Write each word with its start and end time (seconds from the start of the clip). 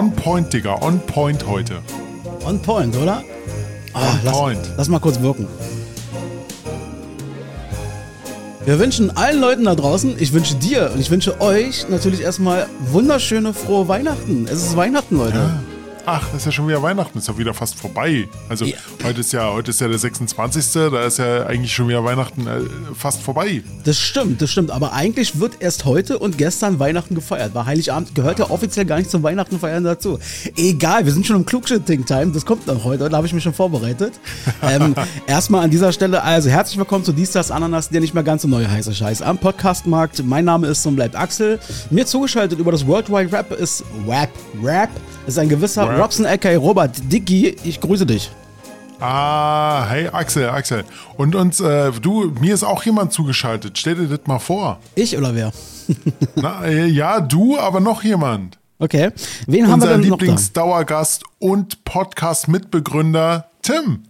on 0.00 0.10
point, 0.12 0.50
Digga. 0.50 0.80
On 0.80 0.98
point 0.98 1.46
heute. 1.46 1.82
On 2.46 2.58
point, 2.58 2.96
oder? 2.96 3.22
Ah, 3.92 4.00
On 4.00 4.20
lass, 4.24 4.34
point. 4.34 4.58
lass 4.78 4.88
mal 4.88 4.98
kurz 4.98 5.20
wirken. 5.20 5.46
Wir 8.64 8.78
wünschen 8.78 9.14
allen 9.14 9.40
Leuten 9.40 9.64
da 9.64 9.74
draußen, 9.74 10.16
ich 10.18 10.32
wünsche 10.32 10.54
dir 10.54 10.90
und 10.94 11.00
ich 11.00 11.10
wünsche 11.10 11.40
euch 11.40 11.86
natürlich 11.90 12.22
erstmal 12.22 12.66
wunderschöne, 12.78 13.52
frohe 13.52 13.88
Weihnachten. 13.88 14.46
Es 14.46 14.62
ist 14.62 14.76
Weihnachten, 14.76 15.16
Leute. 15.18 15.60
Ach, 16.06 16.24
das 16.32 16.40
ist 16.40 16.46
ja 16.46 16.52
schon 16.52 16.66
wieder 16.66 16.82
Weihnachten, 16.82 17.18
ist 17.18 17.28
ja 17.28 17.36
wieder 17.36 17.52
fast 17.54 17.74
vorbei. 17.76 18.26
Also 18.48 18.64
Ja. 18.64 18.76
heute 19.04 19.20
ist 19.20 19.32
ja 19.32 19.52
heute 19.52 19.70
ist 19.70 19.80
ja 19.80 19.86
der 19.88 19.98
26. 19.98 20.72
Da 20.90 21.04
ist 21.04 21.18
ja 21.18 21.46
eigentlich 21.46 21.72
schon 21.74 21.88
wieder 21.88 22.02
Weihnachten 22.04 22.46
äh, 22.46 22.60
fast 22.94 23.22
vorbei. 23.22 23.62
Das 23.84 23.98
stimmt, 23.98 24.40
das 24.42 24.50
stimmt. 24.50 24.70
Aber 24.70 24.92
eigentlich 24.92 25.38
wird 25.38 25.60
erst 25.60 25.84
heute 25.84 26.18
und 26.18 26.38
gestern 26.38 26.78
Weihnachten 26.78 27.14
gefeiert. 27.14 27.54
Weil 27.54 27.66
Heiligabend 27.66 28.14
gehört 28.14 28.38
ja 28.38 28.50
offiziell 28.50 28.86
gar 28.86 28.96
nicht 28.98 29.10
zum 29.10 29.22
Weihnachten 29.22 29.58
feiern 29.60 29.84
dazu. 29.84 30.18
Egal, 30.56 31.04
wir 31.04 31.12
sind 31.12 31.26
schon 31.26 31.36
im 31.36 31.46
Klugschitting-Time. 31.46 32.32
Das 32.32 32.44
kommt 32.46 32.66
noch 32.66 32.82
heute. 32.84 33.08
Da 33.08 33.16
habe 33.18 33.26
ich 33.26 33.32
mich 33.34 33.44
schon 33.44 33.54
vorbereitet. 33.54 34.14
ähm, 34.62 34.94
erstmal 35.26 35.64
an 35.64 35.70
dieser 35.70 35.92
Stelle, 35.92 36.22
also 36.22 36.48
herzlich 36.48 36.78
willkommen 36.78 37.04
zu 37.04 37.12
Dienstags 37.12 37.50
Ananas, 37.50 37.88
der 37.90 38.00
nicht 38.00 38.14
mehr 38.14 38.22
ganz 38.24 38.42
so 38.42 38.48
neue 38.48 38.68
heiße 38.70 38.94
Scheiß 38.94 39.22
am 39.22 39.38
Podcastmarkt. 39.38 40.24
Mein 40.24 40.44
Name 40.46 40.66
ist 40.68 40.84
und 40.86 40.96
bleibt 40.96 41.14
Axel. 41.14 41.60
Mir 41.90 42.06
zugeschaltet 42.06 42.58
über 42.58 42.72
das 42.72 42.86
World 42.86 43.10
Wide 43.10 43.32
Rap 43.32 43.52
ist 43.52 43.84
Wap, 44.06 44.30
Rap, 44.62 44.88
ist 45.26 45.38
ein 45.38 45.48
gewisser 45.48 45.88
Rap. 45.88 45.99
Robson 46.00 46.24
aka 46.24 46.56
Robert 46.56 47.12
Dicky. 47.12 47.56
Ich 47.62 47.78
grüße 47.78 48.06
dich. 48.06 48.30
Ah, 49.00 49.86
hey 49.86 50.08
Axel, 50.08 50.48
Axel. 50.48 50.84
Und 51.18 51.34
uns, 51.34 51.60
äh, 51.60 51.92
du, 51.92 52.32
mir 52.40 52.54
ist 52.54 52.62
auch 52.64 52.82
jemand 52.84 53.12
zugeschaltet. 53.12 53.76
Stell 53.76 53.96
dir 53.96 54.06
das 54.06 54.26
mal 54.26 54.38
vor. 54.38 54.78
Ich 54.94 55.18
oder 55.18 55.34
wer? 55.34 55.52
Na, 56.36 56.64
äh, 56.64 56.86
ja, 56.86 57.20
du, 57.20 57.58
aber 57.58 57.80
noch 57.80 58.02
jemand. 58.02 58.58
Okay. 58.78 59.10
Wen 59.46 59.68
haben 59.68 59.82
wir 59.82 59.88
Unser 59.88 59.98
denn 59.98 60.08
noch 60.08 60.16
da? 60.16 60.24
Lieblingsdauergast 60.24 61.24
und 61.38 61.84
Podcast-Mitbegründer 61.84 63.50
Tim. 63.60 64.04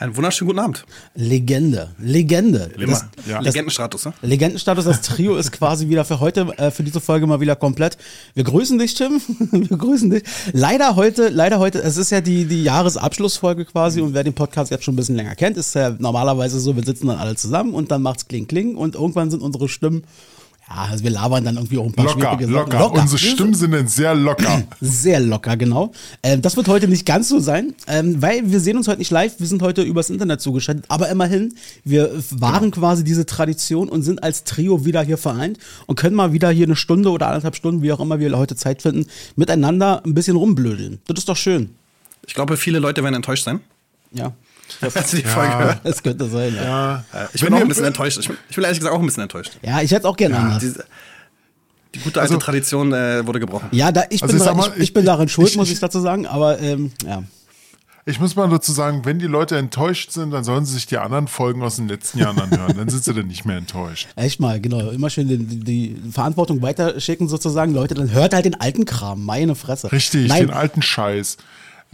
Einen 0.00 0.16
wunderschönen 0.16 0.48
guten 0.48 0.60
Abend. 0.60 0.86
Legende. 1.14 1.90
Legende. 1.98 2.70
Immer, 2.78 2.86
Das, 2.86 3.04
ja. 3.28 3.36
das, 3.36 3.44
Legendenstatus, 3.44 4.06
ne? 4.06 4.14
Legendenstatus, 4.22 4.86
das 4.86 5.02
Trio 5.02 5.36
ist 5.36 5.52
quasi 5.52 5.90
wieder 5.90 6.06
für 6.06 6.20
heute, 6.20 6.46
äh, 6.56 6.70
für 6.70 6.82
diese 6.82 7.02
Folge 7.02 7.26
mal 7.26 7.40
wieder 7.40 7.54
komplett. 7.54 7.98
Wir 8.32 8.44
grüßen 8.44 8.78
dich, 8.78 8.94
Tim. 8.94 9.20
Wir 9.50 9.76
grüßen 9.76 10.08
dich. 10.08 10.22
Leider 10.54 10.96
heute, 10.96 11.28
leider 11.28 11.58
heute, 11.58 11.82
es 11.82 11.98
ist 11.98 12.08
ja 12.08 12.22
die, 12.22 12.46
die 12.46 12.64
Jahresabschlussfolge 12.64 13.66
quasi 13.66 14.00
und 14.00 14.14
wer 14.14 14.24
den 14.24 14.32
Podcast 14.32 14.70
jetzt 14.70 14.84
schon 14.84 14.94
ein 14.94 14.96
bisschen 14.96 15.16
länger 15.16 15.34
kennt, 15.34 15.58
ist 15.58 15.74
ja 15.74 15.90
normalerweise 15.90 16.60
so, 16.60 16.76
wir 16.76 16.82
sitzen 16.82 17.08
dann 17.08 17.18
alle 17.18 17.36
zusammen 17.36 17.74
und 17.74 17.90
dann 17.90 18.00
macht's 18.00 18.26
kling 18.26 18.46
kling 18.46 18.76
und 18.76 18.94
irgendwann 18.94 19.30
sind 19.30 19.42
unsere 19.42 19.68
Stimmen, 19.68 20.04
ja, 20.70 20.86
also 20.88 21.02
wir 21.02 21.10
labern 21.10 21.44
dann 21.44 21.56
irgendwie 21.56 21.78
auch 21.78 21.86
ein 21.86 21.92
paar 21.92 22.04
Locker, 22.04 22.20
schwierige 22.20 22.46
locker, 22.46 22.78
Sachen. 22.78 23.00
Unsere 23.00 23.18
Stimmen 23.18 23.54
sind 23.54 23.72
dann 23.72 23.88
sehr 23.88 24.14
locker. 24.14 24.62
Sehr 24.80 25.18
locker, 25.18 25.56
genau. 25.56 25.90
Ähm, 26.22 26.42
das 26.42 26.56
wird 26.56 26.68
heute 26.68 26.86
nicht 26.86 27.04
ganz 27.04 27.28
so 27.28 27.40
sein, 27.40 27.74
ähm, 27.88 28.22
weil 28.22 28.52
wir 28.52 28.60
sehen 28.60 28.76
uns 28.76 28.86
heute 28.86 28.98
nicht 28.98 29.10
live, 29.10 29.40
wir 29.40 29.48
sind 29.48 29.62
heute 29.62 29.82
übers 29.82 30.10
Internet 30.10 30.40
zugeschaltet. 30.40 30.84
Aber 30.86 31.08
immerhin, 31.08 31.54
wir 31.82 32.12
wahren 32.30 32.70
quasi 32.70 33.02
diese 33.02 33.26
Tradition 33.26 33.88
und 33.88 34.02
sind 34.02 34.22
als 34.22 34.44
Trio 34.44 34.84
wieder 34.84 35.02
hier 35.02 35.18
vereint 35.18 35.58
und 35.86 35.96
können 35.96 36.14
mal 36.14 36.32
wieder 36.32 36.50
hier 36.50 36.66
eine 36.66 36.76
Stunde 36.76 37.10
oder 37.10 37.26
anderthalb 37.26 37.56
Stunden, 37.56 37.82
wie 37.82 37.92
auch 37.92 38.00
immer 38.00 38.20
wir 38.20 38.38
heute 38.38 38.54
Zeit 38.54 38.80
finden, 38.80 39.06
miteinander 39.34 40.02
ein 40.04 40.14
bisschen 40.14 40.36
rumblödeln. 40.36 41.00
Das 41.08 41.18
ist 41.18 41.28
doch 41.28 41.36
schön. 41.36 41.70
Ich 42.28 42.34
glaube, 42.34 42.56
viele 42.56 42.78
Leute 42.78 43.02
werden 43.02 43.16
enttäuscht 43.16 43.44
sein, 43.44 43.58
Ja, 44.12 44.32
als 44.94 45.10
sie 45.10 45.22
die 45.22 45.28
Folge 45.28 45.58
hören. 45.58 45.80
das 45.84 46.02
könnte 46.02 46.28
sein. 46.28 46.54
Ja, 46.54 46.62
Ja. 46.62 47.04
Äh, 47.12 47.26
Ich 47.32 47.40
bin 47.42 47.52
auch 47.54 47.60
ein 47.60 47.68
bisschen 47.68 47.84
enttäuscht. 47.84 48.18
Ich 48.18 48.28
bin, 48.28 48.36
ich 48.48 48.54
bin 48.56 48.64
ehrlich 48.64 48.78
gesagt 48.78 48.94
auch 48.94 49.00
ein 49.00 49.06
bisschen 49.06 49.22
enttäuscht. 49.22 49.52
ja 49.62 49.80
ich 49.80 49.90
hätte 49.90 50.00
es 50.00 50.04
auch 50.06 50.16
gerne 50.16 50.36
anders. 50.38 50.58
Diese, 50.60 50.84
die 51.94 51.98
gute 52.00 52.20
alte 52.20 52.34
Also- 52.34 52.44
Tradition 52.44 52.92
äh, 52.92 53.26
wurde 53.26 53.40
gebrochen. 53.40 53.68
Ja, 53.72 53.90
da, 53.92 54.04
ich, 54.10 54.22
Also 54.22 54.32
bin 54.34 54.42
ich 54.42 54.48
da, 54.48 54.54
mal, 54.54 54.72
ich, 54.76 54.82
ich 54.82 54.92
bin 54.94 55.04
daran 55.04 55.28
schuld, 55.28 55.48
ich- 55.50 55.56
muss 55.56 55.70
ich- 55.70 55.80
dazu 55.80 56.00
sagen, 56.00 56.26
aber 56.26 56.60
ähm, 56.60 56.92
ja. 57.04 57.22
Ich 58.06 58.18
muss 58.18 58.34
mal 58.34 58.48
dazu 58.48 58.72
sagen, 58.72 59.02
wenn 59.04 59.18
die 59.18 59.26
Leute 59.26 59.58
enttäuscht 59.58 60.10
sind, 60.10 60.30
dann 60.30 60.42
sollen 60.42 60.64
sie 60.64 60.72
sich 60.72 60.86
die 60.86 60.96
anderen 60.96 61.28
Folgen 61.28 61.62
aus 61.62 61.76
den 61.76 61.86
letzten 61.86 62.18
Jahren 62.18 62.40
anhören. 62.40 62.74
Dann 62.76 62.88
sind 62.88 63.04
sie 63.04 63.12
dann 63.12 63.26
nicht 63.26 63.44
mehr 63.44 63.58
enttäuscht. 63.58 64.08
Echt 64.16 64.40
mal, 64.40 64.58
genau. 64.60 64.88
Immer 64.90 65.10
schön 65.10 65.28
die, 65.28 65.36
die, 65.36 65.60
die 65.60 66.10
Verantwortung 66.10 66.62
weiterschicken 66.62 67.28
sozusagen. 67.28 67.74
Leute, 67.74 67.94
dann 67.94 68.10
hört 68.10 68.32
halt 68.32 68.46
den 68.46 68.58
alten 68.58 68.86
Kram. 68.86 69.24
Meine 69.24 69.54
Fresse. 69.54 69.92
Richtig, 69.92 70.28
Nein, 70.28 70.46
den 70.46 70.50
alten 70.50 70.80
Scheiß. 70.80 71.36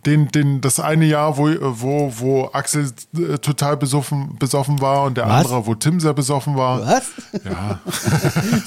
Den, 0.07 0.29
den, 0.29 0.61
das 0.61 0.79
eine 0.79 1.05
Jahr, 1.05 1.37
wo, 1.37 1.49
wo, 1.61 2.13
wo 2.17 2.45
Axel 2.53 2.93
äh, 3.17 3.39
total 3.39 3.77
besoffen, 3.77 4.37
besoffen 4.39 4.81
war 4.81 5.05
und 5.05 5.17
der 5.17 5.27
Was? 5.27 5.47
andere, 5.47 5.67
wo 5.67 5.75
Tim 5.75 5.99
sehr 5.99 6.15
besoffen 6.15 6.57
war. 6.57 6.87
Was? 6.87 7.11
Ja. 7.45 7.81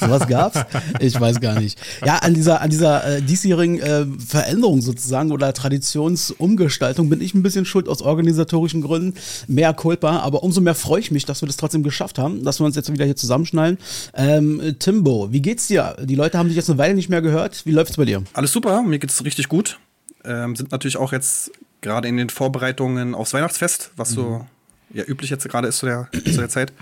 Sowas 0.00 0.28
gab's? 0.28 0.60
Ich 0.98 1.18
weiß 1.18 1.40
gar 1.40 1.58
nicht. 1.58 1.78
Ja, 2.04 2.16
an 2.16 2.34
dieser, 2.34 2.60
an 2.60 2.68
dieser 2.68 3.06
äh, 3.06 3.22
diesjährigen 3.22 3.80
äh, 3.80 4.04
Veränderung 4.18 4.82
sozusagen 4.82 5.32
oder 5.32 5.54
Traditionsumgestaltung 5.54 7.08
bin 7.08 7.22
ich 7.22 7.32
ein 7.34 7.42
bisschen 7.42 7.64
schuld 7.64 7.88
aus 7.88 8.02
organisatorischen 8.02 8.82
Gründen. 8.82 9.14
Mehr 9.46 9.72
Culpa, 9.72 10.18
aber 10.18 10.42
umso 10.42 10.60
mehr 10.60 10.74
freue 10.74 11.00
ich 11.00 11.10
mich, 11.10 11.24
dass 11.24 11.42
wir 11.42 11.46
das 11.46 11.56
trotzdem 11.56 11.82
geschafft 11.82 12.18
haben, 12.18 12.44
dass 12.44 12.60
wir 12.60 12.66
uns 12.66 12.76
jetzt 12.76 12.92
wieder 12.92 13.06
hier 13.06 13.16
zusammenschnallen. 13.16 13.78
Ähm, 14.14 14.60
äh, 14.60 14.72
Timbo, 14.74 15.32
wie 15.32 15.40
geht's 15.40 15.68
dir? 15.68 15.96
Die 16.02 16.16
Leute 16.16 16.36
haben 16.36 16.48
dich 16.48 16.56
jetzt 16.56 16.68
eine 16.68 16.78
Weile 16.78 16.94
nicht 16.94 17.08
mehr 17.08 17.22
gehört. 17.22 17.64
Wie 17.64 17.72
läuft's 17.72 17.96
bei 17.96 18.04
dir? 18.04 18.22
Alles 18.34 18.52
super, 18.52 18.82
mir 18.82 18.98
geht's 18.98 19.24
richtig 19.24 19.48
gut. 19.48 19.78
Ähm, 20.24 20.56
sind 20.56 20.72
natürlich 20.72 20.96
auch 20.96 21.12
jetzt 21.12 21.52
gerade 21.80 22.08
in 22.08 22.16
den 22.16 22.30
Vorbereitungen 22.30 23.14
aufs 23.14 23.32
Weihnachtsfest, 23.32 23.90
was 23.96 24.10
so 24.10 24.46
ja 24.92 25.04
üblich 25.04 25.30
jetzt 25.30 25.48
gerade 25.48 25.68
ist 25.68 25.78
zu 25.78 25.86
der, 25.86 26.08
zu 26.12 26.38
der 26.38 26.48
Zeit. 26.48 26.72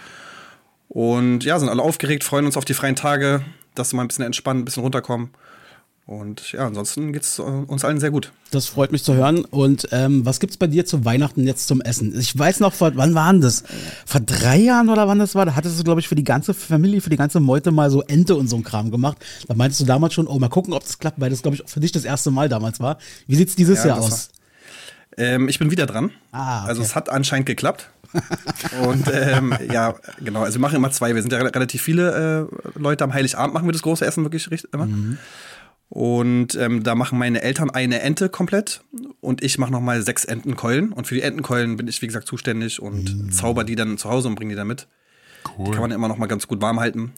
Und 0.89 1.45
ja, 1.45 1.59
sind 1.59 1.69
alle 1.69 1.83
aufgeregt, 1.83 2.25
freuen 2.25 2.47
uns 2.47 2.57
auf 2.57 2.65
die 2.65 2.75
freien 2.75 2.97
Tage, 2.97 3.43
dass 3.75 3.93
wir 3.93 3.97
mal 3.97 4.05
ein 4.05 4.09
bisschen 4.09 4.25
entspannen, 4.25 4.63
ein 4.63 4.65
bisschen 4.65 4.83
runterkommen. 4.83 5.31
Und 6.09 6.53
ja, 6.53 6.67
ansonsten 6.67 7.13
geht's 7.13 7.39
äh, 7.39 7.43
uns 7.43 7.85
allen 7.85 8.01
sehr 8.01 8.11
gut. 8.11 8.33
Das 8.51 8.65
freut 8.65 8.93
mich 8.93 9.05
zu 9.05 9.13
hören. 9.13 9.45
Und 9.45 9.89
ähm, 9.93 10.25
was 10.25 10.41
gibt's 10.41 10.57
bei 10.57 10.67
dir 10.67 10.87
zu 10.87 11.05
Weihnachten 11.05 11.47
jetzt 11.47 11.69
zum 11.69 11.83
Essen? 11.83 12.19
Ich 12.19 12.37
weiß 12.37 12.61
noch, 12.61 12.73
vor, 12.73 12.93
wann 12.95 13.15
waren 13.15 13.43
das? 13.43 13.63
Vor 14.07 14.23
drei 14.23 14.57
Jahren 14.57 14.89
oder 14.89 15.07
wann 15.07 15.19
das 15.19 15.35
war? 15.35 15.45
Da 15.45 15.55
hattest 15.55 15.79
du, 15.79 15.85
glaube 15.85 16.01
ich, 16.01 16.09
für 16.09 16.15
die 16.15 16.25
ganze 16.25 16.55
Familie, 16.55 17.03
für 17.03 17.11
die 17.11 17.19
ganze 17.19 17.41
Meute 17.41 17.73
mal 17.73 17.91
so 17.91 18.01
Ente 18.01 18.37
und 18.37 18.49
so 18.49 18.57
ein 18.57 18.65
Kram 18.65 18.91
gemacht. 18.91 19.19
Da 19.49 19.55
meintest 19.55 19.83
du 19.83 19.85
damals 19.85 20.15
schon, 20.15 20.27
oh, 20.27 20.39
mal 20.39 20.49
gucken, 20.49 20.73
ob 20.73 20.83
das 20.83 20.99
klappt, 20.99 21.21
weil 21.21 21.29
das, 21.29 21.43
glaube 21.43 21.57
ich, 21.57 21.65
auch 21.67 21.69
für 21.69 21.81
dich 21.81 21.93
das 21.93 22.05
erste 22.07 22.31
Mal 22.31 22.49
damals 22.49 22.81
war. 22.81 22.97
Wie 23.27 23.37
sieht's 23.37 23.55
dieses 23.55 23.81
Ja, 23.81 23.89
Jahr 23.89 23.99
aus? 24.01 24.31
Ähm, 25.19 25.51
ich 25.51 25.59
bin 25.59 25.71
wieder 25.71 25.85
dran. 25.85 26.11
Ah, 26.33 26.61
okay. 26.63 26.69
Also 26.71 26.81
es 26.81 26.95
hat 26.95 27.11
anscheinend 27.11 27.45
geklappt. 27.45 27.91
und 28.89 29.05
ähm, 29.13 29.53
ja, 29.71 29.95
genau. 30.25 30.41
Also 30.43 30.55
wir 30.55 30.63
machen 30.63 30.77
immer 30.77 30.91
zwei. 30.91 31.15
Wir 31.15 31.21
sind 31.21 31.33
ja 31.33 31.39
re- 31.41 31.55
relativ 31.55 31.83
viele 31.83 32.49
äh, 32.51 32.79
Leute. 32.79 33.05
Am 33.05 33.13
Heiligabend 33.13 33.53
machen 33.53 33.69
wir 33.69 33.73
das 33.73 33.83
große 33.83 34.07
Essen 34.07 34.25
wirklich 34.25 34.51
richtig 34.51 34.73
immer. 34.73 34.87
Mhm. 34.87 35.19
Und 35.91 36.55
ähm, 36.57 36.83
da 36.83 36.95
machen 36.95 37.19
meine 37.19 37.41
Eltern 37.43 37.71
eine 37.71 38.01
Ente 38.01 38.29
komplett 38.29 38.83
und 39.21 39.43
ich 39.43 39.57
mache 39.59 39.73
nochmal 39.73 40.03
sechs 40.03 40.25
Entenkeulen. 40.27 40.93
Und 40.93 41.07
für 41.07 41.15
die 41.15 41.23
Entenkeulen 41.23 41.77
bin 41.77 41.89
ich, 41.89 42.03
wie 42.03 42.07
gesagt, 42.07 42.27
zuständig 42.27 42.81
und 42.83 43.15
Mhm. 43.17 43.33
zauber 43.33 43.65
die 43.65 43.75
dann 43.75 43.97
zu 43.97 44.11
Hause 44.11 44.29
und 44.29 44.35
bringe 44.35 44.51
die 44.51 44.57
dann 44.57 44.67
mit. 44.67 44.87
Die 45.65 45.71
kann 45.71 45.81
man 45.81 45.91
immer 45.93 46.09
noch 46.09 46.19
mal 46.19 46.27
ganz 46.27 46.47
gut 46.47 46.61
warm 46.61 46.79
halten. 46.79 47.13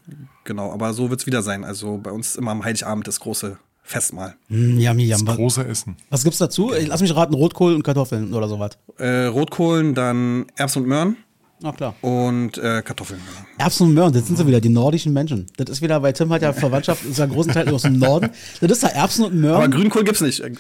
Genau, 0.45 0.73
aber 0.73 0.93
so 0.95 1.11
wird's 1.11 1.27
wieder 1.27 1.43
sein. 1.43 1.65
Also 1.65 1.99
bei 1.99 2.13
uns 2.13 2.37
immer 2.37 2.53
am 2.53 2.65
Heiligabend 2.65 3.09
das 3.09 3.19
große 3.19 3.59
Festmahl. 3.83 4.37
Mm, 4.49 4.79
yummy, 4.79 5.05
yum. 5.05 5.27
Was, 5.27 5.37
Große 5.37 5.65
Essen. 5.67 5.97
was 6.11 6.23
gibt's 6.23 6.39
dazu? 6.39 6.73
Ich 6.73 6.87
Lass 6.87 7.01
mich 7.01 7.15
raten, 7.17 7.35
Rotkohl 7.35 7.75
und 7.75 7.83
Kartoffeln 7.83 8.33
oder 8.35 8.47
sowas. 8.47 8.79
Äh, 8.99 9.25
Rotkohlen, 9.25 9.95
dann 9.97 10.47
Erbsen 10.55 10.83
und 10.83 10.89
Möhren 10.89 11.17
Na 11.63 11.73
klar. 11.73 11.95
und 12.01 12.57
äh, 12.57 12.81
Kartoffeln. 12.83 13.21
Erbsen 13.59 13.89
und 13.89 13.95
Möhren, 13.95 14.13
das 14.15 14.27
sind 14.27 14.37
sie 14.39 14.47
wieder, 14.47 14.61
die 14.63 14.71
nordischen 14.71 15.13
Menschen. 15.13 15.47
Das 15.59 15.69
ist 15.69 15.83
wieder, 15.83 16.01
weil 16.03 16.15
Tim 16.15 16.33
hat 16.33 16.41
ja 16.41 16.53
Verwandtschaft, 16.55 17.05
ist 17.05 17.19
ja 17.19 17.27
großen 17.27 17.53
Teil 17.53 17.69
aus 17.69 17.83
dem 17.83 17.99
Norden. 17.99 18.31
Das 18.61 18.71
ist 18.71 18.83
ja 18.83 18.89
Erbsen 18.89 19.27
und 19.27 19.35
Möhren. 19.35 19.57
Aber 19.57 19.69
Grünkohl 19.69 20.03
gibt's 20.05 20.23
nicht. 20.23 20.41
Äh, 20.41 20.53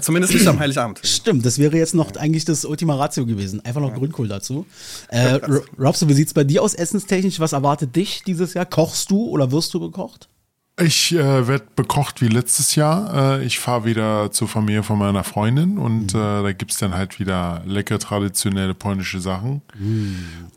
Zumindest 0.00 0.34
nicht 0.34 0.46
am 0.46 0.58
Heiligabend. 0.58 1.00
Stimmt, 1.04 1.46
das 1.46 1.58
wäre 1.58 1.76
jetzt 1.78 1.94
noch 1.94 2.14
eigentlich 2.16 2.44
das 2.44 2.64
Ultima 2.66 2.96
Ratio 2.96 3.24
gewesen. 3.24 3.64
Einfach 3.64 3.80
noch 3.80 3.94
Grünkohl 3.94 4.28
dazu. 4.28 4.66
Äh, 5.08 5.38
R- 5.38 5.62
Robson, 5.78 6.08
wie 6.10 6.14
sieht's 6.14 6.34
bei 6.34 6.44
dir 6.44 6.62
aus 6.62 6.74
essenstechnisch? 6.74 7.40
Was 7.40 7.52
erwartet 7.54 7.96
dich 7.96 8.22
dieses 8.26 8.52
Jahr? 8.54 8.66
Kochst 8.66 9.10
du 9.10 9.24
oder 9.28 9.50
wirst 9.52 9.72
du 9.72 9.80
gekocht? 9.80 10.28
Ich 10.80 11.12
äh, 11.12 11.46
werde 11.46 11.66
bekocht 11.76 12.22
wie 12.22 12.28
letztes 12.28 12.76
Jahr. 12.76 13.40
Äh, 13.40 13.44
ich 13.44 13.58
fahre 13.58 13.84
wieder 13.84 14.30
zur 14.32 14.48
Familie 14.48 14.82
von 14.82 14.98
meiner 14.98 15.22
Freundin 15.22 15.76
und 15.76 16.14
äh, 16.14 16.42
da 16.42 16.52
gibt's 16.52 16.78
dann 16.78 16.94
halt 16.94 17.20
wieder 17.20 17.62
lecker 17.66 17.98
traditionelle 17.98 18.72
polnische 18.72 19.20
Sachen. 19.20 19.60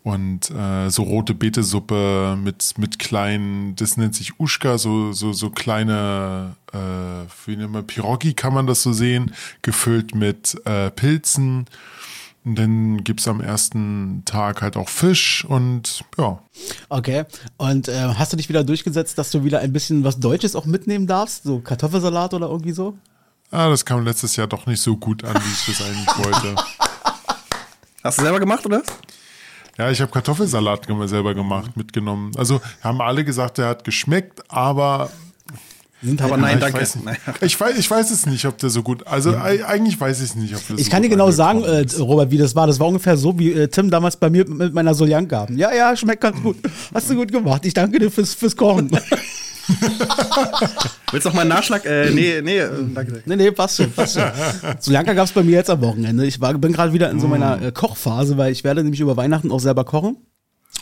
Und 0.04 0.50
äh, 0.52 0.90
so 0.90 1.04
rote 1.04 1.34
Betesuppe 1.34 2.38
mit, 2.42 2.76
mit 2.78 2.98
kleinen, 2.98 3.76
das 3.76 3.98
nennt 3.98 4.16
sich 4.16 4.40
Uschka, 4.40 4.78
so, 4.78 5.12
so, 5.12 5.34
so 5.34 5.50
kleine, 5.50 6.56
äh, 6.72 6.78
wie 7.46 7.58
nennt 7.58 7.74
man, 7.74 7.86
Pirogi 7.86 8.34
kann 8.34 8.54
man 8.54 8.68
das 8.68 8.84
so 8.84 8.94
sehen, 8.94 9.34
gefüllt 9.64 10.16
mit 10.16 10.56
äh, 10.66 10.92
Pilzen. 10.92 11.66
Und 12.46 12.56
dann 12.56 13.04
gibt's 13.04 13.28
am 13.28 13.42
ersten 13.42 14.22
Tag 14.24 14.62
halt 14.62 14.78
auch 14.78 14.88
Fisch 14.88 15.44
und 15.46 16.04
ja, 16.18 16.40
Okay. 16.90 17.26
Und 17.58 17.88
äh, 17.88 18.14
hast 18.16 18.34
du 18.34 18.38
dich 18.38 18.50
wieder 18.50 18.64
durchgesetzt, 18.64 19.18
dass 19.18 19.32
du 19.32 19.44
wieder 19.44 19.60
ein 19.60 19.74
bisschen 19.74 20.04
was 20.04 20.20
Deutsches 20.20 20.56
auch 20.56 20.66
mitnehmen 20.66 21.08
darfst? 21.08 21.44
So 21.44 21.60
Kartoffelsalat 21.60 22.34
oder 22.34 22.48
irgendwie 22.48 22.72
so? 22.72 22.98
Ah, 23.52 23.70
das 23.70 23.86
kam 23.86 24.04
letztes 24.04 24.36
Jahr 24.36 24.48
doch 24.48 24.66
nicht 24.66 24.82
so 24.82 24.96
gut 24.98 25.24
an, 25.24 25.34
wie 25.36 25.52
ich 25.52 25.66
das 25.66 25.88
eigentlich 25.88 26.18
wollte. 26.18 26.56
Hast 28.04 28.20
du 28.20 28.24
selber 28.24 28.40
gemacht, 28.40 28.66
oder? 28.66 28.84
Ja, 29.78 29.92
ich 29.92 30.00
habe 30.00 30.12
Kartoffelsalat 30.12 30.88
selber 31.06 31.34
gemacht, 31.34 31.76
mitgenommen. 31.76 32.32
Also 32.38 32.62
haben 32.82 33.02
alle 33.02 33.26
gesagt, 33.26 33.58
der 33.58 33.68
hat 33.68 33.84
geschmeckt, 33.84 34.50
aber 34.50 35.10
Sind 36.06 36.22
halt 36.22 36.32
Aber 36.32 36.42
nein, 36.42 36.56
ich 36.56 36.60
danke. 36.64 36.80
Weiß 36.82 36.96
nicht. 36.96 37.06
Nein. 37.06 37.18
Ich, 37.42 37.60
weiß, 37.60 37.78
ich 37.78 37.90
weiß 37.90 38.12
es 38.12 38.26
nicht, 38.28 38.46
ob 38.46 38.58
der 38.60 38.70
so 38.70 38.84
gut. 38.84 39.08
Also 39.08 39.32
e- 39.32 39.64
eigentlich 39.64 40.00
weiß 40.00 40.20
ich 40.20 40.30
es 40.30 40.36
nicht, 40.36 40.56
ob 40.56 40.66
der 40.68 40.78
Ich 40.78 40.86
so 40.86 40.92
kann 40.92 41.02
dir 41.02 41.10
genau 41.10 41.32
sagen, 41.32 41.64
äh, 41.64 41.84
ist. 41.84 42.00
Robert, 42.00 42.30
wie 42.32 42.38
das 42.38 42.56
war. 42.56 42.68
Das 42.68 42.80
war 42.80 42.88
ungefähr 42.88 43.18
so, 43.18 43.38
wie 43.40 43.52
äh, 43.54 43.68
Tim 43.68 43.90
damals 43.90 44.16
bei 44.18 44.30
mir 44.30 44.48
mit 44.48 44.74
meiner 44.74 44.94
Soljanka. 44.94 45.48
Ja, 45.56 45.74
ja, 45.74 45.96
schmeckt 45.96 46.22
ganz 46.22 46.42
gut. 46.42 46.58
Hast 46.94 47.10
du 47.10 47.16
gut 47.16 47.32
gemacht. 47.32 47.66
Ich 47.66 47.74
danke 47.74 47.98
dir 47.98 48.12
fürs, 48.12 48.34
fürs 48.36 48.56
Kochen. 48.56 48.92
Willst 51.12 51.26
du 51.26 51.30
noch 51.30 51.36
mal 51.36 51.42
einen 51.42 51.50
Nachschlag? 51.50 51.86
Äh, 51.86 52.12
nee, 52.12 52.40
nee, 52.44 52.60
äh, 52.60 52.70
danke. 52.94 53.24
nee, 53.26 53.36
nee, 53.36 53.52
passt 53.52 53.78
schon, 53.78 53.92
passt 53.92 54.14
schon. 54.14 54.24
Soljanka 54.80 55.14
gab 55.14 55.26
es 55.26 55.32
bei 55.32 55.42
mir 55.42 55.54
jetzt 55.54 55.70
am 55.72 55.82
Wochenende. 55.82 56.26
Ich 56.26 56.40
war, 56.40 56.54
bin 56.54 56.72
gerade 56.72 56.94
wieder 56.94 57.10
in 57.10 57.20
so 57.20 57.28
meiner 57.28 57.62
äh, 57.62 57.72
Kochphase, 57.72 58.38
weil 58.38 58.52
ich 58.52 58.64
werde 58.64 58.84
nämlich 58.84 59.00
über 59.02 59.18
Weihnachten 59.18 59.52
auch 59.52 59.60
selber 59.60 59.84
kochen. 59.86 60.18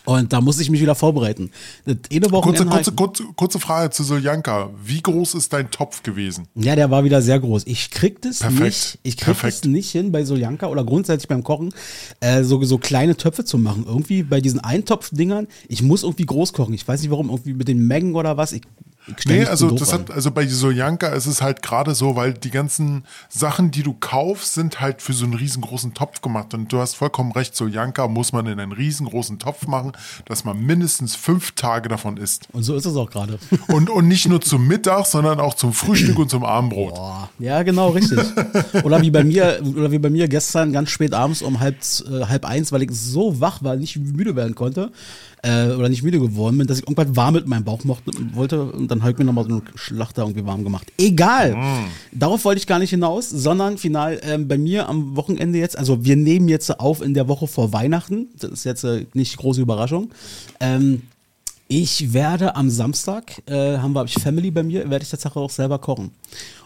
Und 0.05 0.33
da 0.33 0.41
muss 0.41 0.59
ich 0.59 0.69
mich 0.69 0.81
wieder 0.81 0.95
vorbereiten. 0.95 1.51
Eine 1.85 1.95
Kurze, 1.95 2.31
Wochenende 2.31 2.65
kurze, 2.65 2.75
halt- 2.91 2.95
kurze, 2.97 3.23
kurze 3.35 3.59
Frage 3.59 3.89
zu 3.91 4.03
Soljanka. 4.03 4.69
Wie 4.83 5.01
groß 5.01 5.35
ist 5.35 5.53
dein 5.53 5.71
Topf 5.71 6.03
gewesen? 6.03 6.47
Ja, 6.55 6.75
der 6.75 6.91
war 6.91 7.03
wieder 7.05 7.21
sehr 7.21 7.39
groß. 7.39 7.63
Ich 7.67 7.89
krieg 7.89 8.21
das 8.21 8.39
Perfekt. 8.39 8.61
nicht, 8.63 8.99
ich 9.03 9.17
krieg 9.17 9.25
Perfekt. 9.37 9.63
das 9.63 9.69
nicht 9.69 9.91
hin 9.91 10.11
bei 10.11 10.25
Soljanka 10.25 10.67
oder 10.67 10.83
grundsätzlich 10.83 11.27
beim 11.29 11.43
Kochen, 11.43 11.73
äh, 12.19 12.43
so, 12.43 12.61
so 12.63 12.77
kleine 12.77 13.15
Töpfe 13.15 13.45
zu 13.45 13.57
machen. 13.57 13.85
Irgendwie 13.87 14.23
bei 14.23 14.41
diesen 14.41 14.59
Eintopfdingern, 14.59 15.47
ich 15.69 15.81
muss 15.81 16.03
irgendwie 16.03 16.25
groß 16.25 16.53
kochen. 16.53 16.73
Ich 16.73 16.87
weiß 16.87 17.01
nicht 17.01 17.11
warum, 17.11 17.29
irgendwie 17.29 17.53
mit 17.53 17.67
den 17.67 17.87
Mengen 17.87 18.15
oder 18.15 18.35
was. 18.35 18.51
Ich, 18.51 18.61
Nee, 19.25 19.45
also 19.45 19.71
das 19.71 19.91
hat, 19.91 20.11
also 20.11 20.31
bei 20.31 20.47
Soljanka 20.47 21.07
ist 21.07 21.25
es 21.25 21.41
halt 21.41 21.61
gerade 21.61 21.93
so, 21.93 22.15
weil 22.15 22.33
die 22.33 22.51
ganzen 22.51 23.03
Sachen, 23.27 23.69
die 23.69 23.83
du 23.83 23.93
kaufst, 23.93 24.53
sind 24.53 24.79
halt 24.79 25.01
für 25.01 25.11
so 25.11 25.25
einen 25.25 25.33
riesengroßen 25.33 25.93
Topf 25.93 26.21
gemacht. 26.21 26.53
Und 26.53 26.71
du 26.71 26.79
hast 26.79 26.95
vollkommen 26.95 27.33
recht, 27.33 27.55
Soljanka 27.55 28.07
muss 28.07 28.31
man 28.31 28.45
in 28.47 28.59
einen 28.59 28.71
riesengroßen 28.71 29.39
Topf 29.39 29.67
machen, 29.67 29.91
dass 30.25 30.45
man 30.45 30.59
mindestens 30.59 31.15
fünf 31.15 31.51
Tage 31.51 31.89
davon 31.89 32.15
isst. 32.15 32.47
Und 32.53 32.63
so 32.63 32.75
ist 32.75 32.85
es 32.85 32.95
auch 32.95 33.09
gerade. 33.09 33.39
Und, 33.67 33.89
und 33.89 34.07
nicht 34.07 34.27
nur 34.27 34.41
zum 34.41 34.67
Mittag, 34.67 35.05
sondern 35.05 35.39
auch 35.39 35.53
zum 35.53 35.73
Frühstück 35.73 36.19
und 36.19 36.29
zum 36.29 36.43
Abendbrot. 36.43 36.95
Boah, 36.95 37.29
ja, 37.39 37.63
genau, 37.63 37.89
richtig. 37.89 38.19
oder 38.83 39.01
wie 39.01 39.09
bei 39.09 39.23
mir, 39.23 39.61
oder 39.75 39.91
wie 39.91 39.99
bei 39.99 40.09
mir 40.09 40.27
gestern 40.27 40.71
ganz 40.73 40.89
spät 40.89 41.13
abends 41.13 41.41
um 41.41 41.59
halb, 41.59 41.77
äh, 42.09 42.25
halb 42.25 42.45
eins, 42.45 42.71
weil 42.71 42.83
ich 42.83 42.91
so 42.91 43.39
wach 43.39 43.63
war, 43.63 43.75
nicht 43.75 43.97
müde 43.97 44.35
werden 44.35 44.53
konnte, 44.53 44.91
äh, 45.43 45.67
oder 45.67 45.89
nicht 45.89 46.03
müde 46.03 46.19
geworden 46.19 46.57
bin, 46.57 46.67
dass 46.67 46.79
ich 46.79 46.83
irgendwas 46.87 47.15
warm 47.15 47.35
mit 47.35 47.47
meinem 47.47 47.63
Bauch 47.63 47.83
mochte, 47.83 48.11
wollte 48.33 48.63
und 48.63 48.89
dann 48.89 49.01
habe 49.01 49.11
ich 49.11 49.17
mir 49.17 49.25
nochmal 49.25 49.43
so 49.43 49.51
einen 49.51 49.61
Schlachter 49.75 50.23
irgendwie 50.23 50.45
warm 50.45 50.63
gemacht. 50.63 50.91
Egal. 50.97 51.55
Darauf 52.11 52.43
wollte 52.45 52.59
ich 52.59 52.67
gar 52.67 52.79
nicht 52.79 52.89
hinaus, 52.89 53.29
sondern 53.29 53.77
final 53.77 54.19
ähm, 54.23 54.47
bei 54.47 54.57
mir 54.57 54.89
am 54.89 55.15
Wochenende 55.15 55.59
jetzt, 55.59 55.77
also 55.77 56.03
wir 56.03 56.15
nehmen 56.15 56.47
jetzt 56.47 56.79
auf 56.79 57.01
in 57.01 57.13
der 57.13 57.27
Woche 57.27 57.47
vor 57.47 57.73
Weihnachten, 57.73 58.29
das 58.39 58.51
ist 58.51 58.63
jetzt 58.63 58.83
äh, 58.83 59.05
nicht 59.13 59.37
große 59.37 59.61
Überraschung. 59.61 60.11
Ähm, 60.59 61.03
ich 61.67 62.13
werde 62.13 62.55
am 62.55 62.69
Samstag, 62.69 63.41
äh, 63.47 63.77
haben 63.77 63.93
wir 63.93 64.01
hab 64.01 64.07
ich 64.07 64.21
Family 64.21 64.51
bei 64.51 64.63
mir, 64.63 64.89
werde 64.89 65.03
ich 65.03 65.09
tatsächlich 65.09 65.43
auch 65.43 65.49
selber 65.49 65.79
kochen. 65.79 66.11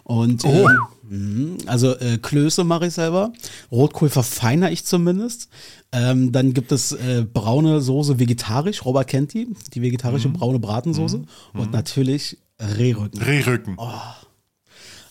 Und 0.10 0.46
Oh. 0.46 0.70
ähm, 0.70 0.78
mhm, 1.10 1.58
also 1.66 1.94
äh, 1.98 2.18
Klöße 2.18 2.64
mache 2.64 2.88
ich 2.88 2.94
selber, 2.94 3.34
Rotkohl 3.74 4.08
verfeiner 4.08 4.72
ich 4.72 4.86
zumindest. 4.86 5.50
Ähm, 5.92 6.32
dann 6.32 6.54
gibt 6.54 6.72
es 6.72 6.94
äh, 6.94 7.26
braune 7.32 7.82
Soße 7.82 8.18
vegetarisch, 8.18 8.86
Robert 8.86 9.08
kennt 9.10 9.34
die, 9.34 9.50
die 9.74 9.82
vegetarische 9.82 10.30
braune 10.30 10.60
Bratensoße. 10.60 11.24
Und 11.54 11.74
natürlich 11.74 12.38
Rehrücken. 12.58 13.22
Rehrücken. 13.22 13.76
Oh, 13.78 13.92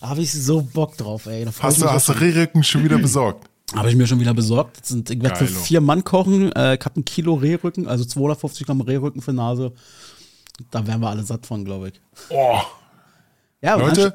Habe 0.01 0.21
ich 0.21 0.31
so 0.33 0.63
Bock 0.63 0.97
drauf, 0.97 1.27
ey. 1.27 1.45
Hast 1.45 1.79
du, 1.79 1.85
hast 1.85 2.09
du. 2.09 2.13
Rehrücken 2.13 2.63
schon 2.63 2.83
wieder 2.83 2.97
besorgt? 2.97 3.47
Habe 3.75 3.89
ich 3.91 3.95
mir 3.95 4.07
schon 4.07 4.19
wieder 4.19 4.33
besorgt. 4.33 4.79
Das 4.81 4.87
sind, 4.89 5.09
ich 5.11 5.21
werde 5.21 5.35
für 5.35 5.45
vier 5.47 5.79
Mann 5.81 6.03
kochen. 6.03 6.51
Äh, 6.53 6.75
ich 6.79 6.85
habe 6.85 6.99
ein 6.99 7.05
Kilo 7.05 7.35
Rehrücken, 7.35 7.87
also 7.87 8.03
250 8.03 8.65
Gramm 8.65 8.81
Rehrücken 8.81 9.21
für 9.21 9.33
Nase. 9.33 9.73
Da 10.71 10.87
wären 10.87 11.01
wir 11.01 11.09
alle 11.09 11.23
satt 11.23 11.45
von, 11.45 11.63
glaube 11.65 11.89
ich. 11.89 12.01
Oh, 12.29 12.57
Ja, 13.59 13.75
und 13.75 13.81
Leute, 13.81 14.13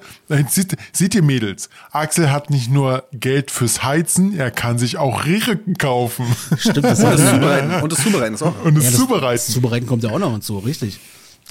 seht, 0.49 0.77
seht 0.93 1.17
ihr 1.17 1.23
Mädels, 1.23 1.69
Axel 1.91 2.31
hat 2.31 2.51
nicht 2.51 2.71
nur 2.71 3.09
Geld 3.13 3.51
fürs 3.51 3.83
Heizen, 3.83 4.39
er 4.39 4.53
kann 4.53 4.79
sich 4.79 4.99
auch 4.99 5.25
Rehrücken 5.25 5.75
kaufen 5.75 6.27
Stimmt, 6.57 6.85
das, 6.85 7.01
Und 7.01 7.05
das 7.11 7.21
ist 7.21 7.31
Zubereiten, 7.31 7.83
und 7.83 7.93
das 7.93 8.03
Zubereiten 8.05 8.35
ist 8.35 8.43
auch. 8.43 8.65
und 8.65 8.79
es 8.79 8.85
ja, 8.85 8.91
das 8.91 9.01
zubereiten. 9.01 9.53
Zubereiten 9.53 9.87
kommt 9.87 10.05
ja 10.05 10.11
auch 10.11 10.21
noch 10.21 10.31
hinzu, 10.31 10.59
richtig. 10.59 11.01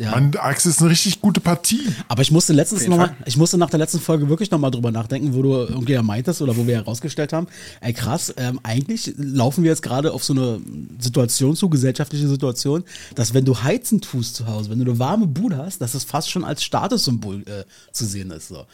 Ja. 0.01 0.11
Mann, 0.11 0.31
Axel 0.35 0.71
ist 0.71 0.81
eine 0.81 0.89
richtig 0.89 1.21
gute 1.21 1.39
Partie. 1.41 1.81
Aber 2.07 2.21
ich 2.23 2.31
musste 2.31 2.53
letztens 2.53 2.81
jeden 2.81 2.91
noch 2.91 2.97
mal, 2.97 3.07
Fall. 3.09 3.17
ich 3.25 3.37
musste 3.37 3.57
nach 3.57 3.69
der 3.69 3.77
letzten 3.77 3.99
Folge 3.99 4.27
wirklich 4.29 4.49
noch 4.49 4.57
mal 4.57 4.71
drüber 4.71 4.91
nachdenken, 4.91 5.33
wo 5.35 5.41
du 5.43 5.53
irgendwie 5.53 5.93
ja 5.93 6.01
meintest 6.01 6.41
oder 6.41 6.57
wo 6.57 6.65
wir 6.65 6.75
herausgestellt 6.75 7.33
haben, 7.33 7.45
ey 7.81 7.93
krass, 7.93 8.33
ähm, 8.37 8.59
eigentlich 8.63 9.13
laufen 9.17 9.63
wir 9.63 9.69
jetzt 9.69 9.83
gerade 9.83 10.11
auf 10.11 10.23
so 10.23 10.33
eine 10.33 10.59
Situation 10.99 11.55
zu, 11.55 11.69
gesellschaftliche 11.69 12.27
Situation, 12.27 12.83
dass 13.15 13.33
wenn 13.35 13.45
du 13.45 13.61
heizen 13.61 14.01
tust 14.01 14.35
zu 14.35 14.47
Hause, 14.47 14.71
wenn 14.71 14.79
du 14.79 14.89
eine 14.89 14.97
warme 14.99 15.27
Bude 15.27 15.57
hast, 15.57 15.81
dass 15.81 15.93
es 15.93 16.03
fast 16.03 16.31
schon 16.31 16.43
als 16.43 16.63
Statussymbol 16.63 17.41
äh, 17.43 17.63
zu 17.91 18.05
sehen 18.05 18.31
ist. 18.31 18.47
So. 18.47 18.65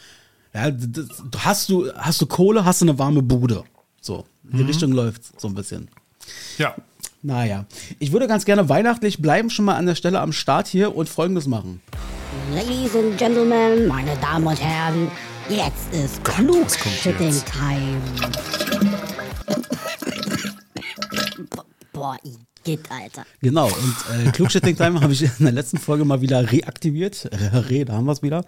Ja, 0.54 0.70
d- 0.70 0.86
d- 0.86 1.02
hast 1.38 1.68
du, 1.68 1.92
hast 1.94 2.22
du 2.22 2.26
Kohle, 2.26 2.64
hast 2.64 2.80
du 2.80 2.86
eine 2.86 2.98
warme 2.98 3.20
Bude. 3.22 3.64
So, 4.00 4.24
in 4.50 4.58
die 4.58 4.64
Richtung 4.64 4.92
läuft 4.92 5.38
so 5.38 5.48
ein 5.48 5.54
bisschen. 5.54 5.88
Ja. 6.56 6.74
Naja, 7.22 7.64
ich 7.98 8.12
würde 8.12 8.28
ganz 8.28 8.44
gerne 8.44 8.68
weihnachtlich 8.68 9.20
bleiben, 9.20 9.50
schon 9.50 9.64
mal 9.64 9.76
an 9.76 9.86
der 9.86 9.96
Stelle 9.96 10.20
am 10.20 10.32
Start 10.32 10.68
hier 10.68 10.94
und 10.94 11.08
folgendes 11.08 11.46
machen. 11.48 11.80
Ladies 12.54 12.94
and 12.94 13.18
Gentlemen, 13.18 13.88
meine 13.88 14.16
Damen 14.20 14.46
und 14.46 14.62
Herren, 14.62 15.10
jetzt 15.48 15.92
ist 15.92 16.22
Klugschitting 16.22 17.34
Time. 17.44 18.00
Boah, 21.92 22.16
Igitt, 22.68 22.90
Alter. 22.90 23.24
Genau, 23.40 23.66
und 23.66 24.26
äh, 24.26 24.30
Klugschitting 24.32 24.76
Time 24.76 25.00
habe 25.00 25.12
ich 25.12 25.22
in 25.22 25.30
der 25.40 25.52
letzten 25.52 25.78
Folge 25.78 26.04
mal 26.04 26.20
wieder 26.20 26.50
reaktiviert. 26.52 27.28
Re, 27.52 27.84
da 27.84 27.94
haben 27.94 28.04
wir 28.06 28.12
es 28.12 28.22
wieder. 28.22 28.44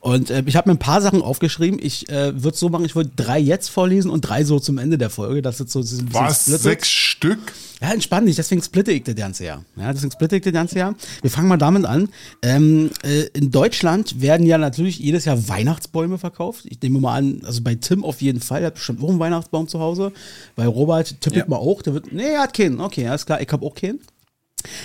Und 0.00 0.30
äh, 0.30 0.42
ich 0.46 0.56
habe 0.56 0.68
mir 0.70 0.74
ein 0.74 0.78
paar 0.78 1.00
Sachen 1.00 1.22
aufgeschrieben. 1.22 1.78
Ich 1.82 2.08
äh, 2.08 2.42
würde 2.42 2.56
so 2.56 2.68
machen, 2.68 2.84
ich 2.84 2.94
würde 2.96 3.10
drei 3.16 3.38
jetzt 3.38 3.68
vorlesen 3.68 4.10
und 4.10 4.22
drei 4.22 4.44
so 4.44 4.58
zum 4.60 4.78
Ende 4.78 4.98
der 4.98 5.10
Folge. 5.10 5.42
Das 5.42 5.60
ist 5.60 5.70
so 5.70 5.80
ein 5.80 5.82
bisschen 5.82 6.12
Was? 6.14 6.42
splittet. 6.42 6.62
Sechs 6.62 6.88
Stück? 6.88 7.38
Ja, 7.80 7.92
entspann 7.92 8.24
dich, 8.24 8.36
deswegen 8.36 8.62
splitte 8.62 8.92
ich 8.92 9.02
das 9.02 9.16
ganze 9.16 9.44
Jahr. 9.44 9.64
Ja, 9.76 9.92
deswegen 9.92 10.12
splitte 10.12 10.36
ich 10.36 10.42
das 10.42 10.52
ganze 10.52 10.78
Jahr. 10.78 10.94
Wir 11.20 11.30
fangen 11.30 11.48
mal 11.48 11.56
damit 11.58 11.84
an. 11.84 12.08
Ähm, 12.40 12.90
äh, 13.02 13.24
in 13.34 13.50
Deutschland 13.50 14.22
werden 14.22 14.46
ja 14.46 14.56
natürlich 14.58 14.98
jedes 15.00 15.24
Jahr 15.26 15.48
Weihnachtsbäume 15.48 16.16
verkauft. 16.16 16.64
Ich 16.66 16.80
nehme 16.80 17.00
mal 17.00 17.16
an, 17.18 17.42
also 17.44 17.60
bei 17.62 17.74
Tim 17.74 18.04
auf 18.04 18.22
jeden 18.22 18.40
Fall, 18.40 18.60
er 18.62 18.68
hat 18.68 18.74
bestimmt 18.74 19.02
auch 19.02 19.10
einen 19.10 19.18
Weihnachtsbaum 19.18 19.68
zu 19.68 19.80
Hause. 19.80 20.12
Bei 20.56 20.66
Robert 20.66 21.20
tippe 21.20 21.36
ich 21.36 21.42
Ja. 21.42 21.48
mal 21.48 21.56
auch, 21.56 21.82
der 21.82 21.94
wird, 21.94 22.12
nee, 22.12 22.22
er 22.22 22.42
hat 22.42 22.54
keinen. 22.54 22.80
Okay, 22.80 23.06
alles 23.08 23.26
klar, 23.26 23.42
ich 23.42 23.48
habe 23.50 23.63
auch 23.64 23.74
keinen. 23.74 24.00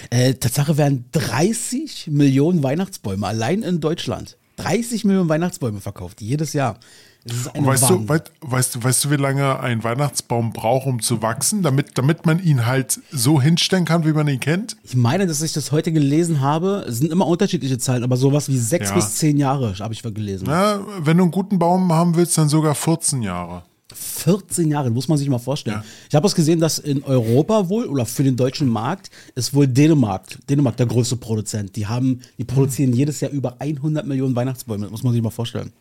Äh, 0.10 0.34
Tatsache 0.34 0.78
werden 0.78 1.06
30 1.12 2.08
Millionen 2.12 2.64
Weihnachtsbäume 2.64 3.26
allein 3.28 3.64
in 3.64 3.80
Deutschland. 3.80 4.38
30 4.58 5.06
Millionen 5.06 5.30
Weihnachtsbäume 5.30 5.80
verkauft, 5.80 6.22
jedes 6.22 6.54
Jahr. 6.54 6.80
Das 7.26 7.38
ist 7.38 7.56
eine 7.56 7.68
Weißt 7.68 7.90
du, 7.90 8.08
weißt, 8.08 8.32
weißt, 8.42 8.76
du, 8.76 8.84
weißt 8.84 9.06
du, 9.06 9.12
wie 9.12 9.16
lange 9.18 9.60
ein 9.60 9.84
Weihnachtsbaum 9.84 10.54
braucht, 10.54 10.88
um 10.88 11.02
zu 11.02 11.22
wachsen, 11.22 11.64
damit, 11.64 11.98
damit 11.98 12.26
man 12.26 12.42
ihn 12.42 12.66
halt 12.66 13.00
so 13.12 13.42
hinstellen 13.42 13.84
kann, 13.86 14.06
wie 14.06 14.14
man 14.14 14.28
ihn 14.28 14.40
kennt? 14.40 14.78
Ich 14.84 14.96
meine, 14.96 15.28
dass 15.28 15.42
ich 15.42 15.52
das 15.52 15.72
heute 15.72 15.92
gelesen 15.92 16.40
habe. 16.40 16.86
Es 16.88 17.00
sind 17.00 17.12
immer 17.12 17.28
unterschiedliche 17.28 17.78
Zahlen, 17.78 18.04
aber 18.04 18.16
sowas 18.16 18.48
wie 18.48 18.58
sechs 18.58 18.90
Ja. 18.90 18.96
bis 18.96 19.16
zehn 19.16 19.38
Jahre 19.38 19.76
habe 19.80 19.94
ich 19.94 20.02
gelesen. 20.02 20.48
Ja, 20.48 20.80
wenn 21.00 21.18
du 21.18 21.24
einen 21.24 21.32
guten 21.32 21.60
Baum 21.60 21.92
haben 21.92 22.16
willst, 22.16 22.38
dann 22.38 22.48
sogar 22.50 22.74
14 22.74 23.22
Jahre. 23.22 23.64
14 23.94 24.70
Jahre, 24.70 24.90
muss 24.90 25.08
man 25.08 25.18
sich 25.18 25.30
mal 25.30 25.40
vorstellen. 25.40 25.78
Ja. 25.78 25.86
Ich 26.10 26.16
habe 26.16 26.28
es 26.28 26.36
gesehen, 26.36 26.60
dass 26.60 26.80
in 26.80 27.04
Europa 27.04 27.70
wohl 27.70 27.86
oder 27.86 28.06
für 28.06 28.24
den 28.24 28.36
deutschen 28.36 28.68
Markt 28.68 29.10
ist 29.36 29.54
wohl 29.54 29.68
Dänemark, 29.68 30.38
Dänemark 30.50 30.78
der 30.78 30.86
größte 30.86 31.16
Produzent. 31.16 31.76
Die 31.76 31.88
haben, 31.88 32.22
die 32.38 32.44
produzieren 32.44 32.94
jedes 32.94 33.20
Jahr 33.22 33.32
über 33.32 33.60
100 33.60 34.06
Millionen 34.06 34.36
Weihnachtsbäume. 34.36 34.84
Das 34.84 34.92
muss 34.92 35.04
man 35.04 35.14
sich 35.14 35.22
mal 35.22 35.30
vorstellen. 35.30 35.74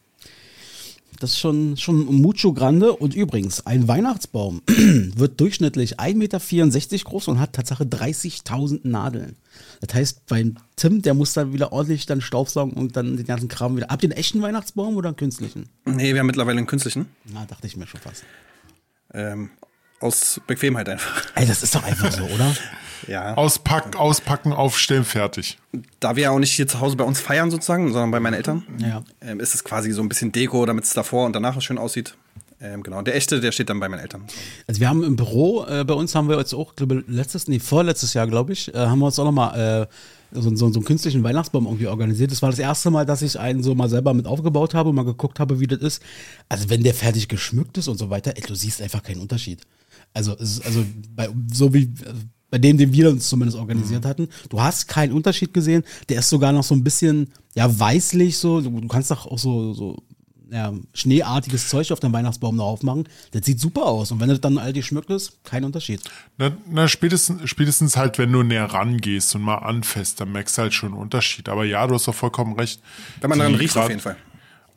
Das 1.21 1.33
ist 1.33 1.39
schon, 1.41 1.77
schon 1.77 2.05
mucho 2.07 2.53
grande. 2.53 2.93
Und 2.93 3.15
übrigens, 3.15 3.67
ein 3.67 3.89
Weihnachtsbaum 3.89 4.63
wird 4.67 5.41
durchschnittlich 5.41 5.99
1,64 5.99 6.15
Meter 6.17 7.05
groß 7.05 7.29
und 7.29 7.41
hat 7.41 7.55
tatsächlich 7.55 7.89
30.000 7.89 8.81
Nadeln. 8.85 9.37
Das 9.81 9.95
heißt, 9.95 10.27
beim 10.27 10.57
Tim, 10.77 11.03
der 11.03 11.15
muss 11.15 11.33
dann 11.33 11.53
wieder 11.53 11.73
ordentlich 11.73 12.07
dann 12.07 12.21
Staubsaugen 12.21 12.75
und 12.75 12.97
dann 12.97 13.17
den 13.17 13.27
ganzen 13.27 13.49
Kram 13.49 13.77
wieder. 13.77 13.89
Habt 13.89 14.05
ihr 14.05 14.11
einen 14.11 14.19
echten 14.19 14.41
Weihnachtsbaum 14.43 14.97
oder 14.97 15.09
einen 15.09 15.17
künstlichen? 15.17 15.69
Nee, 15.85 16.13
wir 16.13 16.21
haben 16.21 16.27
mittlerweile 16.27 16.59
einen 16.59 16.67
künstlichen. 16.67 17.07
Na, 17.25 17.45
dachte 17.47 17.67
ich 17.67 17.77
mir 17.77 17.87
schon 17.87 18.01
fast. 18.01 18.25
Ähm, 19.13 19.51
aus 20.01 20.41
Bequemheit 20.47 20.89
einfach. 20.89 21.23
Ey, 21.35 21.47
das 21.47 21.63
ist 21.63 21.75
doch 21.75 21.85
einfach 21.85 22.13
so, 22.13 22.25
oder? 22.25 22.55
Ja. 23.07 23.35
Auspack, 23.35 23.97
auspacken, 23.97 24.53
aufstellen, 24.53 25.05
fertig. 25.05 25.57
Da 26.01 26.17
wir 26.17 26.25
ja 26.25 26.31
auch 26.31 26.39
nicht 26.41 26.53
hier 26.53 26.67
zu 26.67 26.81
Hause 26.81 26.97
bei 26.97 27.05
uns 27.05 27.21
feiern 27.21 27.51
sozusagen, 27.51 27.91
sondern 27.93 28.11
bei 28.11 28.21
meinen 28.21 28.35
Eltern, 28.35 28.65
Ja. 28.79 29.03
ähm, 29.23 29.41
ist 29.41 29.55
es 29.55 29.63
quasi 29.65 29.93
so 29.93 30.03
ein 30.03 30.09
bisschen 30.11 30.31
Deko, 30.33 30.67
damit 30.67 30.85
es 30.85 30.93
davor 30.93 31.25
und 31.25 31.33
danach 31.33 31.59
schön 31.63 31.79
aussieht. 31.79 32.17
Ähm, 32.61 32.83
genau. 32.83 33.01
Der 33.01 33.15
echte, 33.15 33.41
der 33.41 33.53
steht 33.53 33.71
dann 33.71 33.79
bei 33.81 33.89
meinen 33.89 34.01
Eltern. 34.01 34.25
Also 34.67 34.81
wir 34.81 34.89
haben 34.91 35.05
im 35.05 35.15
Büro, 35.17 35.65
äh, 35.65 35.85
bei 35.85 35.95
uns 35.95 36.15
haben 36.17 36.29
wir 36.29 36.37
jetzt 36.39 36.53
auch, 36.53 36.75
glaube 36.75 37.05
letztes, 37.07 37.47
nee, 37.47 37.61
vorletztes 37.61 38.13
Jahr, 38.15 38.27
glaube 38.27 38.53
ich, 38.53 38.75
äh, 38.75 38.77
haben 38.77 38.99
wir 38.99 39.07
uns 39.07 39.19
auch 39.19 39.25
nochmal 39.25 39.87
äh, 39.87 39.87
so, 40.33 40.43
so, 40.55 40.71
so 40.71 40.81
einen 40.81 40.85
künstlichen 40.85 41.23
Weihnachtsbaum 41.23 41.65
irgendwie 41.67 41.87
organisiert. 41.87 42.33
Das 42.33 42.43
war 42.43 42.51
das 42.51 42.59
erste 42.59 42.91
Mal, 42.91 43.07
dass 43.07 43.23
ich 43.23 43.39
einen 43.39 43.63
so 43.63 43.75
mal 43.77 43.89
selber 43.89 44.13
mit 44.13 44.27
aufgebaut 44.27 44.75
habe 44.75 44.89
und 44.91 44.97
mal 44.97 45.05
geguckt 45.05 45.39
habe, 45.39 45.61
wie 45.61 45.69
das 45.69 45.79
ist. 45.79 46.03
Also 46.49 46.69
wenn 46.69 46.83
der 46.83 46.95
fertig 46.95 47.29
geschmückt 47.29 47.79
ist 47.79 47.87
und 47.89 47.97
so 47.97 48.11
weiter, 48.11 48.33
ey, 48.37 48.43
du 48.43 48.55
siehst 48.57 48.83
einfach 48.83 49.03
keinen 49.05 49.21
Unterschied. 49.21 49.61
Also, 50.15 50.33
also 50.33 50.85
bei, 51.15 51.29
so 51.53 51.73
wie, 51.75 51.93
bei 52.51 52.59
dem, 52.59 52.79
den 52.79 52.93
wir 52.93 53.11
uns 53.11 53.29
zumindest 53.29 53.59
organisiert 53.59 54.05
Mhm. 54.05 54.09
hatten. 54.09 54.29
Du 54.49 54.61
hast 54.61 54.89
keinen 54.89 55.13
Unterschied 55.13 55.53
gesehen. 55.55 55.83
Der 56.09 56.21
ist 56.21 56.31
sogar 56.31 56.53
noch 56.53 56.65
so 56.65 56.75
ein 56.75 56.83
bisschen, 56.83 57.29
ja, 57.55 57.79
weißlich 57.79 58.37
so. 58.39 58.61
Du, 58.61 58.81
du 58.81 58.89
kannst 58.89 59.11
doch 59.11 59.27
auch 59.27 59.39
so, 59.39 59.75
so 59.75 60.03
ja, 60.51 60.73
schneeartiges 60.95 61.69
Zeug 61.69 61.93
auf 61.93 62.01
dem 62.01 62.11
Weihnachtsbaum 62.15 62.57
drauf 62.57 62.83
machen. 62.83 63.05
Das 63.33 63.45
sieht 63.45 63.61
super 63.61 63.85
aus. 63.85 64.11
Und 64.13 64.21
wenn 64.21 64.31
du 64.31 64.39
dann 64.39 64.57
all 64.57 64.73
die 64.73 64.83
schmückst, 64.83 65.45
kein 65.45 65.63
Unterschied. 65.63 66.01
Na, 66.39 66.51
na 66.71 66.89
spätestens, 66.89 67.43
spätestens 67.51 67.99
halt, 67.99 68.17
wenn 68.17 68.33
du 68.33 68.43
näher 68.43 68.65
rangehst 68.65 69.35
und 69.35 69.43
mal 69.43 69.57
anfasst, 69.57 70.19
dann 70.23 70.33
merkst 70.33 70.57
du 70.57 70.63
halt 70.63 70.73
schon 70.73 70.93
einen 70.95 71.03
Unterschied. 71.03 71.51
Aber 71.51 71.67
ja, 71.67 71.87
du 71.87 71.95
hast 71.95 72.09
doch 72.09 72.15
vollkommen 72.15 72.55
recht. 72.59 72.81
Wenn 73.21 73.29
man 73.29 73.41
dran 73.41 73.53
Die 73.53 73.59
riecht, 73.59 73.75
grad- 73.75 73.85
auf 73.85 73.91
jeden 73.91 74.01
Fall. 74.01 74.17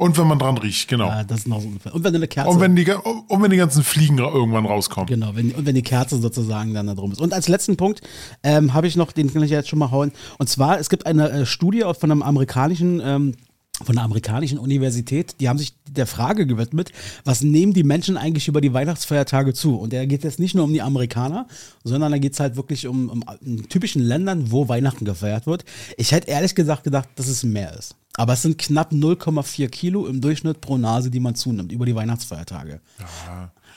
Und 0.01 0.17
wenn 0.17 0.25
man 0.25 0.39
dran 0.39 0.58
riecht, 0.58 0.88
genau. 0.88 1.10
Ja, 1.10 1.24
das 1.24 1.41
ist 1.41 1.48
noch 1.48 1.62
so 1.62 1.67
ungefähr. 1.67 1.93
Und 1.93 2.03
wenn 2.03 2.15
eine 2.15 2.27
Kerze. 2.27 2.50
Und 2.50 2.60
wenn 2.60 2.75
die, 2.75 2.89
und 2.91 3.43
wenn 3.43 3.51
die 3.51 3.58
ganzen 3.58 3.84
Fliegen 3.84 4.17
irgendwann 4.17 4.65
rauskommen. 4.65 5.05
Genau, 5.05 5.36
wenn, 5.36 5.51
und 5.51 5.67
wenn 5.67 5.75
die 5.75 5.84
Kerze 5.84 6.20
sozusagen 6.20 6.74
dann 6.74 6.88
da 6.88 6.96
drum 6.96 7.12
ist. 7.12 7.22
Und 7.22 7.36
als 7.36 7.48
letzten 7.48 7.77
Punkt 7.77 8.01
ähm, 8.41 8.74
habe 8.74 8.88
ich 8.88 8.96
noch, 8.96 9.12
den 9.12 9.31
kann 9.31 9.43
ich 9.43 9.51
jetzt 9.51 9.70
schon 9.70 9.77
mal 9.77 9.91
hauen. 9.91 10.12
Und 10.39 10.50
zwar, 10.50 10.79
es 10.79 10.89
gibt 10.89 11.05
eine 11.05 11.29
äh, 11.29 11.46
Studie 11.46 11.84
von 12.00 12.10
einem 12.10 12.24
amerikanischen, 12.24 13.00
ähm, 13.00 13.36
von 13.84 13.96
einer 13.96 14.03
amerikanischen 14.03 14.58
Universität, 14.58 15.36
die 15.39 15.48
haben 15.48 15.60
sich 15.60 15.75
der 15.88 16.08
Frage 16.08 16.48
gewidmet, 16.48 16.91
was 17.24 17.43
nehmen 17.43 17.74
die 17.74 17.84
Menschen 17.84 18.17
eigentlich 18.17 18.48
über 18.48 18.60
die 18.60 18.74
Weihnachtsfeiertage 18.74 19.53
zu? 19.53 19.75
Und 19.75 19.93
da 19.93 20.05
geht 20.05 20.25
es 20.25 20.39
nicht 20.39 20.55
nur 20.55 20.63
um 20.63 20.74
die 20.74 20.81
Amerikaner, 20.81 21.48
sondern 21.84 22.12
da 22.12 22.17
geht 22.17 22.34
es 22.34 22.39
halt 22.39 22.55
wirklich 22.55 22.88
um, 22.88 23.08
um, 23.08 23.24
um 23.46 23.70
typischen 23.70 24.01
Ländern, 24.01 24.51
wo 24.51 24.67
Weihnachten 24.67 25.05
gefeiert 25.05 25.46
wird. 25.46 25.63
Ich 25.96 26.12
hätte 26.12 26.31
ehrlich 26.31 26.55
gesagt 26.55 26.86
gedacht, 26.86 27.08
dass 27.17 27.27
es 27.27 27.43
mehr 27.43 27.77
ist. 27.77 27.96
Aber 28.22 28.34
es 28.34 28.44
sind 28.44 28.60
knapp 28.60 28.92
0,4 28.92 29.68
Kilo 29.70 30.06
im 30.06 30.22
Durchschnitt 30.22 30.62
pro 30.62 30.78
Nase, 30.78 31.10
die 31.10 31.20
man 31.20 31.34
zunimmt 31.34 31.72
über 31.72 31.88
die 31.88 31.96
Weihnachtsfeiertage. 31.96 32.80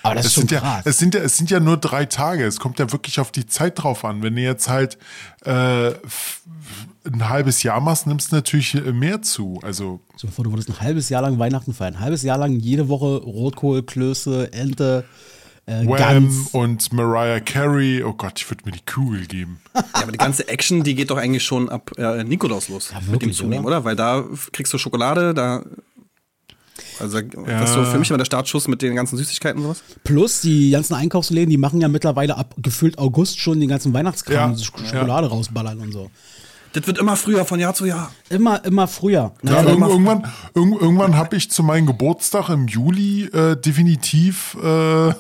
Aber 0.03 0.17
das 0.17 0.27
ist 0.27 0.33
Es 0.33 0.35
schon 0.35 0.41
sind, 0.43 0.51
ja, 0.51 0.61
krass. 0.61 0.83
es, 0.85 0.99
sind 0.99 1.15
ja, 1.15 1.23
es 1.23 1.39
sind 1.39 1.51
ja 1.51 1.61
nur 1.61 1.79
drei 1.79 2.05
Tage. 2.05 2.45
Es 2.45 2.61
kommt 2.61 2.79
ja 2.79 2.93
wirklich 2.93 3.19
auf 3.21 3.33
die 3.33 3.47
Zeit 3.47 3.83
drauf 3.83 4.05
an. 4.05 4.23
Wenn 4.23 4.37
du 4.37 4.43
jetzt 4.43 4.69
halt 4.69 4.99
äh, 5.47 5.93
ein 7.07 7.29
halbes 7.31 7.63
Jahr 7.63 7.81
machst, 7.81 8.07
nimmst 8.07 8.33
du 8.33 8.37
natürlich 8.37 8.75
äh, 8.75 8.93
mehr 8.93 9.23
zu. 9.23 9.61
Also 9.63 10.01
So 10.19 10.27
bevor 10.27 10.45
du 10.45 10.53
würdest 10.53 10.69
ein 10.69 10.79
halbes 10.79 11.09
Jahr 11.09 11.23
lang 11.23 11.39
Weihnachten 11.39 11.73
feiern. 11.73 11.95
Ein 11.95 12.01
halbes 12.01 12.23
Jahr 12.23 12.37
lang 12.37 12.53
jede 12.61 12.91
Woche 12.91 13.23
Rotkohl, 13.25 13.83
Klöße, 13.83 14.53
Ente, 14.53 15.05
äh, 15.67 15.87
Wham 15.87 15.97
Gans. 15.97 16.49
und 16.53 16.93
Mariah 16.93 17.41
Carey. 17.41 18.03
Oh 18.05 18.13
Gott, 18.13 18.35
ich 18.41 18.51
würde 18.51 18.65
mir 18.67 18.73
die 18.73 18.85
Kugel 18.85 19.27
geben. 19.27 19.61
Ja, 19.75 19.83
aber 19.95 20.13
die 20.13 20.19
ganze 20.19 20.47
Action, 20.49 20.83
die 20.83 20.95
geht 20.95 21.11
doch 21.11 21.17
eigentlich 21.17 21.43
schon 21.45 21.69
ab 21.69 21.91
äh, 21.97 22.23
Nikolaus 22.25 22.69
los. 22.69 22.93
mit 23.11 23.23
dem 23.23 23.33
Zunehmen, 23.33 23.65
oder? 23.65 23.85
Weil 23.85 23.97
da 23.97 24.25
kriegst 24.53 24.73
du 24.73 24.79
Schokolade, 24.79 25.35
da. 25.35 25.63
Also, 27.01 27.21
das 27.21 27.71
ist 27.71 27.75
so 27.75 27.85
für 27.85 27.99
mich 27.99 28.09
immer 28.11 28.19
der 28.19 28.25
Startschuss 28.25 28.69
mit 28.69 28.81
den 28.83 28.95
ganzen 28.95 29.17
Süßigkeiten 29.17 29.59
und 29.61 29.65
sowas. 29.65 29.83
Plus 30.05 30.41
die 30.43 30.71
ganzen 30.71 30.95
Einkaufsläden, 30.95 31.51
die 31.51 31.57
machen 31.57 31.81
ja 31.81 31.89
mittlerweile 31.89 32.37
ab 32.37 32.55
gefühlt 32.59 32.99
August 32.99 33.39
schon 33.41 33.59
den 33.59 33.69
ganzen 33.69 33.93
Weihnachtskram, 33.93 34.53
Ja, 34.53 34.57
Sch- 34.57 34.87
Schokolade 34.91 35.29
rausballern 35.29 35.79
und 35.81 35.93
so. 35.93 36.11
Das 36.75 36.87
wird 36.89 36.99
immer 36.99 37.17
früher, 37.17 37.45
von 37.45 37.61
Jahr 37.61 37.73
zu 37.73 37.87
Jahr. 37.87 38.13
Immer, 38.31 38.65
immer 38.65 38.89
früher. 38.89 39.33
Ja, 39.45 39.63
irg 39.63 39.69
immer- 39.77 39.89
irgendwann 39.89 40.25
irg 40.55 40.83
irgendwann 40.83 41.17
habe 41.17 41.37
ich 41.37 41.49
zu 41.51 41.63
meinem 41.63 41.87
Geburtstag 41.87 42.49
im 42.51 42.67
Juli 42.67 43.25
äh, 43.27 43.57
definitiv 43.57 44.57
äh, 44.63 45.09
äh, 45.09 45.15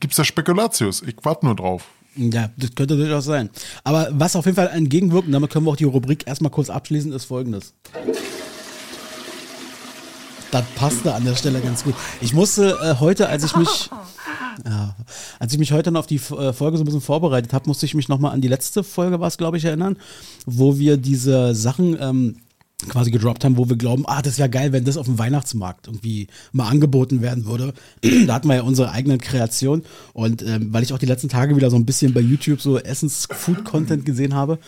gibt's 0.00 0.16
da 0.16 0.24
Spekulatius. 0.24 1.02
Ich 1.02 1.16
warte 1.22 1.46
nur 1.46 1.56
drauf. 1.56 1.84
Ja, 2.14 2.50
das 2.58 2.74
könnte 2.74 2.96
durchaus 2.96 3.24
sein. 3.24 3.48
Aber 3.84 4.08
was 4.12 4.36
auf 4.36 4.44
jeden 4.44 4.56
Fall 4.56 4.68
entgegenwirken, 4.68 5.32
damit 5.32 5.50
können 5.50 5.64
wir 5.64 5.70
auch 5.70 5.76
die 5.76 5.84
Rubrik 5.84 6.26
erstmal 6.26 6.50
kurz 6.50 6.68
abschließen, 6.68 7.10
ist 7.12 7.24
folgendes. 7.24 7.72
Das 10.50 10.64
passte 10.74 11.14
an 11.14 11.24
der 11.24 11.34
Stelle 11.34 11.60
ganz 11.62 11.82
gut. 11.84 11.94
Ich 12.20 12.34
musste 12.34 12.78
äh, 12.82 13.00
heute, 13.00 13.30
als 13.30 13.42
ich 13.44 13.56
mich, 13.56 13.88
ja, 14.64 14.96
als 15.38 15.52
ich 15.52 15.58
mich 15.58 15.72
heute 15.72 15.90
noch 15.90 16.00
auf 16.00 16.06
die 16.06 16.16
äh, 16.16 16.52
Folge 16.52 16.76
so 16.76 16.82
ein 16.82 16.86
bisschen 16.86 17.00
vorbereitet 17.00 17.52
habe, 17.52 17.68
musste 17.68 17.86
ich 17.86 17.94
mich 17.94 18.08
nochmal 18.08 18.32
an 18.32 18.40
die 18.40 18.48
letzte 18.48 18.84
Folge, 18.84 19.20
war 19.20 19.28
es 19.28 19.38
glaube 19.38 19.56
ich, 19.56 19.64
erinnern, 19.64 19.96
wo 20.46 20.78
wir 20.78 20.96
diese 20.96 21.54
Sachen 21.54 21.96
ähm, 22.00 22.36
quasi 22.88 23.10
gedroppt 23.10 23.44
haben, 23.44 23.56
wo 23.56 23.68
wir 23.68 23.76
glauben, 23.76 24.04
ah, 24.06 24.22
das 24.22 24.38
wäre 24.38 24.50
geil, 24.50 24.72
wenn 24.72 24.84
das 24.84 24.96
auf 24.96 25.06
dem 25.06 25.18
Weihnachtsmarkt 25.18 25.86
irgendwie 25.86 26.28
mal 26.52 26.68
angeboten 26.68 27.22
werden 27.22 27.46
würde. 27.46 27.74
da 28.26 28.34
hatten 28.34 28.48
wir 28.48 28.56
ja 28.56 28.62
unsere 28.62 28.90
eigenen 28.90 29.20
Kreation 29.20 29.82
und 30.12 30.42
ähm, 30.42 30.72
weil 30.72 30.82
ich 30.82 30.92
auch 30.92 30.98
die 30.98 31.06
letzten 31.06 31.28
Tage 31.28 31.56
wieder 31.56 31.70
so 31.70 31.76
ein 31.76 31.86
bisschen 31.86 32.12
bei 32.12 32.20
YouTube 32.20 32.60
so 32.60 32.78
Essens-Food-Content 32.78 34.04
gesehen 34.04 34.34
habe, 34.34 34.58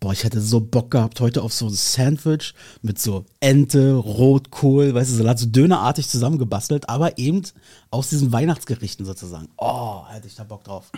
boah, 0.00 0.12
ich 0.12 0.24
hätte 0.24 0.40
so 0.40 0.60
Bock 0.60 0.90
gehabt 0.90 1.20
heute 1.20 1.42
auf 1.42 1.52
so 1.52 1.66
ein 1.66 1.72
Sandwich 1.72 2.54
mit 2.82 2.98
so 2.98 3.24
Ente, 3.40 3.94
Rotkohl, 3.94 4.94
weißt 4.94 5.10
du, 5.12 5.16
Salat, 5.16 5.38
so 5.38 5.46
dönerartig 5.46 6.08
zusammengebastelt, 6.08 6.88
aber 6.88 7.18
eben 7.18 7.42
aus 7.90 8.08
diesen 8.10 8.32
Weihnachtsgerichten 8.32 9.06
sozusagen. 9.06 9.48
Oh, 9.56 10.02
hätte 10.08 10.26
ich 10.26 10.34
da 10.34 10.44
Bock 10.44 10.64
drauf. 10.64 10.90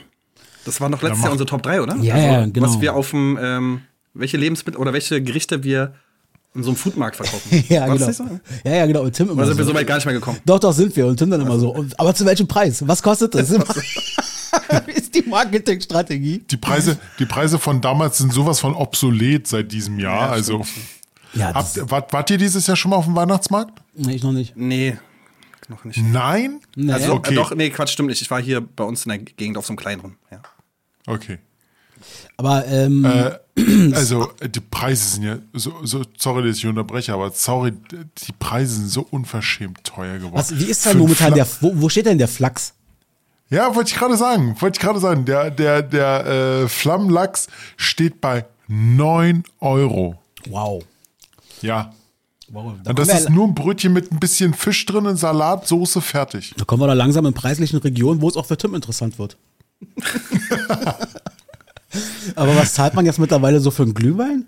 Das 0.65 0.81
waren 0.81 0.91
doch 0.93 1.01
letztes 1.03 1.19
mach- 1.21 1.25
Jahr 1.27 1.33
unsere 1.33 1.49
Top 1.49 1.63
3, 1.63 1.81
oder? 1.83 1.93
Also, 1.93 2.05
Ja, 2.05 2.17
ja, 2.19 2.47
genau. 2.47 2.67
Was 2.67 2.81
wir 2.81 2.95
auf 2.95 3.11
dem, 3.11 3.39
ähm, 3.41 3.81
welche 4.15 4.37
Lebensmittel 4.37 4.81
oder 4.81 4.93
welche 4.93 5.23
Gerichte 5.23 5.63
wir 5.63 5.95
in 6.55 6.63
so 6.63 6.71
einem 6.71 6.77
Foodmarkt 6.77 7.17
verkaufen. 7.17 7.65
Ja, 7.69 7.87
genau. 7.87 8.11
so? 8.11 8.25
Ja, 8.65 8.75
ja, 8.75 8.87
genau. 8.87 9.03
Und 9.03 9.13
Tim 9.13 9.29
immer 9.29 9.39
Oder 9.39 9.49
sind 9.49 9.59
wir 9.59 9.65
so. 9.65 9.73
so 9.73 9.77
weit 9.77 9.87
gar 9.87 9.97
nicht 9.97 10.07
mehr 10.07 10.15
gekommen? 10.15 10.39
Doch, 10.47 10.59
doch, 10.59 10.73
sind 10.73 10.97
wir. 10.97 11.07
Und 11.07 11.19
Tim 11.19 11.31
dann 11.31 11.43
immer 11.43 11.59
so. 11.59 11.71
Und, 11.71 11.99
aber 12.01 12.15
zu 12.15 12.25
welchem 12.25 12.49
Preis? 12.49 12.83
Was 12.89 13.03
kostet 13.03 13.35
das? 13.35 13.51
Wie 14.87 14.91
ist 14.93 15.15
die 15.15 15.23
Marketingstrategie? 15.23 16.39
Die 16.51 16.57
Preise, 16.57 16.99
die 17.19 17.27
Preise 17.27 17.59
von 17.59 17.81
damals 17.81 18.19
sind 18.19 18.33
sowas 18.33 18.61
von 18.61 18.75
obsolet 18.75 19.47
seit 19.47 19.73
diesem 19.73 19.99
Jahr. 19.99 20.27
Ja, 20.27 20.33
also 20.33 20.65
Ja, 21.35 21.55
habt, 21.55 21.91
wart, 21.91 22.13
wart 22.13 22.31
ihr 22.31 22.39
dieses 22.39 22.67
Jahr 22.67 22.77
schon 22.77 22.91
mal 22.91 22.97
auf 22.97 23.05
dem 23.07 23.15
Weihnachtsmarkt? 23.17 23.81
nee, 23.95 24.15
ich 24.15 24.23
noch 24.23 24.33
nicht. 24.33 24.57
Nee, 24.57 24.97
noch 25.69 25.85
nicht. 25.85 25.99
Nein? 26.03 26.61
Nee. 26.77 26.93
Also, 26.93 27.15
Okay. 27.15 27.33
äh, 27.33 27.37
doch, 27.37 27.55
nee, 27.55 27.71
Quatsch, 27.71 27.91
stimmt 27.91 28.09
nicht. 28.11 28.23
Ich 28.23 28.31
war 28.31 28.41
hier 28.41 28.61
bei 28.61 28.85
uns 28.85 29.05
in 29.05 29.11
der 29.11 29.19
Gegend 29.19 29.57
auf 29.59 29.67
so 29.67 29.73
einem 29.73 29.79
kleineren. 29.79 30.17
Ja. 30.31 30.41
Okay. 31.07 31.39
Aber 32.37 32.67
ähm, 32.67 33.05
Äh, 33.05 33.33
also 33.95 34.31
die 34.55 34.61
Preise 34.61 35.09
sind 35.15 35.23
ja 35.23 35.39
so, 35.55 35.73
so 35.85 36.03
sorry, 36.19 36.47
dass 36.47 36.59
ich 36.59 36.67
unterbreche, 36.67 37.13
aber 37.15 37.31
sorry, 37.31 37.73
die 37.73 38.33
Preise 38.39 38.75
sind 38.77 38.89
so 38.91 39.07
unverschämt 39.11 39.83
teuer 39.83 40.19
geworden. 40.19 40.35
was, 40.35 40.57
wie 40.59 40.65
ist 40.65 40.85
denn 40.85 40.99
momentan 40.99 41.33
Fla- 41.33 41.37
der, 41.37 41.47
wo, 41.63 41.73
wo 41.75 41.89
steht 41.89 42.07
denn 42.07 42.19
der 42.19 42.29
Flachs? 42.29 42.75
Ja, 43.49 43.75
wollte 43.75 43.91
ich 43.91 43.97
gerade 43.97 44.17
sagen, 44.17 44.57
wollte 44.61 44.79
ich 44.79 44.83
gerade 44.85 44.99
sagen, 44.99 45.25
der 45.25 45.51
der 45.51 45.83
der 45.83 46.27
äh, 46.27 46.69
Flammlachs 46.69 47.47
steht 47.77 48.21
bei 48.21 48.45
9 48.69 49.45
Euro. 49.61 50.19
Wow. 50.49 50.85
Ja. 51.63 51.93
wow 52.49 52.75
da, 52.83 52.91
Und 52.91 52.99
das 52.99 53.09
ist 53.09 53.31
nur 53.31 53.47
ein 53.47 53.55
Brötchen 53.55 53.93
mit 53.93 54.11
ein 54.13 54.19
bisschen 54.19 54.53
Fisch 54.55 54.85
drin, 54.87 55.07
und 55.07 55.17
Salat, 55.17 55.67
Soße, 55.69 56.01
fertig. 56.01 56.55
da 56.57 56.65
kommen 56.65 56.83
wir 56.83 56.89
da 56.89 56.93
langsam 56.93 57.27
in 57.27 57.35
preislichen 57.35 57.79
Regionen, 57.79 58.21
wo 58.21 58.29
es 58.29 58.37
auch 58.37 58.47
für 58.47 58.57
Tim 58.57 58.75
interessant 58.75 59.19
wird. 59.19 59.37
Aber 62.35 62.57
was 62.57 62.75
zahlt 62.75 62.95
man 62.95 63.07
jetzt 63.07 63.19
mittlerweile 63.19 63.61
so 63.61 63.71
für 63.71 63.85
einen 63.85 63.95
Glühwein? 63.95 64.47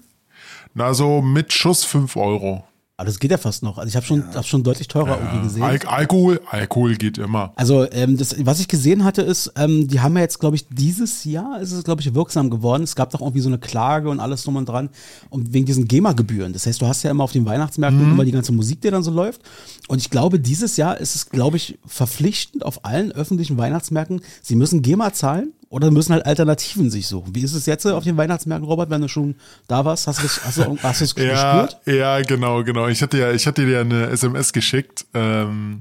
Na, 0.75 0.93
so 0.93 1.23
mit 1.23 1.53
Schuss 1.53 1.85
5 1.85 2.17
Euro. 2.17 2.65
Aber 2.99 3.07
das 3.07 3.21
geht 3.21 3.31
ja 3.31 3.39
fast 3.39 3.63
noch. 3.63 3.79
Also 3.79 3.89
ich 3.89 3.95
habe 3.95 4.05
schon, 4.05 4.25
hab 4.35 4.45
schon 4.45 4.65
deutlich 4.65 4.89
teurer 4.89 5.21
irgendwie 5.21 5.45
gesehen. 5.45 5.63
Al 5.63 5.79
Alkohol, 5.87 6.41
Alkohol 6.51 6.97
geht 6.97 7.17
immer. 7.17 7.53
Also, 7.55 7.89
ähm, 7.93 8.17
das, 8.17 8.35
was 8.45 8.59
ich 8.59 8.67
gesehen 8.67 9.05
hatte, 9.05 9.23
ist, 9.23 9.53
ähm, 9.55 9.87
die 9.87 10.01
haben 10.01 10.17
ja 10.17 10.23
jetzt, 10.23 10.41
glaube 10.41 10.57
ich, 10.57 10.67
dieses 10.69 11.23
Jahr 11.23 11.61
ist 11.61 11.71
es, 11.71 11.85
glaube 11.85 12.01
ich, 12.01 12.13
wirksam 12.13 12.51
geworden. 12.51 12.83
Es 12.83 12.97
gab 12.97 13.11
doch 13.11 13.21
irgendwie 13.21 13.41
so 13.41 13.49
eine 13.51 13.59
Klage 13.59 14.11
und 14.11 14.19
alles 14.19 14.43
drum 14.43 14.57
und 14.57 14.69
dran. 14.69 14.91
Und 15.31 15.53
wegen 15.53 15.65
diesen 15.65 15.87
GEMA-Gebühren. 15.87 16.53
Das 16.53 16.67
heißt, 16.67 16.83
du 16.83 16.89
hast 16.89 17.05
ja 17.05 17.13
immer 17.13 17.23
auf 17.23 17.31
den 17.31 17.47
Weihnachtsmärkten 17.47 18.03
immer 18.03 18.25
die 18.25 18.33
ganze 18.33 18.51
Musik, 18.51 18.81
die 18.81 18.91
dann 18.91 19.05
so 19.05 19.13
läuft. 19.13 19.43
Und 19.87 19.99
ich 19.99 20.11
glaube, 20.11 20.41
dieses 20.41 20.77
Jahr 20.77 20.99
ist 20.99 21.15
es, 21.15 21.31
glaube 21.31 21.57
ich, 21.57 21.79
verpflichtend 21.87 22.65
auf 22.65 22.85
allen 22.85 23.13
öffentlichen 23.13 23.59
Weihnachtsmärkten, 23.59 24.23
sie 24.43 24.57
müssen 24.57 24.83
GEMA 24.83 25.13
zahlen 25.13 25.53
oder 25.71 25.91
müssen 25.91 26.13
halt 26.13 26.25
Alternativen 26.27 26.91
sich 26.91 27.07
suchen. 27.07 27.35
Wie 27.35 27.43
ist 27.43 27.53
es 27.53 27.67
jetzt 27.67 27.87
auf 27.87 28.05
den 28.05 28.17
Weihnachtsmärkten, 28.17 28.67
Robert, 28.69 28.89
wenn 28.91 29.03
du 29.03 29.09
schon 29.09 29.35
da 29.67 29.85
warst? 29.85 30.07
Hast 30.07 30.21
du 30.23 30.27
es 30.27 30.41
hast 30.45 30.59
du, 30.59 30.79
hast 30.83 31.01
du 31.01 31.05
es 31.05 31.15
Ja, 31.17 31.63
gespürt? 31.67 31.97
ja, 31.99 32.21
genau, 32.23 32.65
genau. 32.65 32.89
Ich 32.89 33.03
hatte 33.03 33.19
ja, 33.19 33.33
ich 33.33 33.47
hatte 33.47 33.67
dir 33.67 33.81
eine 33.81 34.07
SMS 34.09 34.53
geschickt, 34.53 35.05
ähm, 35.15 35.79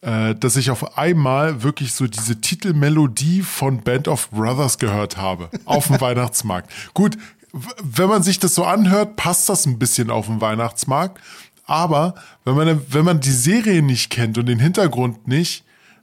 äh, 0.00 0.34
dass 0.34 0.56
ich 0.56 0.70
auf 0.70 0.98
einmal 0.98 1.62
wirklich 1.62 1.92
so 1.92 2.06
diese 2.08 2.40
Titelmelodie 2.40 3.42
von 3.42 3.82
Band 3.82 4.08
of 4.08 4.30
Brothers 4.30 4.78
gehört 4.78 5.16
habe 5.16 5.48
auf 5.64 5.86
dem 5.86 6.00
Weihnachtsmarkt. 6.00 6.70
Gut, 6.92 7.16
wenn 7.82 8.08
man 8.08 8.22
sich 8.22 8.38
das 8.40 8.54
so 8.54 8.64
anhört, 8.64 9.16
passt 9.16 9.48
das 9.48 9.66
ein 9.66 9.78
bisschen 9.78 10.10
auf 10.10 10.26
dem 10.26 10.40
Weihnachtsmarkt. 10.40 11.20
Aber 11.64 12.14
wenn 12.44 12.54
man, 12.56 12.80
wenn 12.88 13.04
man 13.04 13.20
die 13.20 13.30
Serie 13.30 13.82
nicht 13.82 14.10
kennt 14.10 14.36
und 14.36 14.46
den 14.46 14.58
Hintergrund 14.58 15.28
nicht, 15.28 15.62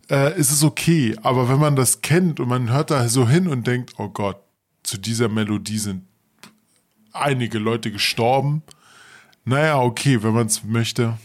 äh, 0.09 0.37
ist 0.39 0.51
es 0.51 0.63
okay. 0.63 1.15
Aber 1.23 1.49
wenn 1.49 1.59
man 1.59 1.75
das 1.75 2.01
kennt 2.01 2.39
und 2.39 2.49
man 2.49 2.69
hört 2.69 2.91
da 2.91 3.07
so 3.07 3.27
hin 3.27 3.47
und 3.47 3.67
denkt, 3.67 3.93
oh 3.97 4.09
Gott, 4.09 4.37
zu 4.83 4.97
dieser 4.97 5.29
Melodie 5.29 5.77
sind 5.77 6.05
einige 7.11 7.59
Leute 7.59 7.91
gestorben. 7.91 8.63
Naja, 9.45 9.79
okay, 9.79 10.21
wenn 10.23 10.33
man 10.33 10.47
es 10.47 10.63
möchte. 10.63 11.17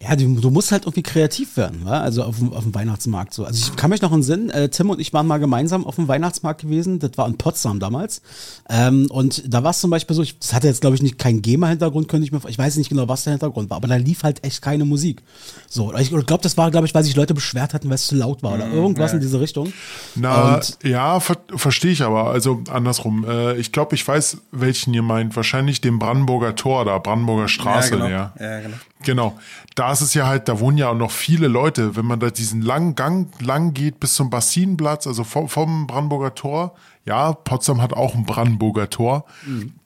Ja, 0.00 0.14
du, 0.14 0.32
du 0.40 0.50
musst 0.50 0.70
halt 0.70 0.84
irgendwie 0.84 1.02
kreativ 1.02 1.56
werden, 1.56 1.80
wa? 1.84 2.00
also 2.00 2.22
auf, 2.22 2.38
dem- 2.38 2.52
auf 2.52 2.62
dem 2.62 2.72
Weihnachtsmarkt 2.72 3.34
so. 3.34 3.44
Also 3.44 3.66
ich 3.70 3.76
kann 3.76 3.90
mich 3.90 4.00
noch 4.00 4.12
in 4.12 4.22
Sinn, 4.22 4.48
äh, 4.50 4.68
Tim 4.68 4.90
und 4.90 5.00
ich 5.00 5.12
waren 5.12 5.26
mal 5.26 5.38
gemeinsam 5.38 5.84
auf 5.84 5.96
dem 5.96 6.06
Weihnachtsmarkt 6.06 6.60
gewesen, 6.60 7.00
das 7.00 7.10
war 7.16 7.26
in 7.26 7.36
Potsdam 7.36 7.80
damals. 7.80 8.22
Ähm, 8.70 9.08
und 9.10 9.42
da 9.52 9.64
war 9.64 9.72
es 9.72 9.80
zum 9.80 9.90
Beispiel 9.90 10.14
so, 10.14 10.22
ich, 10.22 10.38
das 10.38 10.52
hatte 10.54 10.68
jetzt 10.68 10.80
glaube 10.82 10.94
ich 10.94 11.02
nicht 11.02 11.18
keinen 11.18 11.42
GEMA-Hintergrund, 11.42 12.06
könnte 12.06 12.24
ich 12.24 12.30
mir, 12.30 12.40
ich 12.48 12.56
weiß 12.58 12.76
nicht 12.76 12.90
genau, 12.90 13.08
was 13.08 13.24
der 13.24 13.32
Hintergrund 13.32 13.70
war, 13.70 13.78
aber 13.78 13.88
da 13.88 13.96
lief 13.96 14.22
halt 14.22 14.44
echt 14.44 14.62
keine 14.62 14.84
Musik. 14.84 15.20
So, 15.68 15.92
ich 15.96 16.10
glaube, 16.10 16.42
das 16.44 16.56
war, 16.56 16.70
glaube 16.70 16.86
ich, 16.86 16.94
weil 16.94 17.02
sich 17.02 17.16
Leute 17.16 17.34
beschwert 17.34 17.74
hatten, 17.74 17.88
weil 17.88 17.96
es 17.96 18.06
zu 18.06 18.14
laut 18.14 18.42
war 18.44 18.54
oder 18.54 18.70
irgendwas 18.70 19.12
in 19.14 19.20
diese 19.20 19.40
Richtung. 19.40 19.72
Na, 20.14 20.54
Und- 20.54 20.78
ja, 20.84 21.18
ver 21.18 21.38
verstehe 21.56 21.90
ich 21.90 22.02
aber. 22.02 22.30
Also 22.30 22.62
andersrum. 22.70 23.24
Äh, 23.28 23.56
ich 23.56 23.72
glaube, 23.72 23.96
ich 23.96 24.06
weiß, 24.06 24.38
welchen 24.52 24.94
ihr 24.94 25.02
meint. 25.02 25.34
Wahrscheinlich 25.34 25.80
den 25.80 25.98
Brandenburger 25.98 26.54
Tor 26.54 26.84
da, 26.84 26.98
Brandenburger 26.98 27.48
Straße. 27.48 27.90
ja, 27.90 27.96
genau. 27.96 28.08
ja. 28.08 28.32
ja, 28.40 28.60
genau. 28.60 28.76
Genau. 29.04 29.38
Da 29.74 29.92
ist 29.92 30.00
es 30.00 30.14
ja 30.14 30.26
halt, 30.26 30.48
da 30.48 30.58
wohnen 30.58 30.78
ja 30.78 30.90
auch 30.90 30.96
noch 30.96 31.12
viele 31.12 31.48
Leute. 31.48 31.96
Wenn 31.96 32.04
man 32.04 32.20
da 32.20 32.30
diesen 32.30 32.62
langen 32.62 32.94
Gang 32.94 33.28
lang 33.40 33.72
geht 33.72 34.00
bis 34.00 34.14
zum 34.14 34.28
Bassinenplatz, 34.28 35.06
also 35.06 35.24
vom, 35.24 35.48
vom 35.48 35.86
Brandenburger 35.86 36.34
Tor, 36.34 36.74
ja, 37.04 37.32
Potsdam 37.32 37.80
hat 37.80 37.92
auch 37.92 38.14
ein 38.14 38.24
Brandenburger 38.24 38.90
Tor, 38.90 39.24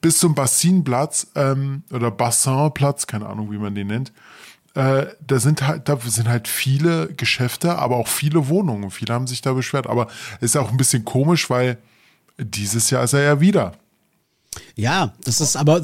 bis 0.01 0.17
zum 0.17 0.35
Bassinenplatz 0.35 1.27
ähm, 1.35 1.83
oder 1.91 2.11
Bassinplatz, 2.11 3.07
keine 3.07 3.27
Ahnung, 3.27 3.51
wie 3.51 3.57
man 3.57 3.75
den 3.75 3.87
nennt. 3.87 4.11
Äh, 4.75 5.05
da 5.25 5.39
sind 5.39 5.65
halt, 5.67 5.87
da 5.87 5.97
sind 5.97 6.27
halt 6.27 6.47
viele 6.47 7.13
Geschäfte, 7.13 7.77
aber 7.77 7.97
auch 7.97 8.07
viele 8.07 8.47
Wohnungen. 8.47 8.89
Viele 8.89 9.13
haben 9.13 9.27
sich 9.27 9.41
da 9.41 9.53
beschwert. 9.53 9.87
Aber 9.87 10.07
ist 10.41 10.57
auch 10.57 10.71
ein 10.71 10.77
bisschen 10.77 11.05
komisch, 11.05 11.49
weil 11.49 11.77
dieses 12.39 12.89
Jahr 12.89 13.03
ist 13.03 13.13
er 13.13 13.21
ja 13.21 13.39
wieder. 13.39 13.73
Ja, 14.75 15.13
das 15.23 15.39
ist 15.39 15.55
aber 15.55 15.83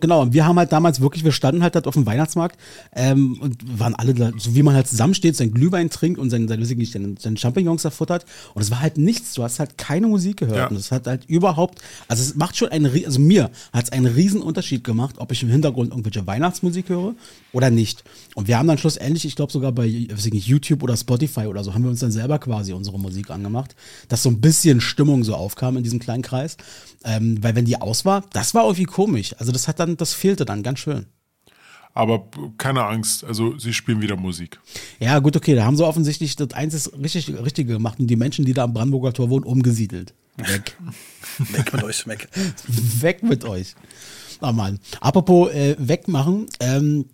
genau. 0.00 0.22
Und 0.22 0.32
wir 0.32 0.46
haben 0.46 0.58
halt 0.58 0.72
damals 0.72 1.00
wirklich, 1.00 1.24
wir 1.24 1.32
standen 1.32 1.62
halt 1.62 1.74
dort 1.74 1.86
auf 1.86 1.92
dem 1.92 2.06
Weihnachtsmarkt 2.06 2.58
ähm, 2.94 3.38
und 3.38 3.78
waren 3.78 3.94
alle 3.94 4.14
da, 4.14 4.30
so 4.38 4.54
wie 4.54 4.62
man 4.62 4.74
halt 4.74 4.86
zusammensteht, 4.86 5.36
sein 5.36 5.52
Glühwein 5.52 5.90
trinkt 5.90 6.18
und 6.18 6.30
sein, 6.30 6.48
sein, 6.48 6.58
nicht, 6.58 6.92
seine, 6.92 7.36
Champignons 7.36 7.84
erfuttert. 7.84 8.24
Und 8.54 8.62
es 8.62 8.70
war 8.70 8.80
halt 8.80 8.96
nichts. 8.96 9.34
Du 9.34 9.42
hast 9.42 9.58
halt 9.60 9.76
keine 9.76 10.06
Musik 10.06 10.38
gehört. 10.38 10.56
Ja. 10.56 10.68
Und 10.68 10.76
es 10.76 10.90
hat 10.90 11.06
halt 11.06 11.26
überhaupt, 11.26 11.82
also 12.08 12.22
es 12.22 12.34
macht 12.34 12.56
schon 12.56 12.70
einen, 12.70 12.90
also 13.04 13.20
mir 13.20 13.50
hat 13.74 13.84
es 13.84 13.92
einen 13.92 14.06
riesen 14.06 14.40
Unterschied 14.40 14.84
gemacht, 14.84 15.16
ob 15.18 15.32
ich 15.32 15.42
im 15.42 15.50
Hintergrund 15.50 15.90
irgendwelche 15.90 16.26
Weihnachtsmusik 16.26 16.88
höre 16.88 17.14
oder 17.52 17.68
nicht. 17.68 18.04
Und 18.34 18.48
wir 18.48 18.58
haben 18.58 18.68
dann 18.68 18.78
schlussendlich, 18.78 19.26
ich 19.26 19.36
glaube 19.36 19.52
sogar 19.52 19.72
bei 19.72 19.84
ich 19.84 20.32
nicht, 20.32 20.46
YouTube 20.46 20.82
oder 20.82 20.96
Spotify 20.96 21.46
oder 21.46 21.62
so, 21.62 21.74
haben 21.74 21.82
wir 21.82 21.90
uns 21.90 22.00
dann 22.00 22.10
selber 22.10 22.38
quasi 22.38 22.72
unsere 22.72 22.98
Musik 22.98 23.28
angemacht, 23.28 23.76
dass 24.08 24.22
so 24.22 24.30
ein 24.30 24.40
bisschen 24.40 24.80
Stimmung 24.80 25.24
so 25.24 25.34
aufkam 25.34 25.76
in 25.76 25.82
diesem 25.82 25.98
kleinen 25.98 26.22
Kreis. 26.22 26.56
Ähm, 27.02 27.42
weil 27.42 27.54
wenn 27.54 27.64
die 27.64 27.80
aus 27.80 28.04
war, 28.04 28.22
das 28.32 28.54
war 28.54 28.64
irgendwie 28.64 28.84
komisch. 28.84 29.34
Also 29.38 29.52
das 29.52 29.68
hat 29.68 29.80
dann, 29.80 29.96
das 29.96 30.14
fehlte 30.14 30.44
dann 30.44 30.62
ganz 30.62 30.80
schön. 30.80 31.06
Aber 31.92 32.28
keine 32.56 32.84
Angst, 32.84 33.24
also 33.24 33.58
sie 33.58 33.72
spielen 33.72 34.00
wieder 34.00 34.16
Musik. 34.16 34.60
Ja, 35.00 35.18
gut, 35.18 35.36
okay, 35.36 35.56
da 35.56 35.64
haben 35.64 35.76
sie 35.76 35.84
offensichtlich 35.84 36.36
das 36.36 36.52
einzig 36.52 36.92
richtig, 37.02 37.28
Richtige 37.42 37.72
gemacht 37.72 37.98
und 37.98 38.06
die 38.06 38.16
Menschen, 38.16 38.44
die 38.44 38.52
da 38.52 38.64
am 38.64 38.72
Brandenburger 38.72 39.12
Tor 39.12 39.28
wohnen, 39.28 39.44
umgesiedelt. 39.44 40.14
Weg. 40.36 40.76
Weg 41.38 41.72
mit 41.72 41.82
euch, 41.82 42.06
weg. 42.06 42.28
weg 43.00 43.22
mit 43.22 43.44
euch. 43.44 43.74
Oh 44.40 44.52
Mann. 44.52 44.78
Apropos 45.00 45.50
äh, 45.52 45.76
wegmachen, 45.78 46.46
ähm, 46.60 47.06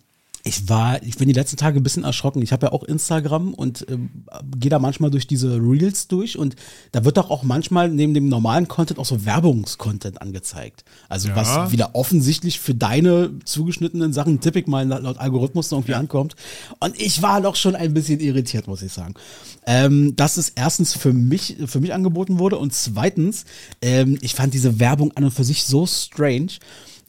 ich 0.43 0.69
war, 0.69 1.03
ich 1.03 1.17
bin 1.17 1.27
die 1.27 1.33
letzten 1.33 1.57
Tage 1.57 1.79
ein 1.79 1.83
bisschen 1.83 2.03
erschrocken. 2.03 2.41
Ich 2.41 2.51
habe 2.53 2.67
ja 2.67 2.71
auch 2.71 2.83
Instagram 2.83 3.53
und 3.53 3.85
ähm, 3.89 4.09
gehe 4.57 4.69
da 4.69 4.79
manchmal 4.79 5.11
durch 5.11 5.27
diese 5.27 5.57
Reels 5.57 6.07
durch 6.07 6.37
und 6.37 6.55
da 6.93 7.03
wird 7.03 7.17
doch 7.17 7.29
auch 7.29 7.43
manchmal 7.43 7.89
neben 7.89 8.13
dem 8.13 8.29
normalen 8.29 8.67
Content 8.67 8.99
auch 8.99 9.05
so 9.05 9.25
Werbungscontent 9.25 10.21
angezeigt. 10.21 10.85
Also 11.09 11.29
Ja. 11.29 11.35
was 11.35 11.71
wieder 11.71 11.95
offensichtlich 11.95 12.59
für 12.59 12.73
deine 12.73 13.31
zugeschnittenen 13.43 14.13
Sachen 14.13 14.39
tippig 14.39 14.67
mal 14.67 14.87
laut 14.87 15.17
Algorithmus 15.17 15.71
irgendwie 15.71 15.95
ankommt. 15.95 16.35
Und 16.79 16.99
ich 16.99 17.21
war 17.21 17.41
doch 17.41 17.55
schon 17.55 17.75
ein 17.75 17.93
bisschen 17.93 18.19
irritiert, 18.19 18.67
muss 18.67 18.81
ich 18.81 18.93
sagen. 18.93 19.15
Ähm, 19.65 20.15
dass 20.15 20.37
es 20.37 20.49
erstens 20.49 20.93
für 20.93 21.11
mich, 21.13 21.57
für 21.65 21.81
mich 21.81 21.93
angeboten 21.93 22.39
wurde 22.39 22.57
und 22.57 22.73
zweitens, 22.73 23.43
ähm, 23.81 24.17
ich 24.21 24.33
fand 24.33 24.53
diese 24.53 24.79
Werbung 24.79 25.11
an 25.15 25.25
und 25.25 25.31
für 25.31 25.43
sich 25.43 25.65
so 25.65 25.85
strange. 25.85 26.53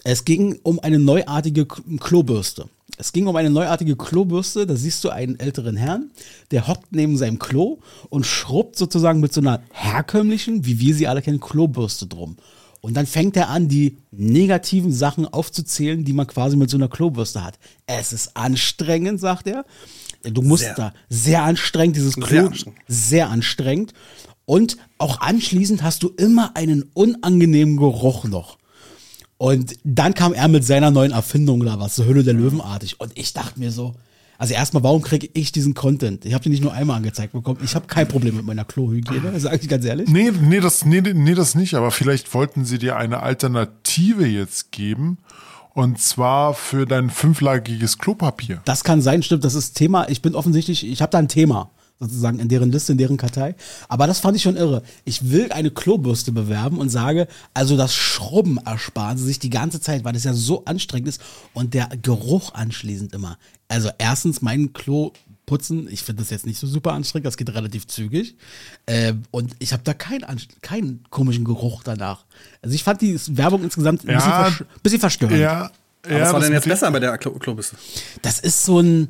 Es 0.04 0.24
ging 0.24 0.58
um 0.62 0.80
eine 0.80 0.98
neuartige 0.98 1.66
Klobürste. 1.66 2.68
Es 2.98 3.12
ging 3.12 3.28
um 3.28 3.36
eine 3.36 3.50
neuartige 3.50 3.96
Klobürste. 3.96 4.66
Da 4.66 4.74
siehst 4.74 5.04
du 5.04 5.10
einen 5.10 5.38
älteren 5.38 5.76
Herrn, 5.76 6.10
der 6.50 6.66
hockt 6.66 6.90
neben 6.90 7.16
seinem 7.16 7.38
Klo 7.38 7.78
und 8.10 8.26
schrubbt 8.26 8.76
sozusagen 8.76 9.20
mit 9.20 9.32
so 9.32 9.40
einer 9.40 9.62
herkömmlichen, 9.70 10.66
wie 10.66 10.80
wir 10.80 10.94
sie 10.94 11.06
alle 11.06 11.22
kennen, 11.22 11.38
Klobürste 11.38 12.06
drum. 12.06 12.36
Und 12.80 12.94
dann 12.94 13.06
fängt 13.06 13.36
er 13.36 13.48
an, 13.48 13.68
die 13.68 13.98
negativen 14.10 14.92
Sachen 14.92 15.26
aufzuzählen, 15.26 16.04
die 16.04 16.12
man 16.12 16.26
quasi 16.26 16.56
mit 16.56 16.70
so 16.70 16.76
einer 16.76 16.88
Klobürste 16.88 17.44
hat. 17.44 17.58
Es 17.86 18.12
ist 18.12 18.36
anstrengend, 18.36 19.20
sagt 19.20 19.46
er. 19.46 19.64
Du 20.22 20.42
musst 20.42 20.64
Sehr. 20.64 20.74
da 20.74 20.92
sehr 21.08 21.42
anstrengend, 21.44 21.96
dieses 21.96 22.14
Klo. 22.14 22.26
Sehr 22.26 22.46
anstrengend. 22.46 22.80
Sehr 22.88 23.30
anstrengend. 23.30 23.92
Und 24.44 24.76
auch 24.98 25.20
anschließend 25.20 25.82
hast 25.82 26.02
du 26.02 26.08
immer 26.08 26.56
einen 26.56 26.90
unangenehmen 26.94 27.76
Geruch 27.76 28.24
noch. 28.24 28.57
Und 29.38 29.74
dann 29.84 30.14
kam 30.14 30.34
er 30.34 30.48
mit 30.48 30.64
seiner 30.64 30.90
neuen 30.90 31.12
Erfindung 31.12 31.60
oder 31.60 31.78
was, 31.78 31.94
so 31.94 32.04
Hülle 32.04 32.24
der 32.24 32.34
Löwenartig. 32.34 33.00
Und 33.00 33.16
ich 33.16 33.32
dachte 33.32 33.58
mir 33.60 33.70
so, 33.70 33.94
also 34.36 34.54
erstmal, 34.54 34.82
warum 34.82 35.02
kriege 35.02 35.28
ich 35.32 35.52
diesen 35.52 35.74
Content? 35.74 36.24
Ich 36.24 36.34
habe 36.34 36.42
den 36.42 36.52
nicht 36.52 36.62
nur 36.62 36.72
einmal 36.72 36.96
angezeigt 36.96 37.32
bekommen. 37.32 37.60
Ich 37.62 37.74
habe 37.74 37.86
kein 37.86 38.06
Problem 38.06 38.36
mit 38.36 38.44
meiner 38.44 38.64
Klohygiene, 38.64 39.38
sage 39.40 39.58
ich 39.62 39.68
ganz 39.68 39.84
ehrlich. 39.84 40.08
Nee, 40.08 40.30
nee, 40.30 40.60
das, 40.60 40.84
nee, 40.84 41.00
nee, 41.00 41.34
das 41.34 41.54
nicht, 41.54 41.74
aber 41.74 41.90
vielleicht 41.92 42.34
wollten 42.34 42.64
sie 42.64 42.78
dir 42.78 42.96
eine 42.96 43.22
Alternative 43.22 44.26
jetzt 44.26 44.72
geben. 44.72 45.18
Und 45.74 46.00
zwar 46.00 46.54
für 46.54 46.86
dein 46.86 47.08
fünflagiges 47.08 47.98
Klopapier. 47.98 48.60
Das 48.64 48.82
kann 48.82 49.00
sein, 49.00 49.22
stimmt. 49.22 49.44
Das 49.44 49.54
ist 49.54 49.74
Thema. 49.74 50.08
Ich 50.08 50.22
bin 50.22 50.34
offensichtlich, 50.34 50.84
ich 50.84 51.00
habe 51.02 51.10
da 51.10 51.18
ein 51.18 51.28
Thema 51.28 51.70
sozusagen 52.00 52.38
in 52.38 52.48
deren 52.48 52.70
Liste, 52.70 52.92
in 52.92 52.98
deren 52.98 53.16
Kartei. 53.16 53.54
Aber 53.88 54.06
das 54.06 54.20
fand 54.20 54.36
ich 54.36 54.42
schon 54.42 54.56
irre. 54.56 54.82
Ich 55.04 55.30
will 55.30 55.50
eine 55.52 55.70
Klobürste 55.70 56.32
bewerben 56.32 56.78
und 56.78 56.90
sage, 56.90 57.26
also 57.54 57.76
das 57.76 57.94
Schrubben 57.94 58.58
ersparen 58.58 59.18
sie 59.18 59.24
sich 59.24 59.38
die 59.38 59.50
ganze 59.50 59.80
Zeit, 59.80 60.04
weil 60.04 60.12
das 60.12 60.24
ja 60.24 60.32
so 60.32 60.64
anstrengend 60.64 61.08
ist 61.08 61.20
und 61.54 61.74
der 61.74 61.88
Geruch 62.00 62.54
anschließend 62.54 63.12
immer. 63.14 63.38
Also 63.68 63.90
erstens 63.98 64.42
mein 64.42 64.72
Klo 64.72 65.12
putzen, 65.46 65.88
ich 65.90 66.02
finde 66.02 66.22
das 66.22 66.30
jetzt 66.30 66.46
nicht 66.46 66.58
so 66.58 66.66
super 66.66 66.92
anstrengend, 66.92 67.26
das 67.26 67.36
geht 67.36 67.52
relativ 67.52 67.86
zügig. 67.86 68.36
Ähm, 68.86 69.22
und 69.30 69.56
ich 69.58 69.72
habe 69.72 69.82
da 69.82 69.94
keinen 69.94 70.24
keinen 70.60 71.04
komischen 71.10 71.44
Geruch 71.44 71.82
danach. 71.82 72.24
Also 72.62 72.74
ich 72.74 72.84
fand 72.84 73.00
die 73.00 73.18
Werbung 73.36 73.64
insgesamt 73.64 74.02
ein 74.04 74.14
bisschen, 74.14 74.30
Ja, 74.30 74.44
versch 74.44 74.64
bisschen 74.82 75.00
verstörend. 75.00 75.38
Ja, 75.38 75.70
Aber 76.04 76.14
ja, 76.14 76.20
was 76.20 76.32
war 76.32 76.40
denn 76.40 76.52
jetzt 76.52 76.68
besser 76.68 76.90
bei 76.90 77.00
der 77.00 77.16
Klo 77.18 77.32
Klobisse? 77.32 77.76
Das 78.22 78.38
ist 78.38 78.62
so 78.64 78.78
ein, 78.78 79.08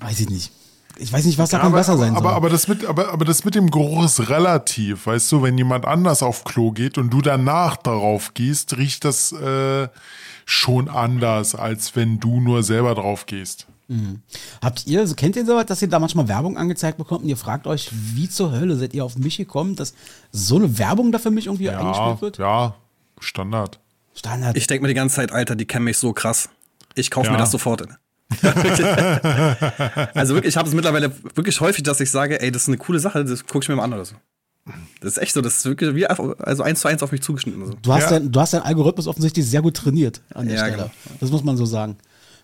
weiß 0.00 0.20
ich 0.20 0.30
nicht. 0.30 0.52
Ich 0.96 1.12
weiß 1.12 1.24
nicht, 1.24 1.38
was 1.38 1.50
Ja, 1.50 1.58
daran 1.58 1.72
aber, 1.72 1.80
besser 1.80 1.96
sein 1.98 2.14
soll. 2.14 2.18
aber, 2.18 2.34
aber, 2.36 2.48
das 2.50 2.68
mit, 2.68 2.84
aber, 2.84 3.12
aber 3.12 3.24
das 3.24 3.44
mit 3.44 3.54
dem 3.54 3.70
Geruch 3.70 4.04
ist 4.04 4.28
relativ, 4.28 5.06
weißt 5.06 5.30
du, 5.32 5.42
wenn 5.42 5.58
jemand 5.58 5.84
anders 5.86 6.22
auf 6.22 6.44
Klo 6.44 6.70
geht 6.72 6.98
und 6.98 7.10
du 7.10 7.20
danach 7.20 7.76
darauf 7.76 8.32
gehst, 8.34 8.76
riecht 8.76 9.04
das 9.04 9.32
äh, 9.32 9.88
schon 10.46 10.88
anders, 10.88 11.54
als 11.54 11.96
wenn 11.96 12.20
du 12.20 12.40
nur 12.40 12.62
selber 12.62 12.94
drauf 12.94 13.26
gehst. 13.26 13.66
Habt 14.62 14.86
ihr, 14.86 15.06
so- 15.06 15.14
kennt 15.14 15.36
ihr 15.36 15.44
sowas, 15.44 15.66
dass 15.66 15.82
ihr 15.82 15.88
da 15.88 15.98
manchmal 15.98 16.26
Werbung 16.26 16.56
angezeigt 16.56 16.96
bekommt 16.96 17.22
und 17.22 17.28
ihr 17.28 17.36
fragt 17.36 17.66
euch, 17.66 17.90
wie 17.92 18.28
zur 18.30 18.50
Hölle 18.52 18.76
seid 18.76 18.94
ihr 18.94 19.04
auf 19.04 19.16
mich 19.18 19.36
gekommen, 19.36 19.76
dass 19.76 19.94
so 20.32 20.56
eine 20.56 20.78
Werbung 20.78 21.12
da 21.12 21.18
für 21.18 21.30
mich 21.30 21.46
irgendwie 21.46 21.64
Ja, 21.64 21.78
eingespielt 21.80 22.22
wird? 22.22 22.38
ja, 22.38 22.74
Standard. 23.20 23.80
Standard. 24.14 24.56
Ich 24.56 24.66
denke 24.68 24.82
mir 24.82 24.88
die 24.88 24.94
ganze 24.94 25.16
Zeit, 25.16 25.32
Alter, 25.32 25.54
die 25.54 25.66
kennen 25.66 25.84
mich 25.84 25.98
so 25.98 26.12
krass. 26.14 26.48
Ich 26.94 27.10
kaufe 27.10 27.26
Ja. 27.26 27.32
mir 27.32 27.38
das 27.38 27.50
sofort. 27.50 27.82
also 30.14 30.34
wirklich, 30.34 30.52
ich 30.52 30.56
habe 30.56 30.68
es 30.68 30.74
mittlerweile 30.74 31.12
wirklich 31.34 31.60
häufig, 31.60 31.82
dass 31.82 32.00
ich 32.00 32.10
sage, 32.10 32.40
ey, 32.40 32.50
das 32.50 32.62
ist 32.62 32.68
eine 32.68 32.78
coole 32.78 32.98
Sache, 32.98 33.24
das 33.24 33.46
gucke 33.46 33.64
ich 33.64 33.68
mir 33.68 33.76
mal 33.76 33.84
an 33.84 33.92
oder 33.92 34.04
so. 34.04 34.14
Das 35.00 35.12
ist 35.12 35.18
echt 35.18 35.34
so, 35.34 35.42
das 35.42 35.58
ist 35.58 35.64
wirklich 35.66 35.94
wie 35.94 36.06
einfach- 36.06 36.38
also 36.38 36.62
eins 36.62 36.80
zu 36.80 36.88
eins 36.88 37.02
auf 37.02 37.12
mich 37.12 37.20
zugeschnitten. 37.22 37.66
So. 37.66 37.74
du, 37.80 37.92
hast 37.92 38.04
Ja. 38.04 38.10
dein, 38.18 38.32
du 38.32 38.40
hast 38.40 38.54
deinen 38.54 38.62
Algorithmus 38.62 39.06
offensichtlich 39.06 39.46
sehr 39.46 39.60
gut 39.62 39.76
trainiert 39.76 40.22
an 40.32 40.46
der 40.46 40.56
Ja, 40.56 40.60
Stelle. 40.66 40.76
genau. 40.76 40.90
Das 41.20 41.30
muss 41.30 41.44
man 41.44 41.56
so 41.58 41.66
sagen. 41.66 41.96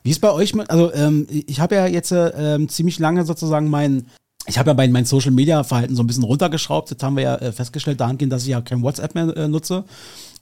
Wie 0.02 0.10
ist 0.10 0.20
bei 0.20 0.30
euch 0.30 0.54
mit, 0.54 0.68
also 0.70 0.92
ähm, 0.92 1.26
ich 1.30 1.60
habe 1.60 1.74
ja 1.76 1.86
jetzt 1.86 2.12
äh, 2.12 2.28
ähm, 2.54 2.68
ziemlich 2.68 2.98
lange 2.98 3.24
sozusagen 3.24 3.68
mein, 3.70 4.06
ich 4.46 4.58
habe 4.58 4.70
ja 4.70 4.74
mein, 4.74 4.92
mein 4.92 5.04
Social 5.06 5.30
Media 5.30 5.62
Verhalten 5.64 5.94
so 5.96 6.02
ein 6.02 6.06
bisschen 6.06 6.24
runtergeschraubt. 6.24 6.90
Jetzt 6.90 7.02
haben 7.02 7.16
wir 7.16 7.22
ja 7.22 7.36
äh, 7.36 7.52
festgestellt, 7.52 8.00
dahingehend, 8.00 8.32
dass 8.32 8.42
ich 8.42 8.48
ja 8.48 8.60
kein 8.60 8.82
WhatsApp 8.82 9.14
mehr 9.14 9.34
äh, 9.36 9.48
nutze. 9.48 9.84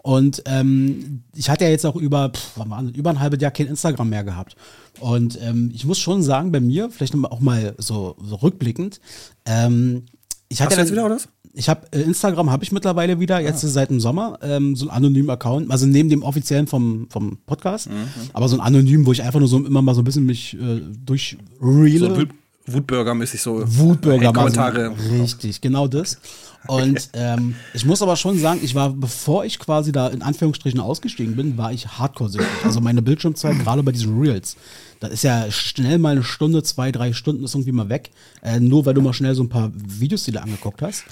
Und 0.08 0.42
ähm, 0.46 1.22
ich 1.36 1.50
hatte 1.50 1.64
ja 1.64 1.70
jetzt 1.70 1.84
auch 1.84 1.94
über, 1.94 2.30
pff, 2.30 2.56
über 2.96 3.10
ein 3.10 3.20
halbes 3.20 3.42
Jahr 3.42 3.50
kein 3.50 3.66
Instagram 3.66 4.08
mehr 4.08 4.24
gehabt. 4.24 4.56
Und 5.00 5.38
ähm, 5.42 5.70
ich 5.74 5.84
muss 5.84 5.98
schon 5.98 6.22
sagen, 6.22 6.50
bei 6.50 6.60
mir, 6.60 6.88
vielleicht 6.88 7.14
auch 7.14 7.40
mal 7.40 7.74
so, 7.76 8.16
so 8.24 8.36
rückblickend, 8.36 9.02
ähm, 9.44 10.06
ich 10.48 10.62
hatte 10.62 10.70
Hast 10.70 10.76
du 10.76 10.80
jetzt 10.80 10.92
wieder, 10.92 11.04
oder 11.04 11.16
was? 11.16 11.28
ich 11.52 11.68
habe 11.68 11.88
äh, 11.90 12.00
Instagram 12.00 12.50
habe 12.50 12.64
ich 12.64 12.72
mittlerweile 12.72 13.20
wieder, 13.20 13.38
jetzt 13.38 13.60
seit 13.60 13.90
dem 13.90 14.00
Sommer, 14.00 14.38
ähm, 14.40 14.76
so 14.76 14.86
einen 14.88 14.96
anonymen 14.96 15.28
Account, 15.28 15.70
also 15.70 15.84
neben 15.84 16.08
dem 16.08 16.22
offiziellen 16.22 16.66
vom, 16.66 17.08
vom 17.10 17.36
Podcast, 17.44 17.88
aber 18.32 18.48
so 18.48 18.56
ein 18.56 18.62
anonym, 18.62 19.04
wo 19.04 19.12
ich 19.12 19.22
einfach 19.22 19.40
nur 19.40 19.48
so 19.48 19.58
immer 19.58 19.82
mal 19.82 19.94
so 19.94 20.00
ein 20.00 20.04
bisschen 20.04 20.24
mich 20.24 20.54
äh, 20.54 20.80
So 20.80 20.90
durchreele. 21.04 22.16
Wild, 22.16 22.30
Wutbürger-mäßig 22.66 23.42
so 23.42 23.62
Wutbürger 23.66 24.32
Kommentare. 24.32 24.94
Richtig, 25.10 25.60
genau 25.60 25.86
das. 25.86 26.18
Und 26.66 27.10
ähm, 27.14 27.54
ich 27.72 27.84
muss 27.86 28.02
aber 28.02 28.16
schon 28.16 28.38
sagen, 28.38 28.60
ich 28.62 28.74
war, 28.74 28.90
bevor 28.90 29.44
ich 29.44 29.58
quasi 29.58 29.92
da 29.92 30.08
in 30.08 30.22
Anführungsstrichen 30.22 30.80
ausgestiegen 30.80 31.36
bin, 31.36 31.56
war 31.56 31.72
ich 31.72 31.86
hardcore-süchtig. 31.86 32.64
Also 32.64 32.80
meine 32.80 33.00
Bildschirmzeit, 33.00 33.58
gerade 33.60 33.82
bei 33.82 33.92
diesen 33.92 34.18
Reels, 34.20 34.56
das 35.00 35.10
ist 35.10 35.22
ja 35.22 35.50
schnell 35.50 35.98
mal 35.98 36.12
eine 36.12 36.24
Stunde, 36.24 36.62
zwei, 36.62 36.92
drei 36.92 37.12
Stunden 37.12 37.44
ist 37.44 37.54
irgendwie 37.54 37.72
mal 37.72 37.88
weg. 37.88 38.10
Äh, 38.42 38.60
nur 38.60 38.84
weil 38.84 38.94
du 38.94 39.00
mal 39.00 39.12
schnell 39.14 39.34
so 39.34 39.42
ein 39.42 39.48
paar 39.48 39.70
Videos, 39.74 40.24
die 40.24 40.32
du 40.32 40.42
angeguckt 40.42 40.82
hast. 40.82 41.04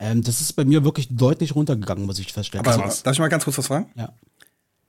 Ähm, 0.00 0.22
das 0.22 0.40
ist 0.40 0.54
bei 0.54 0.64
mir 0.64 0.84
wirklich 0.84 1.08
deutlich 1.10 1.54
runtergegangen, 1.54 2.06
muss 2.06 2.18
ich 2.18 2.32
feststellen. 2.32 2.66
Aber 2.66 2.82
Also, 2.84 3.02
darf 3.02 3.12
ich 3.12 3.18
mal 3.18 3.28
ganz 3.28 3.44
kurz 3.44 3.58
was 3.58 3.66
fragen? 3.66 3.86
ja. 3.96 4.12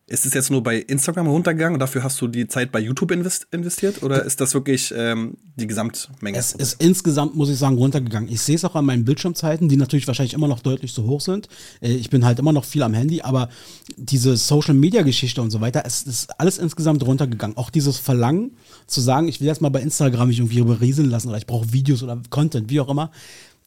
Ist 0.06 0.26
es 0.26 0.34
jetzt 0.34 0.52
nur 0.52 0.62
bei 0.62 0.80
Instagram 0.80 1.28
runtergegangen 1.28 1.76
und 1.76 1.80
dafür 1.80 2.04
hast 2.04 2.20
du 2.20 2.28
die 2.28 2.46
Zeit 2.50 2.74
bei 2.74 2.80
YouTube 2.82 3.12
invest 3.12 3.48
investiert 3.52 4.04
oder 4.04 4.26
ist 4.26 4.42
das 4.42 4.54
wirklich 4.54 4.94
ähm, 4.96 5.38
die 5.56 5.66
Gesamtmenge? 5.66 6.38
Es 6.38 6.52
ist 6.52 6.82
insgesamt, 6.82 7.36
muss 7.36 7.50
ich 7.50 7.58
sagen, 7.58 7.78
runtergegangen. 7.78 8.30
Ich 8.30 8.42
sehe 8.42 8.58
es 8.58 8.66
auch 8.66 8.76
an 8.76 8.84
meinen 8.84 9.06
Bildschirmzeiten, 9.06 9.70
die 9.70 9.78
natürlich 9.78 10.06
wahrscheinlich 10.06 10.34
immer 10.34 10.50
noch 10.50 10.60
deutlich 10.60 10.94
zu 10.94 11.06
hoch 11.06 11.22
sind. 11.22 11.48
Äh, 11.82 11.94
Ich 11.94 12.10
bin 12.10 12.26
halt 12.26 12.38
immer 12.40 12.52
noch 12.52 12.66
viel 12.66 12.84
am 12.84 12.94
Handy, 12.94 13.22
aber 13.22 13.48
diese 13.96 14.36
Social-Media-Geschichte 14.36 15.42
und 15.42 15.52
so 15.52 15.62
weiter, 15.62 15.84
es 15.86 16.04
ist 16.04 16.38
alles 16.38 16.58
insgesamt 16.58 17.06
runtergegangen. 17.06 17.56
Auch 17.56 17.70
dieses 17.70 17.98
Verlangen 17.98 18.58
zu 18.88 19.00
sagen, 19.00 19.30
ich 19.30 19.40
will 19.40 19.48
jetzt 19.48 19.62
mal 19.62 19.70
bei 19.70 19.80
Instagram 19.80 20.28
mich 20.28 20.40
irgendwie 20.40 20.62
berieseln 20.64 21.10
lassen 21.10 21.30
oder 21.30 21.38
ich 21.38 21.48
brauche 21.48 21.72
Videos 21.72 22.04
oder 22.04 22.22
Content, 22.30 22.70
wie 22.70 22.82
auch 22.82 22.90
immer. 22.90 23.10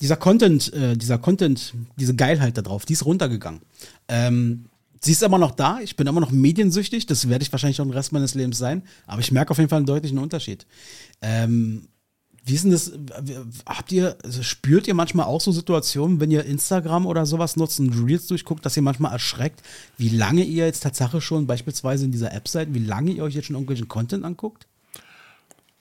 Dieser 0.03 0.17
Content, 0.17 0.71
äh, 0.75 0.99
dieser 0.99 1.17
Content, 1.17 1.73
diese 1.99 2.15
Geilheit 2.15 2.59
da 2.59 2.63
drauf, 2.63 2.85
die 2.85 2.93
ist 2.93 3.07
runtergegangen. 3.07 3.63
Ähm, 4.09 4.67
Sie 5.07 5.13
ist 5.13 5.23
immer 5.23 5.39
noch 5.39 5.53
da, 5.53 5.79
ich 5.79 5.95
bin 5.95 6.09
immer 6.09 6.21
noch 6.21 6.33
mediensüchtig, 6.33 7.07
das 7.07 7.29
werde 7.29 7.45
ich 7.45 7.53
wahrscheinlich 7.53 7.81
auch 7.81 7.85
den 7.85 7.93
Rest 7.93 8.11
meines 8.11 8.35
Lebens 8.35 8.59
sein, 8.59 8.83
aber 9.07 9.21
ich 9.21 9.31
merke 9.31 9.53
auf 9.53 9.59
jeden 9.59 9.71
Fall 9.71 9.77
einen 9.77 9.87
deutlichen 9.87 10.19
Unterschied. 10.19 10.67
Ähm, 11.23 11.87
wie 12.45 12.55
ist 12.55 12.65
denn 12.65 12.73
das? 12.73 12.91
Habt 13.67 13.93
ihr, 13.93 14.19
also 14.25 14.43
spürt 14.43 14.89
ihr 14.89 14.95
manchmal 14.95 15.27
auch 15.27 15.41
so 15.41 15.53
Situationen, 15.53 16.19
wenn 16.19 16.33
ihr 16.33 16.45
Instagram 16.45 17.07
oder 17.07 17.25
sowas 17.25 17.55
nutzt 17.55 17.79
und 17.79 17.93
Reels 18.05 18.27
durchguckt, 18.27 18.67
dass 18.67 18.77
ihr 18.77 18.83
manchmal 18.83 19.13
erschreckt, 19.13 19.63
wie 19.97 20.09
lange 20.09 20.43
ihr 20.43 20.67
jetzt 20.67 20.81
Tatsache 20.81 21.21
schon 21.21 21.47
beispielsweise 21.47 22.05
in 22.05 22.11
dieser 22.11 22.35
App 22.35 22.49
seid, 22.49 22.75
wie 22.75 22.85
lange 22.85 23.13
ihr 23.13 23.23
euch 23.23 23.35
jetzt 23.35 23.47
schon 23.47 23.55
irgendwelchen 23.55 23.87
Content 23.87 24.25
anguckt? 24.25 24.67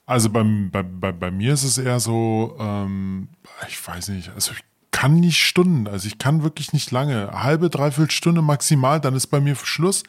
Also 0.05 0.29
beim, 0.29 0.69
bei, 0.69 0.83
bei, 0.83 1.11
bei 1.11 1.31
mir 1.31 1.55
ist 1.55 1.63
es 1.63 1.79
eher 1.79 1.99
so, 1.99 2.55
ähm, 2.59 3.29
ich 3.67 3.87
weiß 3.87 4.09
nicht, 4.09 4.29
also 4.35 4.51
ich 4.51 4.63
kann 5.05 5.19
nicht 5.19 5.39
Stunden, 5.39 5.87
also 5.87 6.07
ich 6.07 6.17
kann 6.17 6.41
wirklich 6.41 6.73
nicht 6.73 6.89
lange. 6.89 7.29
Halbe, 7.31 7.69
dreiviertel 7.69 8.09
Stunde 8.09 8.41
maximal, 8.41 8.99
dann 8.99 9.13
ist 9.13 9.27
bei 9.27 9.39
mir 9.39 9.55
Schluss. 9.55 10.01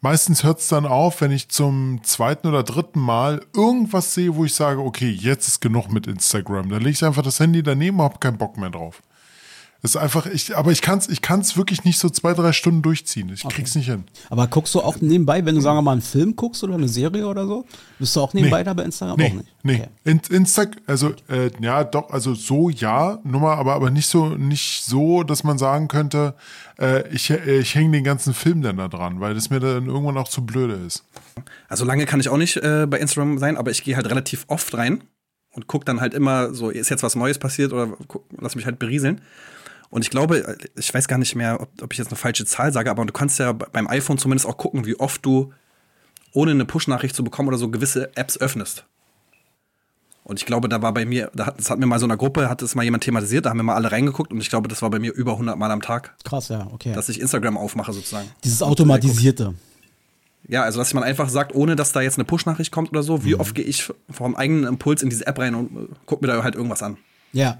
Meistens 0.00 0.42
hört 0.42 0.58
es 0.58 0.66
dann 0.66 0.86
auf, 0.86 1.20
wenn 1.20 1.30
ich 1.30 1.50
zum 1.50 2.00
zweiten 2.02 2.48
oder 2.48 2.64
dritten 2.64 2.98
Mal 2.98 3.42
irgendwas 3.54 4.12
sehe, 4.12 4.34
wo 4.34 4.44
ich 4.44 4.54
sage, 4.54 4.80
okay, 4.80 5.08
jetzt 5.08 5.46
ist 5.46 5.60
genug 5.60 5.92
mit 5.92 6.08
Instagram. 6.08 6.68
Dann 6.68 6.80
lege 6.80 6.90
ich 6.90 7.04
einfach 7.04 7.22
das 7.22 7.38
Handy 7.38 7.62
daneben 7.62 8.00
und 8.00 8.04
habe 8.06 8.18
keinen 8.18 8.38
Bock 8.38 8.56
mehr 8.56 8.70
drauf. 8.70 9.00
Das 9.82 9.92
ist 9.92 9.96
einfach, 9.96 10.26
ich, 10.26 10.56
aber 10.56 10.72
ich 10.72 10.82
kann 10.82 10.98
es 10.98 11.08
ich 11.08 11.22
kann's 11.22 11.56
wirklich 11.56 11.84
nicht 11.84 11.98
so 11.98 12.10
zwei, 12.10 12.34
drei 12.34 12.52
Stunden 12.52 12.82
durchziehen. 12.82 13.30
Ich 13.32 13.42
krieg's 13.48 13.74
nicht 13.74 13.86
hin. 13.86 14.04
Aber 14.28 14.46
guckst 14.46 14.74
du 14.74 14.80
auch 14.80 15.00
nebenbei, 15.00 15.44
wenn 15.44 15.54
du 15.54 15.60
sagen 15.62 15.78
wir 15.78 15.82
mal 15.82 15.92
einen 15.92 16.02
Film 16.02 16.36
guckst 16.36 16.62
oder 16.62 16.74
eine 16.74 16.88
Serie 16.88 17.26
oder 17.26 17.46
so, 17.46 17.64
bist 17.98 18.14
du 18.14 18.20
auch 18.20 18.34
nebenbei 18.34 18.58
Nee. 18.58 18.64
da 18.64 18.74
bei 18.74 18.82
Instagram? 18.84 19.16
Nee, 19.16 19.28
auch 19.28 19.32
nicht. 19.32 19.48
nee. 19.62 19.74
Okay. 19.76 19.88
In, 20.04 20.20
Insta, 20.30 20.66
also 20.86 21.14
äh, 21.28 21.50
ja, 21.60 21.82
doch, 21.84 22.10
also 22.10 22.34
so 22.34 22.68
ja, 22.68 23.18
Nummer, 23.24 23.52
aber 23.52 23.74
aber 23.74 23.90
nicht 23.90 24.06
so 24.08 24.28
nicht 24.36 24.84
so, 24.84 25.22
dass 25.22 25.44
man 25.44 25.56
sagen 25.56 25.88
könnte, 25.88 26.34
äh, 26.78 27.08
ich 27.08 27.30
ich 27.30 27.74
hänge 27.74 27.92
den 27.92 28.04
ganzen 28.04 28.34
Film 28.34 28.60
dann 28.60 28.76
da 28.76 28.88
dran, 28.88 29.20
weil 29.20 29.34
das 29.34 29.48
mir 29.48 29.60
dann 29.60 29.86
irgendwann 29.86 30.18
auch 30.18 30.28
zu 30.28 30.44
blöde 30.44 30.74
ist. 30.74 31.04
Also 31.68 31.86
lange 31.86 32.04
kann 32.04 32.20
ich 32.20 32.28
auch 32.28 32.36
nicht 32.36 32.58
äh, 32.58 32.86
bei 32.86 32.98
Instagram 32.98 33.38
sein, 33.38 33.56
aber 33.56 33.70
ich 33.70 33.82
gehe 33.82 33.96
halt 33.96 34.10
relativ 34.10 34.44
oft 34.48 34.74
rein 34.74 35.02
und 35.52 35.66
gucke 35.66 35.84
dann 35.86 36.00
halt 36.02 36.12
immer 36.14 36.52
so, 36.52 36.68
ist 36.70 36.90
jetzt 36.90 37.02
was 37.02 37.16
Neues 37.16 37.38
passiert 37.38 37.72
oder 37.72 37.88
guck, 38.08 38.24
lass 38.38 38.56
mich 38.56 38.66
halt 38.66 38.78
berieseln. 38.78 39.22
Und 39.90 40.02
ich 40.02 40.10
glaube, 40.10 40.56
ich 40.76 40.94
weiß 40.94 41.08
gar 41.08 41.18
nicht 41.18 41.34
mehr, 41.34 41.60
ob, 41.60 41.82
ob 41.82 41.92
ich 41.92 41.98
jetzt 41.98 42.08
eine 42.08 42.16
falsche 42.16 42.44
Zahl 42.46 42.72
sage, 42.72 42.90
aber 42.90 43.04
du 43.04 43.12
kannst 43.12 43.38
ja 43.40 43.52
beim 43.52 43.88
iPhone 43.88 44.18
zumindest 44.18 44.46
auch 44.46 44.56
gucken, 44.56 44.86
wie 44.86 44.98
oft 44.98 45.24
du, 45.26 45.52
ohne 46.32 46.52
eine 46.52 46.64
Push-Nachricht 46.64 47.16
zu 47.16 47.24
bekommen 47.24 47.48
oder 47.48 47.58
so, 47.58 47.70
gewisse 47.70 48.16
Apps 48.16 48.38
öffnest. 48.38 48.84
Und 50.22 50.38
ich 50.38 50.46
glaube, 50.46 50.68
da 50.68 50.80
war 50.80 50.94
bei 50.94 51.04
mir, 51.04 51.30
da 51.34 51.46
hat, 51.46 51.58
das 51.58 51.70
hat 51.70 51.78
mir 51.80 51.86
mal 51.86 51.98
so 51.98 52.04
in 52.04 52.12
einer 52.12 52.18
Gruppe, 52.18 52.48
hat 52.48 52.62
es 52.62 52.76
mal 52.76 52.84
jemand 52.84 53.02
thematisiert, 53.02 53.46
da 53.46 53.50
haben 53.50 53.56
wir 53.56 53.64
mal 53.64 53.74
alle 53.74 53.90
reingeguckt 53.90 54.30
und 54.32 54.40
ich 54.40 54.48
glaube, 54.48 54.68
das 54.68 54.80
war 54.80 54.90
bei 54.90 55.00
mir 55.00 55.12
über 55.12 55.32
100 55.32 55.58
Mal 55.58 55.70
am 55.72 55.80
Tag, 55.82 56.14
Krass, 56.22 56.50
ja, 56.50 56.68
okay. 56.72 56.92
dass 56.92 57.08
ich 57.08 57.20
Instagram 57.20 57.56
aufmache 57.56 57.92
sozusagen. 57.92 58.28
Dieses 58.44 58.62
Automatisierte. 58.62 59.54
Ja, 60.46 60.62
also 60.62 60.78
dass 60.78 60.94
man 60.94 61.02
einfach 61.02 61.28
sagt, 61.30 61.54
ohne 61.54 61.74
dass 61.74 61.90
da 61.92 62.00
jetzt 62.00 62.16
eine 62.18 62.24
Push-Nachricht 62.26 62.70
kommt 62.70 62.90
oder 62.90 63.02
so, 63.02 63.24
wie 63.24 63.34
Mhm. 63.34 63.40
oft 63.40 63.54
gehe 63.56 63.64
ich 63.64 63.90
vom 64.08 64.36
eigenen 64.36 64.64
Impuls 64.64 65.02
in 65.02 65.10
diese 65.10 65.26
App 65.26 65.38
rein 65.40 65.54
und 65.56 65.76
äh, 65.76 65.88
guck 66.06 66.22
mir 66.22 66.28
da 66.28 66.42
halt 66.44 66.54
irgendwas 66.54 66.82
an. 66.84 66.96
Ja. 67.32 67.58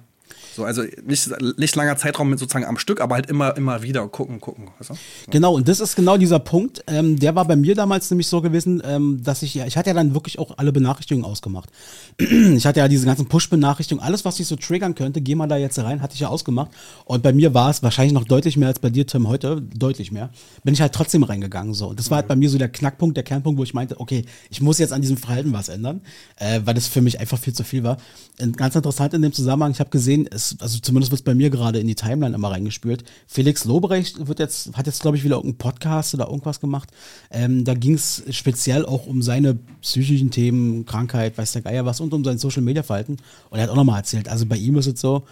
So, 0.54 0.64
also 0.64 0.82
nicht, 1.04 1.30
nicht 1.58 1.76
langer 1.76 1.96
Zeitraum 1.96 2.30
mit 2.30 2.38
sozusagen 2.38 2.64
am 2.64 2.78
Stück, 2.78 3.00
aber 3.00 3.14
halt 3.14 3.30
immer, 3.30 3.56
immer 3.56 3.82
wieder 3.82 4.06
gucken, 4.08 4.40
gucken. 4.40 4.68
Weißt 4.78 4.90
du? 4.90 4.94
Genau, 5.30 5.54
und 5.54 5.68
das 5.68 5.80
ist 5.80 5.96
genau 5.96 6.16
dieser 6.16 6.38
Punkt. 6.38 6.82
Ähm, 6.86 7.18
der 7.18 7.34
war 7.34 7.44
bei 7.44 7.56
mir 7.56 7.74
damals 7.74 8.10
nämlich 8.10 8.26
so 8.26 8.40
gewesen, 8.40 8.82
ähm, 8.84 9.22
dass 9.22 9.42
ich 9.42 9.54
ja, 9.54 9.66
ich 9.66 9.76
hatte 9.76 9.90
ja 9.90 9.94
dann 9.94 10.14
wirklich 10.14 10.38
auch 10.38 10.58
alle 10.58 10.72
Benachrichtigungen 10.72 11.24
ausgemacht. 11.24 11.70
ich 12.18 12.66
hatte 12.66 12.80
ja 12.80 12.88
diese 12.88 13.06
ganzen 13.06 13.26
Push-Benachrichtigungen, 13.26 14.04
alles, 14.04 14.24
was 14.24 14.40
ich 14.40 14.46
so 14.46 14.56
triggern 14.56 14.94
könnte, 14.94 15.20
geh 15.20 15.34
mal 15.34 15.46
da 15.46 15.56
jetzt 15.56 15.78
rein, 15.78 16.02
hatte 16.02 16.14
ich 16.14 16.20
ja 16.20 16.28
ausgemacht. 16.28 16.70
Und 17.04 17.22
bei 17.22 17.32
mir 17.32 17.54
war 17.54 17.70
es 17.70 17.82
wahrscheinlich 17.82 18.12
noch 18.12 18.24
deutlich 18.24 18.56
mehr 18.56 18.68
als 18.68 18.78
bei 18.78 18.90
dir, 18.90 19.06
Tim, 19.06 19.28
heute, 19.28 19.62
deutlich 19.62 20.12
mehr. 20.12 20.30
Bin 20.64 20.74
ich 20.74 20.80
halt 20.80 20.92
trotzdem 20.92 21.22
reingegangen. 21.22 21.74
So. 21.74 21.88
Und 21.88 21.98
das 21.98 22.10
war 22.10 22.16
halt 22.16 22.28
bei 22.28 22.36
mir 22.36 22.50
so 22.50 22.58
der 22.58 22.68
Knackpunkt, 22.68 23.16
der 23.16 23.24
Kernpunkt, 23.24 23.58
wo 23.58 23.64
ich 23.64 23.74
meinte, 23.74 24.00
okay, 24.00 24.24
ich 24.50 24.60
muss 24.60 24.78
jetzt 24.78 24.92
an 24.92 25.00
diesem 25.00 25.16
Verhalten 25.16 25.52
was 25.52 25.68
ändern, 25.68 26.00
äh, 26.36 26.60
weil 26.64 26.74
das 26.74 26.86
für 26.86 27.00
mich 27.00 27.20
einfach 27.20 27.38
viel 27.38 27.52
zu 27.52 27.64
viel 27.64 27.84
war. 27.84 27.98
Und 28.40 28.56
ganz 28.56 28.74
interessant 28.74 29.14
in 29.14 29.22
dem 29.22 29.32
Zusammenhang, 29.32 29.72
ich 29.72 29.80
habe 29.80 29.90
gesehen, 29.90 30.28
es, 30.40 30.57
also 30.61 30.79
zumindest 30.79 31.11
wird 31.12 31.20
es 31.20 31.24
bei 31.24 31.35
mir 31.35 31.50
gerade 31.50 31.79
in 31.79 31.87
die 31.87 31.94
Timeline 31.94 32.35
immer 32.35 32.50
reingespült. 32.50 33.05
Felix 33.26 33.64
Lobrecht 33.64 34.26
wird 34.26 34.38
jetzt, 34.38 34.76
hat 34.76 34.87
jetzt, 34.87 35.03
glaube 35.03 35.16
ich, 35.16 35.24
wieder 35.24 35.37
irgendeinen 35.37 35.59
Podcast 35.59 36.14
oder 36.14 36.26
irgendwas 36.26 36.61
gemacht. 36.61 36.90
Ähm, 37.31 37.64
da 37.64 37.74
ging 37.74 37.94
es 37.94 38.22
speziell 38.31 38.85
auch 38.85 39.07
um 39.07 39.22
seine 39.22 39.55
psychischen 39.81 40.31
Themen, 40.31 40.87
Krankheit, 40.87 41.38
weiß 41.38 41.53
der 41.53 41.62
Geier 41.62 41.87
was 41.87 42.00
und 42.00 42.12
um 42.14 42.24
sein 42.24 42.38
Social 42.38 42.62
Media 42.62 42.83
Verhalten. 42.83 43.18
Und 43.50 43.59
er 43.59 43.64
hat 43.64 43.70
auch 43.70 43.76
nochmal 43.76 43.98
erzählt, 43.98 44.29
also 44.29 44.46
bei 44.46 44.57
ihm 44.57 44.76
ist 44.76 44.87
es 44.87 45.00
so, 45.00 45.24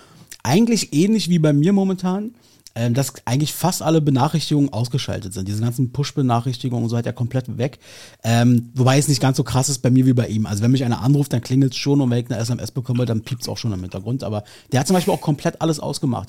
eigentlich 0.42 0.92
ähnlich 0.92 1.28
wie 1.28 1.38
bei 1.38 1.52
mir 1.52 1.72
momentan, 1.72 2.34
ähm, 2.78 2.94
dass 2.94 3.12
eigentlich 3.24 3.52
fast 3.52 3.82
alle 3.82 4.00
Benachrichtigungen 4.00 4.72
ausgeschaltet 4.72 5.34
sind. 5.34 5.48
Diese 5.48 5.60
ganzen 5.60 5.90
Push-Benachrichtigungen 5.90 6.84
und 6.84 6.90
so 6.90 6.96
hat 6.96 7.06
er 7.06 7.12
komplett 7.12 7.58
weg. 7.58 7.80
Ähm, 8.22 8.70
wobei 8.72 8.98
es 8.98 9.08
nicht 9.08 9.20
ganz 9.20 9.36
so 9.36 9.42
krass 9.42 9.68
ist 9.68 9.80
bei 9.80 9.90
mir 9.90 10.06
wie 10.06 10.12
bei 10.12 10.28
ihm. 10.28 10.46
Also 10.46 10.62
wenn 10.62 10.70
mich 10.70 10.84
einer 10.84 11.02
anruft, 11.02 11.32
dann 11.32 11.40
klingelt 11.40 11.72
es 11.72 11.78
schon 11.78 12.00
und 12.00 12.08
wenn 12.10 12.24
ich 12.24 12.30
eine 12.30 12.38
SMS 12.38 12.70
bekomme, 12.70 13.04
dann 13.04 13.22
piept 13.22 13.42
es 13.42 13.48
auch 13.48 13.58
schon 13.58 13.72
im 13.72 13.80
Hintergrund. 13.80 14.22
Aber 14.22 14.44
der 14.70 14.78
hat 14.78 14.86
zum 14.86 14.94
Beispiel 14.94 15.12
auch 15.12 15.20
komplett 15.20 15.60
alles 15.60 15.80
ausgemacht. 15.80 16.28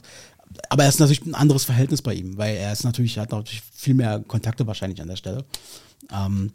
Aber 0.69 0.81
er 0.81 0.89
ist 0.89 0.99
natürlich 0.99 1.23
ein 1.23 1.35
anderes 1.35 1.65
Verhältnis 1.65 2.01
bei 2.01 2.15
ihm, 2.15 2.35
weil 2.39 2.55
er 2.55 2.73
ist 2.73 2.83
natürlich, 2.83 3.19
hat 3.19 3.31
natürlich 3.31 3.61
viel 3.71 3.93
mehr 3.93 4.19
Kontakte 4.19 4.65
wahrscheinlich 4.65 5.03
an 5.03 5.07
der 5.07 5.17
Stelle. 5.17 5.45
Ähm, 6.11 6.53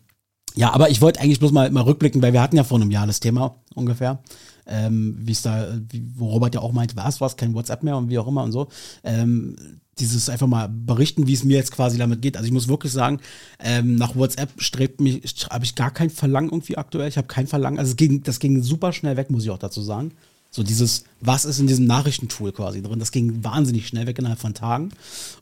ja, 0.57 0.73
aber 0.73 0.91
ich 0.91 1.01
wollte 1.01 1.21
eigentlich 1.21 1.39
bloß 1.39 1.53
mal, 1.53 1.71
mal 1.71 1.83
rückblicken, 1.83 2.21
weil 2.21 2.33
wir 2.33 2.43
hatten 2.43 2.57
ja 2.57 2.65
vor 2.65 2.81
einem 2.81 2.91
Jahr 2.91 3.07
das 3.07 3.21
Thema 3.21 3.63
ungefähr. 3.75 4.21
Ähm, 4.67 5.19
wie 5.21 5.33
es 5.33 5.43
da, 5.43 5.69
wie, 5.91 6.05
wo 6.17 6.31
Robert 6.31 6.55
ja 6.55 6.63
auch 6.63 6.73
meinte, 6.73 6.97
was, 6.97 7.21
was, 7.21 7.37
kein 7.37 7.55
WhatsApp 7.55 7.83
mehr 7.83 7.97
und 7.97 8.09
wie 8.09 8.19
auch 8.19 8.27
immer 8.27 8.43
und 8.43 8.53
so. 8.53 8.69
Ähm, 9.03 9.81
dieses 9.99 10.29
einfach 10.29 10.47
mal 10.47 10.69
berichten, 10.69 11.27
wie 11.27 11.33
es 11.33 11.45
mir 11.45 11.57
jetzt 11.57 11.73
quasi 11.73 11.99
damit 11.99 12.23
geht. 12.23 12.37
Also 12.37 12.47
ich 12.47 12.53
muss 12.53 12.69
wirklich 12.69 12.93
sagen, 12.93 13.21
ähm, 13.61 13.97
nach 13.97 14.17
WhatsApp 14.17 14.51
strebt 14.59 15.01
mich, 15.01 15.23
habe 15.51 15.65
ich 15.65 15.75
gar 15.75 15.91
kein 15.91 16.11
Verlangen 16.11 16.51
irgendwie 16.51 16.77
aktuell. 16.77 17.09
Ich 17.09 17.17
habe 17.17 17.29
kein 17.29 17.47
Verlangen. 17.47 17.79
Also 17.79 17.91
es 17.91 17.97
ging, 17.97 18.23
das 18.23 18.39
ging 18.39 18.63
super 18.63 18.93
schnell 18.93 19.17
weg, 19.17 19.31
muss 19.31 19.45
ich 19.45 19.51
auch 19.51 19.59
dazu 19.59 19.83
sagen. 19.83 20.13
So 20.55 20.63
dieses, 20.63 21.03
was 21.21 21.45
ist 21.45 21.59
in 21.59 21.67
diesem 21.67 21.85
Nachrichtentool 21.87 22.53
quasi 22.53 22.81
drin? 22.81 23.01
Das 23.01 23.11
ging 23.11 23.43
wahnsinnig 23.43 23.89
schnell 23.89 24.07
weg 24.07 24.21
innerhalb 24.21 24.39
von 24.39 24.55
Tagen. 24.55 24.91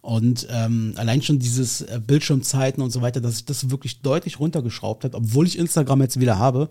Und 0.01 0.47
ähm, 0.51 0.95
allein 0.97 1.21
schon 1.21 1.39
dieses 1.39 1.83
äh, 1.83 2.01
Bildschirmzeiten 2.05 2.83
und 2.83 2.91
so 2.91 3.03
weiter, 3.03 3.21
dass 3.21 3.37
ich 3.37 3.45
das 3.45 3.69
wirklich 3.69 4.01
deutlich 4.01 4.41
runtergeschraubt 4.41 5.05
hat, 5.05 5.15
obwohl 5.15 5.47
ich 5.47 5.59
Instagram 5.59 6.01
jetzt 6.01 6.19
wieder 6.19 6.39
habe. 6.39 6.71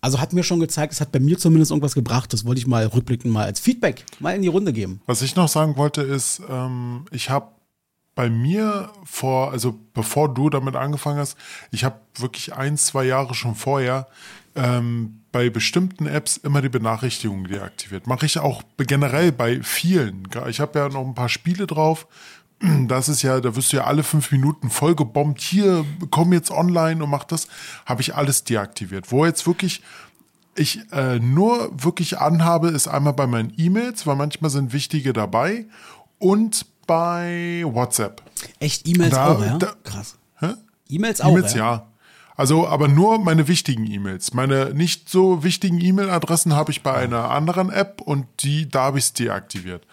Also 0.00 0.20
hat 0.20 0.32
mir 0.32 0.42
schon 0.42 0.60
gezeigt, 0.60 0.92
es 0.92 1.00
hat 1.00 1.12
bei 1.12 1.20
mir 1.20 1.38
zumindest 1.38 1.70
irgendwas 1.70 1.94
gebracht. 1.94 2.32
Das 2.32 2.44
wollte 2.44 2.60
ich 2.60 2.66
mal 2.66 2.86
rückblickend 2.86 3.32
mal 3.32 3.44
als 3.44 3.60
Feedback 3.60 4.04
mal 4.20 4.34
in 4.34 4.42
die 4.42 4.48
Runde 4.48 4.72
geben. 4.72 5.00
Was 5.06 5.22
ich 5.22 5.36
noch 5.36 5.48
sagen 5.48 5.76
wollte 5.76 6.02
ist, 6.02 6.42
ähm, 6.48 7.06
ich 7.10 7.30
habe 7.30 7.48
bei 8.14 8.30
mir 8.30 8.90
vor, 9.04 9.52
also 9.52 9.78
bevor 9.92 10.32
du 10.32 10.48
damit 10.48 10.74
angefangen 10.74 11.18
hast, 11.18 11.36
ich 11.70 11.84
habe 11.84 12.00
wirklich 12.16 12.54
ein, 12.54 12.78
zwei 12.78 13.04
Jahre 13.04 13.34
schon 13.34 13.54
vorher 13.54 14.08
ähm, 14.56 15.20
bei 15.32 15.50
bestimmten 15.50 16.06
Apps 16.06 16.38
immer 16.38 16.62
die 16.62 16.70
Benachrichtigungen 16.70 17.46
deaktiviert. 17.46 18.06
Mache 18.06 18.24
ich 18.24 18.38
auch 18.38 18.62
generell 18.78 19.32
bei 19.32 19.62
vielen. 19.62 20.26
Ich 20.48 20.60
habe 20.60 20.78
ja 20.78 20.88
noch 20.88 21.06
ein 21.06 21.14
paar 21.14 21.28
Spiele 21.28 21.66
drauf. 21.66 22.06
Das 22.88 23.08
ist 23.08 23.22
ja, 23.22 23.40
da 23.40 23.54
wirst 23.54 23.72
du 23.72 23.76
ja 23.78 23.84
alle 23.84 24.02
fünf 24.02 24.30
Minuten 24.32 24.70
voll 24.70 24.94
gebombt. 24.94 25.40
Hier, 25.40 25.84
komm 26.10 26.32
jetzt 26.32 26.50
online 26.50 27.02
und 27.02 27.10
mach 27.10 27.24
das. 27.24 27.48
Habe 27.84 28.00
ich 28.02 28.14
alles 28.14 28.44
deaktiviert. 28.44 29.10
Wo 29.12 29.26
jetzt 29.26 29.46
wirklich 29.46 29.82
ich 30.54 30.80
äh, 30.92 31.18
nur 31.18 31.70
wirklich 31.82 32.18
anhabe, 32.18 32.68
ist 32.68 32.88
einmal 32.88 33.12
bei 33.12 33.26
meinen 33.26 33.52
E-Mails, 33.58 34.06
weil 34.06 34.16
manchmal 34.16 34.50
sind 34.50 34.72
wichtige 34.72 35.12
dabei 35.12 35.66
und 36.18 36.64
bei 36.86 37.62
WhatsApp. 37.66 38.22
Echt 38.58 38.88
E-Mails 38.88 39.14
auch, 39.14 39.44
ja? 39.44 39.58
da- 39.58 39.74
Krass. 39.84 40.16
E-Mails 40.88 41.20
auch, 41.20 41.32
E-Mails 41.32 41.52
ja? 41.54 41.58
ja. 41.58 41.86
Also, 42.36 42.68
aber 42.68 42.86
nur 42.88 43.18
meine 43.18 43.48
wichtigen 43.48 43.90
E-Mails. 43.90 44.34
Meine 44.34 44.72
nicht 44.72 45.08
so 45.08 45.42
wichtigen 45.42 45.80
E-Mail-Adressen 45.80 46.54
habe 46.54 46.70
ich 46.70 46.82
bei 46.82 46.92
einer 46.94 47.30
anderen 47.30 47.70
App 47.70 48.00
und 48.02 48.26
die, 48.40 48.68
da 48.68 48.82
habe 48.84 48.98
ich 48.98 49.06
es 49.06 49.12
deaktiviert. 49.14 49.86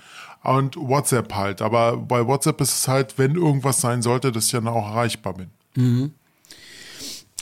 Und 0.43 0.75
WhatsApp 0.75 1.33
halt. 1.33 1.61
Aber 1.61 1.97
bei 1.97 2.27
WhatsApp 2.27 2.59
ist 2.61 2.73
es 2.73 2.87
halt, 2.87 3.17
wenn 3.17 3.35
irgendwas 3.35 3.79
sein 3.79 4.01
sollte, 4.01 4.31
dass 4.31 4.45
ich 4.45 4.51
dann 4.51 4.67
auch 4.67 4.89
erreichbar 4.89 5.33
bin. 5.33 6.11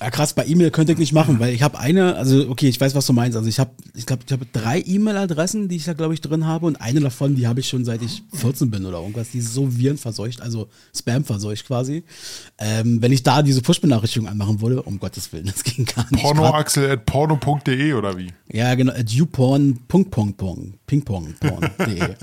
Ja, 0.01 0.09
krass, 0.09 0.33
bei 0.33 0.47
E-Mail 0.47 0.71
könnte 0.71 0.93
ich 0.93 0.97
nicht 0.97 1.13
machen, 1.13 1.39
weil 1.39 1.53
ich 1.53 1.61
habe 1.61 1.77
eine, 1.77 2.15
also 2.15 2.49
okay, 2.49 2.67
ich 2.67 2.81
weiß, 2.81 2.95
was 2.95 3.05
du 3.05 3.13
meinst. 3.13 3.37
Also 3.37 3.47
ich 3.47 3.59
habe, 3.59 3.69
ich 3.93 4.07
glaube, 4.07 4.23
ich 4.25 4.31
habe 4.31 4.47
drei 4.51 4.81
E-Mail-Adressen, 4.83 5.67
die 5.69 5.75
ich 5.75 5.85
da, 5.85 5.93
glaube 5.93 6.15
ich, 6.15 6.21
drin 6.21 6.47
habe 6.47 6.65
und 6.65 6.81
eine 6.81 7.01
davon, 7.01 7.35
die 7.35 7.47
habe 7.47 7.59
ich 7.59 7.67
schon 7.67 7.85
seit 7.85 8.01
ich 8.01 8.23
14 8.33 8.71
bin 8.71 8.83
oder 8.87 8.97
irgendwas. 8.97 9.29
Die 9.29 9.37
ist 9.37 9.53
so 9.53 9.77
virenverseucht, 9.77 10.41
also 10.41 10.69
Spam-verseucht 10.95 11.67
quasi. 11.67 12.03
Ähm, 12.57 12.99
wenn 12.99 13.11
ich 13.11 13.21
da 13.21 13.43
diese 13.43 13.61
Push-Benachrichtigung 13.61 14.27
anmachen 14.27 14.59
würde, 14.59 14.81
um 14.81 14.97
Gottes 14.97 15.31
Willen, 15.33 15.45
das 15.53 15.63
ging 15.63 15.85
gar 15.85 16.07
nicht. 16.09 16.23
Pornoaxel 16.23 16.89
at 16.89 17.05
porno.de 17.05 17.93
oder 17.93 18.17
wie? 18.17 18.29
Ja, 18.51 18.73
genau, 18.73 18.93
at 18.93 19.11
youporn, 19.11 19.81
Punkt, 19.87 20.09
Punkt, 20.09 20.37
Punkt, 20.37 20.80
pingpongporn.de. 20.91 21.99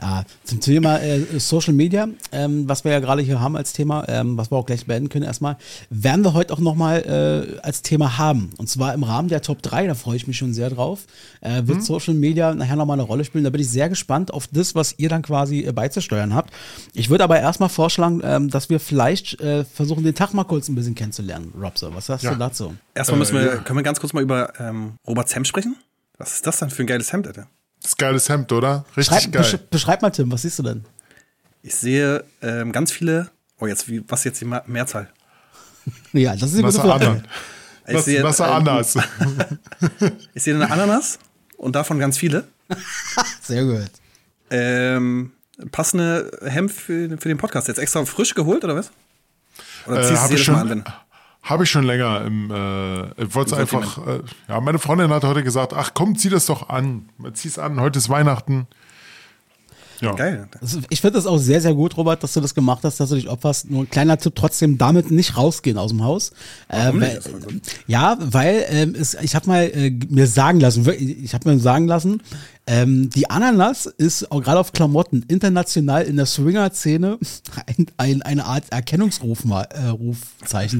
ja, 0.00 0.24
zum 0.44 0.60
Thema 0.60 0.98
äh, 1.00 1.20
Social 1.38 1.74
Media, 1.74 2.08
ähm, 2.32 2.68
was 2.68 2.84
wir 2.84 2.92
ja 2.92 3.00
gerade 3.00 3.22
hier 3.22 3.40
haben 3.40 3.56
als 3.56 3.72
Thema, 3.72 4.04
ähm, 4.08 4.36
was 4.38 4.50
wir 4.50 4.56
auch 4.56 4.66
gleich 4.66 4.86
beenden 4.86 5.08
können 5.08 5.24
erstmal, 5.24 5.56
werden 5.90 6.24
wir 6.24 6.32
heute 6.34 6.52
auch 6.54 6.58
nochmal 6.60 7.02
äh, 7.02 7.60
als 7.60 7.82
Thema 7.82 8.18
haben. 8.18 8.50
Und 8.58 8.68
zwar 8.68 8.94
im 8.94 9.02
Rahmen 9.02 9.28
der 9.28 9.42
Top 9.42 9.62
3, 9.62 9.86
da 9.86 9.94
freue 9.94 10.16
ich 10.16 10.26
mich 10.26 10.36
schon 10.38 10.54
sehr 10.54 10.70
drauf, 10.70 11.06
äh, 11.40 11.62
wird 11.66 11.82
Social 11.82 12.14
Media 12.14 12.54
nachher 12.54 12.76
nochmal 12.76 12.94
eine 12.98 13.02
Rolle 13.06 13.24
spielen. 13.24 13.44
Da 13.44 13.50
bin 13.50 13.60
ich 13.60 13.68
sehr 13.70 13.88
gespannt 13.88 14.32
auf 14.32 14.46
das, 14.48 14.74
was 14.74 14.94
ihr 14.98 15.08
dann 15.08 15.22
quasi 15.22 15.60
äh, 15.64 15.72
beizusteuern 15.72 16.34
habt. 16.34 16.52
Ich 16.94 17.10
würde 17.10 17.24
aber 17.24 17.38
erstmal 17.38 17.68
vorschlagen, 17.68 18.20
ähm, 18.24 18.48
dass 18.50 18.70
wir 18.70 18.80
vielleicht 18.80 19.40
äh, 19.40 19.64
versuchen, 19.64 20.04
den 20.04 20.14
Tag 20.14 20.32
mal 20.32 20.44
kurz 20.44 20.68
ein 20.68 20.74
bisschen 20.74 20.94
kennenzulernen. 20.94 21.52
Robso, 21.60 21.94
was 21.94 22.06
sagst 22.06 22.24
Ja. 22.24 22.32
du 22.32 22.38
dazu? 22.38 22.74
Erstmal 22.94 23.18
müssen 23.18 23.34
wir, 23.34 23.42
Äh, 23.42 23.46
ja. 23.46 23.56
können 23.58 23.78
wir 23.78 23.82
ganz 23.82 24.00
kurz 24.00 24.12
mal 24.12 24.22
über 24.22 24.52
ähm, 24.58 24.94
Roberts 25.06 25.34
Hemd 25.34 25.46
sprechen? 25.48 25.76
Was 26.16 26.34
ist 26.34 26.46
das 26.46 26.58
denn 26.58 26.70
für 26.70 26.82
ein 26.84 26.86
geiles 26.86 27.12
Hemd, 27.12 27.26
Alter? 27.26 27.48
Das 27.84 27.90
ist 27.90 27.98
geiles 27.98 28.30
Hemd, 28.30 28.50
oder? 28.50 28.86
Richtig 28.96 29.06
Schreib, 29.14 29.32
geil. 29.32 29.42
besch 29.42 29.58
beschreib 29.68 30.00
mal, 30.00 30.08
Tim, 30.08 30.32
was 30.32 30.40
siehst 30.40 30.58
du 30.58 30.62
denn? 30.62 30.86
Ich 31.62 31.74
sehe 31.74 32.24
ähm, 32.40 32.72
ganz 32.72 32.90
viele. 32.90 33.30
Oh, 33.60 33.66
jetzt, 33.66 33.86
wie, 33.90 34.02
was 34.08 34.20
ist 34.20 34.24
jetzt 34.24 34.40
die 34.40 34.46
Mehrzahl? 34.46 35.10
Ja, 36.14 36.34
das 36.34 36.54
ist 36.54 36.62
Was 36.62 36.76
gute 36.76 36.88
Frage. 36.88 37.22
Ich 37.86 37.94
Was, 37.94 38.04
sehe, 38.06 38.22
was 38.22 38.40
ähm, 38.40 38.46
anders. 38.46 38.94
Ich 40.32 40.42
sehe 40.42 40.54
eine 40.54 40.70
Ananas 40.70 41.18
und 41.58 41.76
davon 41.76 41.98
ganz 41.98 42.16
viele. 42.16 42.48
Sehr 43.42 43.64
gut. 43.64 43.90
Ähm, 44.48 45.32
passende 45.70 46.30
Hemd 46.42 46.72
für, 46.72 47.18
für 47.18 47.28
den 47.28 47.36
Podcast. 47.36 47.68
Jetzt 47.68 47.76
extra 47.76 48.02
frisch 48.06 48.34
geholt, 48.34 48.64
oder 48.64 48.76
was? 48.76 48.92
Oder 49.86 49.98
Äh, 49.98 50.02
ziehst 50.04 50.12
du 50.12 50.16
Habe 50.16 50.28
sie 50.28 50.34
jedes 50.36 50.48
Mal 50.48 50.54
schon, 50.54 50.54
an, 50.54 50.70
wenn? 50.70 50.84
Habe 51.44 51.64
ich 51.64 51.70
schon 51.70 51.84
länger 51.84 52.22
im, 52.24 52.50
äh, 52.50 53.22
ich 53.22 53.34
wollte 53.34 53.56
einfach, 53.56 53.98
äh, 54.06 54.20
ja, 54.48 54.60
meine 54.60 54.78
Freundin 54.78 55.10
hat 55.10 55.22
heute 55.24 55.44
gesagt, 55.44 55.72
ach 55.74 55.92
komm, 55.94 56.16
zieh 56.16 56.30
das 56.30 56.46
doch 56.46 56.68
an. 56.68 57.08
Zieh 57.34 57.48
es 57.48 57.58
an, 57.58 57.78
heute 57.80 57.98
ist 57.98 58.08
Weihnachten. 58.08 58.66
Ja. 60.00 60.12
Geil. 60.12 60.48
Ist- 60.60 60.80
Ich 60.90 61.00
finde 61.00 61.14
das 61.18 61.26
auch 61.26 61.38
sehr, 61.38 61.60
sehr 61.60 61.72
gut, 61.72 61.96
Robert, 61.96 62.22
dass 62.22 62.32
du 62.32 62.40
das 62.40 62.54
gemacht 62.54 62.80
hast, 62.82 62.98
dass 62.98 63.10
du 63.10 63.14
dich 63.14 63.28
opferst. 63.28 63.70
Nur 63.70 63.84
ein 63.84 63.90
kleiner 63.90 64.18
Tipp, 64.18 64.34
trotzdem 64.34 64.76
damit 64.76 65.10
nicht 65.10 65.36
rausgehen 65.36 65.78
aus 65.78 65.90
dem 65.92 66.02
Haus. 66.02 66.32
Warum 66.68 67.00
äh, 67.00 67.14
nicht? 67.14 67.32
weil, 67.32 67.60
ja, 67.86 68.16
weil 68.20 68.64
ähm, 68.70 68.94
es, 68.98 69.14
ich 69.14 69.34
habe 69.36 69.46
mal 69.46 69.62
äh, 69.64 69.90
mir 70.10 70.26
sagen 70.26 70.58
lassen, 70.60 70.84
wirklich, 70.84 71.22
ich 71.22 71.32
habe 71.32 71.48
mir 71.48 71.58
sagen 71.60 71.86
lassen, 71.86 72.22
ähm, 72.66 73.10
die 73.10 73.28
Ananas 73.28 73.86
ist 73.86 74.30
auch 74.30 74.42
gerade 74.42 74.58
auf 74.58 74.72
Klamotten 74.72 75.22
international 75.28 76.02
in 76.02 76.16
der 76.16 76.26
Swinger-Szene 76.26 77.18
ein, 77.66 77.86
ein, 77.96 78.22
eine 78.22 78.44
Art 78.46 78.64
Erkennungsruf 78.70 79.44
mal, 79.44 79.68
äh, 79.70 79.92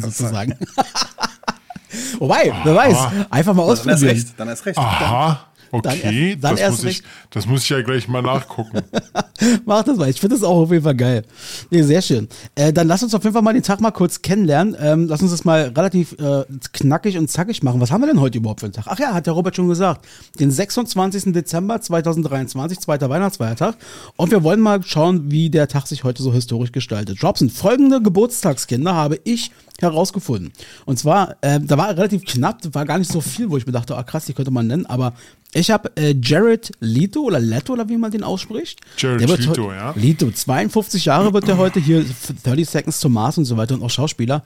sozusagen. 0.01 0.59
Wobei, 2.19 2.53
wer 2.65 2.75
weiß, 2.75 2.97
einfach 3.31 3.55
mal 3.55 3.63
Dann 3.63 3.71
erst 3.71 3.87
ausprobieren. 3.87 4.17
recht. 4.17 4.35
Dann 4.37 4.49
erst 4.49 4.67
recht. 4.67 4.79
Aha, 4.79 4.99
Dann 4.99 5.54
okay, 5.73 6.31
erst- 6.33 6.45
dann 6.45 6.51
das, 6.53 6.61
erst 6.61 6.83
muss 6.85 6.93
ich, 6.93 7.03
das 7.31 7.47
muss 7.47 7.63
ich 7.63 7.69
ja 7.69 7.83
gleich 7.83 8.09
mal 8.09 8.23
nachgucken. 8.23 8.83
Mach 9.65 9.83
das 9.83 9.97
mal. 9.97 10.09
Ich 10.09 10.21
finde 10.21 10.37
das 10.37 10.45
auch 10.45 10.63
auf 10.63 10.71
jeden 10.71 10.85
Fall 10.85 10.95
geil. 10.95 11.23
Nee, 11.71 11.83
sehr 11.83 12.03
schön. 12.03 12.29
Äh, 12.55 12.73
dann 12.73 12.87
lass 12.89 13.03
uns 13.03 13.15
auf 13.15 13.23
jeden 13.25 13.35
Fall 13.35 13.43
mal 13.43 13.53
den 13.55 13.63
Tag 13.63 13.81
mal 13.81 13.91
kurz 13.91 14.23
kennenlernen. 14.23 14.77
Ähm, 14.81 15.07
lass 15.09 15.23
uns 15.23 15.31
das 15.31 15.45
mal 15.45 15.73
relativ 15.77 16.13
äh, 16.19 16.45
knackig 16.73 17.19
und 17.19 17.31
zackig 17.31 17.63
machen. 17.63 17.81
Was 17.81 17.91
haben 17.91 18.01
wir 18.03 18.07
denn 18.09 18.21
heute 18.21 18.39
überhaupt 18.39 18.61
für 18.61 18.67
einen 18.67 18.73
Tag? 18.73 18.87
Ach 18.89 18.99
ja, 18.99 19.13
hat 19.15 19.27
der 19.27 19.33
Robert 19.35 19.57
schon 19.57 19.69
gesagt. 19.69 20.07
Den 20.39 20.51
26. 20.51 21.33
Dezember 21.33 21.81
2023, 21.81 22.81
zweiter 22.81 23.11
Weihnachtsfeiertag. 23.11 23.77
Und 24.17 24.31
wir 24.31 24.43
wollen 24.43 24.61
mal 24.61 24.83
schauen, 24.85 25.31
wie 25.31 25.51
der 25.51 25.69
Tag 25.69 25.87
sich 25.87 26.05
heute 26.05 26.23
so 26.23 26.33
historisch 26.33 26.73
gestaltet. 26.73 27.19
Jobson, 27.19 27.51
folgende 27.51 28.01
Geburtstagskinder 28.03 28.95
habe 28.95 29.19
ich 29.25 29.51
herausgefunden. 29.81 30.53
Und 30.85 30.99
zwar, 30.99 31.37
äh, 31.41 31.61
da 31.61 31.77
war 31.77 31.91
relativ 31.91 32.25
knapp, 32.25 32.61
war 32.73 32.85
gar 32.85 32.99
nicht 32.99 33.11
so 33.11 33.21
viel, 33.21 33.51
wo 33.51 33.57
ich 33.57 33.67
mir 33.67 33.73
dachte, 33.73 33.97
ah 33.97 34.03
krass, 34.03 34.25
die 34.27 34.33
könnte 34.33 34.51
man 34.51 34.67
nennen, 34.67 34.87
aber 34.87 35.15
ich 35.53 35.71
habe 35.71 35.91
äh, 35.97 36.15
Jared 36.21 36.73
Leto 36.81 37.21
oder 37.21 37.39
Leto 37.39 37.73
oder 37.73 37.89
wie 37.89 37.97
man 37.97 38.11
den 38.11 38.25
ausspricht. 38.25 38.81
Jared 38.97 39.21
Leto, 39.21 39.73
ja. 39.73 39.93
Leto, 39.97 40.31
52 40.31 41.05
Jahre 41.05 41.33
wird 41.33 41.49
er 41.49 41.59
heute 41.59 41.81
hier, 41.81 42.05
30 42.45 42.69
Seconds 42.69 43.01
to 43.01 43.09
Mars 43.09 43.39
und 43.39 43.45
so 43.45 43.57
weiter 43.57 43.75
und 43.75 43.83
auch 43.83 43.91
Schauspieler. 43.91 44.43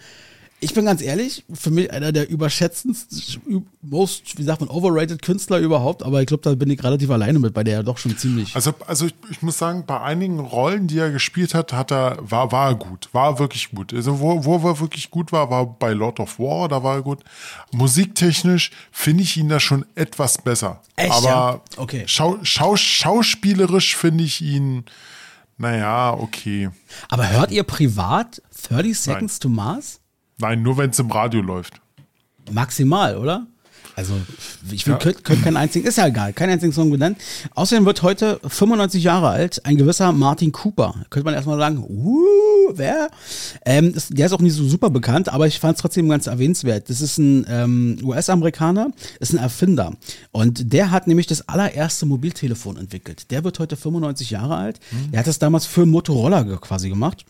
Ich 0.61 0.75
bin 0.75 0.87
ganz 0.87 1.01
ehrlich, 1.03 1.45
für 1.53 1.71
mich 1.71 1.93
einer 1.93 2.11
der 2.11 2.29
überschätzendsten, 2.29 3.65
most, 3.81 4.39
wie 4.39 4.43
sagt 4.43 4.61
man, 4.61 4.69
overrated 4.69 5.23
Künstler 5.23 5.59
überhaupt, 5.59 6.03
aber 6.03 6.21
ich 6.21 6.27
glaube, 6.27 6.43
da 6.43 6.53
bin 6.57 6.69
ich 6.69 6.83
relativ 6.83 7.11
alleine 7.11 7.39
mit, 7.39 7.55
bei 7.55 7.63
der 7.63 7.77
er 7.77 7.83
doch 7.85 7.97
schon 7.97 8.17
ziemlich. 8.19 8.57
Also, 8.57 8.75
also 8.87 9.07
ich, 9.07 9.15
ich 9.31 9.41
muss 9.41 9.57
sagen, 9.57 9.85
bei 9.87 10.01
einigen 10.01 10.41
Rollen, 10.41 10.89
die 10.89 10.99
er 10.99 11.13
gespielt 11.13 11.55
hat, 11.55 11.73
hat 11.73 11.93
er, 11.93 12.19
war, 12.21 12.51
war 12.51 12.71
er 12.71 12.75
gut, 12.75 13.09
war 13.13 13.39
wirklich 13.39 13.71
gut. 13.71 13.95
Also 13.95 14.19
wo, 14.19 14.45
wo 14.45 14.57
er 14.69 14.81
wirklich 14.81 15.13
gut 15.13 15.31
war, 15.31 15.49
war 15.49 15.65
bei 15.65 15.93
Lord 15.93 16.19
of 16.19 16.41
War, 16.41 16.69
da 16.69 16.83
war 16.83 16.97
er 16.97 17.03
gut. 17.03 17.23
Musiktechnisch 17.71 18.73
finde 18.91 19.23
ich 19.23 19.37
ihn 19.37 19.49
da 19.49 19.61
schon 19.61 19.87
etwas 19.95 20.39
besser. 20.39 20.83
Echt, 20.97 21.13
Aber 21.13 21.25
ja? 21.25 21.61
Okay. 21.77 22.03
Schau, 22.07 22.39
schau, 22.43 22.75
schauspielerisch 22.75 23.95
finde 23.95 24.25
ich 24.25 24.43
ihn, 24.43 24.85
naja, 25.57 26.15
okay. 26.15 26.71
aber 27.09 27.31
hört 27.31 27.53
ihr 27.53 27.63
privat 27.63 28.43
30 28.69 28.99
Seconds 28.99 29.39
to 29.39 29.49
Mars? 29.49 30.01
Nein, 30.39 30.63
nur 30.63 30.77
wenn 30.79 30.91
es 30.91 30.99
im 30.99 31.11
Radio 31.11 31.41
läuft. 31.41 31.81
Maximal, 32.51 33.17
oder? 33.17 33.47
Also, 33.97 34.15
ich 34.71 34.87
will, 34.87 34.93
Ja. 34.95 34.99
könnte 35.01 35.23
könnt 35.23 35.43
keinen 35.43 35.57
einzigen, 35.57 35.85
ist 35.85 35.99
ja 35.99 36.07
egal, 36.07 36.33
keinen 36.33 36.51
einzigen 36.51 36.73
Song 36.73 36.93
genannt. 36.93 37.19
Außerdem 37.57 37.85
wird 37.85 38.03
heute 38.05 38.39
95 38.47 39.03
Jahre 39.03 39.31
alt 39.31 39.67
ein 39.67 39.77
gewisser 39.77 40.13
Martin 40.13 40.53
Cooper. 40.53 40.95
Könnte 41.11 41.25
man 41.25 41.35
erstmal 41.35 41.59
sagen, 41.59 41.79
uh, 41.79 42.73
wer? 42.75 43.09
Ähm, 43.67 43.93
ist, 43.95 44.17
der 44.17 44.27
ist 44.27 44.33
auch 44.33 44.41
nicht 44.41 44.55
so 44.55 44.63
super 44.69 44.91
bekannt, 44.91 45.29
aber 45.29 45.49
ich 45.49 45.59
fand 45.59 45.75
es 45.77 45.83
trotzdem 45.83 46.09
ganz 46.09 46.29
erwähnenswert. 46.29 46.89
Das 46.89 47.01
ist 47.01 47.19
ein 47.19 47.45
ähm, 47.49 47.99
US-Amerikaner, 48.05 48.93
ist 49.19 49.33
ein 49.33 49.39
Erfinder. 49.39 49.95
Und 50.31 50.73
der 50.73 50.93
hat 50.93 51.09
nämlich 51.09 51.27
das 51.27 51.49
allererste 51.49 52.07
Mobiltelefon 52.07 52.77
entwickelt. 52.77 53.33
Der 53.33 53.43
wird 53.43 53.59
heute 53.59 53.77
95 53.77 54.31
Jahre 54.31 54.55
alt. 54.55 54.79
Er 55.11 55.19
hat 55.21 55.27
das 55.27 55.41
damals 55.41 55.67
für 55.67 55.87
Motorola 55.87 56.45
quasi 56.59 56.89
gemacht. 56.89 57.25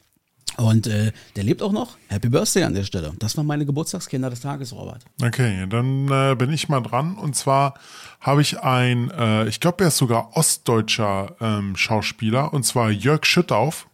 Und 0.57 0.87
äh, 0.87 1.13
der 1.37 1.45
lebt 1.45 1.63
auch 1.63 1.73
noch. 1.73 1.97
Happy 2.09 2.29
Birthday 2.29 2.65
an 2.65 2.75
der 2.75 2.85
Stelle. 2.85 3.13
Das 3.19 3.37
waren 3.37 3.47
meine 3.47 3.65
Geburtstagskinder 3.65 4.31
des 4.31 4.41
Tages, 4.41 4.73
Robert. 4.73 5.05
Okay, 5.23 5.67
dann 5.69 6.09
äh, 6.11 6.35
bin 6.35 6.53
ich 6.53 6.69
mal 6.69 6.81
dran. 6.81 7.17
Und 7.17 7.37
zwar 7.37 7.75
habe 8.21 8.43
ich 8.43 8.61
ein, 8.61 9.11
äh, 9.11 9.47
ich 9.49 9.61
glaube, 9.61 9.85
er 9.85 9.89
ist 9.89 9.99
sogar 9.99 10.37
ostdeutscher 10.37 11.37
ähm, 11.41 11.77
Schauspieler, 11.77 12.53
und 12.53 12.65
zwar 12.65 12.91
Jörg 12.91 13.25
Schüttauf. 13.25 13.87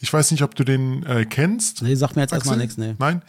Ich 0.00 0.12
weiß 0.12 0.32
nicht, 0.32 0.42
ob 0.42 0.54
du 0.54 0.64
den 0.64 1.04
äh, 1.06 1.24
kennst. 1.24 1.80
Nee, 1.82 1.94
sagt 1.94 2.16
mir 2.16 2.22
jetzt 2.22 2.34
erstmal 2.34 2.58
nichts, 2.58 2.76
nee. 2.76 2.94
Nein. 2.98 3.22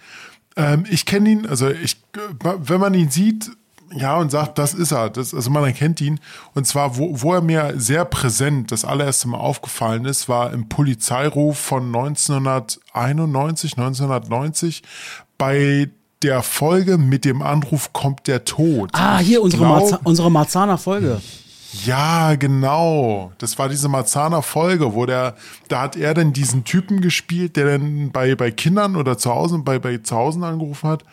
Ähm, 0.57 0.85
ich 0.89 1.05
kenne 1.05 1.29
ihn, 1.29 1.45
also 1.45 1.69
ich, 1.69 1.97
äh, 2.15 2.53
wenn 2.57 2.81
man 2.81 2.93
ihn 2.93 3.09
sieht, 3.09 3.51
ja, 3.95 4.17
und 4.17 4.29
sagt, 4.31 4.57
das 4.57 4.73
ist 4.73 4.91
er. 4.91 5.09
Das, 5.09 5.33
also 5.33 5.49
man 5.49 5.63
erkennt 5.63 6.01
ihn. 6.01 6.19
Und 6.53 6.67
zwar, 6.67 6.97
wo, 6.97 7.21
wo 7.21 7.33
er 7.33 7.41
mir 7.41 7.73
sehr 7.77 8.05
präsent 8.05 8.71
das 8.71 8.85
allererste 8.85 9.27
Mal 9.27 9.37
aufgefallen 9.37 10.05
ist, 10.05 10.27
war 10.29 10.51
im 10.53 10.67
Polizeiruf 10.69 11.57
von 11.57 11.85
1991, 12.93 13.77
1990 13.77 14.83
bei 15.37 15.89
der 16.21 16.41
Folge 16.41 16.97
mit 16.97 17.25
dem 17.25 17.41
Anruf 17.41 17.93
kommt 17.93 18.27
der 18.27 18.45
Tod. 18.45 18.89
Ah, 18.93 19.19
hier 19.19 19.41
unsere, 19.41 19.63
glaub- 19.63 19.79
Marza 19.81 19.99
unsere 20.03 20.31
Marzahner 20.31 20.77
Folge. 20.77 21.21
ja, 21.85 22.35
genau. 22.35 23.31
Das 23.37 23.59
war 23.59 23.67
diese 23.69 23.89
Marzahner 23.89 24.41
Folge, 24.41 24.93
wo 24.95 25.05
der, 25.05 25.35
da 25.67 25.81
hat 25.81 25.95
er 25.97 26.13
dann 26.13 26.33
diesen 26.33 26.63
Typen 26.63 27.01
gespielt, 27.01 27.57
der 27.57 27.65
dann 27.77 28.11
bei, 28.11 28.33
bei 28.35 28.49
Kindern 28.49 28.95
oder 28.95 29.17
zu 29.17 29.29
Hause, 29.29 29.59
bei, 29.59 29.77
bei 29.77 29.97
zu 29.97 30.15
Hause 30.15 30.43
angerufen 30.45 30.89
hat. 30.89 31.03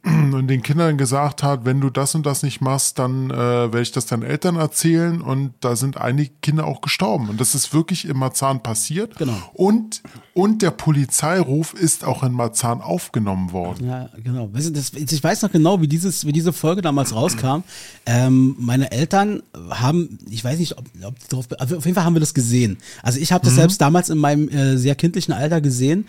und 0.04 0.46
den 0.46 0.62
Kindern 0.62 0.96
gesagt 0.96 1.42
hat, 1.42 1.64
wenn 1.64 1.80
du 1.80 1.90
das 1.90 2.14
und 2.14 2.24
das 2.24 2.42
nicht 2.42 2.60
machst, 2.60 2.98
dann 2.98 3.30
äh, 3.30 3.36
werde 3.36 3.82
ich 3.82 3.92
das 3.92 4.06
deinen 4.06 4.22
Eltern 4.22 4.56
erzählen 4.56 5.20
und 5.20 5.54
da 5.60 5.76
sind 5.76 5.96
einige 5.96 6.30
Kinder 6.40 6.66
auch 6.66 6.80
gestorben 6.80 7.28
und 7.28 7.40
das 7.40 7.54
ist 7.54 7.74
wirklich 7.74 8.08
in 8.08 8.16
Marzahn 8.16 8.62
passiert. 8.62 9.16
Genau. 9.16 9.36
Und, 9.54 10.02
und 10.34 10.62
der 10.62 10.70
Polizeiruf 10.70 11.74
ist 11.74 12.04
auch 12.04 12.22
in 12.22 12.32
Marzahn 12.32 12.80
aufgenommen 12.80 13.52
worden. 13.52 13.88
Ja, 13.88 14.08
genau. 14.22 14.50
Ich 14.54 15.24
weiß 15.24 15.42
noch 15.42 15.50
genau, 15.50 15.80
wie, 15.80 15.88
dieses, 15.88 16.24
wie 16.24 16.32
diese 16.32 16.52
Folge 16.52 16.80
damals 16.80 17.14
rauskam. 17.14 17.62
Ähm, 18.06 18.54
meine 18.58 18.92
Eltern 18.92 19.42
haben, 19.70 20.18
ich 20.30 20.44
weiß 20.44 20.58
nicht, 20.58 20.78
ob, 20.78 20.84
ob 21.02 21.18
die 21.18 21.28
drauf, 21.28 21.46
auf 21.58 21.70
jeden 21.70 21.94
Fall 21.94 22.04
haben 22.04 22.14
wir 22.14 22.20
das 22.20 22.34
gesehen. 22.34 22.78
Also 23.02 23.18
ich 23.18 23.32
habe 23.32 23.44
das 23.44 23.54
selbst 23.54 23.80
damals 23.80 24.10
in 24.10 24.18
meinem 24.18 24.48
äh, 24.48 24.76
sehr 24.76 24.94
kindlichen 24.94 25.34
Alter 25.34 25.60
gesehen. 25.60 26.06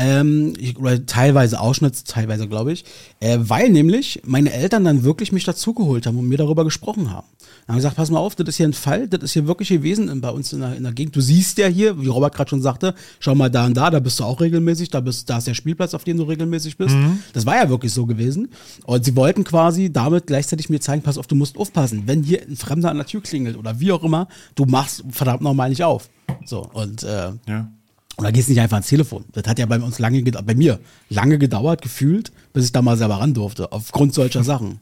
Ähm, 0.00 0.54
oder 0.78 1.04
teilweise 1.06 1.58
Ausschnitt, 1.58 2.04
teilweise 2.06 2.46
glaube 2.46 2.72
ich, 2.72 2.84
äh, 3.18 3.36
weil 3.40 3.68
nämlich 3.68 4.22
meine 4.24 4.52
Eltern 4.52 4.84
dann 4.84 5.02
wirklich 5.02 5.32
mich 5.32 5.42
dazugeholt 5.42 6.06
haben 6.06 6.16
und 6.16 6.28
mir 6.28 6.38
darüber 6.38 6.62
gesprochen 6.62 7.10
haben. 7.10 7.26
Dann 7.66 7.74
haben 7.74 7.78
gesagt, 7.78 7.96
pass 7.96 8.08
mal 8.08 8.20
auf, 8.20 8.36
das 8.36 8.46
ist 8.46 8.58
hier 8.58 8.68
ein 8.68 8.74
Fall, 8.74 9.08
das 9.08 9.24
ist 9.24 9.32
hier 9.32 9.48
wirklich 9.48 9.70
gewesen 9.70 10.20
bei 10.20 10.30
uns 10.30 10.52
in 10.52 10.60
der, 10.60 10.76
in 10.76 10.84
der 10.84 10.92
Gegend. 10.92 11.16
Du 11.16 11.20
siehst 11.20 11.58
ja 11.58 11.66
hier, 11.66 12.00
wie 12.00 12.06
Robert 12.06 12.32
gerade 12.32 12.48
schon 12.48 12.62
sagte, 12.62 12.94
schau 13.18 13.34
mal 13.34 13.50
da 13.50 13.66
und 13.66 13.76
da, 13.76 13.90
da 13.90 13.98
bist 13.98 14.20
du 14.20 14.24
auch 14.24 14.40
regelmäßig, 14.40 14.90
da, 14.90 15.00
bist, 15.00 15.28
da 15.28 15.38
ist 15.38 15.48
der 15.48 15.54
Spielplatz, 15.54 15.94
auf 15.94 16.04
dem 16.04 16.16
du 16.16 16.22
regelmäßig 16.22 16.76
bist. 16.76 16.94
Das 17.32 17.44
war 17.44 17.56
ja 17.56 17.68
wirklich 17.68 17.92
so 17.92 18.06
gewesen. 18.06 18.50
Und 18.84 19.04
sie 19.04 19.16
wollten 19.16 19.42
quasi 19.42 19.92
damit 19.92 20.28
gleichzeitig 20.28 20.70
mir 20.70 20.80
zeigen, 20.80 21.02
pass 21.02 21.18
auf, 21.18 21.26
du 21.26 21.34
musst 21.34 21.58
aufpassen. 21.58 22.04
Wenn 22.06 22.22
hier 22.22 22.42
ein 22.42 22.56
Fremder 22.56 22.90
an 22.90 22.98
der 22.98 23.06
Tür 23.06 23.20
klingelt 23.20 23.56
oder 23.56 23.80
wie 23.80 23.90
auch 23.90 24.04
immer, 24.04 24.28
du 24.54 24.64
machst 24.64 25.02
verdammt 25.10 25.42
nochmal 25.42 25.70
nicht 25.70 25.82
auf. 25.82 26.08
So, 26.44 26.70
und 26.72 27.02
äh, 27.02 27.32
Ja. 27.48 27.72
Und 28.18 28.24
da 28.24 28.32
gehst 28.32 28.48
du 28.48 28.52
nicht 28.52 28.60
einfach 28.60 28.76
ans 28.78 28.88
Telefon. 28.88 29.24
Das 29.32 29.44
hat 29.46 29.60
ja 29.60 29.66
bei 29.66 29.78
uns 29.78 30.00
lange 30.00 30.20
bei 30.24 30.54
mir 30.56 30.80
lange 31.08 31.38
gedauert, 31.38 31.82
gefühlt, 31.82 32.32
bis 32.52 32.64
ich 32.64 32.72
da 32.72 32.82
mal 32.82 32.96
selber 32.96 33.20
ran 33.20 33.32
durfte, 33.32 33.70
aufgrund 33.70 34.12
solcher 34.12 34.42
Sachen. 34.42 34.80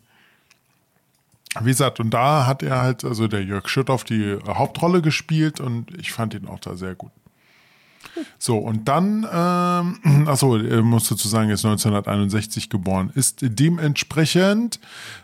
Wie 1.60 1.70
gesagt, 1.70 2.00
und 2.00 2.10
da 2.10 2.46
hat 2.46 2.62
er 2.62 2.80
halt, 2.80 3.04
also 3.04 3.28
der 3.28 3.44
Jörg 3.44 3.68
Schüttoff, 3.68 4.04
die 4.04 4.38
Hauptrolle 4.46 5.02
gespielt 5.02 5.60
und 5.60 5.94
ich 5.98 6.12
fand 6.12 6.32
ihn 6.32 6.48
auch 6.48 6.60
da 6.60 6.76
sehr 6.76 6.94
gut. 6.94 7.12
So, 8.38 8.56
und 8.56 8.88
dann, 8.88 9.26
ähm, 9.30 10.26
achso, 10.28 10.56
er 10.56 10.80
muss 10.82 11.08
dazu 11.08 11.28
sagen, 11.28 11.50
er 11.50 11.54
ist 11.56 11.64
1961 11.66 12.70
geboren, 12.70 13.10
ist 13.14 13.40
dementsprechend, 13.42 14.80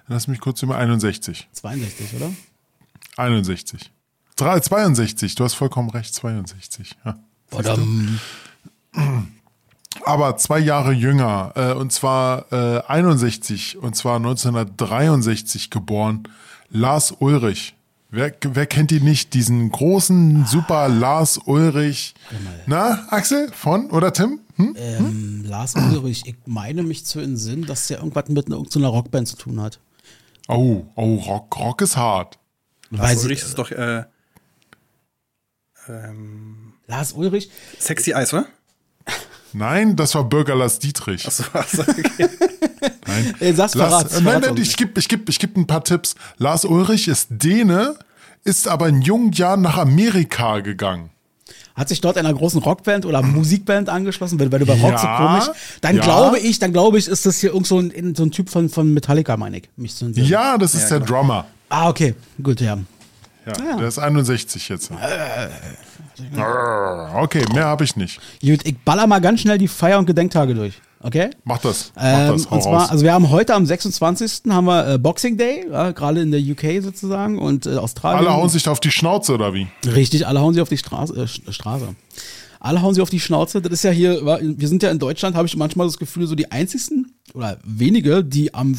lass 0.07 0.29
mich 0.29 0.41
kurz 0.41 0.63
über 0.63 0.77
61. 0.77 1.49
62, 1.53 2.15
oder? 2.17 2.31
61. 3.17 3.91
Drei- 4.37 4.61
62, 4.61 5.35
du 5.35 5.45
hast 5.45 5.55
vollkommen 5.55 5.89
recht, 5.89 6.15
62. 6.15 6.97
Ja. 7.07 7.19
Aber 10.05 10.37
zwei 10.37 10.59
Jahre 10.59 10.93
jünger, 10.93 11.53
äh, 11.55 11.73
und 11.73 11.93
zwar 11.93 12.51
äh, 12.53 12.83
61, 12.87 13.79
und 13.79 13.95
zwar 13.95 14.17
1963 14.17 15.71
geboren, 15.71 16.25
Lars 16.71 17.13
Ulrich. 17.19 17.75
Wer, 18.11 18.35
wer 18.43 18.67
kennt 18.67 18.93
ihn 18.93 19.05
nicht? 19.05 19.33
Diesen 19.33 19.71
großen, 19.71 20.45
super 20.45 20.89
Lars 20.89 21.39
Ulrich. 21.39 22.15
Na, 22.67 23.07
Axel? 23.09 23.51
Von 23.53 23.91
oder 23.91 24.13
Tim? 24.13 24.41
Hm? 24.57 24.77
ähm, 24.77 25.45
Lars 25.47 25.75
Ulrich, 25.75 26.25
ich 26.27 26.37
meine 26.45 26.83
mich 26.83 27.07
zu 27.07 27.21
entsinnen, 27.21 27.65
dass 27.65 27.87
der 27.87 27.99
irgendwas 27.99 28.29
mit 28.29 28.47
einer, 28.47 28.57
irgendeiner 28.57 28.89
Rockband 28.89 29.29
zu 29.29 29.37
tun 29.37 29.61
hat. 29.63 29.81
Oh, 30.49 30.85
oh, 30.95 31.15
Rock, 31.17 31.59
Rock 31.59 31.81
ist 31.81 31.97
hart. 31.97 32.39
Weiß 32.91 33.11
Also 33.11 33.31
ich, 33.31 33.41
ist 33.41 33.59
doch 33.59 33.71
äh, 33.71 34.05
ähm, 35.89 36.72
Lars 36.87 37.13
Ulrich, 37.13 37.51
Sexy 37.79 38.13
Eis, 38.15 38.33
oder? 38.33 38.47
Nein, 39.55 39.97
das 39.97 40.15
war 40.15 40.25
Bürger 40.25 40.55
Lars 40.55 40.79
Dietrich. 40.79 41.27
Achso, 41.27 41.45
achso, 41.53 41.83
okay. 41.83 42.05
Nein. 43.07 43.35
Ey, 43.41 43.55
sag's, 43.55 43.75
Lars, 43.75 43.91
verrat's, 43.91 44.17
äh, 44.17 44.21
nein, 44.23 44.41
nein, 44.41 44.57
ich 44.57 44.77
gebe 44.77 44.99
ich 44.99 45.09
geb, 45.09 45.29
ich 45.29 45.39
geb 45.39 45.57
ein 45.57 45.67
paar 45.67 45.85
Tipps. 45.85 46.15
Lars 46.39 46.65
Ulrich 46.65 47.09
ist 47.09 47.29
Däne, 47.31 47.97
ist 48.45 48.67
aber 48.67 48.89
in 48.89 49.03
jungen 49.03 49.33
Jahren 49.33 49.61
nach 49.61 49.77
Amerika 49.77 50.61
gegangen. 50.61 51.11
hat 51.75 51.89
sich 51.91 52.01
dort 52.01 52.17
einer 52.17 52.33
großen 52.33 52.63
Rockband 52.63 53.05
oder 53.05 53.21
Musikband 53.23 53.89
angeschlossen, 53.91 54.41
weil, 54.41 54.51
weil 54.51 54.61
du 54.61 54.67
bei 54.67 54.73
Rock 54.81 54.99
so 54.99 55.07
Ja, 55.07 55.17
komisch, 55.17 55.57
dann 55.83 55.97
ja. 55.97 56.03
glaube 56.03 56.39
ich, 56.39 56.59
dann 56.59 56.73
glaube 56.73 56.99
ich, 56.99 57.07
ist 57.09 57.27
das 57.27 57.39
hier 57.39 57.51
irgend 57.51 57.67
so 57.67 57.79
ein, 57.79 58.15
so 58.15 58.23
ein 58.23 58.31
Typ 58.31 58.49
von, 58.49 58.71
von 58.71 58.93
Metallica, 58.95 59.37
meine 59.37 59.59
ich. 59.59 59.69
Mich 59.77 60.01
entsinnen. 60.01 60.27
Ja, 60.27 60.57
das 60.57 60.75
ist 60.75 60.89
der 60.89 61.01
Drummer. 61.01 61.47
Ah, 61.69 61.89
okay, 61.89 62.15
gut, 62.43 62.61
ja. 62.61 62.79
Ja, 63.47 63.77
der 63.77 63.89
ist 63.89 63.99
61 63.99 64.69
jetzt. 64.69 64.91
Okay, 67.15 67.45
mehr 67.53 67.65
habe 67.67 67.85
ich 67.85 67.97
nicht. 67.97 68.21
Gut, 68.41 68.61
ich 68.65 68.79
baller 68.79 69.07
mal 69.07 69.21
ganz 69.21 69.41
schnell 69.41 69.59
die 69.59 69.69
Feier- 69.69 69.99
und 69.99 70.07
Gedenktage 70.07 70.55
durch. 70.55 70.75
Okay? 71.01 71.31
Mach 71.45 71.59
das. 71.59 71.91
Mach 71.97 72.03
Ähm, 72.05 72.29
das. 72.35 72.47
Und 72.47 72.63
zwar, 72.63 72.91
also 72.91 73.05
wir 73.05 73.13
haben 73.13 73.31
heute 73.31 73.55
am 73.55 73.67
26. 73.67 74.43
haben 74.51 74.67
wir 74.67 74.87
äh, 74.95 74.99
Boxing 74.99 75.37
Day, 75.37 75.67
ja, 75.69 75.91
gerade 75.91 76.21
in 76.21 76.31
der 76.31 76.41
UK 76.41 76.81
sozusagen 76.83 77.39
und 77.41 77.67
äh, 77.67 77.77
Australien. 77.77 78.25
Alle 78.27 78.37
hauen 78.37 78.49
sich 78.49 78.69
auf 78.69 78.79
die 78.79 78.93
Schnauze, 78.93 79.35
oder 79.35 79.53
wie? 79.53 79.67
Richtig, 79.85 80.27
alle 80.29 80.41
hauen 80.41 80.55
sie 80.55 80.61
auf 80.61 80.69
die 80.69 80.79
Straße. 80.79 81.15
Äh, 81.15 81.25
Sch- 81.25 81.51
Straße. 81.53 81.89
Alle 82.61 82.83
hauen 82.83 82.95
sie 82.95 83.01
auf 83.03 83.11
die 83.11 83.19
Schnauze. 83.19 83.61
Das 83.61 83.73
ist 83.73 83.83
ja 83.83 83.91
hier, 83.91 84.25
wir 84.25 84.69
sind 84.69 84.85
ja 84.85 84.93
in 84.93 85.01
Deutschland, 85.01 85.35
habe 85.35 85.49
ich 85.49 85.57
manchmal 85.57 85.89
das 85.89 85.99
Gefühl, 85.99 86.29
so 86.29 86.37
die 86.37 86.53
einzigsten 86.53 87.13
oder 87.35 87.59
wenige, 87.65 88.23
die 88.23 88.55
am 88.55 88.79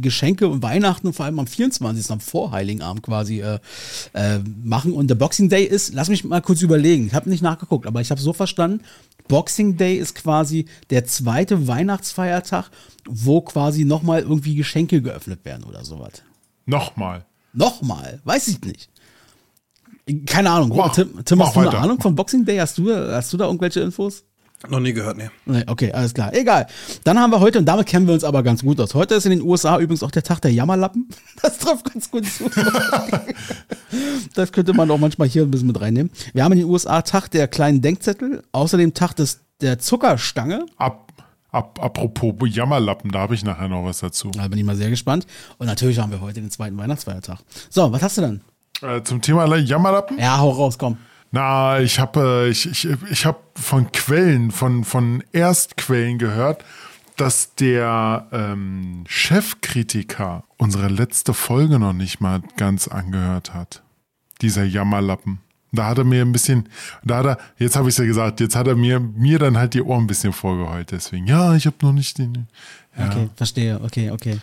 Geschenke 0.00 0.48
und 0.48 0.62
Weihnachten 0.62 1.06
und 1.06 1.12
vor 1.12 1.26
allem 1.26 1.38
am 1.38 1.46
24. 1.46 2.10
am 2.10 2.20
Vorheiligenabend 2.20 3.02
quasi 3.02 3.40
äh, 3.40 3.58
äh, 4.14 4.38
machen. 4.64 4.92
Und 4.92 5.08
der 5.08 5.14
Boxing 5.14 5.48
Day 5.48 5.64
ist, 5.64 5.94
lass 5.94 6.08
mich 6.08 6.24
mal 6.24 6.40
kurz 6.42 6.62
überlegen, 6.62 7.06
ich 7.06 7.14
habe 7.14 7.28
nicht 7.30 7.42
nachgeguckt, 7.42 7.86
aber 7.86 8.00
ich 8.00 8.10
habe 8.10 8.20
so 8.20 8.32
verstanden, 8.32 8.82
Boxing 9.28 9.76
Day 9.76 9.96
ist 9.96 10.14
quasi 10.14 10.66
der 10.90 11.04
zweite 11.06 11.68
Weihnachtsfeiertag, 11.68 12.70
wo 13.08 13.40
quasi 13.40 13.84
nochmal 13.84 14.20
irgendwie 14.22 14.54
Geschenke 14.54 15.00
geöffnet 15.02 15.44
werden 15.44 15.64
oder 15.64 15.84
sowas. 15.84 16.22
Nochmal. 16.66 17.24
Nochmal, 17.52 18.20
weiß 18.24 18.48
ich 18.48 18.60
nicht. 18.62 18.88
Keine 20.26 20.50
Ahnung. 20.50 20.76
Mach- 20.76 20.92
Tim, 20.94 21.24
Tim 21.24 21.38
mach 21.38 21.46
hast 21.48 21.54
du 21.56 21.60
eine 21.60 21.68
weiter. 21.68 21.80
Ahnung 21.80 22.00
von 22.00 22.14
Boxing 22.14 22.44
Day? 22.44 22.58
Hast 22.58 22.76
du, 22.78 22.92
hast 22.94 23.32
du 23.32 23.36
da 23.36 23.46
irgendwelche 23.46 23.80
Infos? 23.80 24.24
Noch 24.68 24.78
nie 24.80 24.92
gehört, 24.92 25.16
nee. 25.16 25.28
Nee, 25.44 25.64
okay, 25.66 25.92
alles 25.92 26.14
klar. 26.14 26.32
Egal. 26.32 26.66
Dann 27.02 27.18
haben 27.18 27.32
wir 27.32 27.40
heute, 27.40 27.58
und 27.58 27.64
damit 27.64 27.86
kennen 27.86 28.06
wir 28.06 28.14
uns 28.14 28.22
aber 28.22 28.42
ganz 28.44 28.62
gut 28.62 28.80
aus. 28.80 28.94
Heute 28.94 29.16
ist 29.16 29.24
in 29.24 29.30
den 29.30 29.42
USA 29.42 29.78
übrigens 29.78 30.02
auch 30.04 30.10
der 30.12 30.22
Tag 30.22 30.40
der 30.40 30.52
Jammerlappen. 30.52 31.08
Das 31.42 31.58
trifft 31.58 31.92
ganz 31.92 32.08
gut 32.08 32.24
zu. 32.24 32.48
das 34.34 34.52
könnte 34.52 34.72
man 34.74 34.88
auch 34.92 34.98
manchmal 34.98 35.26
hier 35.26 35.42
ein 35.42 35.50
bisschen 35.50 35.66
mit 35.66 35.80
reinnehmen. 35.80 36.12
Wir 36.32 36.44
haben 36.44 36.52
in 36.52 36.60
den 36.60 36.68
USA 36.68 37.02
Tag 37.02 37.28
der 37.28 37.48
kleinen 37.48 37.80
Denkzettel, 37.80 38.44
außerdem 38.52 38.94
Tag 38.94 39.14
des, 39.14 39.40
der 39.60 39.80
Zuckerstange. 39.80 40.66
Ab, 40.76 41.12
ab, 41.50 41.80
apropos 41.82 42.48
Jammerlappen, 42.54 43.10
da 43.10 43.20
habe 43.20 43.34
ich 43.34 43.44
nachher 43.44 43.66
noch 43.66 43.84
was 43.84 43.98
dazu. 43.98 44.30
Da 44.30 44.46
bin 44.46 44.58
ich 44.58 44.64
mal 44.64 44.76
sehr 44.76 44.90
gespannt. 44.90 45.26
Und 45.58 45.66
natürlich 45.66 45.98
haben 45.98 46.12
wir 46.12 46.20
heute 46.20 46.40
den 46.40 46.50
zweiten 46.52 46.78
Weihnachtsfeiertag. 46.78 47.40
So, 47.70 47.90
was 47.90 48.02
hast 48.02 48.18
du 48.18 48.20
denn? 48.20 48.40
Äh, 48.82 49.02
zum 49.02 49.20
Thema 49.20 49.52
Jammerlappen? 49.56 50.18
Ja, 50.18 50.38
hau 50.38 50.50
raus, 50.50 50.78
komm. 50.78 50.96
Na, 51.32 51.80
ich 51.80 51.98
habe 51.98 52.44
äh, 52.46 52.50
ich, 52.50 52.70
ich, 52.70 52.88
ich 53.10 53.26
hab 53.26 53.58
von 53.58 53.90
Quellen, 53.90 54.50
von, 54.50 54.84
von 54.84 55.24
Erstquellen 55.32 56.18
gehört, 56.18 56.62
dass 57.16 57.54
der 57.54 58.28
ähm, 58.32 59.04
Chefkritiker 59.08 60.44
unsere 60.58 60.88
letzte 60.88 61.32
Folge 61.32 61.78
noch 61.78 61.94
nicht 61.94 62.20
mal 62.20 62.42
ganz 62.58 62.86
angehört 62.86 63.54
hat. 63.54 63.82
Dieser 64.42 64.64
Jammerlappen. 64.64 65.40
Da 65.74 65.86
hat 65.86 65.96
er 65.96 66.04
mir 66.04 66.20
ein 66.20 66.32
bisschen, 66.32 66.68
da 67.02 67.18
hat 67.18 67.26
er, 67.26 67.38
jetzt 67.56 67.76
habe 67.76 67.88
ich 67.88 67.94
es 67.94 67.98
ja 67.98 68.04
gesagt, 68.04 68.40
jetzt 68.40 68.54
hat 68.54 68.66
er 68.66 68.76
mir, 68.76 69.00
mir 69.00 69.38
dann 69.38 69.56
halt 69.56 69.72
die 69.72 69.80
Ohren 69.80 70.04
ein 70.04 70.06
bisschen 70.06 70.34
vorgeheult. 70.34 70.90
Deswegen, 70.90 71.26
ja, 71.26 71.54
ich 71.54 71.64
habe 71.64 71.76
noch 71.80 71.94
nicht 71.94 72.18
den. 72.18 72.46
Ja, 72.98 73.06
Okay, 73.08 73.28
verstehe. 73.36 73.80
Okay, 73.82 74.10
okay. 74.10 74.38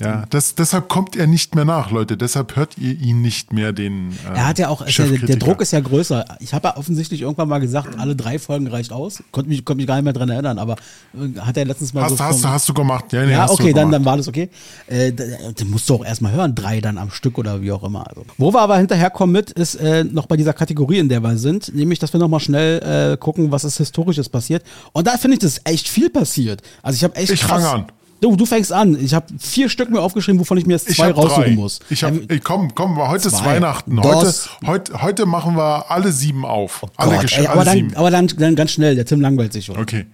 ja 0.00 0.24
das, 0.30 0.54
deshalb 0.54 0.88
kommt 0.88 1.14
er 1.16 1.26
nicht 1.26 1.54
mehr 1.54 1.64
nach, 1.64 1.90
Leute. 1.90 2.16
Deshalb 2.16 2.56
hört 2.56 2.76
ihr 2.78 2.92
ihn 3.00 3.22
nicht 3.22 3.52
mehr, 3.52 3.72
den. 3.72 4.10
Äh, 4.32 4.36
Er 4.38 4.46
hat 4.48 4.58
ja 4.58 4.68
auch, 4.68 4.82
der 4.82 4.90
Chefkritiker. 4.90 5.36
Druck 5.38 5.60
ist 5.60 5.72
ja 5.72 5.80
größer. 5.80 6.24
Ich 6.40 6.52
habe 6.54 6.68
ja 6.68 6.76
offensichtlich 6.76 7.22
irgendwann 7.22 7.48
mal 7.48 7.58
gesagt, 7.60 7.96
alle 7.98 8.16
drei 8.16 8.38
Folgen 8.40 8.66
reicht 8.68 8.92
aus. 8.92 9.22
Konnte 9.30 9.50
mich, 9.50 9.64
konnte 9.64 9.78
mich 9.78 9.86
gar 9.86 9.94
nicht 9.96 10.04
mehr 10.04 10.12
dran 10.12 10.28
erinnern, 10.30 10.58
aber 10.58 10.76
äh, 11.14 11.38
hat 11.40 11.56
er 11.56 11.64
letztens 11.64 11.92
mal 11.94 12.02
Hast, 12.02 12.16
so. 12.16 12.24
hast, 12.24 12.40
vom- 12.40 12.50
hast 12.50 12.68
du 12.68 12.74
gemacht? 12.74 13.12
Ja, 13.12 13.24
nee, 13.24 13.32
ja, 13.32 13.48
okay, 13.50 13.72
dann, 13.72 13.90
dann 13.92 14.04
war 14.04 14.16
das 14.16 14.26
okay. 14.26 14.48
Äh, 14.88 15.12
da- 15.12 15.24
den 15.58 15.70
musst 15.70 15.88
du 15.88 15.94
auch 15.94 16.04
erstmal 16.04 16.32
hören, 16.32 16.54
drei 16.56 16.80
dann 16.80 16.98
am 16.98 17.10
Stück 17.10 17.38
oder 17.38 17.60
wie 17.62 17.70
auch 17.72 17.82
immer. 17.84 18.06
Also. 18.08 18.24
Wo 18.38 18.52
wir 18.52 18.60
aber 18.60 18.78
hinterherkommen 18.78 19.32
mit, 19.32 19.50
ist 19.50 19.76
äh, 19.76 20.02
noch 20.04 20.26
bei 20.26 20.36
dieser 20.36 20.52
Kategorie, 20.54 20.98
in 20.98 21.08
der 21.08 21.20
wir 21.20 21.36
sind, 21.36 21.72
nämlich, 21.74 21.98
dass 22.00 22.12
wir 22.12 22.18
nochmal 22.20 22.40
schnell 22.40 23.12
äh, 23.12 23.16
gucken, 23.16 23.52
was 23.52 23.62
ist 23.62 23.78
Historisches 23.78 24.28
passiert. 24.28 24.64
Und 24.92 25.06
da 25.06 25.18
finde 25.18 25.34
ich, 25.34 25.40
das 25.40 25.52
ist 25.58 25.60
echt 25.68 25.88
viel 25.88 26.10
passiert. 26.10 26.62
Also 26.82 26.96
ich 26.96 27.04
habe 27.04 27.16
echt 27.16 27.30
Ich 27.30 27.40
krass, 27.40 27.59
fang 27.60 27.80
an. 27.80 27.86
Du, 28.20 28.36
du 28.36 28.44
fängst 28.44 28.70
an. 28.72 29.02
Ich 29.02 29.14
habe 29.14 29.26
vier 29.38 29.70
Stück 29.70 29.90
mir 29.90 30.00
aufgeschrieben, 30.00 30.38
wovon 30.40 30.58
ich 30.58 30.66
mir 30.66 30.74
jetzt 30.74 30.94
zwei 30.94 31.10
raussuchen 31.10 31.42
drei. 31.44 31.50
muss. 31.52 31.80
Ich 31.88 32.04
hab, 32.04 32.12
ey, 32.28 32.38
komm, 32.38 32.74
komm, 32.74 32.98
heute 32.98 33.28
ist 33.28 33.36
Zwei. 33.38 33.56
Weihnachten. 33.56 33.98
Heute, 34.02 34.34
heute, 34.66 35.02
heute 35.02 35.26
machen 35.26 35.56
wir 35.56 35.90
alle 35.90 36.12
sieben 36.12 36.44
auf. 36.44 36.86
alle 36.96 37.16
Gott, 37.16 37.32
ey, 37.32 37.46
aber 37.46 37.60
alle 37.60 37.64
dann, 37.64 37.74
sieben. 37.76 37.96
aber 37.96 38.10
dann, 38.10 38.26
dann 38.26 38.56
ganz 38.56 38.72
schnell, 38.72 38.94
der 38.94 39.06
Tim 39.06 39.22
langweilt 39.22 39.54
sich 39.54 39.64
schon. 39.64 39.78
Okay. 39.78 40.04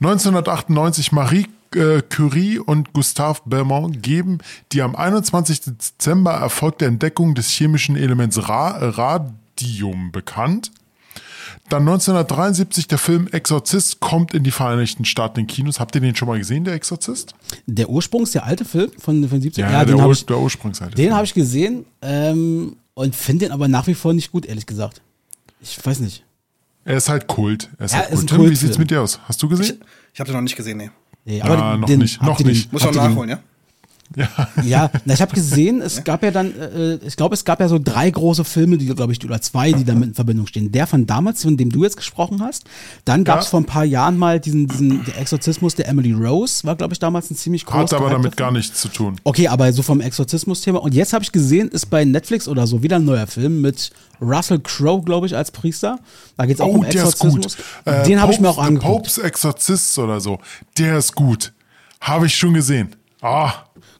1998 0.00 1.10
Marie 1.10 1.46
äh, 1.74 2.02
Curie 2.02 2.60
und 2.60 2.92
Gustave 2.92 3.40
Belmont 3.44 4.00
geben 4.02 4.38
die 4.72 4.82
am 4.82 4.94
21. 4.94 5.62
Dezember 5.62 6.34
erfolgte 6.34 6.86
Entdeckung 6.86 7.34
des 7.34 7.50
chemischen 7.50 7.96
Elements 7.96 8.48
Ra 8.48 8.76
Radium 8.78 10.12
bekannt. 10.12 10.70
Dann 11.68 11.82
1973 11.82 12.86
der 12.86 12.98
Film 12.98 13.26
Exorzist 13.32 13.98
kommt 14.00 14.34
in 14.34 14.44
die 14.44 14.50
Vereinigten 14.52 15.04
Staaten 15.04 15.40
in 15.40 15.46
Kinos. 15.46 15.80
Habt 15.80 15.94
ihr 15.96 16.00
den 16.00 16.14
schon 16.14 16.28
mal 16.28 16.38
gesehen, 16.38 16.64
der 16.64 16.74
Exorzist? 16.74 17.34
Der 17.66 17.88
Ursprungs, 17.90 18.30
der 18.32 18.44
alte 18.44 18.64
Film 18.64 18.90
von, 18.98 19.28
von 19.28 19.40
70 19.40 19.60
Ja, 19.62 19.84
den 19.84 19.88
der, 19.96 19.98
habe 20.02 20.06
Ur 20.08 20.12
ich, 20.12 20.26
der 20.26 20.38
Ursprungsseite. 20.38 20.94
den 20.94 21.14
hab 21.14 21.24
ich 21.24 21.34
gesehen 21.34 21.84
ähm, 22.02 22.76
und 22.94 23.16
finde 23.16 23.46
den 23.46 23.52
aber 23.52 23.66
nach 23.68 23.86
wie 23.88 23.94
vor 23.94 24.12
nicht 24.12 24.30
gut, 24.30 24.46
ehrlich 24.46 24.66
gesagt. 24.66 25.02
Ich 25.60 25.84
weiß 25.84 26.00
nicht. 26.00 26.24
Er 26.84 26.96
ist 26.98 27.08
halt 27.08 27.26
Kult. 27.26 27.68
Er 27.78 27.86
ist 27.86 27.92
Ja, 27.92 27.98
halt 27.98 28.10
ist 28.10 28.20
ein 28.20 28.26
Kult. 28.28 28.40
Tim, 28.42 28.50
wie 28.50 28.54
sieht's 28.56 28.78
mit 28.78 28.90
dir 28.92 29.02
aus? 29.02 29.18
Hast 29.26 29.42
du 29.42 29.48
gesehen? 29.48 29.80
Ich 30.14 30.20
habe 30.20 30.28
den 30.30 30.34
noch 30.36 30.42
nicht 30.42 30.56
gesehen, 30.56 30.76
nee. 30.78 30.90
Nee, 31.24 31.42
Ah, 31.42 31.76
noch 31.76 31.86
den- 31.88 31.98
nicht, 31.98 32.20
habt 32.20 32.26
noch 32.28 32.38
ihr 32.38 32.44
den- 32.44 32.52
nicht. 32.52 32.72
Muss 32.72 32.82
schon 32.82 32.94
ihr 32.94 33.00
den- 33.00 33.10
nachholen, 33.10 33.30
ja? 33.30 33.38
Ja. 34.14 34.28
Ja, 34.64 34.90
na, 35.04 35.14
ich 35.14 35.20
habe 35.20 35.34
gesehen, 35.34 35.80
es 35.80 36.02
gab 36.04 36.22
ja 36.22 36.30
dann, 36.30 36.52
äh, 36.58 36.94
ich 37.06 37.16
glaube, 37.16 37.34
es 37.34 37.44
gab 37.44 37.60
ja 37.60 37.68
so 37.68 37.78
drei 37.82 38.10
große 38.10 38.44
Filme, 38.44 38.78
die, 38.78 38.86
glaube 38.86 39.12
ich, 39.12 39.24
oder 39.24 39.40
zwei, 39.40 39.72
die 39.72 39.84
damit 39.84 40.08
in 40.10 40.14
Verbindung 40.14 40.46
stehen. 40.46 40.72
Der 40.72 40.86
von 40.86 41.06
damals, 41.06 41.42
von 41.42 41.56
dem 41.56 41.70
du 41.70 41.84
jetzt 41.84 41.96
gesprochen 41.96 42.40
hast. 42.42 42.64
Dann 43.04 43.24
gab 43.24 43.40
es 43.40 43.46
Ja. 43.46 43.50
vor 43.50 43.60
ein 43.60 43.66
paar 43.66 43.84
Jahren 43.84 44.16
mal 44.16 44.40
diesen, 44.40 44.66
diesen 44.68 45.04
der 45.04 45.18
Exorzismus 45.18 45.74
der 45.74 45.88
Emily 45.88 46.12
Rose, 46.12 46.64
war, 46.64 46.76
glaube 46.76 46.92
ich, 46.94 46.98
damals 46.98 47.30
ein 47.30 47.36
ziemlich 47.36 47.64
großer. 47.66 47.78
Hat 47.80 47.94
aber 47.94 48.10
damit 48.10 48.36
gar 48.36 48.50
nichts 48.50 48.80
zu 48.80 48.88
tun. 48.88 49.16
Okay, 49.24 49.48
aber 49.48 49.72
so 49.72 49.82
vom 49.82 50.00
Exorzismus-Thema. 50.00 50.80
Und 50.82 50.94
jetzt 50.94 51.12
habe 51.12 51.22
ich 51.24 51.32
gesehen, 51.32 51.68
ist 51.68 51.86
bei 51.86 52.04
Netflix 52.04 52.48
oder 52.48 52.66
so 52.66 52.82
wieder 52.82 52.96
ein 52.96 53.04
neuer 53.04 53.26
Film 53.26 53.60
mit 53.60 53.90
Russell 54.20 54.60
Crowe, 54.60 55.02
glaube 55.04 55.26
ich, 55.26 55.36
als 55.36 55.50
Priester. 55.50 55.98
Da 56.36 56.46
geht 56.46 56.56
es 56.56 56.60
auch 56.60 56.68
Oh, 56.68 56.76
um 56.78 56.84
Exorzismus. 56.84 57.56
Äh, 57.84 58.04
Den 58.04 58.20
habe 58.22 58.32
ich 58.32 58.40
mir 58.40 58.48
auch 58.48 58.58
angeguckt. 58.58 59.04
Popes 59.04 59.18
Exorzist 59.18 59.98
oder 59.98 60.20
so. 60.20 60.38
Der 60.78 60.98
ist 60.98 61.14
gut. 61.14 61.52
Habe 62.00 62.26
ich 62.26 62.34
schon 62.34 62.54
gesehen. 62.54 62.94
Ah. 63.26 63.52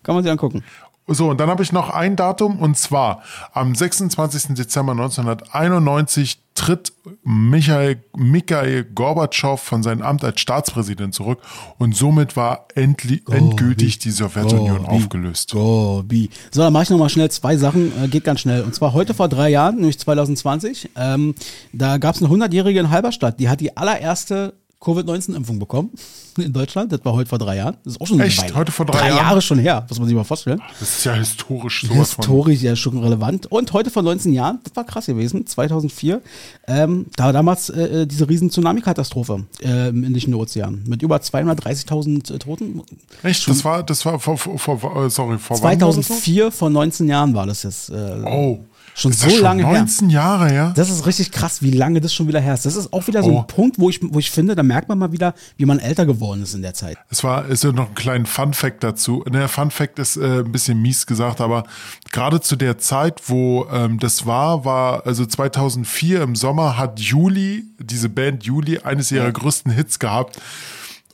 Kann 0.02 0.14
man 0.14 0.22
sich 0.24 0.30
angucken. 0.30 0.62
So, 1.08 1.30
und 1.30 1.38
dann 1.38 1.48
habe 1.48 1.62
ich 1.62 1.72
noch 1.72 1.90
ein 1.90 2.16
Datum 2.16 2.58
und 2.58 2.76
zwar 2.76 3.22
am 3.52 3.74
26. 3.76 4.54
Dezember 4.54 4.92
1991 4.92 6.40
tritt 6.54 6.92
Michael, 7.22 8.02
Mikhail 8.16 8.82
Gorbatschow 8.82 9.60
von 9.60 9.84
seinem 9.84 10.02
Amt 10.02 10.24
als 10.24 10.40
Staatspräsident 10.40 11.14
zurück 11.14 11.38
und 11.78 11.94
somit 11.94 12.34
war 12.34 12.66
endli 12.74 13.22
endgültig 13.30 13.98
die 13.98 14.10
Sowjetunion 14.10 14.84
Gobi. 14.84 14.96
aufgelöst. 14.96 15.52
Gobi. 15.52 16.30
So, 16.50 16.62
dann 16.62 16.72
mache 16.72 16.84
ich 16.84 16.90
nochmal 16.90 17.10
schnell 17.10 17.30
zwei 17.30 17.56
Sachen. 17.56 17.92
Äh, 18.02 18.08
geht 18.08 18.24
ganz 18.24 18.40
schnell. 18.40 18.62
Und 18.62 18.74
zwar 18.74 18.92
heute 18.92 19.14
vor 19.14 19.28
drei 19.28 19.50
Jahren, 19.50 19.76
nämlich 19.76 20.00
2020. 20.00 20.90
Ähm, 20.96 21.34
da 21.72 21.98
gab 21.98 22.16
es 22.16 22.22
eine 22.22 22.32
100-Jährige 22.32 22.80
in 22.80 22.90
Halberstadt. 22.90 23.38
Die 23.38 23.48
hat 23.48 23.60
die 23.60 23.76
allererste 23.76 24.54
Covid-19-Impfung 24.80 25.58
bekommen 25.58 25.90
in 26.36 26.52
Deutschland. 26.52 26.92
Das 26.92 27.04
war 27.04 27.14
heute 27.14 27.28
vor 27.28 27.38
drei 27.38 27.56
Jahren. 27.56 27.76
Das 27.84 27.94
ist 27.94 28.00
auch 28.00 28.06
schon 28.06 28.20
Echt? 28.20 28.54
Heute 28.54 28.70
vor 28.72 28.84
drei 28.86 28.98
drei 28.98 29.08
Jahren? 29.08 29.18
Jahre 29.18 29.42
schon 29.42 29.58
her. 29.58 29.86
Muss 29.88 29.98
man 29.98 30.06
sich 30.06 30.16
mal 30.16 30.24
vorstellen. 30.24 30.60
Das 30.78 30.98
ist 30.98 31.04
ja 31.04 31.14
historisch 31.14 31.86
von. 31.86 31.96
Historisch 31.96 32.62
ja 32.62 32.76
schon 32.76 32.98
relevant. 32.98 33.46
Und 33.46 33.72
heute 33.72 33.90
vor 33.90 34.02
19 34.02 34.32
Jahren, 34.32 34.60
das 34.64 34.76
war 34.76 34.84
krass 34.84 35.06
gewesen, 35.06 35.46
2004, 35.46 36.20
ähm, 36.68 37.06
da 37.16 37.24
war 37.24 37.32
damals 37.32 37.70
äh, 37.70 38.02
äh, 38.02 38.06
diese 38.06 38.28
riesen 38.28 38.50
Tsunami-Katastrophe 38.50 39.44
äh, 39.62 39.88
im 39.88 40.04
Indischen 40.04 40.34
Ozean 40.34 40.82
mit 40.86 41.02
über 41.02 41.16
230.000 41.16 42.34
äh, 42.34 42.38
Toten. 42.38 42.82
Echt? 43.22 43.48
Das 43.48 43.64
war, 43.64 43.82
das 43.82 44.04
war 44.04 44.18
vor, 44.20 44.36
vor, 44.36 44.58
vor 44.58 45.04
äh, 45.06 45.10
sorry, 45.10 45.38
vor 45.38 45.56
wann 45.62 45.80
war 45.80 45.88
das 45.88 45.96
noch? 45.96 46.04
2004, 46.04 46.52
vor 46.52 46.70
19 46.70 47.08
Jahren 47.08 47.34
war 47.34 47.46
das 47.46 47.62
jetzt. 47.62 47.90
Äh, 47.90 48.22
Oh. 48.26 48.58
Schon 48.99 49.11
ist 49.11 49.20
so 49.20 49.26
das 49.26 49.34
schon 49.34 49.42
lange 49.42 49.66
her. 49.66 49.78
19 49.78 50.09
Jahre 50.09 50.49
her? 50.49 50.72
Das 50.74 50.88
ist 50.88 51.05
richtig 51.05 51.30
krass, 51.30 51.61
wie 51.61 51.70
lange 51.70 52.01
das 52.01 52.14
schon 52.14 52.28
wieder 52.28 52.40
her 52.40 52.55
ist. 52.55 52.64
Das 52.64 52.76
ist 52.76 52.94
auch 52.94 53.07
wieder 53.07 53.22
so 53.22 53.30
Oh. 53.30 53.38
ein 53.40 53.47
Punkt, 53.47 53.78
wo 53.78 53.90
ich, 53.90 54.01
wo 54.03 54.18
ich 54.18 54.30
finde, 54.30 54.55
da 54.55 54.62
merkt 54.62 54.88
man 54.88 54.99
mal 54.99 55.12
wieder, 55.12 55.34
wie 55.59 55.66
man 55.66 55.78
älter 55.78 56.07
geworden 56.07 56.42
ist 56.42 56.55
in 56.55 56.62
der 56.62 56.72
Zeit. 56.72 56.97
Es 57.11 57.22
war, 57.22 57.44
ist 57.47 57.62
ja 57.62 57.72
noch 57.72 57.90
ein 57.90 57.94
kleiner 57.94 58.24
Fun 58.24 58.55
Fact 58.55 58.82
dazu. 58.82 59.22
Der 59.28 59.49
Fun 59.49 59.70
Fact 59.70 59.99
ist 59.99 60.16
äh, 60.16 60.38
ein 60.38 60.51
bisschen 60.51 60.80
mies 60.80 61.05
gesagt, 61.07 61.42
aber 61.42 61.64
gerade 62.11 62.40
zu 62.40 62.57
der 62.57 62.78
Zeit, 62.78 63.20
wo 63.26 63.66
ähm, 63.70 63.99
das 63.99 64.24
war, 64.24 64.64
war, 64.64 65.07
also 65.07 65.26
2004 65.26 66.22
im 66.22 66.34
Sommer 66.34 66.78
hat 66.78 66.99
Juli, 66.99 67.64
diese 67.78 68.09
Band 68.09 68.44
Juli, 68.44 68.78
eines 68.78 69.12
ihrer 69.12 69.30
größten 69.30 69.72
Hits 69.72 69.99
gehabt. 69.99 70.40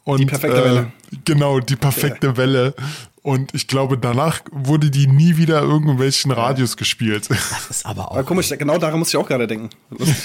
Und, 0.05 0.18
Die 0.18 0.26
perfekte 0.26 0.61
äh, 0.61 0.64
Welle. 0.64 0.93
Genau, 1.24 1.59
die 1.61 1.76
perfekte 1.76 2.37
Welle. 2.37 2.74
Und 3.23 3.55
ich 3.55 3.68
glaube, 3.68 3.97
danach 3.97 4.41
wurde 4.51 4.91
die 4.91 5.07
nie 5.07 5.37
wieder 5.37 5.62
irgendwelchen 5.62 6.33
Radios 6.33 6.77
gespielt. 6.77 7.29
Das 7.31 7.70
ist 7.70 7.87
aber 7.87 8.11
Aber 8.11 8.20
auch, 8.23 8.27
komisch, 8.27 8.49
genau 8.49 8.79
daran 8.79 8.99
muss 8.99 9.11
ich 9.11 9.16
auch 9.16 9.29
gerade 9.29 9.47
denken. 9.47 9.70
Lustig. 9.91 10.16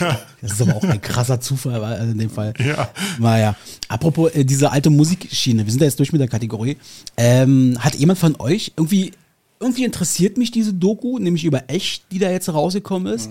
das 0.42 0.54
ist 0.54 0.62
aber 0.62 0.76
auch 0.78 0.84
ein 0.84 1.00
krasser 1.00 1.40
Zufall 1.40 1.84
also 1.84 2.12
in 2.12 2.18
dem 2.18 2.32
Fall. 2.32 2.54
Ja. 2.58 2.90
Naja, 3.20 3.56
apropos 3.88 4.32
äh, 4.34 4.44
diese 4.44 4.72
alte 4.72 4.90
Musikschiene, 4.90 5.64
wir 5.66 5.72
sind 5.72 5.82
ja 5.82 5.86
jetzt 5.86 6.00
durch 6.00 6.12
mit 6.12 6.22
der 6.22 6.28
Kategorie. 6.28 6.78
Ähm, 7.18 7.78
hat 7.80 7.94
jemand 7.96 8.18
von 8.18 8.36
euch 8.40 8.74
irgendwie 8.76 9.12
irgendwie 9.60 9.84
interessiert 9.86 10.38
mich 10.38 10.52
diese 10.52 10.74
Doku, 10.74 11.18
nämlich 11.20 11.44
über 11.46 11.64
Echt, 11.70 12.04
die 12.12 12.20
da 12.20 12.30
jetzt 12.30 12.48
rausgekommen 12.50 13.12
ist. 13.14 13.30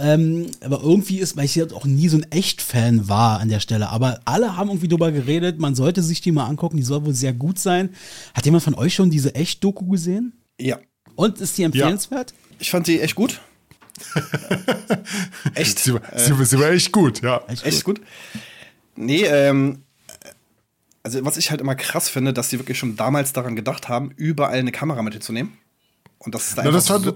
Ähm, 0.00 0.46
aber 0.60 0.82
irgendwie 0.82 1.18
ist, 1.18 1.36
weil 1.36 1.46
ich 1.46 1.54
jetzt 1.54 1.72
auch 1.72 1.86
nie 1.86 2.08
so 2.08 2.18
ein 2.18 2.26
Echt-Fan 2.30 3.08
war 3.08 3.40
an 3.40 3.48
der 3.48 3.60
Stelle, 3.60 3.88
aber 3.90 4.20
alle 4.26 4.56
haben 4.56 4.68
irgendwie 4.68 4.88
drüber 4.88 5.10
geredet, 5.12 5.58
man 5.58 5.74
sollte 5.74 6.02
sich 6.02 6.20
die 6.20 6.32
mal 6.32 6.46
angucken, 6.46 6.76
die 6.76 6.82
soll 6.82 7.04
wohl 7.06 7.14
sehr 7.14 7.32
gut 7.32 7.58
sein. 7.58 7.90
Hat 8.34 8.44
jemand 8.44 8.62
von 8.64 8.74
euch 8.74 8.94
schon 8.94 9.10
diese 9.10 9.34
Echt-Doku 9.34 9.86
gesehen? 9.88 10.32
Ja. 10.60 10.78
Und 11.16 11.40
ist 11.40 11.56
die 11.56 11.62
empfehlenswert? 11.62 12.34
Ich 12.58 12.70
fand 12.70 12.86
die 12.86 13.00
echt 13.00 13.14
gut. 13.14 13.40
echt? 15.54 15.78
Sie, 15.78 15.94
war- 15.94 16.02
sie, 16.16 16.44
sie 16.44 16.58
war 16.58 16.70
echt 16.70 16.92
gut, 16.92 17.22
ja. 17.22 17.42
Echt 17.64 17.84
gut. 17.84 18.00
Nee, 18.96 19.24
ähm, 19.24 19.82
also 21.02 21.24
was 21.24 21.36
ich 21.36 21.50
halt 21.50 21.60
immer 21.60 21.74
krass 21.74 22.08
finde, 22.08 22.32
dass 22.32 22.48
die 22.48 22.58
wirklich 22.58 22.78
schon 22.78 22.96
damals 22.96 23.32
daran 23.32 23.56
gedacht 23.56 23.88
haben, 23.88 24.12
überall 24.16 24.58
eine 24.58 24.72
Kamera 24.72 25.02
mitzunehmen. 25.02 25.52
Und 26.18 26.34
das 26.36 26.50
ist 26.50 26.58
da 26.58 26.62
Na, 26.64 26.70
das 26.70 26.88
war, 26.88 27.00
so, 27.00 27.12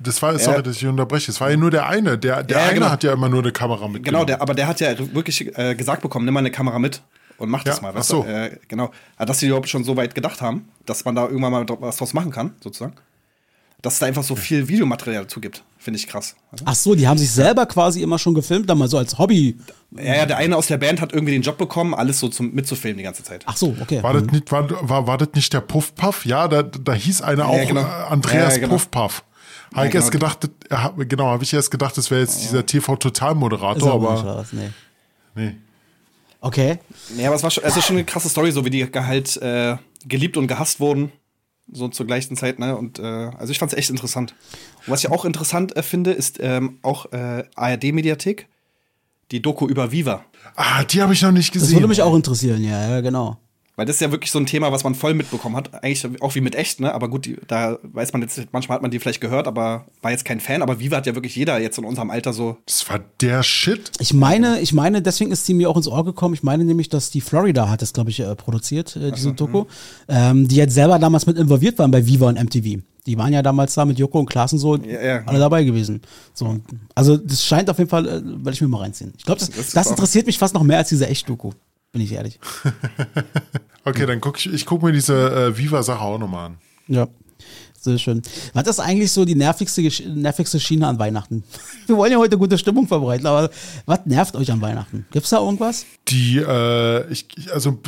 das 0.00 0.22
war, 0.22 0.36
sorry, 0.38 0.62
dass 0.64 0.76
ich 0.76 0.84
unterbreche. 0.86 1.30
Es 1.30 1.40
war 1.40 1.50
ja 1.50 1.56
nur 1.56 1.70
der 1.70 1.86
eine. 1.88 2.18
Der, 2.18 2.42
der 2.42 2.58
Ja, 2.58 2.64
eine 2.64 2.74
genau. 2.74 2.90
hat 2.90 3.04
ja 3.04 3.12
immer 3.12 3.28
nur 3.28 3.42
eine 3.42 3.52
Kamera 3.52 3.86
mitgenommen. 3.86 4.02
Genau, 4.02 4.24
der, 4.24 4.42
aber 4.42 4.54
der 4.54 4.66
hat 4.66 4.80
ja 4.80 4.92
wirklich 5.14 5.56
äh, 5.56 5.76
gesagt 5.76 6.02
bekommen, 6.02 6.24
nimm 6.24 6.34
mal 6.34 6.40
eine 6.40 6.50
Kamera 6.50 6.80
mit 6.80 7.00
und 7.38 7.48
mach 7.48 7.62
das 7.62 7.76
Ja, 7.76 7.82
mal. 7.82 7.90
ach 7.90 7.96
Weißt 7.98 8.08
so. 8.08 8.24
du? 8.24 8.28
Äh, 8.28 8.58
genau. 8.66 8.90
Ja, 9.20 9.24
Dass 9.24 9.38
sie 9.38 9.46
überhaupt 9.46 9.68
schon 9.68 9.84
so 9.84 9.96
weit 9.96 10.16
gedacht 10.16 10.40
haben, 10.42 10.68
dass 10.84 11.04
man 11.04 11.14
da 11.14 11.26
irgendwann 11.28 11.52
mal 11.52 11.64
was 11.78 11.98
draus 11.98 12.12
machen 12.12 12.32
kann, 12.32 12.54
sozusagen. 12.60 12.94
Dass 13.82 13.94
es 13.94 13.98
da 13.98 14.06
einfach 14.06 14.22
so 14.22 14.36
viel 14.36 14.68
Videomaterial 14.68 15.22
dazu 15.22 15.40
gibt, 15.40 15.62
finde 15.78 15.98
ich 15.98 16.06
krass. 16.06 16.36
Also, 16.52 16.64
Ach 16.68 16.74
so, 16.74 16.94
die 16.94 17.08
haben 17.08 17.18
sich 17.18 17.30
selber 17.30 17.66
quasi 17.66 18.02
immer 18.02 18.18
schon 18.18 18.34
gefilmt, 18.34 18.68
dann 18.68 18.78
mal 18.78 18.88
so 18.88 18.98
als 18.98 19.18
Hobby. 19.18 19.56
ja, 19.96 20.16
ja, 20.16 20.26
der 20.26 20.36
eine 20.36 20.56
aus 20.56 20.66
der 20.66 20.76
Band 20.76 21.00
hat 21.00 21.12
irgendwie 21.12 21.32
den 21.32 21.42
Job 21.42 21.56
bekommen, 21.56 21.94
alles 21.94 22.20
so 22.20 22.28
zum, 22.28 22.52
mitzufilmen 22.52 22.98
die 22.98 23.04
ganze 23.04 23.22
Zeit. 23.22 23.44
Ach 23.46 23.56
so, 23.56 23.74
okay. 23.80 24.02
War 24.02 24.12
das 24.12 24.24
nicht, 24.24 24.52
war, 24.52 24.68
war, 24.88 25.06
war 25.06 25.18
das 25.18 25.30
nicht 25.34 25.52
der 25.52 25.60
Puffpuff? 25.60 26.26
Ja, 26.26 26.48
da, 26.48 26.62
da 26.62 26.92
hieß 26.92 27.22
einer 27.22 27.46
auch 27.46 27.66
genau. 27.66 27.80
äh, 27.80 27.84
Andreas 27.84 28.54
Ja, 28.54 28.60
genau. 28.60 28.74
Puffpuff. 28.74 29.24
Habe 29.74 29.86
ich 29.86 29.92
genau. 29.92 30.02
erst 30.02 30.12
gedacht, 30.12 30.50
genau, 31.08 31.26
habe 31.26 31.44
ich 31.44 31.52
erst 31.54 31.70
gedacht, 31.70 31.96
das 31.96 32.10
wäre 32.10 32.20
jetzt 32.20 32.42
dieser 32.42 32.66
TV-Total-Moderator, 32.66 33.92
aber 33.92 34.12
nicht 34.12 34.20
aber 34.22 34.36
was, 34.38 34.52
nee. 34.52 34.70
nee. 35.36 35.54
Okay. 36.40 36.78
Ja, 37.16 37.28
aber 37.28 37.36
es 37.36 37.42
war 37.42 37.50
schon, 37.50 37.64
es 37.64 37.76
ist 37.76 37.86
schon 37.86 37.96
eine 37.96 38.04
krasse 38.04 38.28
Story, 38.28 38.50
so 38.50 38.64
wie 38.64 38.70
die 38.70 38.84
halt 38.84 39.36
äh, 39.36 39.76
geliebt 40.04 40.36
und 40.36 40.48
gehasst 40.48 40.80
wurden. 40.80 41.12
So 41.72 41.88
zur 41.88 42.06
gleichen 42.06 42.36
Zeit, 42.36 42.58
ne? 42.58 42.76
Und 42.76 42.98
äh, 42.98 43.02
also 43.02 43.52
ich 43.52 43.58
fand 43.58 43.72
es 43.72 43.78
echt 43.78 43.90
interessant. 43.90 44.34
Und 44.86 44.92
was 44.92 45.04
ich 45.04 45.10
auch 45.10 45.24
interessant 45.24 45.76
äh, 45.76 45.82
finde, 45.82 46.10
ist 46.12 46.38
ähm, 46.40 46.78
auch 46.82 47.12
äh, 47.12 47.44
ARD-Mediathek, 47.54 48.48
die 49.30 49.40
Doku 49.40 49.68
über 49.68 49.92
Viva. 49.92 50.24
Ah, 50.56 50.82
die 50.84 51.00
habe 51.00 51.12
ich 51.12 51.22
noch 51.22 51.30
nicht 51.32 51.54
Das 51.54 51.62
gesehen. 51.62 51.76
würde 51.76 51.88
mich 51.88 52.02
auch 52.02 52.14
interessieren, 52.14 52.64
ja, 52.64 52.90
ja, 52.90 53.00
genau. 53.00 53.38
Weil 53.80 53.86
das 53.86 53.96
ist 53.96 54.00
ja 54.00 54.10
wirklich 54.12 54.30
so 54.30 54.38
ein 54.38 54.44
Thema, 54.44 54.72
was 54.72 54.84
man 54.84 54.94
voll 54.94 55.14
mitbekommen 55.14 55.56
hat. 55.56 55.82
Eigentlich 55.82 56.06
auch 56.20 56.34
wie 56.34 56.42
mit 56.42 56.54
echt, 56.54 56.80
ne? 56.80 56.92
Aber 56.92 57.08
gut, 57.08 57.24
die, 57.24 57.38
da 57.46 57.78
weiß 57.82 58.12
man 58.12 58.20
jetzt, 58.20 58.38
manchmal 58.52 58.74
hat 58.74 58.82
man 58.82 58.90
die 58.90 58.98
vielleicht 58.98 59.22
gehört, 59.22 59.46
aber 59.48 59.86
war 60.02 60.10
jetzt 60.10 60.26
kein 60.26 60.38
Fan. 60.38 60.60
Aber 60.60 60.80
Viva 60.80 60.98
hat 60.98 61.06
ja 61.06 61.14
wirklich 61.14 61.34
jeder 61.34 61.58
jetzt 61.58 61.78
in 61.78 61.86
unserem 61.86 62.10
Alter 62.10 62.34
so. 62.34 62.58
Das 62.66 62.86
war 62.90 63.00
der 63.22 63.42
Shit. 63.42 63.90
Ich 63.98 64.12
meine, 64.12 64.60
ich 64.60 64.74
meine, 64.74 65.00
deswegen 65.00 65.30
ist 65.30 65.46
sie 65.46 65.54
mir 65.54 65.70
auch 65.70 65.78
ins 65.78 65.88
Ohr 65.88 66.04
gekommen. 66.04 66.34
Ich 66.34 66.42
meine 66.42 66.66
nämlich, 66.66 66.90
dass 66.90 67.08
die 67.08 67.22
Florida 67.22 67.70
hat 67.70 67.80
das, 67.80 67.94
glaube 67.94 68.10
ich, 68.10 68.20
äh, 68.20 68.34
produziert, 68.34 68.96
äh, 68.96 69.12
diese 69.12 69.32
Doku. 69.32 69.64
Ähm, 70.08 70.46
die 70.46 70.56
jetzt 70.56 70.74
selber 70.74 70.98
damals 70.98 71.24
mit 71.24 71.38
involviert 71.38 71.78
waren 71.78 71.90
bei 71.90 72.06
Viva 72.06 72.28
und 72.28 72.38
MTV. 72.38 72.82
Die 73.06 73.16
waren 73.16 73.32
ja 73.32 73.40
damals 73.40 73.72
da 73.72 73.86
mit 73.86 73.98
Joko 73.98 74.18
und 74.18 74.26
Klaas 74.26 74.52
und 74.52 74.58
so 74.58 74.76
Ja, 74.76 75.00
ja. 75.00 75.22
alle 75.24 75.38
dabei 75.38 75.64
gewesen. 75.64 76.02
So, 76.34 76.60
also 76.94 77.16
das 77.16 77.42
scheint 77.42 77.70
auf 77.70 77.78
jeden 77.78 77.88
Fall, 77.88 78.06
äh, 78.06 78.22
werde 78.22 78.52
ich 78.52 78.60
mir 78.60 78.68
mal 78.68 78.82
reinziehen. 78.82 79.14
Ich 79.16 79.24
glaube, 79.24 79.38
das, 79.38 79.48
Das 79.48 79.70
das, 79.70 79.90
interessiert 79.90 80.26
mich 80.26 80.36
fast 80.36 80.52
noch 80.52 80.64
mehr 80.64 80.76
als 80.76 80.90
diese 80.90 81.06
Echt-Doku. 81.06 81.52
Bin 81.92 82.02
ich 82.02 82.12
ehrlich. 82.12 82.38
Okay, 83.82 84.04
dann 84.04 84.20
guck 84.20 84.38
ich, 84.38 84.52
ich 84.52 84.66
gucke 84.66 84.84
mir 84.84 84.92
diese 84.92 85.46
äh, 85.46 85.56
Viva-Sache 85.56 86.02
auch 86.02 86.18
nochmal 86.18 86.46
an. 86.48 86.58
Ja. 86.86 87.08
Sehr 87.82 87.98
schön. 87.98 88.20
Was 88.52 88.66
ist 88.66 88.78
eigentlich 88.78 89.10
so 89.10 89.24
die 89.24 89.34
nervigste, 89.34 89.80
nervigste 90.06 90.60
Schiene 90.60 90.86
an 90.86 90.98
Weihnachten? 90.98 91.42
Wir 91.86 91.96
wollen 91.96 92.12
ja 92.12 92.18
heute 92.18 92.36
gute 92.36 92.58
Stimmung 92.58 92.86
verbreiten, 92.86 93.26
aber 93.26 93.48
was 93.86 94.00
nervt 94.04 94.36
euch 94.36 94.52
an 94.52 94.60
Weihnachten? 94.60 95.06
Gibt's 95.10 95.30
da 95.30 95.38
irgendwas? 95.38 95.86
Die, 96.08 96.36
äh, 96.36 97.10
ich, 97.10 97.26
also 97.54 97.78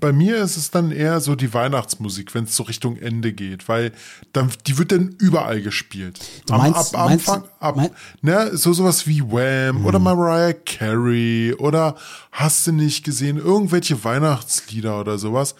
bei 0.00 0.12
mir 0.12 0.38
ist 0.38 0.56
es 0.56 0.72
dann 0.72 0.90
eher 0.90 1.20
so 1.20 1.36
die 1.36 1.54
Weihnachtsmusik, 1.54 2.34
wenn 2.34 2.44
es 2.44 2.56
so 2.56 2.64
Richtung 2.64 2.96
Ende 2.96 3.32
geht, 3.32 3.68
weil 3.68 3.92
dann, 4.32 4.50
die 4.66 4.76
wird 4.76 4.90
dann 4.90 5.14
überall 5.18 5.62
gespielt. 5.62 6.18
Du 6.46 6.54
meinst- 6.54 6.94
ab 6.96 7.06
meinst- 7.08 7.28
Anfang, 7.28 7.48
ab, 7.60 7.76
mein- 7.76 7.90
ne, 8.22 8.56
so 8.56 8.72
sowas 8.72 9.06
wie 9.06 9.22
Wham 9.22 9.86
oder 9.86 10.00
Mariah 10.00 10.52
Carey 10.52 11.54
oder 11.58 11.94
hast 12.32 12.66
du 12.66 12.72
nicht 12.72 13.04
gesehen, 13.04 13.36
irgendwelche 13.36 14.02
Weihnachtslieder 14.02 14.98
oder 15.00 15.16
sowas. 15.18 15.54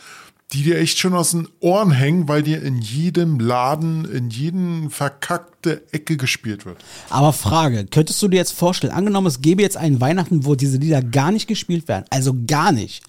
Die 0.53 0.63
dir 0.63 0.79
echt 0.79 0.99
schon 0.99 1.13
aus 1.15 1.33
den 1.33 1.49
Ohren 1.61 1.91
hängen, 1.91 2.27
weil 2.27 2.43
dir 2.43 2.63
in 2.63 2.79
jedem 2.79 3.39
Laden, 3.39 4.07
in 4.07 4.31
jedem 4.31 4.91
verkackte 4.91 5.83
Ecke 5.93 6.17
gespielt 6.17 6.65
wird. 6.65 6.79
Aber 7.11 7.35
Frage, 7.35 7.87
könntest 7.87 8.23
du 8.23 8.29
dir 8.29 8.39
jetzt 8.39 8.53
vorstellen, 8.53 8.93
angenommen, 8.93 9.27
es 9.27 9.43
gäbe 9.43 9.61
jetzt 9.61 9.77
einen 9.77 10.01
Weihnachten, 10.01 10.47
wo 10.47 10.55
diese 10.55 10.79
Lieder 10.79 11.03
gar 11.03 11.33
nicht 11.33 11.49
gespielt 11.49 11.87
werden, 11.87 12.07
also 12.11 12.35
gar 12.47 12.73
nicht. 12.73 13.03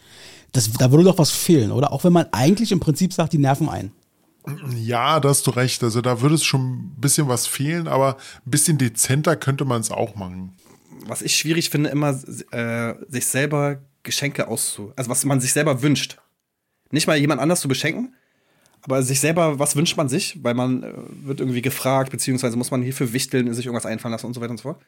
Das, 0.52 0.70
da 0.74 0.92
würde 0.92 1.06
doch 1.06 1.18
was 1.18 1.32
fehlen, 1.32 1.72
oder? 1.72 1.94
Auch 1.94 2.04
wenn 2.04 2.14
man 2.14 2.26
eigentlich 2.32 2.72
im 2.72 2.80
Prinzip 2.80 3.14
sagt, 3.14 3.34
die 3.34 3.38
nerven 3.38 3.70
ein. 3.70 3.92
Ja, 4.76 5.20
da 5.20 5.30
hast 5.30 5.46
du 5.48 5.52
recht. 5.52 5.84
Also 5.84 6.02
da 6.02 6.22
würde 6.22 6.36
es 6.36 6.44
schon 6.44 6.74
ein 6.74 6.96
bisschen 6.98 7.28
was 7.28 7.46
fehlen, 7.46 7.88
aber 7.88 8.16
ein 8.46 8.52
bisschen 8.52 8.78
dezenter 8.78 9.36
könnte 9.36 9.64
man 9.64 9.82
es 9.82 9.92
auch 9.92 10.16
machen. 10.16 10.54
Was 11.06 11.22
ich 11.22 11.36
schwierig 11.36 11.70
finde, 11.70 11.92
immer 11.92 12.20
äh, 12.52 12.96
sich 13.08 13.28
selber 13.28 13.78
Geschenke 14.04 14.48
auszu... 14.48 14.92
Also 14.96 15.10
was 15.10 15.24
man 15.24 15.40
sich 15.40 15.54
selber 15.54 15.82
wünscht. 15.82 16.18
Nicht 16.92 17.08
mal 17.08 17.18
jemand 17.18 17.42
anders 17.42 17.62
zu 17.62 17.68
beschenken, 17.68 18.16
aber 18.82 19.04
sich 19.04 19.20
selber, 19.20 19.60
was 19.60 19.76
wünscht 19.76 19.98
man 19.98 20.10
sich? 20.10 20.40
Weil 20.42 20.54
man 20.54 20.84
äh, 20.84 20.94
wird 21.24 21.40
irgendwie 21.40 21.62
gefragt, 21.62 22.12
beziehungsweise 22.12 22.58
muss 22.58 22.72
man 22.72 22.82
hierfür 22.82 23.14
wichteln, 23.14 23.54
sich 23.54 23.66
irgendwas 23.66 23.86
einfallen 23.86 24.12
lassen 24.12 24.26
und 24.26 24.34
so 24.34 24.42
weiter 24.42 24.52
und 24.52 24.58
so 24.58 24.64
fort. 24.64 24.82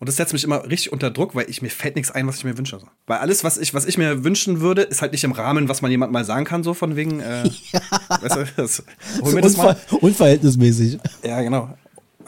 Und 0.00 0.08
das 0.08 0.14
setzt 0.14 0.32
mich 0.32 0.44
immer 0.44 0.64
richtig 0.64 0.92
unter 0.92 1.10
Druck, 1.10 1.34
weil 1.34 1.50
ich 1.50 1.60
mir 1.60 1.70
fällt 1.70 1.96
nichts 1.96 2.12
ein, 2.12 2.26
was 2.28 2.36
ich 2.36 2.44
mir 2.44 2.56
wünsche. 2.56 2.78
Weil 3.06 3.18
alles, 3.18 3.42
was 3.42 3.58
ich, 3.58 3.74
was 3.74 3.84
ich 3.84 3.98
mir 3.98 4.22
wünschen 4.22 4.60
würde, 4.60 4.82
ist 4.82 5.02
halt 5.02 5.10
nicht 5.10 5.24
im 5.24 5.32
Rahmen, 5.32 5.68
was 5.68 5.82
man 5.82 5.90
jemand 5.90 6.12
mal 6.12 6.24
sagen 6.24 6.44
kann, 6.44 6.62
so 6.62 6.72
von 6.72 6.94
wegen, 6.94 7.18
äh, 7.18 7.42
weißt 8.08 8.36
du, 8.36 8.46
das, 8.56 8.84
hol 9.20 9.32
mir 9.32 9.40
das 9.40 9.56
mal. 9.56 9.76
Unverhältnismäßig. 10.00 10.98
Ja, 11.24 11.42
genau. 11.42 11.76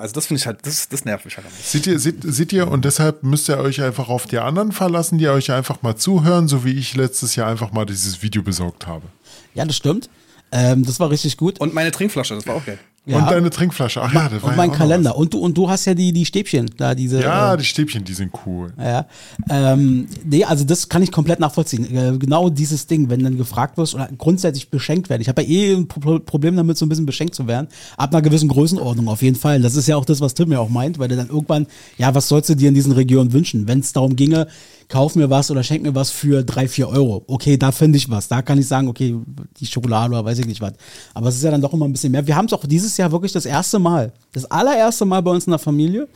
Also 0.00 0.14
das 0.14 0.26
finde 0.26 0.40
ich 0.40 0.46
halt, 0.46 0.66
das, 0.66 0.88
das 0.88 1.04
nervt 1.04 1.24
mich 1.24 1.36
halt. 1.36 1.46
Seht 1.62 1.86
ihr, 1.86 1.98
seht, 1.98 2.16
seht 2.22 2.52
ihr, 2.52 2.68
und 2.68 2.84
deshalb 2.84 3.22
müsst 3.22 3.48
ihr 3.48 3.58
euch 3.58 3.82
einfach 3.82 4.08
auf 4.08 4.26
die 4.26 4.38
anderen 4.38 4.72
verlassen, 4.72 5.18
die 5.18 5.28
euch 5.28 5.52
einfach 5.52 5.82
mal 5.82 5.96
zuhören, 5.96 6.48
so 6.48 6.64
wie 6.64 6.72
ich 6.72 6.94
letztes 6.96 7.36
Jahr 7.36 7.48
einfach 7.48 7.72
mal 7.72 7.86
dieses 7.86 8.22
Video 8.22 8.42
besorgt 8.42 8.86
habe. 8.86 9.06
Ja, 9.54 9.64
das 9.64 9.76
stimmt. 9.76 10.08
Ähm, 10.52 10.84
das 10.84 10.98
war 10.98 11.10
richtig 11.10 11.36
gut. 11.36 11.60
Und 11.60 11.74
meine 11.74 11.90
Trinkflasche, 11.92 12.34
das 12.34 12.46
war 12.46 12.56
auch 12.56 12.64
geil. 12.64 12.78
Ja. 13.10 13.18
Und 13.18 13.30
deine 13.30 13.50
Trinkflasche. 13.50 14.00
Ach 14.02 14.12
ja, 14.12 14.28
das 14.28 14.42
war 14.42 14.50
und 14.50 14.56
mein 14.56 14.70
ja 14.70 14.76
Kalender. 14.76 15.16
Und 15.16 15.34
du, 15.34 15.38
und 15.38 15.56
du 15.56 15.68
hast 15.68 15.84
ja 15.84 15.94
die, 15.94 16.12
die 16.12 16.24
Stäbchen, 16.24 16.70
da 16.76 16.94
diese. 16.94 17.20
Ja, 17.20 17.54
äh, 17.54 17.56
die 17.56 17.64
Stäbchen, 17.64 18.04
die 18.04 18.14
sind 18.14 18.32
cool. 18.46 18.72
Ja, 18.78 19.06
ähm, 19.48 20.06
nee, 20.24 20.44
also 20.44 20.64
das 20.64 20.88
kann 20.88 21.02
ich 21.02 21.10
komplett 21.10 21.40
nachvollziehen. 21.40 21.84
Äh, 21.94 22.16
genau 22.18 22.48
dieses 22.48 22.86
Ding, 22.86 23.10
wenn 23.10 23.24
dann 23.24 23.36
gefragt 23.36 23.76
wirst 23.76 23.94
oder 23.94 24.08
grundsätzlich 24.16 24.70
beschenkt 24.70 25.10
werden. 25.10 25.22
Ich 25.22 25.28
habe 25.28 25.42
ja 25.42 25.48
eh 25.48 25.74
ein 25.74 25.88
Pro 25.88 26.20
Problem 26.20 26.56
damit, 26.56 26.78
so 26.78 26.86
ein 26.86 26.88
bisschen 26.88 27.06
beschenkt 27.06 27.34
zu 27.34 27.46
werden. 27.46 27.68
Ab 27.96 28.12
einer 28.12 28.22
gewissen 28.22 28.48
Größenordnung 28.48 29.08
auf 29.08 29.22
jeden 29.22 29.36
Fall. 29.36 29.60
Das 29.60 29.74
ist 29.74 29.88
ja 29.88 29.96
auch 29.96 30.04
das, 30.04 30.20
was 30.20 30.34
Tim 30.34 30.52
ja 30.52 30.60
auch 30.60 30.68
meint, 30.68 30.98
weil 30.98 31.08
der 31.08 31.16
dann 31.16 31.28
irgendwann, 31.28 31.66
ja, 31.98 32.14
was 32.14 32.28
sollst 32.28 32.48
du 32.50 32.54
dir 32.54 32.68
in 32.68 32.74
diesen 32.74 32.92
Regionen 32.92 33.32
wünschen? 33.32 33.66
Wenn 33.66 33.80
es 33.80 33.92
darum 33.92 34.14
ginge, 34.14 34.46
kauf 34.90 35.14
mir 35.14 35.30
was 35.30 35.50
oder 35.50 35.62
schenk 35.62 35.82
mir 35.82 35.94
was 35.94 36.10
für 36.10 36.42
drei, 36.42 36.68
vier 36.68 36.88
Euro. 36.88 37.24
Okay, 37.28 37.56
da 37.56 37.72
finde 37.72 37.96
ich 37.96 38.10
was. 38.10 38.28
Da 38.28 38.42
kann 38.42 38.58
ich 38.58 38.66
sagen, 38.66 38.88
okay, 38.88 39.16
die 39.58 39.66
Schokolade 39.66 40.12
oder 40.12 40.24
weiß 40.24 40.40
ich 40.40 40.46
nicht 40.46 40.60
was. 40.60 40.74
Aber 41.14 41.28
es 41.28 41.36
ist 41.36 41.44
ja 41.44 41.50
dann 41.50 41.62
doch 41.62 41.72
immer 41.72 41.86
ein 41.86 41.92
bisschen 41.92 42.12
mehr. 42.12 42.26
Wir 42.26 42.36
haben 42.36 42.46
es 42.46 42.52
auch 42.52 42.66
dieses 42.66 42.96
Jahr 42.96 43.12
wirklich 43.12 43.32
das 43.32 43.46
erste 43.46 43.78
Mal, 43.78 44.12
das 44.32 44.50
allererste 44.50 45.04
Mal 45.04 45.22
bei 45.22 45.30
uns 45.30 45.46
in 45.46 45.52
der 45.52 45.58
Familie, 45.58 46.08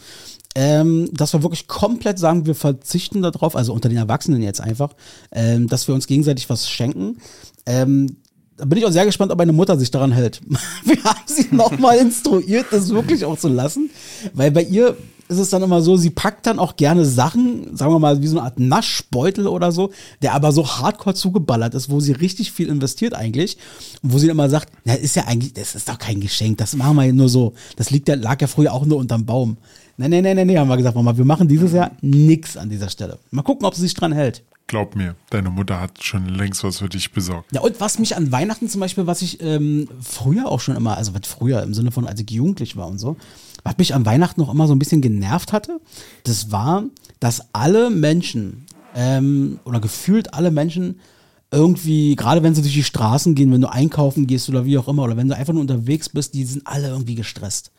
ähm, 0.57 1.09
dass 1.13 1.33
wir 1.33 1.43
wirklich 1.43 1.67
komplett 1.69 2.19
sagen, 2.19 2.47
wir 2.47 2.55
verzichten 2.55 3.23
darauf, 3.23 3.57
also 3.57 3.73
unter 3.73 3.89
den 3.89 3.99
Erwachsenen 3.99 4.43
jetzt 4.43 4.61
einfach, 4.61 4.93
ähm, 5.33 5.69
dass 5.69 5.89
wir 5.89 5.95
uns 5.95 6.07
gegenseitig 6.07 6.51
was 6.51 6.69
schenken. 6.69 7.19
Ähm, 7.67 8.17
da 8.57 8.65
bin 8.67 8.79
ich 8.79 8.87
auch 8.87 8.93
sehr 8.93 9.07
gespannt, 9.07 9.33
ob 9.33 9.39
meine 9.39 9.53
Mutter 9.53 9.79
sich 9.79 9.91
daran 9.91 10.13
hält. 10.13 10.41
Wir 10.85 11.03
haben 11.03 11.23
sie 11.27 11.49
nochmal 11.51 11.99
instruiert, 12.01 12.67
das 12.71 12.91
wirklich 12.91 13.25
auch 13.25 13.37
zu 13.37 13.49
lassen, 13.49 13.91
weil 14.33 14.53
bei 14.53 14.63
ihr 14.63 14.97
ist 15.29 15.39
es 15.39 15.51
dann 15.51 15.63
immer 15.63 15.83
so, 15.83 15.97
sie 15.97 16.11
packt 16.11 16.47
dann 16.47 16.59
auch 16.59 16.77
gerne 16.77 17.05
Sachen, 17.05 17.77
sagen 17.77 17.93
wir 17.93 17.99
mal, 17.99 18.23
wie 18.23 18.27
so 18.27 18.39
eine 18.39 18.47
Art 18.47 18.59
Naschbeutel 18.59 19.47
oder 19.47 19.73
so, 19.73 19.91
der 20.23 20.35
aber 20.35 20.53
so 20.53 20.67
hardcore 20.67 21.15
zugeballert 21.15 21.75
ist, 21.75 21.91
wo 21.91 22.01
sie 22.01 22.13
richtig 22.13 22.53
viel 22.53 22.69
investiert 22.69 23.15
eigentlich. 23.15 23.57
Und 24.03 24.13
wo 24.13 24.19
sie 24.19 24.27
dann 24.27 24.37
immer 24.37 24.51
sagt, 24.51 24.73
na, 24.85 24.95
ist 24.95 25.17
ja 25.17 25.25
eigentlich, 25.27 25.55
das 25.55 25.75
ist 25.75 25.89
doch 25.89 25.99
kein 25.99 26.21
Geschenk, 26.21 26.59
das 26.59 26.77
machen 26.77 26.97
wir 26.97 27.05
ja 27.05 27.13
nur 27.13 27.29
so. 27.29 27.55
Das 27.77 27.91
liegt 27.91 28.09
ja, 28.09 28.15
lag 28.15 28.41
ja 28.41 28.47
früher 28.47 28.73
auch 28.73 28.85
nur 28.85 28.99
unterm 28.99 29.25
Baum. 29.25 29.57
Nein, 29.97 30.11
nein, 30.11 30.25
nein, 30.25 30.37
nein, 30.37 30.47
nee, 30.47 30.59
haben 30.59 30.69
wir 30.69 30.77
gesagt, 30.77 30.97
Mama, 30.97 31.17
wir 31.17 31.25
machen 31.25 31.47
dieses 31.47 31.73
Jahr 31.73 31.93
nix 32.01 32.57
an 32.57 32.69
dieser 32.69 32.89
Stelle. 32.89 33.19
Mal 33.31 33.43
gucken, 33.43 33.65
ob 33.65 33.75
sie 33.75 33.83
sich 33.83 33.95
dran 33.95 34.13
hält. 34.13 34.43
Glaub 34.67 34.97
mir, 34.97 35.15
deine 35.29 35.51
Mutter 35.51 35.79
hat 35.79 36.03
schon 36.03 36.27
längst 36.27 36.65
was 36.65 36.79
für 36.79 36.89
dich 36.89 37.13
besorgt. 37.13 37.53
Ja, 37.53 37.61
und 37.61 37.81
was 37.81 37.99
mich 37.99 38.17
an 38.17 38.33
Weihnachten 38.33 38.69
zum 38.69 38.81
Beispiel, 38.81 39.07
was 39.07 39.21
ich 39.21 39.43
ähm, 39.43 39.89
früher 40.01 40.49
auch 40.49 40.61
schon 40.61 40.75
immer, 40.75 40.97
also 40.97 41.15
was 41.15 41.29
früher 41.29 41.63
im 41.63 41.75
Sinne 41.75 41.91
von, 41.91 42.07
als 42.07 42.19
ich 42.19 42.31
jugendlich 42.31 42.77
war 42.77 42.89
und 42.89 42.99
so, 42.99 43.17
was 43.65 43.79
mich 43.79 43.95
an 43.95 44.07
Weihnachten 44.07 44.41
noch 44.41 44.53
immer 44.53 44.67
so 44.67 44.75
ein 44.75 44.79
bisschen 44.79 45.01
genervt 45.01 45.53
hatte, 45.53 45.81
das 46.23 46.53
war, 46.53 46.85
dass 47.19 47.43
alle 47.53 47.91
Menschen 47.91 48.67
ähm, 48.95 49.59
oder 49.65 49.81
gefühlt 49.81 50.35
alle 50.35 50.51
Menschen 50.51 51.01
irgendwie, 51.51 52.17
gerade 52.17 52.43
wenn 52.43 52.55
sie 52.55 52.63
durch 52.63 52.75
die 52.75 52.83
Straßen 52.85 53.35
gehen, 53.35 53.53
wenn 53.53 53.61
du 53.61 53.73
einkaufen 53.73 54.27
gehst 54.27 54.49
oder 54.49 54.65
wie 54.65 54.77
auch 54.77 54.89
immer, 54.89 55.05
oder 55.05 55.17
wenn 55.17 55.29
du 55.29 55.37
einfach 55.37 55.53
nur 55.53 55.63
unterwegs 55.63 56.09
bist, 56.09 56.35
die 56.35 56.45
sind 56.45 56.67
alle 56.67 56.89
irgendwie 56.89 57.15
gestresst. 57.15 57.71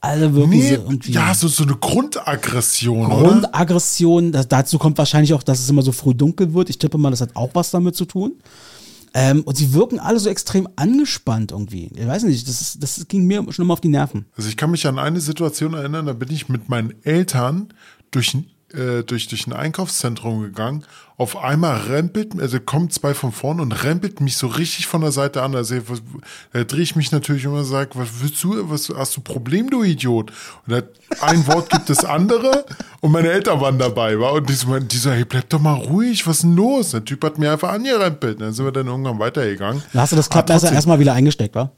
Alle 0.00 0.34
wirken 0.34 0.50
Nee, 0.50 0.74
irgendwie. 0.74 1.12
ja, 1.12 1.34
so, 1.34 1.48
so 1.48 1.64
eine 1.64 1.76
Grundaggression, 1.76 3.10
oder? 3.10 3.28
Grundaggression, 3.28 4.32
das, 4.32 4.48
dazu 4.48 4.78
kommt 4.78 4.98
wahrscheinlich 4.98 5.32
auch, 5.32 5.42
dass 5.42 5.60
es 5.60 5.68
immer 5.70 5.82
so 5.82 5.92
früh 5.92 6.14
dunkel 6.14 6.52
wird. 6.52 6.68
Ich 6.70 6.78
tippe 6.78 6.98
mal, 6.98 7.10
das 7.10 7.22
hat 7.22 7.34
auch 7.34 7.50
was 7.54 7.70
damit 7.70 7.96
zu 7.96 8.04
tun. 8.04 8.34
Ähm, 9.16 9.42
und 9.42 9.56
sie 9.56 9.72
wirken 9.72 10.00
alle 10.00 10.18
so 10.18 10.28
extrem 10.28 10.68
angespannt 10.76 11.52
irgendwie. 11.52 11.90
Ich 11.94 12.06
weiß 12.06 12.24
nicht, 12.24 12.48
das, 12.48 12.60
ist, 12.60 12.82
das 12.82 13.06
ging 13.06 13.26
mir 13.26 13.44
schon 13.52 13.64
immer 13.64 13.74
auf 13.74 13.80
die 13.80 13.88
Nerven. 13.88 14.26
Also 14.36 14.48
ich 14.48 14.56
kann 14.56 14.72
mich 14.72 14.86
an 14.88 14.98
eine 14.98 15.20
Situation 15.20 15.74
erinnern, 15.74 16.06
da 16.06 16.12
bin 16.12 16.30
ich 16.32 16.48
mit 16.48 16.68
meinen 16.68 16.94
Eltern 17.04 17.68
durch, 18.10 18.34
ein- 18.34 18.46
äh, 18.74 19.02
durch, 19.02 19.28
durch 19.28 19.46
ein 19.46 19.52
Einkaufszentrum 19.52 20.42
gegangen. 20.42 20.84
Auf 21.16 21.36
einmal 21.36 21.76
rempelt, 21.82 22.40
also 22.40 22.58
kommen 22.58 22.90
zwei 22.90 23.14
von 23.14 23.30
vorne 23.30 23.62
und 23.62 23.72
rempelt 23.84 24.20
mich 24.20 24.36
so 24.36 24.48
richtig 24.48 24.88
von 24.88 25.00
der 25.00 25.12
Seite 25.12 25.42
an. 25.42 25.54
Also 25.54 25.76
da 26.52 26.64
drehe 26.64 26.82
ich 26.82 26.96
mich 26.96 27.12
natürlich 27.12 27.44
immer 27.44 27.58
und 27.58 27.64
sage, 27.64 27.90
was 27.94 28.08
willst 28.20 28.42
du, 28.42 28.68
was 28.68 28.88
hast 28.88 29.16
du 29.16 29.20
Problem, 29.20 29.70
du 29.70 29.84
Idiot? 29.84 30.32
Und 30.66 30.84
ein 31.20 31.46
Wort 31.46 31.70
gibt 31.70 31.88
das 31.88 32.04
andere 32.04 32.64
und 33.00 33.12
meine 33.12 33.30
Eltern 33.30 33.60
waren 33.60 33.78
dabei, 33.78 34.18
war 34.18 34.32
und 34.32 34.48
die 34.48 34.54
so, 34.54 34.76
die 34.78 34.96
so, 34.96 35.10
hey, 35.10 35.24
bleib 35.24 35.48
doch 35.50 35.60
mal 35.60 35.74
ruhig, 35.74 36.26
was 36.26 36.38
ist 36.38 36.42
denn 36.42 36.56
los? 36.56 36.90
Der 36.90 37.04
Typ 37.04 37.22
hat 37.24 37.38
mir 37.38 37.52
einfach 37.52 37.70
angerempelt. 37.70 38.40
Dann 38.40 38.52
sind 38.52 38.64
wir 38.64 38.72
dann 38.72 38.88
irgendwann 38.88 39.20
weitergegangen. 39.20 39.82
Dann 39.92 40.02
hast 40.02 40.12
du 40.12 40.16
das 40.16 40.28
Klappmesser 40.28 40.72
erstmal 40.72 40.98
wieder 40.98 41.12
eingesteckt, 41.12 41.54
wa? 41.54 41.70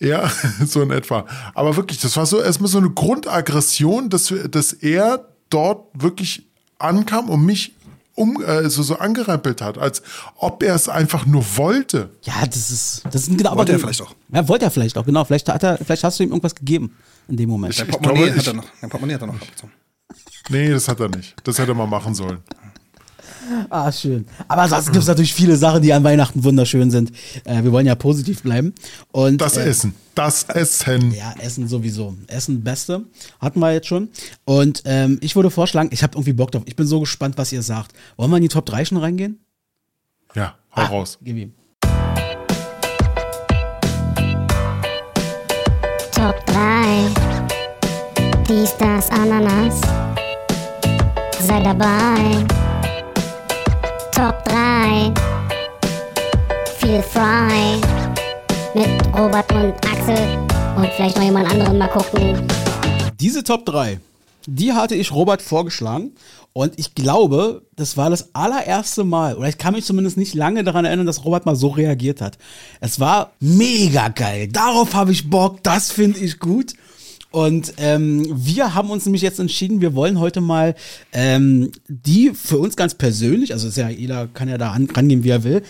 ja, 0.00 0.30
so 0.66 0.82
in 0.82 0.90
etwa. 0.90 1.26
Aber 1.54 1.76
wirklich, 1.76 2.00
das 2.00 2.16
war 2.16 2.26
so 2.26 2.40
erstmal 2.40 2.68
so 2.68 2.78
eine 2.78 2.90
Grundaggression, 2.90 4.10
dass, 4.10 4.32
dass 4.50 4.72
er 4.72 5.28
dort 5.50 5.88
wirklich 5.94 6.43
ankam 6.78 7.28
und 7.30 7.44
mich 7.44 7.74
um, 8.16 8.40
äh, 8.42 8.68
so, 8.70 8.82
so 8.84 8.96
angerempelt 8.98 9.60
hat, 9.60 9.76
als 9.76 10.02
ob 10.36 10.62
er 10.62 10.74
es 10.76 10.88
einfach 10.88 11.26
nur 11.26 11.44
wollte. 11.56 12.10
Ja, 12.22 12.46
das 12.46 12.70
ist, 12.70 13.02
das 13.10 13.22
ist 13.28 13.36
genau. 13.36 13.56
Wollte 13.56 13.72
aber- 13.72 13.72
er 13.72 13.78
vielleicht 13.80 14.02
auch. 14.02 14.14
Ja, 14.32 14.46
wollte 14.48 14.64
er 14.66 14.70
vielleicht 14.70 14.96
auch, 14.96 15.04
genau. 15.04 15.24
Vielleicht, 15.24 15.48
hat 15.48 15.62
er, 15.64 15.78
vielleicht 15.78 16.04
hast 16.04 16.18
du 16.20 16.22
ihm 16.22 16.28
irgendwas 16.30 16.54
gegeben 16.54 16.94
in 17.26 17.36
dem 17.36 17.48
Moment. 17.50 17.76
Dein 17.78 17.86
Ich 17.86 17.90
Portemonnaie 17.92 18.22
glaube, 18.24 18.36
hat 18.36 18.42
ich- 18.42 18.46
er 18.48 18.54
noch. 18.54 18.64
Dein 18.80 18.90
Portemonnaie 18.90 19.14
hat 19.14 19.20
er 19.22 19.26
noch 19.26 19.34
abgezogen. 19.34 19.72
Nee, 20.50 20.70
das 20.70 20.86
hat 20.88 21.00
er 21.00 21.08
nicht. 21.08 21.34
Das 21.42 21.58
hätte 21.58 21.72
er 21.72 21.74
mal 21.74 21.86
machen 21.86 22.14
sollen. 22.14 22.38
Ah, 23.70 23.90
schön. 23.92 24.26
Aber 24.48 24.68
sonst 24.68 24.86
gibt 24.86 24.98
es 24.98 25.06
natürlich 25.06 25.34
viele 25.34 25.56
Sachen, 25.56 25.82
die 25.82 25.92
an 25.92 26.04
Weihnachten 26.04 26.44
wunderschön 26.44 26.90
sind. 26.90 27.12
Äh, 27.44 27.62
wir 27.62 27.72
wollen 27.72 27.86
ja 27.86 27.94
positiv 27.94 28.42
bleiben. 28.42 28.74
Und, 29.12 29.40
Das 29.40 29.56
äh, 29.56 29.64
Essen. 29.64 29.94
Das 30.14 30.44
Essen. 30.44 31.12
Ja, 31.12 31.34
Essen 31.40 31.66
sowieso. 31.68 32.14
Essen 32.28 32.62
Beste. 32.62 33.02
Hatten 33.40 33.60
wir 33.60 33.72
jetzt 33.72 33.88
schon. 33.88 34.08
Und 34.44 34.82
ähm, 34.84 35.18
ich 35.20 35.34
würde 35.36 35.50
vorschlagen, 35.50 35.88
ich 35.92 36.02
habe 36.02 36.14
irgendwie 36.14 36.32
Bock 36.32 36.52
drauf. 36.52 36.62
Ich 36.66 36.76
bin 36.76 36.86
so 36.86 37.00
gespannt, 37.00 37.36
was 37.36 37.52
ihr 37.52 37.62
sagt. 37.62 37.92
Wollen 38.16 38.30
wir 38.30 38.36
in 38.36 38.42
die 38.42 38.48
Top 38.48 38.66
3 38.66 38.84
schon 38.84 38.98
reingehen? 38.98 39.38
Ja, 40.34 40.54
hau 40.74 40.82
raus. 40.84 41.18
Gib 41.22 41.36
ihm. 41.36 41.52
Top 46.12 46.46
3. 46.46 47.08
Dies, 48.48 48.76
das, 48.78 49.10
Ananas. 49.10 49.80
Sei 51.40 51.60
dabei. 51.62 52.44
Top 54.14 54.44
3. 54.44 55.12
Feel 56.78 57.02
frei. 57.02 57.80
Mit 58.72 58.88
Robert 59.12 59.50
und 59.52 59.74
Axel. 59.84 60.38
Und 60.76 60.86
vielleicht 60.94 61.16
noch 61.16 61.24
jemand 61.24 61.50
anderen 61.50 61.78
mal 61.78 61.88
gucken. 61.88 62.46
Diese 63.18 63.42
Top 63.42 63.66
3, 63.66 63.98
die 64.46 64.72
hatte 64.72 64.94
ich 64.94 65.10
Robert 65.10 65.42
vorgeschlagen. 65.42 66.12
Und 66.52 66.78
ich 66.78 66.94
glaube, 66.94 67.62
das 67.74 67.96
war 67.96 68.08
das 68.08 68.32
allererste 68.36 69.02
Mal, 69.02 69.34
oder 69.34 69.48
ich 69.48 69.58
kann 69.58 69.74
mich 69.74 69.84
zumindest 69.84 70.16
nicht 70.16 70.34
lange 70.34 70.62
daran 70.62 70.84
erinnern, 70.84 71.06
dass 71.06 71.24
Robert 71.24 71.44
mal 71.44 71.56
so 71.56 71.66
reagiert 71.66 72.20
hat. 72.20 72.38
Es 72.80 73.00
war 73.00 73.32
mega 73.40 74.06
geil. 74.10 74.46
Darauf 74.46 74.94
habe 74.94 75.10
ich 75.10 75.28
Bock. 75.28 75.60
Das 75.64 75.90
finde 75.90 76.20
ich 76.20 76.38
gut. 76.38 76.74
Und 77.34 77.74
ähm, 77.78 78.24
wir 78.32 78.76
haben 78.76 78.90
uns 78.90 79.06
nämlich 79.06 79.22
jetzt 79.22 79.40
entschieden, 79.40 79.80
wir 79.80 79.94
wollen 79.96 80.20
heute 80.20 80.40
mal 80.40 80.76
ähm, 81.12 81.72
die 81.88 82.30
für 82.32 82.58
uns 82.58 82.76
ganz 82.76 82.94
persönlich, 82.94 83.52
also 83.52 83.66
ist 83.66 83.76
ja 83.76 83.88
jeder 83.88 84.28
kann 84.28 84.48
ja 84.48 84.56
da 84.56 84.70
an- 84.70 84.88
rangehen, 84.88 85.24
wie 85.24 85.30
er 85.30 85.42
will, 85.42 85.62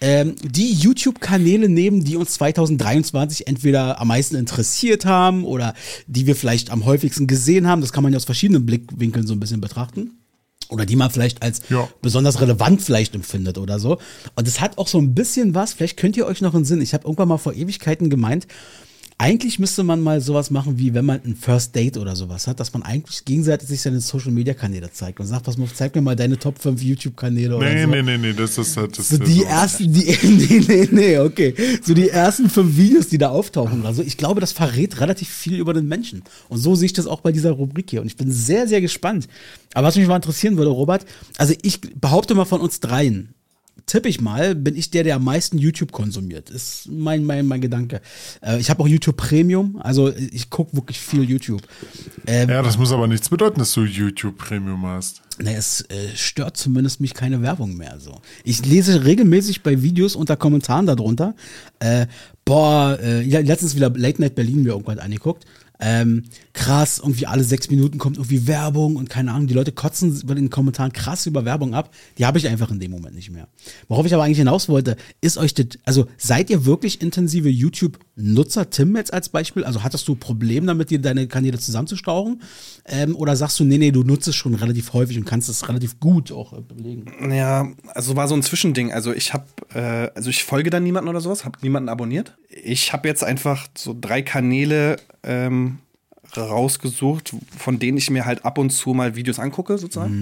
ähm, 0.00 0.36
die 0.40 0.72
YouTube-Kanäle 0.72 1.68
nehmen, 1.68 2.04
die 2.04 2.16
uns 2.16 2.34
2023 2.34 3.48
entweder 3.48 4.00
am 4.00 4.06
meisten 4.06 4.36
interessiert 4.36 5.04
haben 5.04 5.44
oder 5.44 5.74
die 6.06 6.28
wir 6.28 6.36
vielleicht 6.36 6.70
am 6.70 6.84
häufigsten 6.84 7.26
gesehen 7.26 7.66
haben. 7.66 7.80
Das 7.80 7.92
kann 7.92 8.04
man 8.04 8.12
ja 8.12 8.16
aus 8.16 8.24
verschiedenen 8.24 8.64
Blickwinkeln 8.64 9.26
so 9.26 9.34
ein 9.34 9.40
bisschen 9.40 9.60
betrachten. 9.60 10.12
oder 10.68 10.86
die 10.86 10.94
man 10.94 11.10
vielleicht 11.10 11.42
als 11.42 11.62
Ja. 11.70 11.88
besonders 12.00 12.40
relevant 12.40 12.80
vielleicht 12.82 13.16
empfindet 13.16 13.58
oder 13.58 13.80
so. 13.80 13.98
Und 14.36 14.46
es 14.46 14.60
hat 14.60 14.78
auch 14.78 14.86
so 14.86 14.98
ein 14.98 15.16
bisschen 15.16 15.52
was, 15.56 15.72
vielleicht 15.72 15.96
könnt 15.96 16.16
ihr 16.16 16.26
euch 16.26 16.40
noch 16.40 16.54
in 16.54 16.64
Sinn, 16.64 16.80
ich 16.80 16.94
habe 16.94 17.02
irgendwann 17.06 17.26
mal 17.26 17.38
vor 17.38 17.52
Ewigkeiten 17.54 18.08
gemeint, 18.08 18.46
eigentlich 19.22 19.58
müsste 19.58 19.82
man 19.84 20.00
mal 20.00 20.22
sowas 20.22 20.50
machen, 20.50 20.78
wie 20.78 20.94
wenn 20.94 21.04
man 21.04 21.20
ein 21.26 21.36
First 21.36 21.76
Date 21.76 21.98
oder 21.98 22.16
sowas 22.16 22.46
hat, 22.46 22.58
dass 22.58 22.72
man 22.72 22.82
eigentlich 22.82 23.22
gegenseitig 23.26 23.68
sich 23.68 23.82
seine 23.82 24.00
Social 24.00 24.30
Media 24.30 24.54
Kanäle 24.54 24.90
zeigt 24.90 25.20
und 25.20 25.26
sagt, 25.26 25.44
pass 25.44 25.58
mal, 25.58 25.68
zeig 25.74 25.94
mir 25.94 26.00
mal 26.00 26.16
deine 26.16 26.38
Top 26.38 26.58
5 26.58 26.82
YouTube-Kanäle 26.82 27.54
oder 27.54 27.68
Nee, 27.70 27.82
so. 27.84 27.90
nee, 27.90 28.02
nee, 28.02 28.16
nee, 28.16 28.32
das 28.32 28.56
ist 28.56 28.78
halt 28.78 28.96
das 28.98 29.10
So 29.10 29.16
ist 29.16 29.26
die 29.26 29.40
so. 29.40 29.44
ersten, 29.44 29.92
die, 29.92 30.18
nee, 30.22 30.64
nee, 30.66 30.88
nee, 30.90 31.18
okay. 31.18 31.54
So 31.82 31.92
die 31.92 32.08
ersten 32.08 32.48
fünf 32.48 32.74
Videos, 32.78 33.08
die 33.08 33.18
da 33.18 33.28
auftauchen 33.28 33.80
oder 33.82 33.92
so. 33.92 34.02
Ich 34.02 34.16
glaube, 34.16 34.40
das 34.40 34.52
verrät 34.52 34.98
relativ 35.02 35.28
viel 35.28 35.58
über 35.58 35.74
den 35.74 35.86
Menschen. 35.86 36.22
Und 36.48 36.56
so 36.56 36.74
sehe 36.74 36.86
ich 36.86 36.94
das 36.94 37.06
auch 37.06 37.20
bei 37.20 37.30
dieser 37.30 37.50
Rubrik 37.50 37.90
hier. 37.90 38.00
Und 38.00 38.06
ich 38.06 38.16
bin 38.16 38.32
sehr, 38.32 38.66
sehr 38.68 38.80
gespannt. 38.80 39.28
Aber 39.74 39.86
was 39.88 39.96
mich 39.96 40.06
mal 40.08 40.16
interessieren 40.16 40.56
würde, 40.56 40.70
Robert, 40.70 41.04
also 41.36 41.52
ich 41.60 41.82
behaupte 42.00 42.34
mal 42.34 42.46
von 42.46 42.62
uns 42.62 42.80
dreien, 42.80 43.34
tippe 43.90 44.08
ich 44.08 44.20
mal, 44.20 44.54
bin 44.54 44.76
ich 44.76 44.90
der, 44.90 45.02
der 45.02 45.16
am 45.16 45.24
meisten 45.24 45.58
YouTube 45.58 45.90
konsumiert. 45.90 46.48
Ist 46.48 46.88
mein, 46.88 47.24
mein, 47.24 47.46
mein 47.46 47.60
Gedanke. 47.60 48.00
Äh, 48.40 48.60
ich 48.60 48.70
habe 48.70 48.82
auch 48.82 48.88
YouTube 48.88 49.16
Premium, 49.16 49.80
also 49.82 50.12
ich 50.14 50.48
gucke 50.48 50.76
wirklich 50.76 51.00
viel 51.00 51.24
YouTube. 51.24 51.62
Ähm, 52.26 52.48
Ja, 52.48 52.62
das 52.62 52.78
muss 52.78 52.92
aber 52.92 53.08
nichts 53.08 53.28
bedeuten, 53.28 53.58
dass 53.58 53.72
du 53.72 53.82
YouTube 53.82 54.38
Premium 54.38 54.86
hast. 54.86 55.22
Ne, 55.42 55.56
es 55.56 55.80
äh, 55.88 56.14
stört 56.14 56.56
zumindest 56.56 57.00
mich 57.00 57.14
keine 57.14 57.42
Werbung 57.42 57.76
mehr 57.76 57.98
so. 57.98 58.20
Ich 58.44 58.64
lese 58.64 59.04
regelmäßig 59.04 59.62
bei 59.62 59.82
Videos 59.82 60.14
unter 60.14 60.36
Kommentaren 60.36 60.86
darunter. 60.86 61.34
Äh, 61.80 62.06
boah, 62.44 62.96
äh, 63.02 63.22
ja, 63.22 63.40
letztens 63.40 63.74
wieder 63.74 63.90
Late 63.90 64.20
Night 64.20 64.36
Berlin 64.36 64.62
mir 64.62 64.70
irgendwann 64.70 65.00
angeguckt. 65.00 65.46
Ähm, 65.80 66.24
krass, 66.52 66.98
irgendwie 66.98 67.26
alle 67.26 67.42
sechs 67.42 67.70
Minuten 67.70 67.98
kommt 67.98 68.18
irgendwie 68.18 68.46
Werbung 68.46 68.96
und 68.96 69.08
keine 69.08 69.32
Ahnung, 69.32 69.46
die 69.46 69.54
Leute 69.54 69.72
kotzen 69.72 70.20
über 70.20 70.34
den 70.34 70.50
Kommentaren 70.50 70.92
krass 70.92 71.26
über 71.26 71.44
Werbung 71.44 71.74
ab. 71.74 71.94
Die 72.18 72.26
habe 72.26 72.38
ich 72.38 72.48
einfach 72.48 72.70
in 72.70 72.80
dem 72.80 72.90
Moment 72.90 73.14
nicht 73.14 73.30
mehr. 73.30 73.48
Worauf 73.88 74.04
ich 74.04 74.12
aber 74.12 74.24
eigentlich 74.24 74.38
hinaus 74.38 74.68
wollte, 74.68 74.96
ist 75.20 75.38
euch 75.38 75.54
das, 75.54 75.66
also 75.84 76.06
seid 76.18 76.50
ihr 76.50 76.66
wirklich 76.66 77.00
intensive 77.00 77.48
YouTube-Nutzer, 77.48 78.68
Tim 78.70 78.94
jetzt 78.96 79.12
als 79.12 79.30
Beispiel? 79.30 79.64
Also 79.64 79.82
hattest 79.82 80.06
du 80.06 80.16
Probleme 80.16 80.66
damit, 80.66 80.90
dir 80.90 81.00
deine 81.00 81.26
Kanäle 81.28 81.58
zusammenzustauchen? 81.58 82.42
Ähm, 82.86 83.16
oder 83.16 83.36
sagst 83.36 83.58
du, 83.60 83.64
nee, 83.64 83.78
nee, 83.78 83.90
du 83.90 84.02
nutzt 84.02 84.28
es 84.28 84.36
schon 84.36 84.54
relativ 84.54 84.92
häufig 84.92 85.16
und 85.16 85.24
kannst 85.24 85.48
es 85.48 85.68
relativ 85.68 85.98
gut 85.98 86.30
auch 86.32 86.60
belegen? 86.62 87.06
Ja, 87.32 87.68
also 87.94 88.16
war 88.16 88.28
so 88.28 88.34
ein 88.34 88.42
Zwischending. 88.42 88.92
Also 88.92 89.12
ich 89.12 89.32
habe, 89.32 89.46
äh, 89.74 90.10
also 90.14 90.30
ich 90.30 90.44
folge 90.44 90.70
dann 90.70 90.82
niemanden 90.82 91.08
oder 91.08 91.20
sowas, 91.20 91.44
habe 91.44 91.58
niemanden 91.62 91.88
abonniert. 91.88 92.36
Ich 92.48 92.92
habe 92.92 93.08
jetzt 93.08 93.24
einfach 93.24 93.66
so 93.76 93.96
drei 93.98 94.22
Kanäle 94.22 94.96
ähm, 95.22 95.78
rausgesucht, 96.36 97.34
von 97.58 97.78
denen 97.78 97.98
ich 97.98 98.10
mir 98.10 98.24
halt 98.24 98.44
ab 98.44 98.58
und 98.58 98.70
zu 98.70 98.94
mal 98.94 99.16
Videos 99.16 99.38
angucke, 99.38 99.78
sozusagen. 99.78 100.12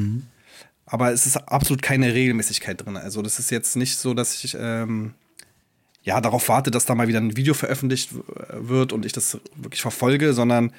Aber 0.86 1.12
es 1.12 1.26
ist 1.26 1.36
absolut 1.36 1.82
keine 1.82 2.14
Regelmäßigkeit 2.14 2.84
drin. 2.84 2.96
Also 2.96 3.20
das 3.20 3.38
ist 3.38 3.50
jetzt 3.50 3.76
nicht 3.76 3.98
so, 3.98 4.14
dass 4.14 4.42
ich 4.42 4.56
ähm, 4.58 5.12
ja 6.02 6.20
darauf 6.20 6.48
warte, 6.48 6.70
dass 6.70 6.86
da 6.86 6.94
mal 6.94 7.08
wieder 7.08 7.20
ein 7.20 7.36
Video 7.36 7.52
veröffentlicht 7.52 8.10
wird 8.52 8.92
und 8.94 9.04
ich 9.04 9.12
das 9.12 9.38
wirklich 9.54 9.82
verfolge, 9.82 10.32
sondern 10.32 10.72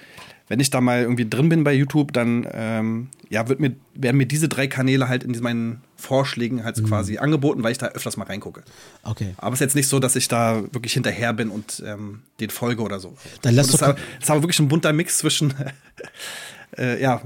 wenn 0.50 0.60
ich 0.60 0.70
da 0.72 0.82
mal 0.82 1.02
irgendwie 1.02 1.30
drin 1.30 1.47
bin 1.47 1.64
bei 1.64 1.74
YouTube, 1.74 2.12
dann 2.12 2.45
ähm, 2.52 3.08
ja, 3.30 3.47
wird 3.47 3.60
mir, 3.60 3.76
werden 3.93 4.18
mir 4.18 4.26
diese 4.26 4.50
drei 4.50 4.68
Kanäle 4.68 5.08
halt 5.08 5.24
in 5.24 5.32
diesen- 5.32 5.43
meinen 5.43 5.82
Vorschlägen 5.95 6.64
halt 6.64 6.84
quasi 6.86 7.18
angeboten, 7.20 7.62
weil 7.64 7.72
ich 7.72 7.78
da 7.78 7.88
öfters 7.88 8.18
mal 8.18 8.26
reingucke. 8.26 8.64
Okay. 9.04 9.36
Aber 9.38 9.54
es 9.54 9.58
ist 9.62 9.66
jetzt 9.66 9.76
nicht 9.76 9.88
so, 9.88 10.00
dass 10.00 10.16
ich 10.16 10.28
da 10.28 10.64
wirklich 10.72 10.93
hinterher 10.93 11.34
bin 11.34 11.50
und 11.50 11.84
ähm, 11.86 12.22
den 12.39 12.50
folge 12.50 12.82
oder 12.82 13.00
so. 13.00 13.16
Dann 13.43 13.54
lass 13.56 13.68
doch- 13.68 13.76
ist, 13.76 13.84
aber, 13.84 13.97
es 14.18 14.24
ist 14.26 14.30
aber 14.32 14.41
wirklich 14.43 14.60
ein 14.60 14.68
bunter 14.68 14.91
Mix 14.91 15.20
zwischen, 15.20 15.54
äh, 16.78 17.02
ja, 17.02 17.22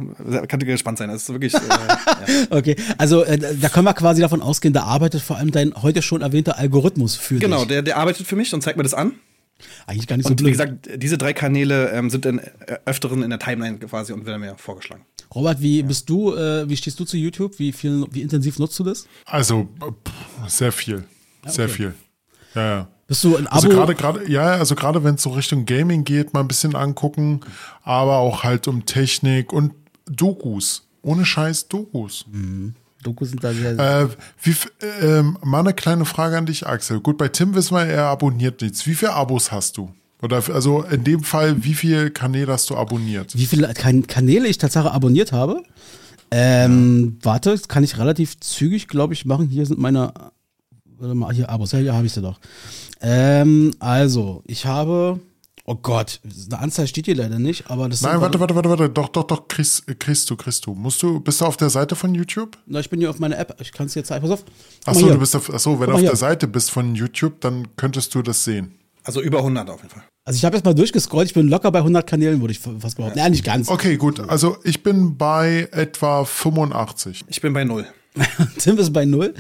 könnte 0.47 0.65
gespannt 0.65 0.97
sein. 0.97 1.09
Es 1.09 1.23
ist 1.23 1.29
wirklich, 1.29 1.53
äh, 1.53 1.59
ja. 1.69 2.47
Okay, 2.49 2.75
also 2.97 3.23
äh, 3.23 3.37
da 3.59 3.69
können 3.69 3.85
wir 3.85 3.93
quasi 3.93 4.21
davon 4.21 4.41
ausgehen, 4.41 4.73
da 4.73 4.83
arbeitet 4.83 5.21
vor 5.21 5.37
allem 5.37 5.51
dein 5.51 5.73
heute 5.81 6.01
schon 6.01 6.21
erwähnter 6.21 6.57
Algorithmus 6.57 7.15
für 7.15 7.37
genau, 7.39 7.59
dich. 7.59 7.67
der, 7.69 7.81
der 7.83 7.97
arbeitet 7.97 8.27
für 8.27 8.35
mich 8.35 8.53
und 8.53 8.61
zeigt 8.61 8.77
mir 8.77 8.83
das 8.83 8.93
an. 8.93 9.13
Eigentlich 9.87 10.07
gar 10.07 10.17
nicht 10.17 10.25
so 10.25 10.31
Und 10.31 10.39
wie 10.39 10.43
blöd. 10.43 10.53
gesagt, 10.53 10.89
diese 10.95 11.17
drei 11.17 11.33
Kanäle 11.33 11.91
ähm, 11.91 12.09
sind 12.09 12.25
in, 12.25 12.39
äh, 12.39 12.79
öfteren 12.85 13.23
in 13.23 13.29
der 13.29 13.39
Timeline 13.39 13.77
quasi 13.79 14.13
und 14.13 14.25
werden 14.25 14.41
mir 14.41 14.55
vorgeschlagen. 14.57 15.05
Robert, 15.33 15.61
wie 15.61 15.83
bist 15.83 16.09
du, 16.09 16.35
äh, 16.35 16.67
wie 16.69 16.77
stehst 16.77 16.99
du 16.99 17.05
zu 17.05 17.17
YouTube? 17.17 17.57
Wie 17.59 17.71
viel, 17.71 18.05
wie 18.11 18.21
intensiv 18.21 18.59
nutzt 18.59 18.77
du 18.79 18.83
das? 18.83 19.07
Also 19.25 19.67
pff, 19.79 20.49
sehr 20.49 20.71
viel, 20.71 21.05
sehr 21.45 21.65
okay. 21.65 21.73
viel. 21.73 21.93
Ja, 22.55 22.61
ja. 22.61 22.87
Bist 23.07 23.23
du 23.23 23.35
ein 23.35 23.47
Abo? 23.47 23.55
Also 23.55 23.69
gerade, 23.69 23.95
gerade, 23.95 24.31
ja, 24.31 24.51
also 24.53 24.75
gerade 24.75 25.03
wenn 25.03 25.15
es 25.15 25.23
so 25.23 25.31
Richtung 25.31 25.65
Gaming 25.65 26.03
geht, 26.03 26.33
mal 26.33 26.39
ein 26.39 26.47
bisschen 26.47 26.75
angucken, 26.75 27.41
aber 27.81 28.17
auch 28.17 28.43
halt 28.43 28.67
um 28.67 28.85
Technik 28.85 29.51
und 29.51 29.73
Dokus. 30.05 30.87
Ohne 31.01 31.25
Scheiß 31.25 31.67
Dokus. 31.67 32.25
Dokus 33.03 33.29
sind 33.29 33.43
da 33.43 33.53
sehr. 33.53 33.77
Äh, 33.77 34.07
wie, 34.41 34.55
ähm, 35.01 35.37
mal 35.43 35.59
eine 35.59 35.73
kleine 35.73 36.05
Frage 36.05 36.37
an 36.37 36.45
dich, 36.45 36.65
Axel. 36.65 36.99
Gut, 36.99 37.17
bei 37.17 37.27
Tim 37.27 37.53
wissen 37.55 37.75
wir, 37.75 37.85
er 37.85 38.05
abonniert 38.05 38.61
nichts. 38.61 38.87
Wie 38.87 38.95
viele 38.95 39.13
Abos 39.13 39.51
hast 39.51 39.77
du? 39.77 39.91
Oder 40.21 40.41
also 40.53 40.83
in 40.83 41.03
dem 41.03 41.21
Fall, 41.21 41.63
wie 41.65 41.73
viele 41.73 42.09
Kanäle 42.09 42.53
hast 42.53 42.69
du 42.69 42.77
abonniert? 42.77 43.37
wie 43.37 43.45
viele 43.45 43.73
kan 43.73 44.07
Kanäle 44.07 44.47
ich 44.47 44.57
tatsächlich 44.57 44.93
abonniert 44.93 45.33
habe? 45.33 45.63
Ähm, 46.31 47.17
warte, 47.21 47.51
das 47.51 47.67
kann 47.67 47.83
ich 47.83 47.97
relativ 47.97 48.39
zügig, 48.39 48.87
glaube 48.87 49.13
ich, 49.13 49.25
machen. 49.25 49.49
Hier 49.49 49.65
sind 49.65 49.79
meine, 49.79 50.13
warte 50.97 51.13
mal, 51.13 51.33
hier 51.33 51.49
Abos, 51.49 51.73
ja, 51.73 51.79
hier 51.79 51.93
habe 51.93 52.05
ich 52.05 52.13
sie 52.13 52.21
doch. 52.21 52.39
Ähm, 53.01 53.75
also, 53.79 54.41
ich 54.47 54.65
habe, 54.65 55.19
oh 55.65 55.75
Gott, 55.75 56.19
eine 56.23 56.59
Anzahl 56.59 56.87
steht 56.87 57.05
hier 57.05 57.15
leider 57.15 57.39
nicht, 57.39 57.69
aber 57.69 57.89
das 57.89 58.01
Nein, 58.01 58.13
sind, 58.13 58.21
warte, 58.21 58.39
warte, 58.39 58.55
warte, 58.55 58.69
warte. 58.69 58.89
Doch, 58.89 59.09
doch, 59.09 59.23
doch, 59.23 59.47
kriegst, 59.47 59.87
kriegst 59.99 60.29
du, 60.29 60.35
kriegst 60.35 60.65
du. 60.65 60.73
Musst 60.73 61.01
du, 61.01 61.19
bist 61.19 61.41
du 61.41 61.45
auf 61.45 61.57
der 61.57 61.69
Seite 61.69 61.95
von 61.95 62.13
YouTube? 62.13 62.57
Na, 62.65 62.79
ich 62.79 62.89
bin 62.89 62.99
hier 62.99 63.09
auf 63.09 63.19
meiner 63.19 63.37
App, 63.37 63.55
ich 63.61 63.71
kann 63.71 63.87
es 63.87 63.93
dir 63.93 64.03
zeigen, 64.03 64.21
pass 64.27 64.31
auf. 64.31 64.45
Achso, 64.85 65.07
du 65.07 65.17
bist 65.17 65.35
auf, 65.35 65.53
achso, 65.53 65.79
wenn 65.79 65.87
du 65.87 65.93
auf 65.93 65.99
hier. 65.99 66.09
der 66.09 66.17
Seite 66.17 66.47
bist 66.47 66.71
von 66.71 66.95
YouTube, 66.95 67.41
dann 67.41 67.75
könntest 67.75 68.13
du 68.15 68.21
das 68.21 68.43
sehen. 68.43 68.77
Also 69.03 69.21
über 69.21 69.39
100 69.39 69.69
auf 69.69 69.81
jeden 69.81 69.93
Fall. 69.93 70.03
Also 70.25 70.37
ich 70.37 70.45
habe 70.45 70.55
jetzt 70.55 70.63
mal 70.63 70.73
durchgescrollt, 70.73 71.27
ich 71.27 71.33
bin 71.33 71.49
locker 71.49 71.71
bei 71.71 71.79
100 71.79 72.07
Kanälen, 72.07 72.39
würde 72.39 72.53
ich 72.53 72.59
fast 72.59 72.95
behaupten. 72.95 73.19
Ja, 73.19 73.27
nicht 73.27 73.43
ganz. 73.43 73.67
Okay, 73.67 73.97
gut. 73.97 74.21
Also 74.29 74.57
ich 74.63 74.81
bin 74.81 75.17
bei 75.17 75.67
etwa 75.71 76.23
85. 76.23 77.25
Ich 77.27 77.41
bin 77.41 77.51
bei 77.51 77.65
null. 77.65 77.85
Tim 78.59 78.77
ist 78.77 78.93
bei 78.93 79.05
null. 79.05 79.33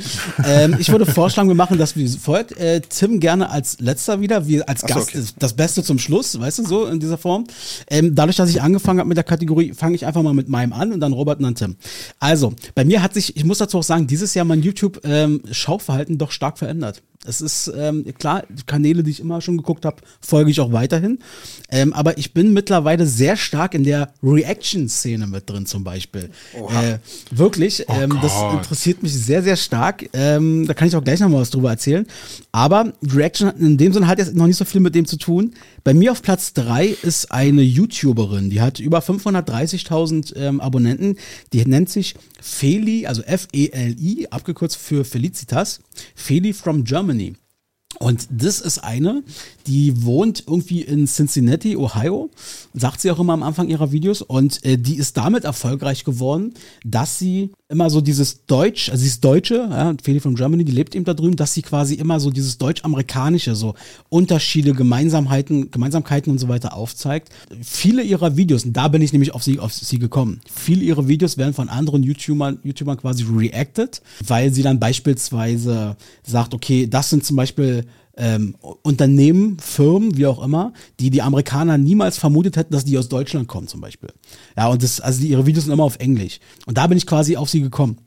ähm, 0.45 0.75
ich 0.79 0.89
würde 0.89 1.05
vorschlagen, 1.05 1.47
wir 1.47 1.55
machen 1.55 1.77
das 1.77 1.95
wie 1.95 2.07
folgt. 2.07 2.57
Äh, 2.57 2.81
Tim 2.81 3.19
gerne 3.19 3.49
als 3.49 3.79
letzter 3.79 4.19
wieder, 4.19 4.47
wie 4.47 4.63
als 4.63 4.83
Ach 4.83 4.89
so, 4.89 4.95
Gast. 4.95 5.09
okay. 5.09 5.23
Das 5.39 5.53
Beste 5.53 5.83
zum 5.83 5.99
Schluss, 5.99 6.39
weißt 6.39 6.59
du, 6.59 6.65
so 6.65 6.85
in 6.85 6.99
dieser 6.99 7.17
Form. 7.17 7.45
Ähm, 7.89 8.15
dadurch, 8.15 8.35
dass 8.35 8.49
ich 8.49 8.61
angefangen 8.61 8.99
habe 8.99 9.07
mit 9.07 9.17
der 9.17 9.23
Kategorie, 9.23 9.73
fange 9.73 9.95
ich 9.95 10.05
einfach 10.05 10.23
mal 10.23 10.33
mit 10.33 10.49
meinem 10.49 10.73
an 10.73 10.91
und 10.91 10.99
dann 10.99 11.13
Robert 11.13 11.37
und 11.37 11.43
dann 11.43 11.55
Tim. 11.55 11.75
Also, 12.19 12.53
bei 12.73 12.83
mir 12.83 13.03
hat 13.03 13.13
sich, 13.13 13.37
ich 13.37 13.45
muss 13.45 13.59
dazu 13.59 13.77
auch 13.79 13.83
sagen, 13.83 14.07
dieses 14.07 14.33
Jahr 14.33 14.45
mein 14.45 14.61
YouTube-Schauverhalten 14.63 16.17
doch 16.17 16.31
stark 16.31 16.57
verändert. 16.57 17.03
Es 17.25 17.41
ist 17.41 17.71
ähm, 17.75 18.05
klar, 18.17 18.43
die 18.49 18.63
Kanäle, 18.63 19.03
die 19.03 19.11
ich 19.11 19.19
immer 19.19 19.41
schon 19.41 19.57
geguckt 19.57 19.85
habe, 19.85 19.97
folge 20.21 20.51
ich 20.51 20.59
auch 20.59 20.71
weiterhin. 20.71 21.19
Ähm, 21.69 21.93
aber 21.93 22.17
ich 22.17 22.33
bin 22.33 22.53
mittlerweile 22.53 23.05
sehr 23.05 23.37
stark 23.37 23.73
in 23.73 23.83
der 23.83 24.13
Reaction-Szene 24.21 25.27
mit 25.27 25.49
drin, 25.49 25.65
zum 25.65 25.83
Beispiel. 25.83 26.29
Äh, 26.53 26.97
wirklich, 27.31 27.85
ähm, 27.87 28.17
das 28.21 28.33
interessiert 28.53 29.03
mich 29.03 29.13
sehr, 29.13 29.41
sehr 29.41 29.55
stark. 29.55 30.09
Ähm, 30.13 30.67
da 30.67 30.73
kann 30.73 30.87
ich 30.87 30.95
auch 30.95 31.03
gleich 31.03 31.19
noch 31.19 31.29
mal 31.29 31.41
was 31.41 31.49
drüber 31.49 31.71
erzählen. 31.71 32.05
Aber 32.51 32.93
Reaction 33.03 33.47
hat 33.47 33.57
in 33.59 33.77
dem 33.77 33.93
Sinne 33.93 34.07
hat 34.07 34.19
jetzt 34.19 34.35
noch 34.35 34.47
nicht 34.47 34.57
so 34.57 34.65
viel 34.65 34.81
mit 34.81 34.95
dem 34.95 35.05
zu 35.05 35.17
tun. 35.17 35.53
Bei 35.83 35.93
mir 35.93 36.11
auf 36.11 36.21
Platz 36.21 36.53
drei 36.53 36.87
ist 36.87 37.31
eine 37.31 37.61
YouTuberin, 37.61 38.49
die 38.49 38.61
hat 38.61 38.79
über 38.79 38.99
530.000 38.99 40.35
ähm, 40.35 40.61
Abonnenten. 40.61 41.17
Die 41.51 41.65
nennt 41.65 41.89
sich 41.89 42.15
Feli, 42.41 43.05
also 43.07 43.21
F-E-L-I, 43.21 44.27
abgekürzt 44.29 44.77
für 44.77 45.05
Felicitas. 45.05 45.79
Feli 46.15 46.53
from 46.53 46.83
Germany. 46.83 47.12
Und 47.99 48.27
das 48.31 48.59
ist 48.59 48.79
eine, 48.79 49.23
die 49.67 50.03
wohnt 50.03 50.43
irgendwie 50.47 50.81
in 50.81 51.05
Cincinnati, 51.05 51.77
Ohio, 51.77 52.31
sagt 52.73 53.01
sie 53.01 53.11
auch 53.11 53.19
immer 53.19 53.33
am 53.33 53.43
Anfang 53.43 53.69
ihrer 53.69 53.91
Videos. 53.91 54.21
Und 54.21 54.63
äh, 54.65 54.77
die 54.77 54.97
ist 54.97 55.15
damit 55.17 55.43
erfolgreich 55.43 56.03
geworden, 56.03 56.53
dass 56.83 57.19
sie 57.19 57.51
immer 57.73 57.89
so 57.89 57.99
dieses 57.99 58.45
Deutsch, 58.45 58.89
also 58.89 59.03
ist 59.03 59.23
Deutsche, 59.23 59.55
ja, 59.55 59.93
Feli 60.01 60.19
from 60.19 60.35
Germany, 60.35 60.63
die 60.63 60.71
lebt 60.71 60.95
eben 60.95 61.03
da 61.03 61.13
drüben, 61.13 61.35
dass 61.35 61.53
sie 61.53 61.61
quasi 61.61 61.95
immer 61.95 62.19
so 62.19 62.29
dieses 62.29 62.57
Deutsch-Amerikanische, 62.57 63.55
so 63.55 63.73
Unterschiede, 64.09 64.73
Gemeinsamkeiten, 64.73 65.71
Gemeinsamkeiten 65.71 66.31
und 66.31 66.37
so 66.37 66.47
weiter 66.47 66.77
aufzeigt. 66.77 67.29
Viele 67.61 68.03
ihrer 68.03 68.37
Videos, 68.37 68.63
und 68.63 68.73
da 68.73 68.87
bin 68.87 69.01
ich 69.01 69.11
nämlich 69.11 69.33
auf 69.33 69.43
sie, 69.43 69.59
auf 69.59 69.73
sie 69.73 69.99
gekommen, 69.99 70.39
viele 70.49 70.83
ihrer 70.83 71.07
Videos 71.07 71.37
werden 71.37 71.53
von 71.53 71.67
anderen 71.67 72.03
YouTubern, 72.03 72.59
YouTubern 72.63 72.97
quasi 72.97 73.23
reacted, 73.23 74.01
weil 74.25 74.53
sie 74.53 74.61
dann 74.61 74.79
beispielsweise 74.79 75.97
sagt, 76.23 76.53
okay, 76.53 76.87
das 76.87 77.09
sind 77.09 77.25
zum 77.25 77.35
Beispiel 77.35 77.85
ähm, 78.15 78.55
Unternehmen, 78.83 79.57
Firmen, 79.59 80.17
wie 80.17 80.27
auch 80.27 80.43
immer, 80.43 80.73
die 80.99 81.09
die 81.09 81.21
Amerikaner 81.21 81.77
niemals 81.77 82.17
vermutet 82.17 82.57
hätten, 82.57 82.73
dass 82.73 82.85
die 82.85 82.97
aus 82.97 83.09
Deutschland 83.09 83.47
kommen 83.47 83.67
zum 83.67 83.81
Beispiel. 83.81 84.09
Ja, 84.55 84.67
und 84.67 84.83
das, 84.83 84.99
also 84.99 85.23
ihre 85.23 85.45
Videos 85.45 85.65
sind 85.65 85.73
immer 85.73 85.83
auf 85.83 85.97
Englisch. 85.97 86.39
Und 86.65 86.77
da 86.77 86.87
bin 86.87 86.97
ich 86.97 87.07
quasi 87.07 87.37
auf 87.37 87.49
sie 87.49 87.61
gekommen. 87.61 87.97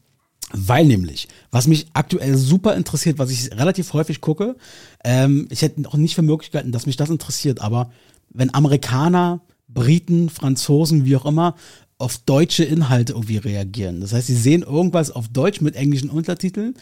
Weil 0.52 0.86
nämlich, 0.86 1.26
was 1.50 1.66
mich 1.66 1.88
aktuell 1.92 2.36
super 2.36 2.76
interessiert, 2.76 3.18
was 3.18 3.30
ich 3.30 3.50
relativ 3.50 3.92
häufig 3.92 4.20
gucke, 4.20 4.54
ähm, 5.02 5.48
ich 5.50 5.62
hätte 5.62 5.88
auch 5.88 5.96
nicht 5.96 6.14
für 6.14 6.22
Möglichkeiten, 6.22 6.70
dass 6.70 6.86
mich 6.86 6.96
das 6.96 7.10
interessiert, 7.10 7.60
aber 7.60 7.90
wenn 8.30 8.54
Amerikaner, 8.54 9.40
Briten, 9.66 10.30
Franzosen, 10.30 11.04
wie 11.04 11.16
auch 11.16 11.26
immer, 11.26 11.56
auf 11.98 12.18
deutsche 12.18 12.62
Inhalte 12.62 13.14
irgendwie 13.14 13.38
reagieren. 13.38 14.00
Das 14.00 14.12
heißt, 14.12 14.26
sie 14.26 14.36
sehen 14.36 14.62
irgendwas 14.62 15.10
auf 15.10 15.28
Deutsch 15.28 15.60
mit 15.60 15.74
englischen 15.74 16.10
Untertiteln. 16.10 16.76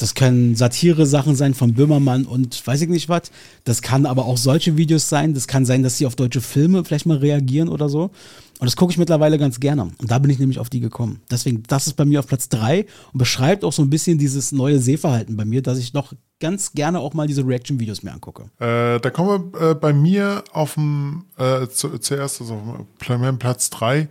Das 0.00 0.14
können 0.14 0.56
Satire-Sachen 0.56 1.36
sein 1.36 1.52
von 1.52 1.74
Böhmermann 1.74 2.24
und 2.24 2.66
weiß 2.66 2.80
ich 2.80 2.88
nicht 2.88 3.10
was. 3.10 3.30
Das 3.64 3.82
kann 3.82 4.06
aber 4.06 4.24
auch 4.24 4.38
solche 4.38 4.78
Videos 4.78 5.10
sein. 5.10 5.34
Das 5.34 5.46
kann 5.46 5.66
sein, 5.66 5.82
dass 5.82 5.98
sie 5.98 6.06
auf 6.06 6.16
deutsche 6.16 6.40
Filme 6.40 6.82
vielleicht 6.86 7.04
mal 7.04 7.18
reagieren 7.18 7.68
oder 7.68 7.90
so. 7.90 8.10
Und 8.60 8.66
das 8.66 8.76
gucke 8.76 8.92
ich 8.92 8.98
mittlerweile 8.98 9.38
ganz 9.38 9.60
gerne. 9.60 9.90
Und 9.98 10.10
da 10.10 10.18
bin 10.18 10.30
ich 10.30 10.38
nämlich 10.38 10.58
auf 10.58 10.70
die 10.70 10.80
gekommen. 10.80 11.20
Deswegen, 11.30 11.62
das 11.66 11.86
ist 11.86 11.94
bei 11.94 12.06
mir 12.06 12.20
auf 12.20 12.26
Platz 12.26 12.48
drei 12.48 12.86
und 13.12 13.18
beschreibt 13.18 13.62
auch 13.62 13.74
so 13.74 13.82
ein 13.82 13.90
bisschen 13.90 14.16
dieses 14.16 14.52
neue 14.52 14.78
Sehverhalten 14.78 15.36
bei 15.36 15.44
mir, 15.44 15.60
dass 15.60 15.78
ich 15.78 15.92
doch 15.92 16.14
ganz 16.40 16.72
gerne 16.72 17.00
auch 17.00 17.12
mal 17.12 17.26
diese 17.26 17.46
Reaction-Videos 17.46 18.02
mir 18.02 18.12
angucke. 18.12 18.44
Äh, 18.58 19.00
da 19.00 19.10
kommen 19.10 19.52
wir 19.52 19.70
äh, 19.70 19.74
bei 19.74 19.92
mir 19.92 20.44
auf 20.52 20.74
dem 20.74 21.26
äh, 21.36 21.66
zu, 21.68 21.98
zuerst 21.98 22.40
also 22.40 22.54
auf 22.54 23.38
Platz 23.38 23.68
drei 23.68 24.08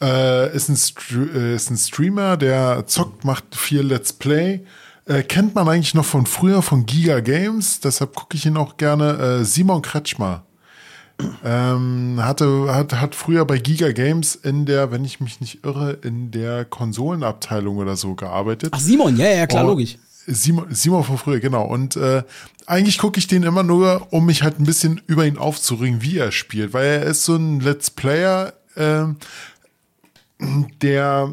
äh, 0.00 0.54
ist, 0.56 0.70
ein 0.70 1.28
äh, 1.34 1.54
ist 1.54 1.70
ein 1.70 1.76
Streamer, 1.76 2.38
der 2.38 2.86
zockt, 2.86 3.24
macht 3.24 3.54
viel 3.54 3.82
Let's 3.82 4.14
Play. 4.14 4.60
Äh, 5.06 5.22
kennt 5.22 5.54
man 5.54 5.68
eigentlich 5.68 5.94
noch 5.94 6.04
von 6.04 6.26
früher 6.26 6.62
von 6.62 6.84
Giga 6.84 7.20
Games, 7.20 7.80
deshalb 7.80 8.14
gucke 8.14 8.36
ich 8.36 8.44
ihn 8.44 8.56
auch 8.56 8.76
gerne. 8.76 9.40
Äh, 9.40 9.44
Simon 9.44 9.82
Kretschmer. 9.82 10.42
Ähm, 11.44 12.18
hatte, 12.20 12.74
hat, 12.74 12.92
hat 12.92 13.14
früher 13.14 13.46
bei 13.46 13.58
Giga 13.58 13.92
Games 13.92 14.34
in 14.34 14.66
der, 14.66 14.90
wenn 14.90 15.04
ich 15.04 15.20
mich 15.20 15.40
nicht 15.40 15.64
irre, 15.64 15.92
in 16.02 16.30
der 16.30 16.66
Konsolenabteilung 16.66 17.78
oder 17.78 17.96
so 17.96 18.14
gearbeitet. 18.14 18.72
Ach, 18.74 18.80
Simon, 18.80 19.16
ja, 19.16 19.28
ja, 19.28 19.46
klar, 19.46 19.64
Oh, 19.64 19.68
logisch. 19.68 19.96
Simon, 20.26 20.66
Simon 20.74 21.04
von 21.04 21.16
früher, 21.16 21.40
genau. 21.40 21.64
Und 21.64 21.96
äh, 21.96 22.22
eigentlich 22.66 22.98
gucke 22.98 23.18
ich 23.18 23.28
den 23.28 23.44
immer 23.44 23.62
nur, 23.62 24.08
um 24.10 24.26
mich 24.26 24.42
halt 24.42 24.58
ein 24.58 24.66
bisschen 24.66 25.00
über 25.06 25.24
ihn 25.24 25.38
aufzuregen, 25.38 26.02
wie 26.02 26.18
er 26.18 26.32
spielt, 26.32 26.74
weil 26.74 26.84
er 26.84 27.02
ist 27.04 27.24
so 27.24 27.36
ein 27.36 27.60
Let's 27.60 27.90
Player, 27.90 28.52
ähm, 28.76 29.16
der 30.82 31.32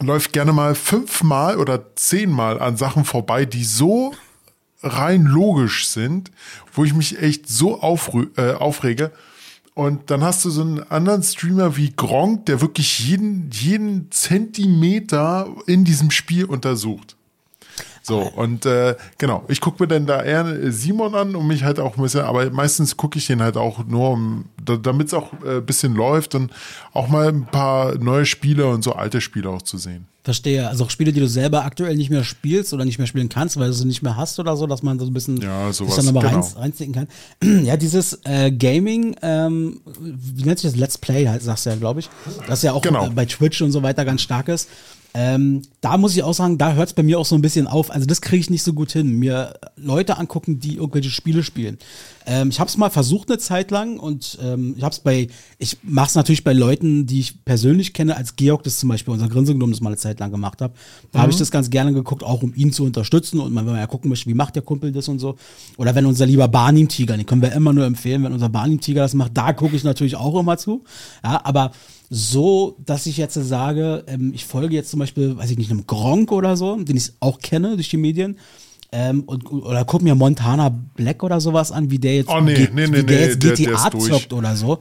läuft 0.00 0.32
gerne 0.32 0.52
mal 0.52 0.74
fünfmal 0.74 1.58
oder 1.58 1.94
zehnmal 1.96 2.60
an 2.60 2.76
Sachen 2.76 3.04
vorbei, 3.04 3.44
die 3.44 3.64
so 3.64 4.14
rein 4.82 5.24
logisch 5.24 5.88
sind, 5.88 6.30
wo 6.72 6.84
ich 6.84 6.94
mich 6.94 7.20
echt 7.20 7.48
so 7.48 7.80
äh, 8.36 8.52
aufrege. 8.52 9.12
Und 9.74 10.10
dann 10.10 10.22
hast 10.22 10.44
du 10.44 10.50
so 10.50 10.62
einen 10.62 10.82
anderen 10.90 11.22
Streamer 11.22 11.76
wie 11.76 11.92
Gronk, 11.94 12.46
der 12.46 12.60
wirklich 12.60 12.98
jeden, 13.00 13.50
jeden 13.52 14.10
Zentimeter 14.10 15.48
in 15.66 15.84
diesem 15.84 16.10
Spiel 16.10 16.44
untersucht. 16.44 17.16
So, 18.02 18.20
und 18.20 18.64
äh, 18.66 18.96
genau, 19.18 19.44
ich 19.48 19.60
gucke 19.60 19.82
mir 19.82 19.88
dann 19.88 20.06
da 20.06 20.22
eher 20.22 20.72
Simon 20.72 21.14
an, 21.14 21.34
um 21.34 21.46
mich 21.46 21.64
halt 21.64 21.78
auch 21.78 21.96
ein 21.96 22.02
bisschen, 22.02 22.22
aber 22.22 22.50
meistens 22.50 22.96
gucke 22.96 23.18
ich 23.18 23.26
den 23.26 23.42
halt 23.42 23.56
auch 23.56 23.84
nur, 23.86 24.10
um, 24.10 24.46
da, 24.64 24.76
damit 24.76 25.08
es 25.08 25.14
auch 25.14 25.32
ein 25.44 25.58
äh, 25.58 25.60
bisschen 25.60 25.94
läuft 25.94 26.34
und 26.34 26.50
auch 26.92 27.08
mal 27.08 27.28
ein 27.28 27.46
paar 27.46 27.96
neue 27.98 28.24
Spiele 28.26 28.66
und 28.66 28.82
so 28.82 28.92
alte 28.94 29.20
Spiele 29.20 29.50
auch 29.50 29.62
zu 29.62 29.76
sehen. 29.76 30.06
Verstehe. 30.22 30.68
Also 30.68 30.84
auch 30.84 30.90
Spiele, 30.90 31.12
die 31.12 31.20
du 31.20 31.28
selber 31.28 31.64
aktuell 31.64 31.96
nicht 31.96 32.10
mehr 32.10 32.24
spielst 32.24 32.74
oder 32.74 32.84
nicht 32.84 32.98
mehr 32.98 33.06
spielen 33.06 33.30
kannst, 33.30 33.58
weil 33.58 33.68
du 33.68 33.72
sie 33.72 33.86
nicht 33.86 34.02
mehr 34.02 34.16
hast 34.16 34.38
oder 34.38 34.54
so, 34.56 34.66
dass 34.66 34.82
man 34.82 34.98
so 34.98 35.06
ein 35.06 35.14
bisschen 35.14 35.38
Ja, 35.40 35.72
sowas, 35.72 35.96
sich 35.96 36.04
dann 36.04 36.14
aber 36.14 36.26
genau. 36.28 36.40
rein, 36.42 36.56
reinziehen 36.56 36.92
kann. 36.92 37.08
ja, 37.64 37.76
dieses 37.78 38.20
äh, 38.24 38.50
Gaming, 38.50 39.16
ähm, 39.22 39.80
wie 39.98 40.44
nennt 40.44 40.58
sich 40.58 40.70
das? 40.70 40.78
Let's 40.78 40.98
Play, 40.98 41.26
halt, 41.26 41.42
sagst 41.42 41.64
du 41.64 41.70
ja, 41.70 41.76
glaube 41.76 42.00
ich. 42.00 42.10
Das 42.46 42.62
ja 42.62 42.72
auch 42.72 42.82
Genau. 42.82 43.06
äh, 43.06 43.10
bei 43.10 43.24
Twitch 43.24 43.62
und 43.62 43.72
so 43.72 43.82
weiter 43.82 44.04
ganz 44.04 44.20
stark 44.20 44.48
ist. 44.48 44.68
Ähm, 45.12 45.62
da 45.80 45.96
muss 45.96 46.14
ich 46.14 46.22
auch 46.22 46.34
sagen, 46.34 46.58
da 46.58 46.74
hört 46.74 46.88
es 46.88 46.94
bei 46.94 47.02
mir 47.02 47.18
auch 47.18 47.24
so 47.24 47.34
ein 47.34 47.42
bisschen 47.42 47.66
auf. 47.66 47.90
Also 47.90 48.06
das 48.06 48.20
kriege 48.20 48.40
ich 48.40 48.50
nicht 48.50 48.62
so 48.62 48.72
gut 48.72 48.92
hin. 48.92 49.18
Mir 49.18 49.54
Leute 49.76 50.18
angucken, 50.18 50.60
die 50.60 50.76
irgendwelche 50.76 51.10
Spiele 51.10 51.42
spielen. 51.42 51.78
Ähm, 52.26 52.50
ich 52.50 52.60
habe 52.60 52.68
es 52.68 52.76
mal 52.76 52.90
versucht 52.90 53.28
eine 53.28 53.38
Zeit 53.38 53.70
lang 53.70 53.98
und 53.98 54.38
ähm, 54.42 54.74
ich 54.76 54.84
habe 54.84 54.92
es 54.92 55.00
bei, 55.00 55.28
ich 55.58 55.78
mache 55.82 56.08
es 56.08 56.14
natürlich 56.14 56.44
bei 56.44 56.52
Leuten, 56.52 57.06
die 57.06 57.20
ich 57.20 57.44
persönlich 57.44 57.92
kenne, 57.92 58.16
als 58.16 58.36
Georg 58.36 58.62
das 58.62 58.78
zum 58.78 58.88
Beispiel, 58.88 59.12
unser 59.12 59.28
Grinsengnom 59.28 59.70
das 59.70 59.80
mal 59.80 59.88
eine 59.88 59.96
Zeit 59.96 60.20
lang 60.20 60.30
gemacht 60.30 60.60
hat. 60.60 60.72
Da 61.12 61.20
habe 61.20 61.32
ich 61.32 61.38
das 61.38 61.50
ganz 61.50 61.70
gerne 61.70 61.92
geguckt, 61.92 62.22
auch 62.22 62.42
um 62.42 62.54
ihn 62.54 62.72
zu 62.72 62.84
unterstützen 62.84 63.40
und 63.40 63.52
man, 63.52 63.64
wenn 63.64 63.72
man 63.72 63.80
ja 63.80 63.86
gucken 63.86 64.10
möchte, 64.10 64.28
wie 64.28 64.34
macht 64.34 64.54
der 64.54 64.62
Kumpel 64.62 64.92
das 64.92 65.08
und 65.08 65.18
so. 65.18 65.36
Oder 65.76 65.94
wenn 65.94 66.06
unser 66.06 66.26
lieber 66.26 66.46
Barnim-Tiger, 66.46 67.16
den 67.16 67.26
können 67.26 67.42
wir 67.42 67.52
immer 67.52 67.72
nur 67.72 67.84
empfehlen, 67.84 68.22
wenn 68.22 68.32
unser 68.32 68.48
Barnim-Tiger 68.48 69.00
das 69.00 69.14
macht, 69.14 69.36
da 69.36 69.52
gucke 69.52 69.74
ich 69.74 69.82
natürlich 69.82 70.16
auch 70.16 70.38
immer 70.38 70.56
zu. 70.56 70.84
Ja, 71.24 71.40
aber 71.44 71.72
so, 72.12 72.76
dass 72.84 73.06
ich 73.06 73.16
jetzt 73.16 73.34
sage, 73.34 74.04
ähm, 74.08 74.32
ich 74.34 74.44
folge 74.44 74.74
jetzt 74.74 74.90
zum 74.90 74.98
Beispiel, 74.98 75.36
weiß 75.36 75.50
ich 75.50 75.58
nicht, 75.58 75.70
einem 75.70 75.86
Gronk 75.86 76.32
oder 76.32 76.56
so, 76.56 76.76
den 76.76 76.96
ich 76.96 77.12
auch 77.20 77.38
kenne 77.38 77.76
durch 77.76 77.88
die 77.88 77.96
Medien. 77.96 78.36
Ähm, 78.92 79.22
und, 79.22 79.50
oder 79.52 79.84
guck 79.84 80.02
mir 80.02 80.16
Montana 80.16 80.68
Black 80.68 81.22
oder 81.22 81.40
sowas 81.40 81.70
an, 81.70 81.92
wie 81.92 82.00
der 82.00 82.16
jetzt, 82.16 82.28
Oh, 82.28 82.40
nee, 82.40 82.54
G- 82.54 82.68
nee, 82.74 82.88
nee, 82.88 82.98
wie 82.98 83.04
der 83.04 83.20
jetzt 83.20 83.42
der- 83.42 83.54
der 83.54 83.66
GTA 83.66 83.86
ist 83.86 83.94
durch. 83.94 84.08
zockt 84.08 84.32
oder 84.32 84.56
so. 84.56 84.78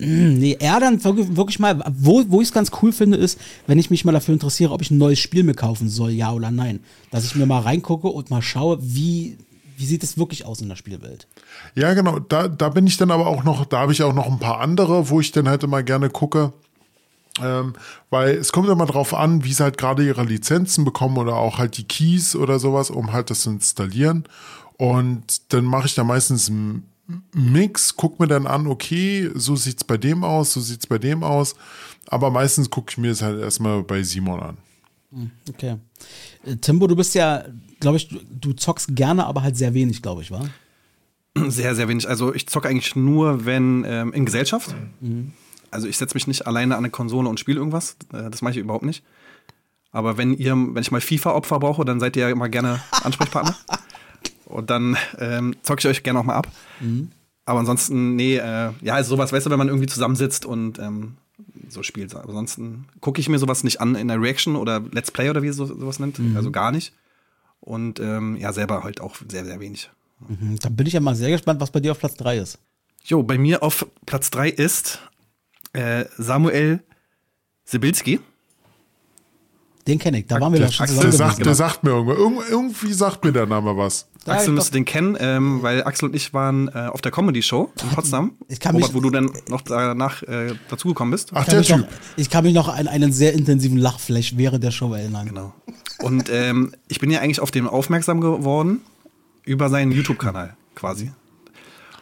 Mm, 0.00 0.38
Nee, 0.38 0.56
er 0.58 0.80
dann 0.80 1.04
wirklich, 1.04 1.36
wirklich 1.36 1.58
mal, 1.58 1.78
wo, 1.94 2.24
wo 2.28 2.40
ich 2.40 2.48
es 2.48 2.54
ganz 2.54 2.70
cool 2.80 2.92
finde, 2.92 3.18
ist, 3.18 3.38
wenn 3.66 3.78
ich 3.78 3.90
mich 3.90 4.06
mal 4.06 4.12
dafür 4.12 4.32
interessiere, 4.32 4.72
ob 4.72 4.80
ich 4.80 4.90
ein 4.90 4.96
neues 4.98 5.18
Spiel 5.18 5.42
mir 5.42 5.52
kaufen 5.54 5.90
soll, 5.90 6.12
ja 6.12 6.32
oder 6.32 6.50
nein. 6.50 6.80
Dass 7.10 7.26
ich 7.26 7.36
mir 7.36 7.44
mal 7.44 7.60
reingucke 7.60 8.08
und 8.08 8.30
mal 8.30 8.40
schaue, 8.40 8.78
wie, 8.80 9.36
wie 9.82 9.86
sieht 9.86 10.04
es 10.04 10.16
wirklich 10.16 10.46
aus 10.46 10.60
in 10.60 10.68
der 10.68 10.76
Spielwelt. 10.76 11.26
Ja, 11.74 11.92
genau, 11.92 12.20
da, 12.20 12.46
da 12.46 12.68
bin 12.68 12.86
ich 12.86 12.98
dann 12.98 13.10
aber 13.10 13.26
auch 13.26 13.42
noch, 13.42 13.66
da 13.66 13.80
habe 13.80 13.90
ich 13.90 14.04
auch 14.04 14.12
noch 14.12 14.28
ein 14.28 14.38
paar 14.38 14.60
andere, 14.60 15.10
wo 15.10 15.18
ich 15.18 15.32
dann 15.32 15.48
halt 15.48 15.64
immer 15.64 15.82
gerne 15.82 16.08
gucke. 16.08 16.52
Ähm, 17.42 17.72
weil 18.10 18.36
es 18.36 18.52
kommt 18.52 18.68
immer 18.68 18.86
drauf 18.86 19.12
an, 19.12 19.42
wie 19.42 19.52
sie 19.52 19.64
halt 19.64 19.78
gerade 19.78 20.06
ihre 20.06 20.22
Lizenzen 20.22 20.84
bekommen 20.84 21.18
oder 21.18 21.34
auch 21.34 21.58
halt 21.58 21.76
die 21.78 21.88
Keys 21.88 22.36
oder 22.36 22.60
sowas, 22.60 22.90
um 22.90 23.12
halt 23.12 23.30
das 23.30 23.40
zu 23.40 23.50
installieren. 23.50 24.24
Und 24.76 25.52
dann 25.52 25.64
mache 25.64 25.86
ich 25.86 25.96
da 25.96 26.04
meistens 26.04 26.48
einen 26.48 26.86
Mix, 27.34 27.96
guck 27.96 28.20
mir 28.20 28.28
dann 28.28 28.46
an, 28.46 28.68
okay, 28.68 29.30
so 29.34 29.56
sieht's 29.56 29.82
bei 29.82 29.96
dem 29.96 30.22
aus, 30.22 30.52
so 30.52 30.60
sieht's 30.60 30.86
bei 30.86 30.98
dem 30.98 31.24
aus. 31.24 31.56
Aber 32.06 32.30
meistens 32.30 32.70
gucke 32.70 32.90
ich 32.90 32.98
mir 32.98 33.10
es 33.10 33.22
halt 33.22 33.40
erstmal 33.40 33.82
bei 33.82 34.04
Simon 34.04 34.40
an. 34.40 34.58
Okay. 35.48 35.76
Äh, 36.44 36.56
Timbo, 36.56 36.86
du 36.86 36.96
bist 36.96 37.14
ja, 37.14 37.44
glaube 37.80 37.98
ich, 37.98 38.08
du, 38.08 38.52
zockst 38.52 38.94
gerne, 38.94 39.26
aber 39.26 39.42
halt 39.42 39.56
sehr 39.56 39.74
wenig, 39.74 40.02
glaube 40.02 40.22
ich, 40.22 40.30
wa? 40.30 40.42
Sehr, 41.48 41.74
sehr 41.74 41.88
wenig. 41.88 42.08
Also 42.08 42.34
ich 42.34 42.46
zocke 42.46 42.68
eigentlich 42.68 42.94
nur, 42.96 43.44
wenn 43.44 43.84
ähm, 43.86 44.12
in 44.12 44.24
Gesellschaft. 44.26 44.74
Also 45.70 45.88
ich 45.88 45.96
setze 45.96 46.14
mich 46.14 46.26
nicht 46.26 46.46
alleine 46.46 46.74
an 46.74 46.84
eine 46.84 46.90
Konsole 46.90 47.28
und 47.28 47.40
spiele 47.40 47.58
irgendwas. 47.58 47.96
Äh, 48.12 48.30
das 48.30 48.42
mache 48.42 48.52
ich 48.52 48.58
überhaupt 48.58 48.84
nicht. 48.84 49.02
Aber 49.92 50.16
wenn 50.16 50.34
ihr, 50.34 50.54
wenn 50.54 50.82
ich 50.82 50.90
mal 50.90 51.00
FIFA-Opfer 51.00 51.58
brauche, 51.58 51.84
dann 51.84 52.00
seid 52.00 52.16
ihr 52.16 52.22
ja 52.22 52.30
immer 52.30 52.48
gerne 52.48 52.80
Ansprechpartner. 53.02 53.56
und 54.46 54.70
dann 54.70 54.96
ähm, 55.18 55.54
zocke 55.62 55.80
ich 55.80 55.86
euch 55.86 56.02
gerne 56.02 56.18
auch 56.18 56.24
mal 56.24 56.34
ab. 56.36 56.48
Aber 57.44 57.60
ansonsten, 57.60 58.14
nee, 58.16 58.36
äh, 58.36 58.70
ja, 58.80 58.94
also 58.94 59.16
sowas, 59.16 59.32
weißt 59.32 59.46
du, 59.46 59.50
wenn 59.50 59.58
man 59.58 59.68
irgendwie 59.68 59.88
zusammensitzt 59.88 60.46
und 60.46 60.78
ähm, 60.78 61.16
so 61.72 61.82
spielt. 61.82 62.14
Aber 62.14 62.28
ansonsten 62.30 62.86
gucke 63.00 63.20
ich 63.20 63.28
mir 63.28 63.38
sowas 63.38 63.64
nicht 63.64 63.80
an 63.80 63.94
in 63.94 64.08
der 64.08 64.20
Reaction 64.20 64.56
oder 64.56 64.80
Let's 64.92 65.10
Play 65.10 65.30
oder 65.30 65.42
wie 65.42 65.46
ihr 65.46 65.52
so, 65.52 65.66
sowas 65.66 65.98
nennt. 65.98 66.20
Also 66.36 66.50
gar 66.50 66.70
nicht. 66.72 66.92
Und 67.60 68.00
ähm, 68.00 68.36
ja, 68.36 68.52
selber 68.52 68.82
halt 68.84 69.00
auch 69.00 69.16
sehr, 69.28 69.44
sehr 69.44 69.60
wenig. 69.60 69.90
Mhm, 70.28 70.58
Da 70.60 70.68
bin 70.68 70.86
ich 70.86 70.92
ja 70.94 71.00
mal 71.00 71.14
sehr 71.14 71.30
gespannt, 71.30 71.60
was 71.60 71.70
bei 71.70 71.80
dir 71.80 71.92
auf 71.92 71.98
Platz 71.98 72.14
3 72.16 72.38
ist. 72.38 72.58
Jo, 73.04 73.22
bei 73.22 73.38
mir 73.38 73.62
auf 73.62 73.86
Platz 74.06 74.30
3 74.30 74.48
ist 74.50 75.00
äh, 75.72 76.04
Samuel 76.18 76.80
Sibilski. 77.64 78.20
Den 79.88 79.98
kenne 79.98 80.20
ich, 80.20 80.26
da 80.28 80.40
waren 80.40 80.52
wir 80.52 80.60
doch 80.60 80.72
schon 80.72 80.84
Axel 80.84 81.00
der, 81.00 81.10
zusammen. 81.10 81.30
sagt, 81.32 81.46
der 81.46 81.54
sagt 81.56 81.82
mir 81.84 81.90
irgendwo, 81.90 82.12
irgend- 82.12 82.48
irgendwie 82.48 82.92
sagt 82.92 83.24
mir 83.24 83.32
der 83.32 83.46
Name 83.46 83.76
was. 83.76 84.06
Da 84.24 84.34
Axel 84.34 84.52
müsste 84.52 84.72
den 84.72 84.84
kennen, 84.84 85.16
ähm, 85.18 85.62
weil 85.62 85.82
Axel 85.84 86.08
und 86.08 86.14
ich 86.14 86.32
waren 86.32 86.68
äh, 86.68 86.86
auf 86.92 87.00
der 87.00 87.10
Comedy-Show 87.10 87.72
in 87.82 87.88
Potsdam. 87.90 88.32
Ich 88.48 88.60
kann 88.60 88.74
Robert, 88.76 88.90
mich- 88.90 88.94
wo 88.96 89.00
du 89.00 89.10
dann 89.10 89.30
noch 89.48 89.62
danach 89.62 90.22
äh, 90.22 90.54
dazugekommen 90.70 91.10
bist. 91.10 91.30
Ach, 91.34 91.44
der 91.44 91.58
mich 91.58 91.68
noch, 91.70 91.78
Typ. 91.78 91.88
ich 92.16 92.30
kann 92.30 92.44
mich 92.44 92.54
noch 92.54 92.68
an 92.68 92.86
einen 92.86 93.12
sehr 93.12 93.32
intensiven 93.32 93.78
Lachflash 93.78 94.36
während 94.36 94.62
der 94.62 94.70
Show 94.70 94.92
erinnern. 94.94 95.26
Genau. 95.26 95.52
Und 96.00 96.28
ähm, 96.30 96.72
ich 96.88 97.00
bin 97.00 97.10
ja 97.10 97.20
eigentlich 97.20 97.40
auf 97.40 97.50
den 97.50 97.66
aufmerksam 97.66 98.20
geworden 98.20 98.80
über 99.44 99.68
seinen 99.68 99.90
YouTube-Kanal 99.92 100.56
quasi. 100.76 101.10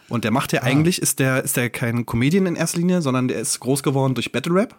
Und 0.09 0.23
der 0.23 0.29
Ah. 0.31 0.33
macht 0.33 0.53
ja 0.53 0.61
eigentlich, 0.61 1.01
ist 1.01 1.19
der, 1.19 1.43
ist 1.43 1.57
der 1.57 1.69
kein 1.69 2.05
Comedian 2.05 2.45
in 2.45 2.55
erster 2.55 2.77
Linie, 2.79 3.01
sondern 3.01 3.29
der 3.29 3.39
ist 3.39 3.59
groß 3.61 3.81
geworden 3.81 4.13
durch 4.13 4.31
Battle 4.31 4.53
Rap. 4.53 4.75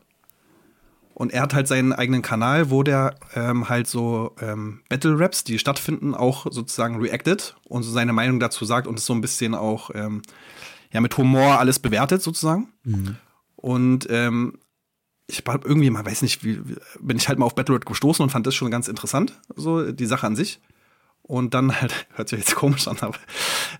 Und 1.14 1.32
er 1.32 1.42
hat 1.42 1.54
halt 1.54 1.68
seinen 1.68 1.92
eigenen 1.92 2.22
Kanal, 2.22 2.70
wo 2.70 2.82
der 2.82 3.14
ähm, 3.34 3.68
halt 3.68 3.86
so 3.86 4.34
ähm, 4.40 4.80
Battle 4.88 5.18
Raps, 5.18 5.44
die 5.44 5.58
stattfinden, 5.58 6.14
auch 6.14 6.46
sozusagen 6.50 7.00
reacted 7.00 7.54
und 7.68 7.82
so 7.82 7.90
seine 7.90 8.12
Meinung 8.12 8.40
dazu 8.40 8.64
sagt 8.64 8.86
und 8.86 8.98
es 8.98 9.04
so 9.06 9.12
ein 9.12 9.20
bisschen 9.20 9.54
auch 9.54 9.90
ähm, 9.94 10.22
ja, 10.90 11.00
mit 11.00 11.16
Humor 11.18 11.58
alles 11.58 11.78
bewertet 11.78 12.22
sozusagen. 12.22 12.68
Und 13.56 14.06
ähm, 14.10 14.58
ich 15.26 15.42
hab 15.46 15.64
irgendwie 15.64 15.90
mal, 15.90 16.04
weiß 16.04 16.22
nicht, 16.22 16.44
wie, 16.44 16.60
bin 17.00 17.16
ich 17.16 17.28
halt 17.28 17.38
mal 17.38 17.46
auf 17.46 17.54
Battle 17.54 17.74
Rap 17.74 17.86
gestoßen 17.86 18.22
und 18.22 18.30
fand 18.30 18.46
das 18.46 18.54
schon 18.54 18.70
ganz 18.70 18.88
interessant, 18.88 19.38
so 19.54 19.92
die 19.92 20.06
Sache 20.06 20.26
an 20.26 20.36
sich. 20.36 20.60
Und 21.22 21.54
dann 21.54 21.80
halt, 21.80 22.06
hört 22.14 22.28
sich 22.28 22.40
jetzt 22.40 22.56
komisch 22.56 22.88
an, 22.88 22.96
aber 23.00 23.16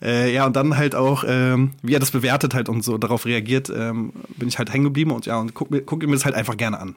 äh, 0.00 0.32
ja, 0.32 0.46
und 0.46 0.54
dann 0.54 0.76
halt 0.76 0.94
auch, 0.94 1.24
ähm, 1.26 1.72
wie 1.82 1.94
er 1.94 2.00
das 2.00 2.12
bewertet 2.12 2.54
halt 2.54 2.68
und 2.68 2.82
so 2.84 2.96
darauf 2.98 3.24
reagiert, 3.26 3.70
ähm, 3.74 4.12
bin 4.36 4.48
ich 4.48 4.58
halt 4.58 4.72
hängen 4.72 4.84
geblieben 4.84 5.10
und 5.10 5.26
ja, 5.26 5.38
und 5.38 5.52
guck, 5.54 5.70
mir- 5.70 5.82
guck 5.82 6.02
mir 6.02 6.12
das 6.12 6.24
halt 6.24 6.34
einfach 6.36 6.56
gerne 6.56 6.78
an. 6.78 6.96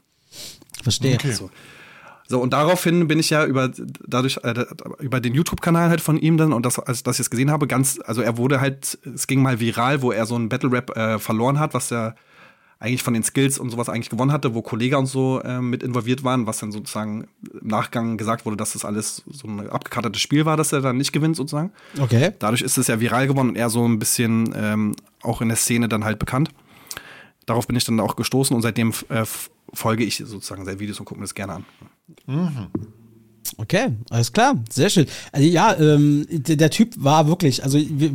Verstehe. 0.85 1.17
So. 1.33 1.49
So, 2.27 2.39
und 2.41 2.53
daraufhin 2.53 3.07
bin 3.07 3.19
ich 3.19 3.29
ja 3.29 3.45
über, 3.45 3.71
dadurch, 4.07 4.39
äh, 4.43 4.65
über 4.99 5.19
den 5.19 5.35
YouTube-Kanal 5.35 5.89
halt 5.89 6.01
von 6.01 6.17
ihm 6.17 6.37
dann, 6.37 6.53
und 6.53 6.65
das, 6.65 6.79
als 6.79 7.03
das 7.03 7.17
ich 7.17 7.21
es 7.21 7.29
gesehen 7.29 7.51
habe, 7.51 7.67
ganz, 7.67 7.99
also 8.03 8.21
er 8.21 8.37
wurde 8.37 8.61
halt, 8.61 8.97
es 9.13 9.27
ging 9.27 9.43
mal 9.43 9.59
viral, 9.59 10.01
wo 10.01 10.11
er 10.11 10.25
so 10.25 10.35
ein 10.35 10.49
Battle-Rap 10.49 10.97
äh, 10.97 11.19
verloren 11.19 11.59
hat, 11.59 11.75
was 11.75 11.91
er 11.91 12.15
eigentlich 12.79 13.03
von 13.03 13.13
den 13.13 13.23
Skills 13.23 13.57
und 13.57 13.69
sowas 13.69 13.89
eigentlich 13.89 14.09
gewonnen 14.09 14.31
hatte, 14.31 14.53
wo 14.53 14.61
Kollege 14.61 14.97
und 14.97 15.05
so 15.05 15.39
äh, 15.41 15.61
mit 15.61 15.81
involviert 15.81 16.23
waren, 16.23 16.45
was 16.45 16.59
dann 16.59 16.71
sozusagen 16.71 17.27
im 17.61 17.67
Nachgang 17.67 18.17
gesagt 18.17 18.45
wurde, 18.45 18.57
dass 18.57 18.73
das 18.73 18.85
alles 18.85 19.23
so 19.31 19.47
ein 19.47 19.69
abgekartetes 19.69 20.21
Spiel 20.21 20.45
war, 20.45 20.57
dass 20.57 20.73
er 20.73 20.81
dann 20.81 20.97
nicht 20.97 21.13
gewinnt 21.13 21.35
sozusagen. 21.35 21.71
Okay. 21.99 22.31
Dadurch 22.39 22.61
ist 22.61 22.77
es 22.77 22.87
ja 22.87 22.99
viral 22.99 23.27
geworden 23.27 23.49
und 23.49 23.55
er 23.55 23.69
so 23.69 23.87
ein 23.87 23.97
bisschen 23.97 24.53
ähm, 24.55 24.95
auch 25.21 25.41
in 25.41 25.47
der 25.47 25.57
Szene 25.57 25.87
dann 25.87 26.03
halt 26.03 26.19
bekannt. 26.19 26.49
Darauf 27.45 27.67
bin 27.67 27.75
ich 27.75 27.85
dann 27.85 27.99
auch 27.99 28.15
gestoßen 28.15 28.55
und 28.55 28.61
seitdem 28.61 28.91
äh, 29.09 29.25
folge 29.75 30.03
ich 30.03 30.17
sozusagen 30.17 30.65
seine 30.65 30.79
Videos 30.79 30.99
und 30.99 31.05
gucke 31.05 31.19
mir 31.19 31.25
das 31.25 31.35
gerne 31.35 31.53
an. 31.53 31.65
Okay, 33.57 33.89
alles 34.09 34.33
klar, 34.33 34.55
sehr 34.69 34.89
schön. 34.89 35.05
Also, 35.31 35.47
ja, 35.47 35.77
ähm, 35.77 36.25
der, 36.29 36.55
der 36.55 36.69
Typ 36.69 36.93
war 36.97 37.27
wirklich, 37.27 37.63
also 37.63 37.77
wir, 37.79 38.11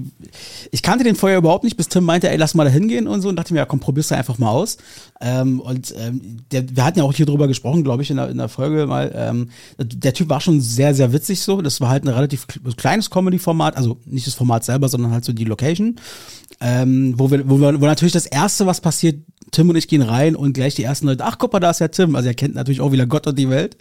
ich 0.70 0.82
kannte 0.82 1.04
den 1.04 1.16
vorher 1.16 1.38
überhaupt 1.38 1.64
nicht, 1.64 1.76
bis 1.76 1.88
Tim 1.88 2.04
meinte, 2.04 2.28
ey, 2.28 2.36
lass 2.36 2.54
mal 2.54 2.64
da 2.64 2.70
hingehen 2.70 3.06
und 3.06 3.22
so 3.22 3.28
und 3.28 3.36
dachte 3.36 3.54
mir, 3.54 3.60
ja 3.60 3.64
komm, 3.64 3.80
probier's 3.80 4.08
da 4.08 4.16
einfach 4.16 4.38
mal 4.38 4.50
aus. 4.50 4.76
Ähm, 5.20 5.60
und 5.60 5.94
ähm, 5.96 6.38
der, 6.50 6.76
wir 6.76 6.84
hatten 6.84 6.98
ja 6.98 7.04
auch 7.04 7.14
hier 7.14 7.26
drüber 7.26 7.48
gesprochen, 7.48 7.84
glaube 7.84 8.02
ich, 8.02 8.10
in 8.10 8.16
der, 8.16 8.28
in 8.28 8.38
der 8.38 8.48
Folge 8.48 8.86
mal. 8.86 9.12
Ähm, 9.14 9.50
der 9.78 10.12
Typ 10.12 10.28
war 10.28 10.40
schon 10.40 10.60
sehr, 10.60 10.94
sehr 10.94 11.12
witzig 11.12 11.40
so. 11.40 11.62
Das 11.62 11.80
war 11.80 11.88
halt 11.88 12.04
ein 12.04 12.08
relativ 12.08 12.46
kleines 12.76 13.08
Comedy-Format, 13.10 13.76
also 13.76 13.98
nicht 14.04 14.26
das 14.26 14.34
Format 14.34 14.64
selber, 14.64 14.88
sondern 14.88 15.12
halt 15.12 15.24
so 15.24 15.32
die 15.32 15.44
Location. 15.44 15.96
Ähm, 16.60 17.14
wo, 17.16 17.30
wir, 17.30 17.48
wo, 17.48 17.58
wir, 17.58 17.80
wo 17.80 17.86
natürlich 17.86 18.12
das 18.12 18.26
Erste, 18.26 18.66
was 18.66 18.80
passiert, 18.80 19.24
Tim 19.50 19.68
und 19.68 19.76
ich 19.76 19.88
gehen 19.88 20.02
rein 20.02 20.36
und 20.36 20.52
gleich 20.52 20.74
die 20.74 20.84
ersten 20.84 21.06
Leute, 21.06 21.24
ach 21.24 21.38
guck 21.38 21.52
mal, 21.52 21.60
da 21.60 21.70
ist 21.70 21.80
ja 21.80 21.88
Tim. 21.88 22.14
Also 22.14 22.28
er 22.28 22.34
kennt 22.34 22.54
natürlich 22.54 22.80
auch 22.80 22.92
wieder 22.92 23.06
Gott 23.06 23.26
und 23.26 23.38
die 23.38 23.48
Welt. 23.50 23.76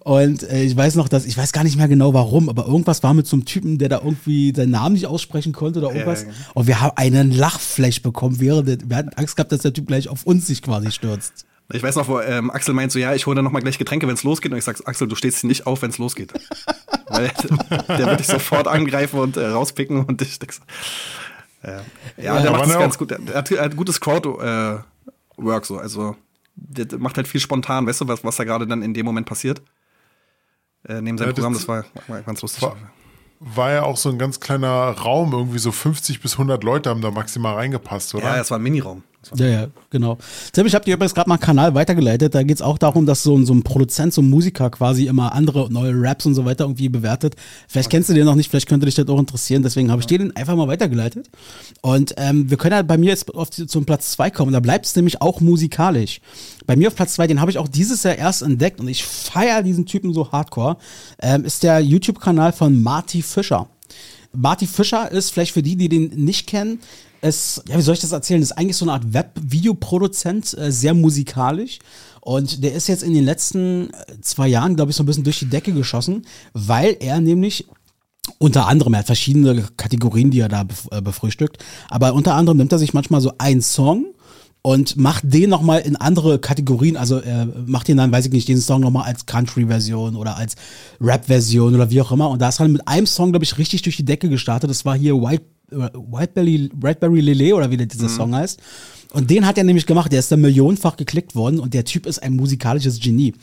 Und 0.00 0.42
äh, 0.44 0.62
ich 0.62 0.76
weiß 0.76 0.94
noch, 0.94 1.08
dass, 1.08 1.26
ich 1.26 1.36
weiß 1.36 1.52
gar 1.52 1.64
nicht 1.64 1.76
mehr 1.76 1.88
genau 1.88 2.14
warum, 2.14 2.48
aber 2.48 2.66
irgendwas 2.66 3.02
war 3.02 3.14
mit 3.14 3.26
so 3.26 3.36
einem 3.36 3.44
Typen, 3.44 3.78
der 3.78 3.88
da 3.88 3.98
irgendwie 4.04 4.52
seinen 4.54 4.70
Namen 4.70 4.94
nicht 4.94 5.06
aussprechen 5.06 5.52
konnte 5.52 5.80
oder 5.80 5.88
irgendwas. 5.88 6.22
Ja, 6.22 6.28
ja. 6.28 6.34
Und 6.54 6.66
wir 6.66 6.80
haben 6.80 6.96
einen 6.96 7.32
Lachflash 7.32 8.02
bekommen, 8.02 8.38
während 8.38 8.68
der, 8.68 8.78
wir 8.88 8.96
hatten 8.96 9.10
Angst 9.16 9.36
gehabt, 9.36 9.50
dass 9.50 9.62
der 9.62 9.72
Typ 9.72 9.86
gleich 9.86 10.08
auf 10.08 10.24
uns 10.24 10.46
sich 10.46 10.62
quasi 10.62 10.92
stürzt. 10.92 11.46
Ich 11.72 11.82
weiß 11.82 11.96
noch, 11.96 12.08
wo 12.08 12.20
ähm, 12.20 12.50
Axel 12.50 12.74
meint 12.74 12.90
so, 12.90 12.98
ja, 12.98 13.14
ich 13.14 13.26
hole 13.26 13.36
dann 13.36 13.44
noch 13.44 13.52
mal 13.52 13.60
gleich 13.60 13.78
Getränke, 13.78 14.06
wenn 14.08 14.14
es 14.14 14.24
losgeht. 14.24 14.50
Und 14.50 14.58
ich 14.58 14.64
sag, 14.64 14.76
Axel, 14.86 15.06
du 15.06 15.14
stehst 15.14 15.44
nicht 15.44 15.66
auf, 15.66 15.82
wenn 15.82 15.90
es 15.90 15.98
losgeht. 15.98 16.32
Weil 17.08 17.30
der 17.88 18.06
wird 18.06 18.20
dich 18.20 18.26
sofort 18.26 18.66
angreifen 18.68 19.18
und 19.18 19.36
äh, 19.36 19.46
rauspicken 19.46 20.04
und 20.04 20.22
ich 20.22 20.38
denk 20.38 20.52
so, 20.52 20.62
äh, 20.62 20.64
ja, 21.62 21.80
Ja, 22.16 22.40
der 22.40 22.50
macht 22.50 22.62
das 22.62 22.68
ne, 22.68 22.78
ganz 22.78 22.98
gut. 22.98 23.12
Er 23.12 23.34
hat, 23.34 23.50
er 23.50 23.64
hat 23.64 23.76
gutes 23.76 24.00
Crowd-Work 24.00 25.66
so. 25.66 25.78
Also 25.78 26.16
der 26.54 26.98
macht 26.98 27.16
halt 27.16 27.26
viel 27.28 27.40
spontan, 27.40 27.86
weißt 27.86 28.02
du, 28.02 28.08
was, 28.08 28.22
was 28.24 28.36
da 28.36 28.44
gerade 28.44 28.66
dann 28.66 28.82
in 28.82 28.92
dem 28.94 29.06
Moment 29.06 29.26
passiert. 29.26 29.62
Äh, 30.86 31.00
neben 31.00 31.18
seinem 31.18 31.28
Ja, 31.28 31.32
das- 31.32 31.34
Programm, 31.34 31.52
das 31.54 31.68
war, 31.68 31.84
war 32.08 32.22
ganz 32.22 32.42
lustig. 32.42 32.62
War- 32.62 32.76
War 33.42 33.70
ja 33.72 33.82
auch 33.84 33.96
so 33.96 34.10
ein 34.10 34.18
ganz 34.18 34.38
kleiner 34.40 34.68
Raum, 34.90 35.32
irgendwie 35.32 35.58
so 35.58 35.72
50 35.72 36.20
bis 36.20 36.34
100 36.34 36.62
Leute 36.62 36.90
haben 36.90 37.00
da 37.00 37.10
maximal 37.10 37.54
reingepasst, 37.54 38.14
oder? 38.14 38.24
Ja, 38.24 38.36
es 38.40 38.50
war 38.50 38.58
ein 38.58 38.62
Miniraum. 38.62 39.02
Ja, 39.36 39.46
ja, 39.46 39.66
genau. 39.90 40.16
Tim, 40.52 40.66
ich 40.66 40.74
habe 40.74 40.84
dir 40.84 40.94
übrigens 40.94 41.14
gerade 41.14 41.28
mal 41.28 41.34
einen 41.34 41.42
Kanal 41.42 41.74
weitergeleitet. 41.74 42.34
Da 42.34 42.42
geht's 42.42 42.62
auch 42.62 42.78
darum, 42.78 43.04
dass 43.04 43.22
so 43.22 43.36
ein, 43.36 43.44
so 43.44 43.52
ein 43.52 43.62
Produzent, 43.62 44.14
so 44.14 44.22
ein 44.22 44.30
Musiker 44.30 44.70
quasi 44.70 45.06
immer 45.06 45.34
andere 45.34 45.70
neue 45.70 45.92
Raps 45.94 46.24
und 46.24 46.34
so 46.34 46.46
weiter 46.46 46.64
irgendwie 46.64 46.88
bewertet. 46.88 47.36
Vielleicht 47.68 47.90
kennst 47.90 48.08
du 48.08 48.14
den 48.14 48.24
noch 48.24 48.34
nicht, 48.34 48.50
vielleicht 48.50 48.68
könnte 48.68 48.86
dich 48.86 48.94
das 48.94 49.08
auch 49.08 49.18
interessieren. 49.18 49.62
Deswegen 49.62 49.90
habe 49.90 50.00
ich 50.00 50.06
dir 50.06 50.18
den 50.18 50.34
einfach 50.34 50.56
mal 50.56 50.68
weitergeleitet. 50.68 51.28
Und 51.82 52.14
ähm, 52.16 52.48
wir 52.50 52.56
können 52.56 52.74
ja 52.74 52.82
bei 52.82 52.96
mir 52.96 53.10
jetzt 53.10 53.34
auf 53.34 53.50
zum 53.50 53.84
Platz 53.84 54.12
zwei 54.12 54.30
kommen. 54.30 54.52
Da 54.52 54.60
bleibt 54.60 54.86
es 54.86 54.96
nämlich 54.96 55.20
auch 55.20 55.40
musikalisch. 55.40 56.20
Bei 56.66 56.74
mir 56.76 56.88
auf 56.88 56.96
Platz 56.96 57.14
zwei, 57.14 57.26
den 57.26 57.40
habe 57.40 57.50
ich 57.50 57.58
auch 57.58 57.68
dieses 57.68 58.02
Jahr 58.02 58.16
erst 58.16 58.42
entdeckt 58.42 58.80
und 58.80 58.88
ich 58.88 59.04
feiere 59.04 59.62
diesen 59.62 59.84
Typen 59.86 60.14
so 60.14 60.32
hardcore, 60.32 60.78
ähm, 61.20 61.44
ist 61.44 61.62
der 61.62 61.80
YouTube-Kanal 61.80 62.52
von 62.52 62.82
Marty 62.82 63.22
Fischer. 63.22 63.68
Marty 64.32 64.66
Fischer 64.66 65.10
ist, 65.10 65.30
vielleicht 65.30 65.52
für 65.52 65.62
die, 65.62 65.76
die 65.76 65.88
den 65.88 66.24
nicht 66.24 66.46
kennen, 66.46 66.80
ist, 67.22 67.62
ja, 67.68 67.76
wie 67.76 67.82
soll 67.82 67.94
ich 67.94 68.00
das 68.00 68.12
erzählen? 68.12 68.40
Ist 68.40 68.52
eigentlich 68.52 68.76
so 68.76 68.84
eine 68.84 68.92
Art 68.92 69.12
Web-Videoproduzent, 69.12 70.56
äh, 70.56 70.72
sehr 70.72 70.94
musikalisch. 70.94 71.78
Und 72.20 72.62
der 72.62 72.74
ist 72.74 72.88
jetzt 72.88 73.02
in 73.02 73.14
den 73.14 73.24
letzten 73.24 73.90
äh, 73.90 74.20
zwei 74.22 74.48
Jahren, 74.48 74.76
glaube 74.76 74.90
ich, 74.90 74.96
so 74.96 75.02
ein 75.02 75.06
bisschen 75.06 75.24
durch 75.24 75.38
die 75.38 75.50
Decke 75.50 75.72
geschossen, 75.72 76.26
weil 76.52 76.96
er 77.00 77.20
nämlich 77.20 77.66
unter 78.38 78.68
anderem, 78.68 78.94
er 78.94 79.00
hat 79.00 79.06
verschiedene 79.06 79.66
Kategorien, 79.76 80.30
die 80.30 80.40
er 80.40 80.48
da 80.48 80.64
äh, 80.90 81.02
befrühstückt, 81.02 81.64
aber 81.88 82.14
unter 82.14 82.34
anderem 82.34 82.58
nimmt 82.58 82.72
er 82.72 82.78
sich 82.78 82.94
manchmal 82.94 83.20
so 83.20 83.32
einen 83.38 83.62
Song 83.62 84.06
und 84.62 84.96
macht 84.96 85.24
den 85.24 85.48
nochmal 85.48 85.80
in 85.80 85.96
andere 85.96 86.38
Kategorien, 86.38 86.96
also 86.96 87.18
er 87.18 87.46
macht 87.66 87.88
den 87.88 87.96
dann, 87.96 88.12
weiß 88.12 88.26
ich 88.26 88.32
nicht, 88.32 88.48
diesen 88.48 88.62
Song 88.62 88.80
nochmal 88.80 89.04
als 89.04 89.24
Country-Version 89.26 90.16
oder 90.16 90.36
als 90.36 90.54
Rap-Version 91.00 91.74
oder 91.74 91.90
wie 91.90 92.00
auch 92.02 92.12
immer. 92.12 92.28
Und 92.28 92.42
da 92.42 92.48
ist 92.48 92.60
er 92.60 92.68
mit 92.68 92.86
einem 92.86 93.06
Song, 93.06 93.32
glaube 93.32 93.44
ich, 93.44 93.56
richtig 93.56 93.82
durch 93.82 93.96
die 93.96 94.04
Decke 94.04 94.28
gestartet. 94.28 94.68
Das 94.68 94.84
war 94.84 94.96
hier 94.96 95.14
White, 95.14 95.44
äh, 95.44 95.59
Whiteberry, 95.70 96.70
Whiteberry 96.74 97.20
Lele 97.20 97.54
oder 97.54 97.70
wie 97.70 97.76
der 97.76 97.86
dieser 97.86 98.08
Song 98.08 98.34
heißt. 98.34 98.60
Und 99.12 99.28
den 99.28 99.44
hat 99.44 99.58
er 99.58 99.64
nämlich 99.64 99.86
gemacht, 99.86 100.12
der 100.12 100.20
ist 100.20 100.30
dann 100.30 100.40
millionenfach 100.40 100.96
geklickt 100.96 101.34
worden 101.34 101.58
und 101.58 101.74
der 101.74 101.84
Typ 101.84 102.06
ist 102.06 102.22
ein 102.22 102.36
musikalisches 102.36 103.00
Genie. 103.00 103.34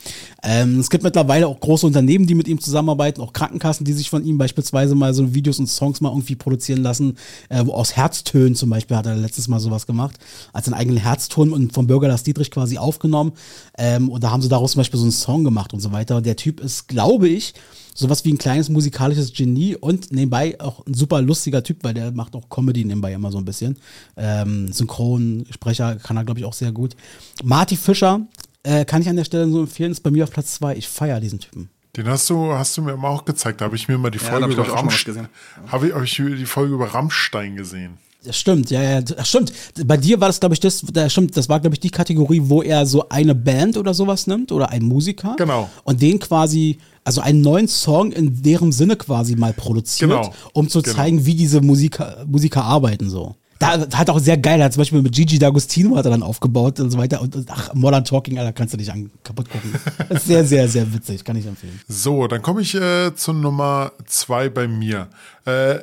Ähm, 0.41 0.79
es 0.79 0.89
gibt 0.89 1.03
mittlerweile 1.03 1.47
auch 1.47 1.59
große 1.59 1.85
Unternehmen, 1.85 2.25
die 2.25 2.35
mit 2.35 2.47
ihm 2.47 2.61
zusammenarbeiten, 2.61 3.21
auch 3.21 3.33
Krankenkassen, 3.33 3.83
die 3.83 3.91
sich 3.91 4.09
von 4.09 4.23
ihm 4.23 4.37
beispielsweise 4.37 4.95
mal 4.95 5.13
so 5.13 5.33
Videos 5.33 5.59
und 5.59 5.67
Songs 5.67 5.99
mal 5.99 6.09
irgendwie 6.09 6.35
produzieren 6.35 6.83
lassen, 6.83 7.17
äh, 7.49 7.65
wo 7.65 7.73
aus 7.73 7.97
Herztönen 7.97 8.55
zum 8.55 8.69
Beispiel 8.69 8.95
hat 8.95 9.07
er 9.07 9.15
letztes 9.15 9.49
Mal 9.49 9.59
sowas 9.59 9.85
gemacht, 9.85 10.17
als 10.53 10.67
einen 10.67 10.75
eigenen 10.75 10.99
Herzton 10.99 11.51
und 11.51 11.73
vom 11.73 11.87
Bürger 11.87 12.07
Lars 12.07 12.23
Dietrich 12.23 12.49
quasi 12.49 12.77
aufgenommen. 12.77 13.33
Ähm, 13.77 14.07
und 14.07 14.23
da 14.23 14.31
haben 14.31 14.41
sie 14.41 14.49
daraus 14.49 14.71
zum 14.71 14.79
Beispiel 14.79 14.99
so 14.99 15.05
einen 15.05 15.11
Song 15.11 15.43
gemacht 15.43 15.73
und 15.73 15.81
so 15.81 15.91
weiter. 15.91 16.17
Und 16.17 16.25
der 16.25 16.37
Typ 16.37 16.61
ist, 16.61 16.87
glaube 16.87 17.27
ich, 17.27 17.53
sowas 17.97 18.23
wie 18.23 18.31
ein 18.31 18.37
kleines 18.37 18.69
musikalisches 18.69 19.33
Genie 19.33 19.75
und 19.75 20.11
nebenbei 20.11 20.59
auch 20.61 20.85
ein 20.85 20.93
super 20.93 21.21
lustiger 21.21 21.63
Typ, 21.63 21.83
weil 21.83 21.95
der 21.95 22.11
macht 22.11 22.35
auch 22.35 22.47
Comedy 22.47 22.85
nebenbei 22.85 23.11
immer 23.11 23.31
so 23.31 23.39
ein 23.39 23.45
bisschen. 23.45 23.77
Ähm, 24.15 24.71
Synchronsprecher 24.71 25.95
kann 25.95 26.15
er, 26.15 26.23
glaube 26.23 26.39
ich, 26.39 26.45
auch 26.45 26.53
sehr 26.53 26.71
gut. 26.71 26.95
Marty 27.43 27.75
Fischer 27.75 28.21
äh, 28.63 28.85
kann 28.85 29.01
ich 29.01 29.09
an 29.09 29.15
der 29.15 29.23
Stelle 29.23 29.49
so 29.49 29.61
empfehlen, 29.61 29.91
ist 29.91 30.03
bei 30.03 30.11
mir 30.11 30.25
auf 30.25 30.31
Platz 30.31 30.53
zwei. 30.53 30.75
Ich 30.75 30.87
feiere 30.87 31.19
diesen 31.19 31.39
Typen. 31.39 31.69
Den 31.95 32.07
hast 32.07 32.29
du, 32.29 32.53
hast 32.53 32.77
du 32.77 32.83
mir 32.83 32.91
immer 32.91 33.09
auch 33.09 33.25
gezeigt. 33.25 33.61
Da 33.61 33.65
habe 33.65 33.75
ich 33.75 33.87
mir 33.87 33.97
mal 33.97 34.11
die 34.11 34.19
Folge 34.19 34.47
ich, 34.47 34.53
über 34.53 34.69
Rammstein, 34.71 35.15
gesehen. 35.15 35.29
habe 35.71 35.87
ich, 35.87 35.93
hab 35.95 36.03
ich 36.03 36.15
die 36.15 36.45
Folge 36.45 36.75
über 36.75 36.93
Rammstein 36.93 37.55
gesehen. 37.55 37.97
Das 38.27 38.35
stimmt, 38.37 38.69
ja, 38.71 38.83
ja, 38.83 39.01
das 39.01 39.27
stimmt. 39.29 39.53
Bei 39.85 39.95
dir 39.95 40.19
war 40.19 40.27
das, 40.27 40.39
glaube 40.41 40.53
ich, 40.53 40.59
das, 40.59 40.81
das 40.91 41.11
stimmt, 41.13 41.37
das 41.37 41.47
war, 41.47 41.61
glaube 41.61 41.75
ich, 41.75 41.79
die 41.79 41.89
Kategorie, 41.89 42.41
wo 42.43 42.61
er 42.61 42.85
so 42.85 43.07
eine 43.07 43.33
Band 43.33 43.77
oder 43.77 43.93
sowas 43.93 44.27
nimmt 44.27 44.51
oder 44.51 44.69
einen 44.69 44.85
Musiker. 44.85 45.35
Genau. 45.37 45.69
Und 45.85 46.01
den 46.01 46.19
quasi, 46.19 46.77
also 47.05 47.21
einen 47.21 47.39
neuen 47.39 47.69
Song 47.69 48.11
in 48.11 48.41
deren 48.43 48.73
Sinne 48.73 48.97
quasi 48.97 49.35
mal 49.37 49.53
produziert, 49.53 50.09
Genau. 50.11 50.33
um 50.51 50.67
zu 50.67 50.81
Genau. 50.81 50.95
zeigen, 50.95 51.25
wie 51.25 51.35
diese 51.35 51.61
Musiker, 51.61 52.25
Musiker 52.27 52.65
arbeiten 52.65 53.09
so. 53.09 53.35
Da 53.59 53.87
hat 53.97 54.09
auch 54.09 54.19
sehr 54.19 54.37
geil, 54.37 54.63
hat 54.63 54.73
zum 54.73 54.81
Beispiel 54.81 55.01
mit 55.01 55.13
Gigi 55.15 55.37
D'Agostino 55.37 55.95
hat 55.97 56.05
er 56.05 56.11
dann 56.11 56.21
aufgebaut 56.23 56.79
und 56.79 56.91
so 56.91 56.97
weiter. 56.97 57.21
Und, 57.21 57.35
ach, 57.49 57.73
Modern 57.73 58.05
Talking, 58.05 58.37
Alter, 58.37 58.53
kannst 58.53 58.73
du 58.73 58.77
dich 58.77 58.91
an, 58.91 59.09
kaputt 59.23 59.47
gucken. 59.49 59.73
Sehr, 60.23 60.45
sehr, 60.45 60.67
sehr 60.67 60.93
witzig, 60.93 61.23
kann 61.23 61.35
ich 61.37 61.45
empfehlen. 61.45 61.79
So, 61.87 62.27
dann 62.27 62.41
komme 62.41 62.61
ich 62.61 62.75
äh, 62.75 63.15
zu 63.15 63.33
Nummer 63.33 63.91
zwei 64.05 64.49
bei 64.49 64.67
mir. 64.67 65.07
Äh, 65.45 65.79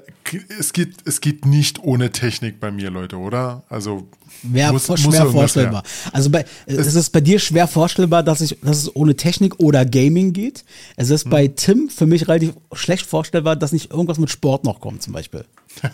es, 0.59 0.73
geht, 0.73 0.97
es 1.05 1.21
geht 1.21 1.47
nicht 1.47 1.83
ohne 1.83 2.11
Technik 2.13 2.61
bei 2.61 2.71
mir, 2.71 2.91
Leute, 2.91 3.17
oder? 3.17 3.65
Also 3.69 4.07
Wäre 4.43 4.73
muss- 4.73 4.89
muss 4.89 5.01
schwer 5.01 5.13
irgendwas 5.21 5.33
vorstellbar. 5.33 5.83
Also 6.13 6.31
bei, 6.31 6.45
es 6.67 6.95
ist 6.95 7.11
bei 7.11 7.21
dir 7.21 7.39
schwer 7.39 7.67
vorstellbar, 7.67 8.23
dass, 8.23 8.41
ich, 8.41 8.59
dass 8.63 8.79
es 8.79 8.95
ohne 8.95 9.17
Technik 9.17 9.59
oder 9.59 9.85
Gaming 9.85 10.33
geht. 10.33 10.65
Es 10.97 11.11
ist 11.11 11.29
bei 11.31 11.47
Hm. 11.47 11.57
Tim 11.57 11.89
für 11.89 12.07
mich 12.07 12.29
relativ 12.29 12.53
schlecht 12.73 13.07
vorstellbar, 13.07 13.57
dass 13.57 13.73
nicht 13.73 13.91
irgendwas 13.91 14.19
mit 14.19 14.31
Sport 14.31 14.65
noch 14.65 14.81
kommt, 14.81 15.03
zum 15.03 15.13
Beispiel. 15.13 15.45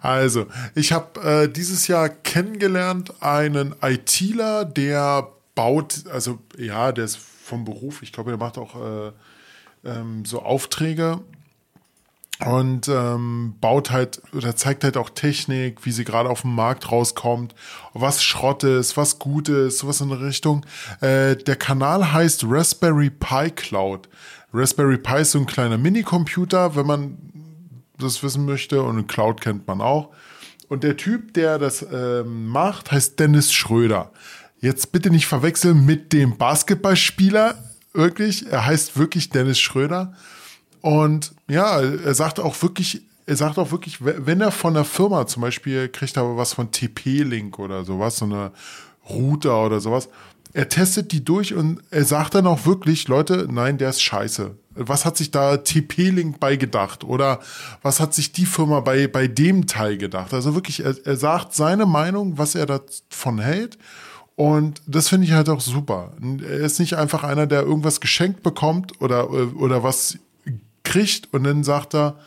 Also, 0.00 0.46
ich 0.74 0.92
habe 0.92 1.20
äh, 1.20 1.48
dieses 1.48 1.88
Jahr 1.88 2.08
kennengelernt 2.08 3.22
einen 3.22 3.74
ITler, 3.82 4.64
der 4.64 5.28
baut, 5.54 6.04
also 6.12 6.38
ja, 6.56 6.92
der 6.92 7.04
ist 7.04 7.16
vom 7.16 7.64
Beruf, 7.64 8.02
ich 8.02 8.12
glaube, 8.12 8.30
der 8.30 8.38
macht 8.38 8.58
auch 8.58 8.74
äh, 8.76 9.12
ähm, 9.84 10.24
so 10.24 10.42
Aufträge 10.42 11.20
und 12.44 12.88
ähm, 12.88 13.54
baut 13.60 13.90
halt 13.90 14.20
oder 14.34 14.54
zeigt 14.56 14.84
halt 14.84 14.96
auch 14.96 15.10
Technik, 15.10 15.86
wie 15.86 15.92
sie 15.92 16.04
gerade 16.04 16.28
auf 16.28 16.42
dem 16.42 16.54
Markt 16.54 16.92
rauskommt, 16.92 17.54
was 17.94 18.22
Schrott 18.22 18.62
ist, 18.62 18.96
was 18.96 19.18
gut 19.18 19.48
ist, 19.48 19.78
sowas 19.78 20.00
in 20.00 20.10
der 20.10 20.20
Richtung. 20.20 20.66
Äh, 21.00 21.36
der 21.36 21.56
Kanal 21.56 22.12
heißt 22.12 22.44
Raspberry 22.46 23.10
Pi 23.10 23.50
Cloud. 23.50 24.08
Raspberry 24.52 24.98
Pi 24.98 25.20
ist 25.20 25.32
so 25.32 25.38
ein 25.38 25.46
kleiner 25.46 25.78
Minicomputer, 25.78 26.76
wenn 26.76 26.86
man 26.86 27.18
das 27.98 28.22
wissen 28.22 28.44
möchte 28.44 28.82
und 28.82 29.06
Cloud 29.06 29.40
kennt 29.40 29.66
man 29.66 29.80
auch. 29.80 30.10
Und 30.68 30.82
der 30.82 30.96
Typ, 30.96 31.34
der 31.34 31.58
das 31.58 31.86
ähm, 31.92 32.48
macht, 32.48 32.90
heißt 32.90 33.18
Dennis 33.18 33.52
Schröder. 33.52 34.12
Jetzt 34.60 34.90
bitte 34.90 35.10
nicht 35.10 35.26
verwechseln 35.26 35.84
mit 35.86 36.12
dem 36.12 36.38
Basketballspieler, 36.38 37.54
wirklich. 37.92 38.50
Er 38.50 38.66
heißt 38.66 38.98
wirklich 38.98 39.30
Dennis 39.30 39.58
Schröder. 39.58 40.14
Und 40.80 41.34
ja, 41.48 41.80
er 41.80 42.14
sagt 42.14 42.40
auch 42.40 42.60
wirklich, 42.62 43.02
er 43.26 43.36
sagt 43.36 43.58
auch 43.58 43.72
wirklich, 43.72 43.98
wenn 44.00 44.40
er 44.40 44.52
von 44.52 44.74
der 44.74 44.84
Firma 44.84 45.26
zum 45.26 45.42
Beispiel 45.42 45.88
kriegt 45.88 46.16
er 46.16 46.36
was 46.36 46.54
von 46.54 46.70
TP-Link 46.70 47.58
oder 47.58 47.84
sowas, 47.84 48.18
so 48.18 48.24
eine 48.24 48.52
Router 49.08 49.64
oder 49.64 49.80
sowas. 49.80 50.08
Er 50.56 50.70
testet 50.70 51.12
die 51.12 51.22
durch 51.22 51.52
und 51.52 51.82
er 51.90 52.06
sagt 52.06 52.34
dann 52.34 52.46
auch 52.46 52.64
wirklich, 52.64 53.08
Leute, 53.08 53.46
nein, 53.50 53.76
der 53.76 53.90
ist 53.90 54.00
scheiße. 54.00 54.56
Was 54.70 55.04
hat 55.04 55.18
sich 55.18 55.30
da 55.30 55.58
TP-Link 55.58 56.40
bei 56.40 56.56
gedacht? 56.56 57.04
Oder 57.04 57.40
was 57.82 58.00
hat 58.00 58.14
sich 58.14 58.32
die 58.32 58.46
Firma 58.46 58.80
bei, 58.80 59.06
bei 59.06 59.28
dem 59.28 59.66
Teil 59.66 59.98
gedacht? 59.98 60.32
Also 60.32 60.54
wirklich, 60.54 60.82
er, 60.82 60.96
er 61.04 61.16
sagt 61.16 61.52
seine 61.52 61.84
Meinung, 61.84 62.38
was 62.38 62.54
er 62.54 62.64
davon 62.64 63.38
hält. 63.38 63.76
Und 64.34 64.80
das 64.86 65.10
finde 65.10 65.26
ich 65.26 65.34
halt 65.34 65.50
auch 65.50 65.60
super. 65.60 66.14
Er 66.22 66.60
ist 66.60 66.80
nicht 66.80 66.94
einfach 66.94 67.22
einer, 67.22 67.46
der 67.46 67.60
irgendwas 67.60 68.00
geschenkt 68.00 68.42
bekommt 68.42 68.98
oder, 69.02 69.30
oder 69.56 69.82
was 69.82 70.16
kriegt 70.84 71.34
und 71.34 71.44
dann 71.44 71.64
sagt 71.64 71.94
er, 71.94 72.18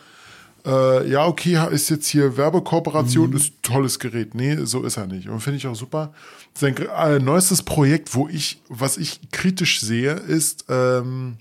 äh, 0.65 1.09
ja, 1.09 1.25
okay, 1.25 1.59
ist 1.71 1.89
jetzt 1.89 2.07
hier 2.07 2.37
Werbekooperation, 2.37 3.31
mhm. 3.31 3.35
ist 3.35 3.53
tolles 3.61 3.99
Gerät. 3.99 4.35
Nee, 4.35 4.57
so 4.65 4.83
ist 4.83 4.97
er 4.97 5.07
nicht. 5.07 5.29
Und 5.29 5.41
finde 5.41 5.57
ich 5.57 5.67
auch 5.67 5.75
super. 5.75 6.13
Sein 6.53 6.75
äh, 6.77 7.19
neuestes 7.19 7.63
Projekt, 7.63 8.13
wo 8.15 8.27
ich, 8.27 8.61
was 8.69 8.97
ich 8.97 9.31
kritisch 9.31 9.81
sehe, 9.81 10.13
ist, 10.13 10.65
ähm, 10.69 11.37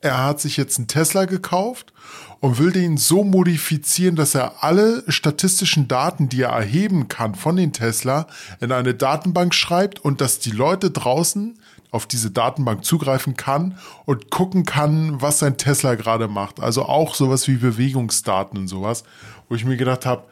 er 0.00 0.24
hat 0.24 0.40
sich 0.40 0.56
jetzt 0.56 0.78
einen 0.78 0.88
Tesla 0.88 1.24
gekauft 1.26 1.92
und 2.40 2.58
will 2.58 2.72
den 2.72 2.96
so 2.96 3.22
modifizieren, 3.22 4.16
dass 4.16 4.34
er 4.34 4.64
alle 4.64 5.04
statistischen 5.08 5.88
Daten, 5.88 6.28
die 6.28 6.42
er 6.42 6.50
erheben 6.50 7.08
kann 7.08 7.34
von 7.34 7.56
den 7.56 7.72
Tesla, 7.72 8.26
in 8.60 8.72
eine 8.72 8.94
Datenbank 8.94 9.54
schreibt 9.54 10.00
und 10.00 10.20
dass 10.20 10.38
die 10.38 10.50
Leute 10.50 10.90
draußen 10.90 11.58
auf 11.90 12.06
diese 12.06 12.30
Datenbank 12.30 12.84
zugreifen 12.84 13.36
kann 13.36 13.78
und 14.06 14.30
gucken 14.30 14.64
kann, 14.64 15.20
was 15.20 15.40
sein 15.40 15.56
Tesla 15.56 15.94
gerade 15.94 16.28
macht. 16.28 16.60
Also 16.60 16.84
auch 16.84 17.14
sowas 17.14 17.48
wie 17.48 17.56
Bewegungsdaten 17.56 18.58
und 18.58 18.68
sowas, 18.68 19.04
wo 19.48 19.54
ich 19.54 19.64
mir 19.64 19.76
gedacht 19.76 20.06
habe, 20.06 20.24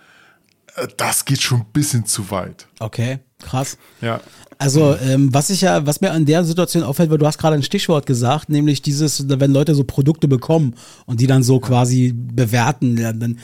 äh, 0.76 0.86
das 0.96 1.24
geht 1.24 1.42
schon 1.42 1.60
ein 1.60 1.66
bisschen 1.72 2.06
zu 2.06 2.30
weit. 2.30 2.66
Okay, 2.78 3.18
krass. 3.38 3.78
Ja. 4.00 4.20
Also, 4.60 4.96
ähm, 4.96 5.32
was 5.32 5.50
ich 5.50 5.60
ja, 5.60 5.86
was 5.86 6.00
mir 6.00 6.10
an 6.10 6.26
der 6.26 6.42
Situation 6.42 6.82
auffällt, 6.82 7.10
weil 7.10 7.18
du 7.18 7.26
hast 7.26 7.38
gerade 7.38 7.54
ein 7.54 7.62
Stichwort 7.62 8.06
gesagt, 8.06 8.48
nämlich 8.48 8.82
dieses, 8.82 9.28
wenn 9.28 9.52
Leute 9.52 9.72
so 9.76 9.84
Produkte 9.84 10.26
bekommen 10.26 10.74
und 11.06 11.20
die 11.20 11.28
dann 11.28 11.44
so 11.44 11.60
quasi 11.60 12.12
bewerten, 12.12 12.96
dann 12.96 13.38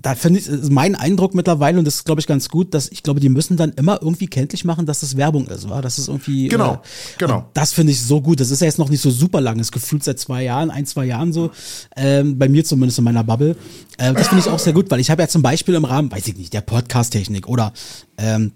da 0.00 0.14
finde 0.14 0.40
ich, 0.40 0.46
ist 0.46 0.70
mein 0.70 0.94
Eindruck 0.94 1.34
mittlerweile, 1.34 1.78
und 1.78 1.84
das 1.84 1.96
ist, 1.96 2.04
glaube 2.04 2.20
ich, 2.20 2.26
ganz 2.26 2.48
gut, 2.48 2.74
dass 2.74 2.88
ich 2.88 3.02
glaube, 3.02 3.20
die 3.20 3.28
müssen 3.28 3.56
dann 3.56 3.72
immer 3.72 4.00
irgendwie 4.00 4.26
kenntlich 4.26 4.64
machen, 4.64 4.86
dass 4.86 5.00
das 5.00 5.16
Werbung 5.16 5.46
ist, 5.48 5.68
wa? 5.68 5.80
Das 5.80 5.98
ist 5.98 6.08
irgendwie. 6.08 6.48
Genau, 6.48 6.74
äh, 6.74 6.78
genau. 7.18 7.48
Das 7.54 7.72
finde 7.72 7.92
ich 7.92 8.02
so 8.02 8.20
gut. 8.20 8.40
Das 8.40 8.50
ist 8.50 8.60
ja 8.60 8.66
jetzt 8.66 8.78
noch 8.78 8.88
nicht 8.88 9.00
so 9.00 9.10
super 9.10 9.40
lang, 9.40 9.58
ist 9.58 9.72
gefühlt 9.72 10.04
seit 10.04 10.18
zwei 10.18 10.44
Jahren, 10.44 10.70
ein, 10.70 10.86
zwei 10.86 11.06
Jahren 11.06 11.32
so. 11.32 11.50
Ähm, 11.96 12.38
bei 12.38 12.48
mir 12.48 12.64
zumindest 12.64 12.98
in 12.98 13.04
meiner 13.04 13.24
Bubble. 13.24 13.56
Äh, 13.98 14.12
das 14.14 14.28
finde 14.28 14.44
ich 14.44 14.50
auch 14.50 14.58
sehr 14.58 14.72
gut, 14.72 14.90
weil 14.90 15.00
ich 15.00 15.10
habe 15.10 15.22
ja 15.22 15.28
zum 15.28 15.42
Beispiel 15.42 15.74
im 15.74 15.84
Rahmen, 15.84 16.10
weiß 16.10 16.26
ich 16.28 16.36
nicht, 16.36 16.52
der 16.52 16.62
Podcast-Technik 16.62 17.48
oder 17.48 17.72
ähm, 18.18 18.52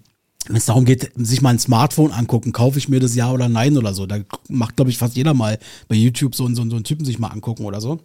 wenn 0.47 0.57
es 0.57 0.65
darum 0.65 0.85
geht, 0.85 1.11
sich 1.15 1.41
mal 1.41 1.49
ein 1.49 1.59
Smartphone 1.59 2.11
angucken, 2.11 2.51
kaufe 2.51 2.77
ich 2.77 2.87
mir 2.87 2.99
das 2.99 3.15
ja 3.15 3.31
oder 3.31 3.49
nein 3.49 3.77
oder 3.77 3.93
so. 3.93 4.05
Da 4.05 4.19
macht, 4.47 4.75
glaube 4.75 4.91
ich, 4.91 4.97
fast 4.97 5.15
jeder 5.15 5.33
mal 5.33 5.57
bei 5.87 5.95
YouTube 5.95 6.35
so, 6.35 6.47
so, 6.49 6.55
so 6.55 6.61
einen 6.61 6.83
Typen 6.83 7.05
sich 7.05 7.19
mal 7.19 7.29
angucken 7.29 7.65
oder 7.65 7.81
so. 7.81 7.99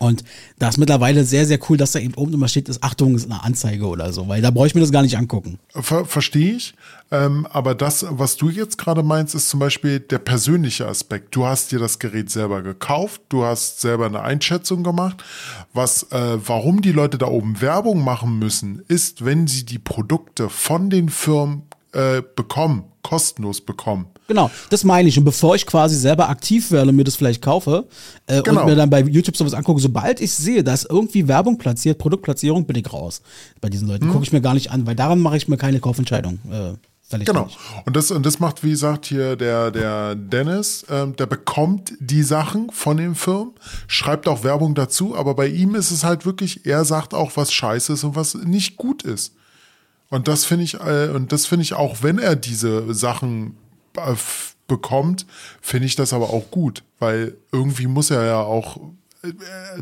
Und 0.00 0.24
da 0.58 0.68
ist 0.68 0.78
mittlerweile 0.78 1.24
sehr, 1.24 1.46
sehr 1.46 1.58
cool, 1.68 1.76
dass 1.76 1.92
da 1.92 2.00
eben 2.00 2.14
oben 2.14 2.32
immer 2.32 2.48
steht, 2.48 2.68
ist 2.68 2.82
Achtung, 2.82 3.14
ist 3.14 3.30
eine 3.30 3.44
Anzeige 3.44 3.86
oder 3.86 4.12
so, 4.12 4.26
weil 4.26 4.42
da 4.42 4.50
brauche 4.50 4.66
ich 4.66 4.74
mir 4.74 4.80
das 4.80 4.90
gar 4.90 5.02
nicht 5.02 5.16
angucken. 5.16 5.58
Ver 5.70 6.04
Verstehe 6.04 6.56
ich. 6.56 6.74
Ähm, 7.10 7.46
aber 7.50 7.74
das, 7.74 8.04
was 8.08 8.36
du 8.36 8.48
jetzt 8.50 8.76
gerade 8.76 9.02
meinst, 9.02 9.34
ist 9.34 9.48
zum 9.48 9.60
Beispiel 9.60 10.00
der 10.00 10.18
persönliche 10.18 10.88
Aspekt. 10.88 11.36
Du 11.36 11.46
hast 11.46 11.70
dir 11.70 11.78
das 11.78 11.98
Gerät 12.00 12.30
selber 12.30 12.62
gekauft, 12.62 13.22
du 13.28 13.44
hast 13.44 13.80
selber 13.80 14.06
eine 14.06 14.22
Einschätzung 14.22 14.82
gemacht. 14.82 15.22
Was, 15.72 16.10
äh, 16.10 16.38
warum 16.44 16.82
die 16.82 16.92
Leute 16.92 17.18
da 17.18 17.26
oben 17.26 17.60
Werbung 17.60 18.02
machen 18.02 18.38
müssen, 18.38 18.82
ist, 18.88 19.24
wenn 19.24 19.46
sie 19.46 19.64
die 19.64 19.78
Produkte 19.78 20.48
von 20.50 20.90
den 20.90 21.08
Firmen 21.08 21.62
äh, 21.92 22.22
bekommen, 22.34 22.84
kostenlos 23.02 23.60
bekommen. 23.60 24.06
Genau, 24.26 24.50
das 24.70 24.84
meine 24.84 25.08
ich. 25.08 25.18
Und 25.18 25.24
bevor 25.24 25.54
ich 25.54 25.66
quasi 25.66 25.96
selber 25.96 26.28
aktiv 26.28 26.70
werde 26.70 26.90
und 26.90 26.96
mir 26.96 27.04
das 27.04 27.16
vielleicht 27.16 27.42
kaufe 27.42 27.86
äh, 28.26 28.42
genau. 28.42 28.60
und 28.60 28.66
mir 28.66 28.76
dann 28.76 28.88
bei 28.88 29.02
YouTube 29.02 29.36
sowas 29.36 29.54
angucke, 29.54 29.80
sobald 29.80 30.20
ich 30.20 30.32
sehe, 30.32 30.64
dass 30.64 30.84
irgendwie 30.84 31.28
Werbung 31.28 31.58
platziert, 31.58 31.98
Produktplatzierung, 31.98 32.64
bin 32.64 32.76
ich 32.76 32.90
raus. 32.92 33.20
Bei 33.60 33.68
diesen 33.68 33.86
Leuten 33.88 34.06
mhm. 34.06 34.12
gucke 34.12 34.24
ich 34.24 34.32
mir 34.32 34.40
gar 34.40 34.54
nicht 34.54 34.70
an, 34.70 34.86
weil 34.86 34.94
daran 34.94 35.20
mache 35.20 35.36
ich 35.36 35.48
mir 35.48 35.58
keine 35.58 35.80
Kaufentscheidung. 35.80 36.38
Äh, 36.50 37.18
genau. 37.18 37.48
Und 37.84 37.96
das, 37.96 38.10
und 38.10 38.24
das 38.24 38.40
macht, 38.40 38.64
wie 38.64 38.70
gesagt, 38.70 39.04
hier 39.06 39.36
der, 39.36 39.70
der 39.70 40.14
Dennis, 40.14 40.86
ähm, 40.88 41.14
der 41.16 41.26
bekommt 41.26 41.92
die 42.00 42.22
Sachen 42.22 42.70
von 42.70 42.96
den 42.96 43.14
Firmen, 43.14 43.52
schreibt 43.86 44.26
auch 44.26 44.42
Werbung 44.42 44.74
dazu, 44.74 45.14
aber 45.14 45.34
bei 45.34 45.48
ihm 45.48 45.74
ist 45.74 45.90
es 45.90 46.02
halt 46.02 46.24
wirklich, 46.24 46.64
er 46.64 46.86
sagt 46.86 47.12
auch, 47.12 47.32
was 47.36 47.52
scheiße 47.52 47.92
ist 47.92 48.04
und 48.04 48.16
was 48.16 48.34
nicht 48.34 48.78
gut 48.78 49.02
ist. 49.02 49.34
Und 50.08 50.28
das 50.28 50.44
finde 50.44 50.64
ich, 50.64 50.74
äh, 50.74 51.08
und 51.08 51.32
das 51.32 51.46
finde 51.46 51.62
ich 51.62 51.74
auch, 51.74 52.02
wenn 52.02 52.18
er 52.18 52.36
diese 52.36 52.94
Sachen 52.94 53.56
bekommt, 54.66 55.26
finde 55.60 55.86
ich 55.86 55.96
das 55.96 56.12
aber 56.12 56.30
auch 56.30 56.50
gut, 56.50 56.82
weil 56.98 57.36
irgendwie 57.52 57.86
muss 57.86 58.10
er 58.10 58.24
ja 58.24 58.40
auch 58.40 58.78
äh, 59.24 59.32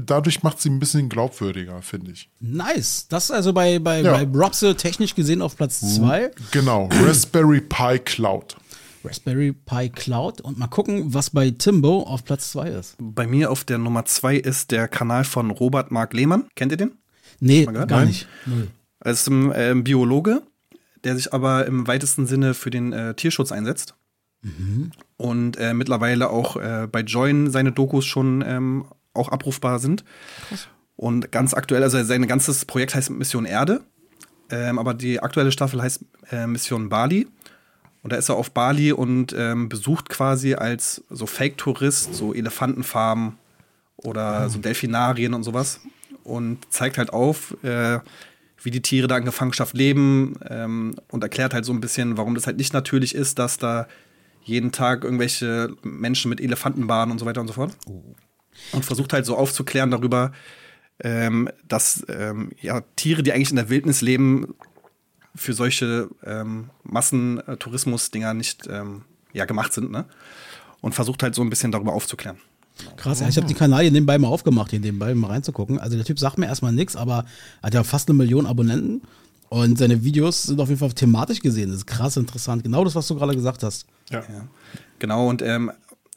dadurch 0.01 0.43
macht 0.43 0.61
sie 0.61 0.71
ein 0.71 0.79
bisschen 0.79 1.09
glaubwürdiger, 1.09 1.83
finde 1.83 2.13
ich. 2.13 2.29
Nice. 2.41 3.07
Das 3.09 3.25
ist 3.25 3.31
also 3.33 3.53
bei, 3.53 3.79
bei, 3.79 4.01
ja. 4.01 4.13
bei 4.13 4.39
Robse 4.39 4.77
technisch 4.77 5.15
gesehen 5.15 5.43
auf 5.43 5.57
Platz 5.57 5.81
2. 5.97 6.31
Genau, 6.53 6.89
Raspberry 7.05 7.61
Pi 7.61 7.99
Cloud. 7.99 8.57
Raspberry 9.05 9.53
Pi 9.53 9.89
Cloud 9.89 10.41
und 10.41 10.59
mal 10.59 10.69
gucken, 10.69 11.13
was 11.13 11.31
bei 11.31 11.51
Timbo 11.51 12.05
auf 12.05 12.25
Platz 12.25 12.53
2 12.53 12.69
ist. 12.69 12.97
Bei 13.01 13.27
mir 13.27 13.51
auf 13.51 13.65
der 13.65 13.79
Nummer 13.79 14.05
2 14.05 14.37
ist 14.37 14.71
der 14.71 14.87
Kanal 14.87 15.25
von 15.25 15.51
Robert 15.51 15.91
Mark 15.91 16.13
Lehmann. 16.13 16.47
Kennt 16.55 16.71
ihr 16.71 16.79
den? 16.79 16.93
Nee, 17.41 17.65
gar 17.65 17.87
Nein. 17.87 18.09
nicht. 18.09 18.29
Null. 18.47 18.69
Er 19.01 19.13
ist 19.13 19.27
ein 19.27 19.51
äh, 19.51 19.75
Biologe, 19.75 20.43
der 21.03 21.17
sich 21.17 21.33
aber 21.33 21.67
im 21.67 21.89
weitesten 21.89 22.29
Sinne 22.29 22.55
für 22.55 22.71
den 22.71 22.93
äh, 22.93 23.15
Tierschutz 23.15 23.51
einsetzt. 23.51 23.95
Mhm. 24.43 24.91
Und 25.17 25.57
äh, 25.57 25.73
mittlerweile 25.73 26.31
auch 26.31 26.57
äh, 26.57 26.89
bei 26.91 27.01
Join 27.01 27.51
seine 27.51 27.73
Dokus 27.73 28.05
schon 28.05 28.45
ähm, 28.47 28.85
auch 29.15 29.29
abrufbar 29.29 29.79
sind. 29.79 30.05
Krass. 30.49 30.69
Und 30.97 31.33
ganz 31.33 31.55
aktuell, 31.55 31.83
also 31.83 32.03
sein 32.05 32.27
ganzes 32.27 32.65
Projekt 32.65 32.95
heißt 32.95 33.11
Mission 33.11 33.45
Erde, 33.45 33.83
ähm, 34.51 34.79
aber 34.79 34.95
die 34.95 35.21
aktuelle 35.21 35.53
Staffel 35.53 35.83
heißt 35.83 36.05
äh, 36.31 36.47
Mission 36.47 36.89
Bali. 36.89 37.27
Und 38.03 38.13
da 38.13 38.17
ist 38.17 38.29
er 38.29 38.35
auf 38.35 38.51
Bali 38.51 38.93
und 38.93 39.35
ähm, 39.37 39.69
besucht 39.69 40.09
quasi 40.09 40.55
als 40.55 41.05
so 41.09 41.27
Fake-Tourist 41.27 42.15
so 42.15 42.35
Elefantenfarmen 42.35 43.39
oder 43.97 44.41
mhm. 44.41 44.49
so 44.51 44.59
Delfinarien 44.59 45.35
und 45.35 45.45
sowas. 45.45 45.81
Und 46.25 46.59
zeigt 46.71 46.99
halt 46.99 47.13
auf, 47.13 47.57
äh, 47.63 48.01
wie 48.63 48.71
die 48.71 48.83
Tiere 48.83 49.09
da 49.09 49.19
in 49.19 49.25
Gefangenschaft 49.25 49.75
leben 49.75 50.37
ähm, 50.49 50.95
und 51.09 51.23
erklärt 51.23 51.55
halt 51.55 51.65
so 51.65 51.73
ein 51.73 51.81
bisschen, 51.81 52.17
warum 52.17 52.35
das 52.35 52.47
halt 52.47 52.59
nicht 52.59 52.73
natürlich 52.73 53.15
ist, 53.15 53.39
dass 53.39 53.57
da 53.59 53.89
jeden 54.45 54.73
Tag 54.73 55.05
irgendwelche 55.05 55.75
Menschen 55.83 56.29
mit 56.29 56.41
Elefanten 56.41 56.87
baden 56.87 57.11
und 57.11 57.19
so 57.19 57.27
weiter 57.27 57.41
und 57.41 57.49
so 57.49 57.55
fort. 57.55 57.77
Oh. 57.87 58.03
Und 58.73 58.85
versucht 58.85 59.13
halt 59.13 59.27
so 59.27 59.37
aufzuklären 59.37 59.91
darüber, 59.91 60.33
ähm, 61.03 61.49
dass 61.67 62.05
ähm, 62.09 62.51
ja, 62.61 62.83
Tiere, 62.97 63.23
die 63.23 63.33
eigentlich 63.33 63.51
in 63.51 63.57
der 63.57 63.71
Wildnis 63.71 64.03
leben, 64.03 64.55
für 65.35 65.55
solche 65.55 66.11
ähm, 66.25 66.71
Massentourismus-Dinger 66.85 68.35
nicht 68.35 68.69
ähm, 68.71 69.03
ja, 69.33 69.47
gemacht 69.47 69.73
sind. 69.73 69.91
Ne? 69.91 70.05
Und 70.81 70.95
versucht 70.95 71.23
halt 71.23 71.35
so 71.35 71.43
ein 71.43 71.51
bisschen 71.51 71.73
darüber 71.73 71.95
aufzuklären. 71.95 72.37
Krass, 72.97 73.21
ja, 73.21 73.29
ich 73.29 73.37
habe 73.37 73.47
den 73.47 73.57
Kanal 73.57 73.83
hier 73.83 73.93
nebenbei 73.93 74.19
mal 74.19 74.29
aufgemacht, 74.29 74.71
hier 74.71 74.81
nebenbei 74.81 75.15
mal 75.15 75.29
reinzugucken. 75.29 75.79
Also 75.79 75.97
der 75.97 76.05
Typ 76.05 76.19
sagt 76.19 76.39
mir 76.39 76.47
erstmal 76.47 76.73
nichts, 76.73 76.97
aber 76.97 77.25
er 77.61 77.67
hat 77.67 77.75
ja 77.75 77.85
fast 77.85 78.09
eine 78.09 78.17
Million 78.17 78.47
Abonnenten 78.47 79.03
und 79.53 79.77
seine 79.77 80.03
Videos 80.03 80.45
sind 80.45 80.59
auf 80.61 80.71
jeden 80.71 80.79
Fall 80.79 80.91
thematisch 80.95 81.41
gesehen. 81.41 81.69
Das 81.69 81.77
ist 81.77 81.87
krass 81.87 82.17
interessant. 82.17 82.65
Genau 82.65 82.85
das, 82.85 82.95
was 82.95 83.07
du 83.07 83.17
gerade 83.17 83.35
gesagt 83.35 83.63
hast. 83.63 83.85
Ja. 84.09 84.21
ja. 84.21 84.49
Genau, 84.99 85.29
und 85.29 85.43
ähm, 85.43 85.71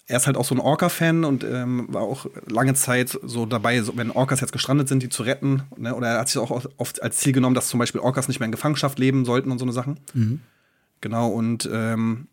er 0.08 0.16
ist 0.16 0.26
halt 0.26 0.38
auch 0.38 0.46
so 0.46 0.56
ein 0.56 0.62
Orca-Fan 0.62 1.26
und 1.26 1.44
ähm, 1.44 1.86
war 1.90 2.04
auch 2.04 2.28
lange 2.48 2.76
Zeit 2.76 3.20
so 3.24 3.46
dabei, 3.46 3.82
so, 3.82 3.98
wenn 3.98 4.10
Orcas 4.10 4.40
jetzt 4.40 4.54
gestrandet 4.54 4.88
sind, 4.88 5.04
die 5.04 5.10
zu 5.10 5.24
retten. 5.24 5.64
Ne? 5.76 5.94
Oder 5.94 6.08
er 6.08 6.20
hat 6.22 6.30
sich 6.30 6.38
auch 6.38 6.66
oft 6.78 7.04
als 7.04 7.18
Ziel 7.18 7.34
genommen, 7.34 7.56
dass 7.56 7.68
zum 7.68 7.78
Beispiel 7.78 8.00
Orcas 8.00 8.30
nicht 8.30 8.40
mehr 8.40 8.46
in 8.46 8.54
Gefangenschaft 8.54 9.00
leben 9.00 9.26
sollten 9.26 9.52
und 9.52 9.60
so 9.60 9.66
eine 9.66 9.74
Sachen. 9.74 10.00
Mhm. 10.14 10.40
Genau, 11.02 11.28
und 11.28 11.70
ähm, 11.70 12.28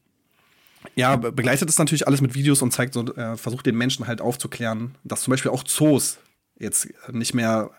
ja, 0.94 1.16
begleitet 1.16 1.68
es 1.68 1.78
natürlich 1.78 2.07
alles 2.07 2.20
mit 2.20 2.36
Videos 2.36 2.62
und 2.62 2.70
zeigt 2.70 2.94
so, 2.94 3.12
äh, 3.16 3.36
versucht 3.36 3.66
den 3.66 3.76
Menschen 3.76 4.07
halt 4.07 4.20
aufzuklären, 4.20 4.94
dass 5.03 5.22
zum 5.22 5.32
Beispiel 5.32 5.50
auch 5.50 5.64
Zoos 5.64 6.18
jetzt 6.62 6.88
nicht 7.10 7.34
mehr 7.34 7.70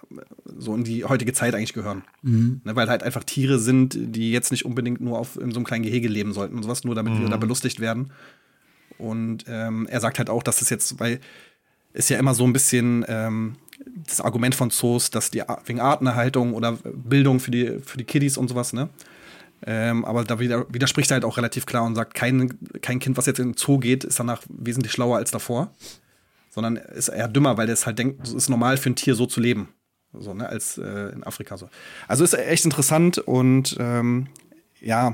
so 0.46 0.76
in 0.76 0.84
die 0.84 1.06
heutige 1.06 1.34
Zeit 1.34 1.56
eigentlich 1.56 1.74
gehören. 1.74 2.04
Mhm. 2.22 2.62
Ne, 2.64 2.76
weil 2.76 2.90
halt 2.90 3.02
einfach 3.02 3.24
Tiere 3.24 3.58
sind, 3.58 3.98
die 3.98 4.32
jetzt 4.32 4.52
nicht 4.52 4.66
unbedingt 4.66 5.02
nur 5.02 5.18
auf, 5.18 5.38
in 5.38 5.52
so 5.52 5.58
einem 5.58 5.66
kleinen 5.66 5.84
Gehege 5.84 6.08
leben 6.08 6.34
sollten 6.34 6.56
und 6.56 6.64
sowas, 6.64 6.84
nur 6.84 6.94
damit 6.94 7.14
mhm. 7.14 7.22
wir 7.22 7.30
da 7.30 7.38
belustigt 7.38 7.80
werden. 7.80 8.12
Und 8.98 9.46
ähm, 9.48 9.88
er 9.90 10.02
sagt 10.02 10.20
halt 10.20 10.30
auch, 10.30 10.44
dass 10.44 10.62
es 10.62 10.70
jetzt, 10.70 11.00
weil 11.00 11.20
ist 11.94 12.10
ja 12.10 12.18
immer 12.18 12.34
so 12.34 12.44
ein 12.44 12.54
bisschen 12.54 13.06
ähm, 13.08 13.56
das 14.08 14.22
Argument 14.22 14.56
von 14.56 14.70
Zoos, 14.70 15.12
dass 15.12 15.32
die 15.32 15.44
wegen 15.66 15.80
Artenerhaltung 15.80 16.54
oder 16.54 16.78
Bildung 16.84 17.40
für 17.40 17.52
die, 17.52 17.80
für 17.86 17.98
die 17.98 18.04
Kiddies 18.04 18.38
und 18.38 18.48
sowas, 18.50 18.74
ne? 18.74 18.90
Ähm, 19.66 20.04
aber 20.04 20.26
da 20.26 20.40
widerspricht 20.40 21.10
er 21.10 21.16
halt 21.16 21.26
auch 21.26 21.38
relativ 21.38 21.66
klar 21.66 21.84
und 21.86 21.96
sagt, 21.96 22.14
kein, 22.16 22.58
kein 22.82 23.00
Kind, 23.00 23.16
was 23.16 23.28
jetzt 23.28 23.40
in 23.40 23.52
den 23.52 23.58
Zoo 23.58 23.78
geht, 23.78 24.04
ist 24.04 24.20
danach 24.20 24.42
wesentlich 24.50 24.92
schlauer 24.92 25.16
als 25.18 25.32
davor. 25.32 25.74
Sondern 26.54 26.76
ist 26.76 27.08
eher 27.08 27.28
dümmer, 27.28 27.58
weil 27.58 27.66
der 27.66 27.74
es 27.74 27.86
halt 27.86 27.98
denkt, 27.98 28.28
es 28.28 28.34
ist 28.34 28.50
normal 28.50 28.78
für 28.78 28.90
ein 28.90 28.96
Tier 28.96 29.16
so 29.16 29.26
zu 29.26 29.42
leben. 29.42 29.70
So, 30.18 30.36
ne, 30.36 30.48
als 30.48 30.78
äh, 30.78 31.10
in 31.10 31.24
Afrika 31.24 31.58
so. 31.58 31.68
Also 32.08 32.24
ist 32.24 32.34
echt 32.36 32.66
interessant 32.66 33.18
und 33.18 33.76
ähm, 33.80 34.28
ja, 34.80 35.14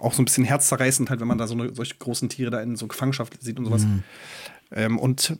auch 0.00 0.14
so 0.14 0.22
ein 0.22 0.24
bisschen 0.24 0.44
herzzerreißend, 0.44 1.10
halt, 1.10 1.20
wenn 1.20 1.28
man 1.28 1.38
da 1.38 1.46
so 1.46 1.54
eine, 1.54 1.72
solche 1.72 1.94
großen 1.94 2.28
Tiere 2.28 2.50
da 2.50 2.60
in 2.60 2.74
so 2.74 2.88
Gefangenschaft 2.88 3.40
sieht 3.40 3.58
und 3.58 3.66
sowas. 3.66 3.84
Mhm. 3.84 4.02
Ähm, 4.72 4.98
und 4.98 5.36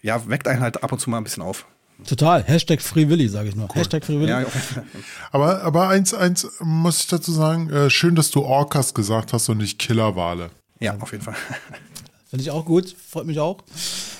ja, 0.00 0.26
weckt 0.28 0.48
einen 0.48 0.62
halt 0.62 0.82
ab 0.82 0.92
und 0.92 0.98
zu 0.98 1.10
mal 1.10 1.18
ein 1.18 1.24
bisschen 1.24 1.42
auf. 1.42 1.66
Total. 2.06 2.44
Hashtag 2.44 2.80
Free 2.80 3.08
Willy, 3.08 3.28
sage 3.28 3.48
ich 3.48 3.56
nur. 3.56 3.68
Hashtag 3.74 4.04
Free 4.04 4.20
Willy. 4.20 4.30
Ja, 4.30 4.44
Aber, 5.32 5.62
aber 5.62 5.88
eins, 5.88 6.14
eins 6.14 6.48
muss 6.60 7.00
ich 7.00 7.06
dazu 7.08 7.32
sagen, 7.32 7.68
äh, 7.70 7.90
schön, 7.90 8.14
dass 8.14 8.30
du 8.30 8.42
Orcas 8.42 8.94
gesagt 8.94 9.32
hast 9.32 9.48
und 9.48 9.58
nicht 9.58 9.78
Killerwale. 9.78 10.50
ja, 10.80 10.96
auf 10.98 11.12
jeden 11.12 11.24
Fall. 11.24 11.34
Finde 12.28 12.42
ich 12.42 12.50
auch 12.50 12.66
gut, 12.66 12.94
freut 13.08 13.26
mich 13.26 13.38
auch. 13.40 13.58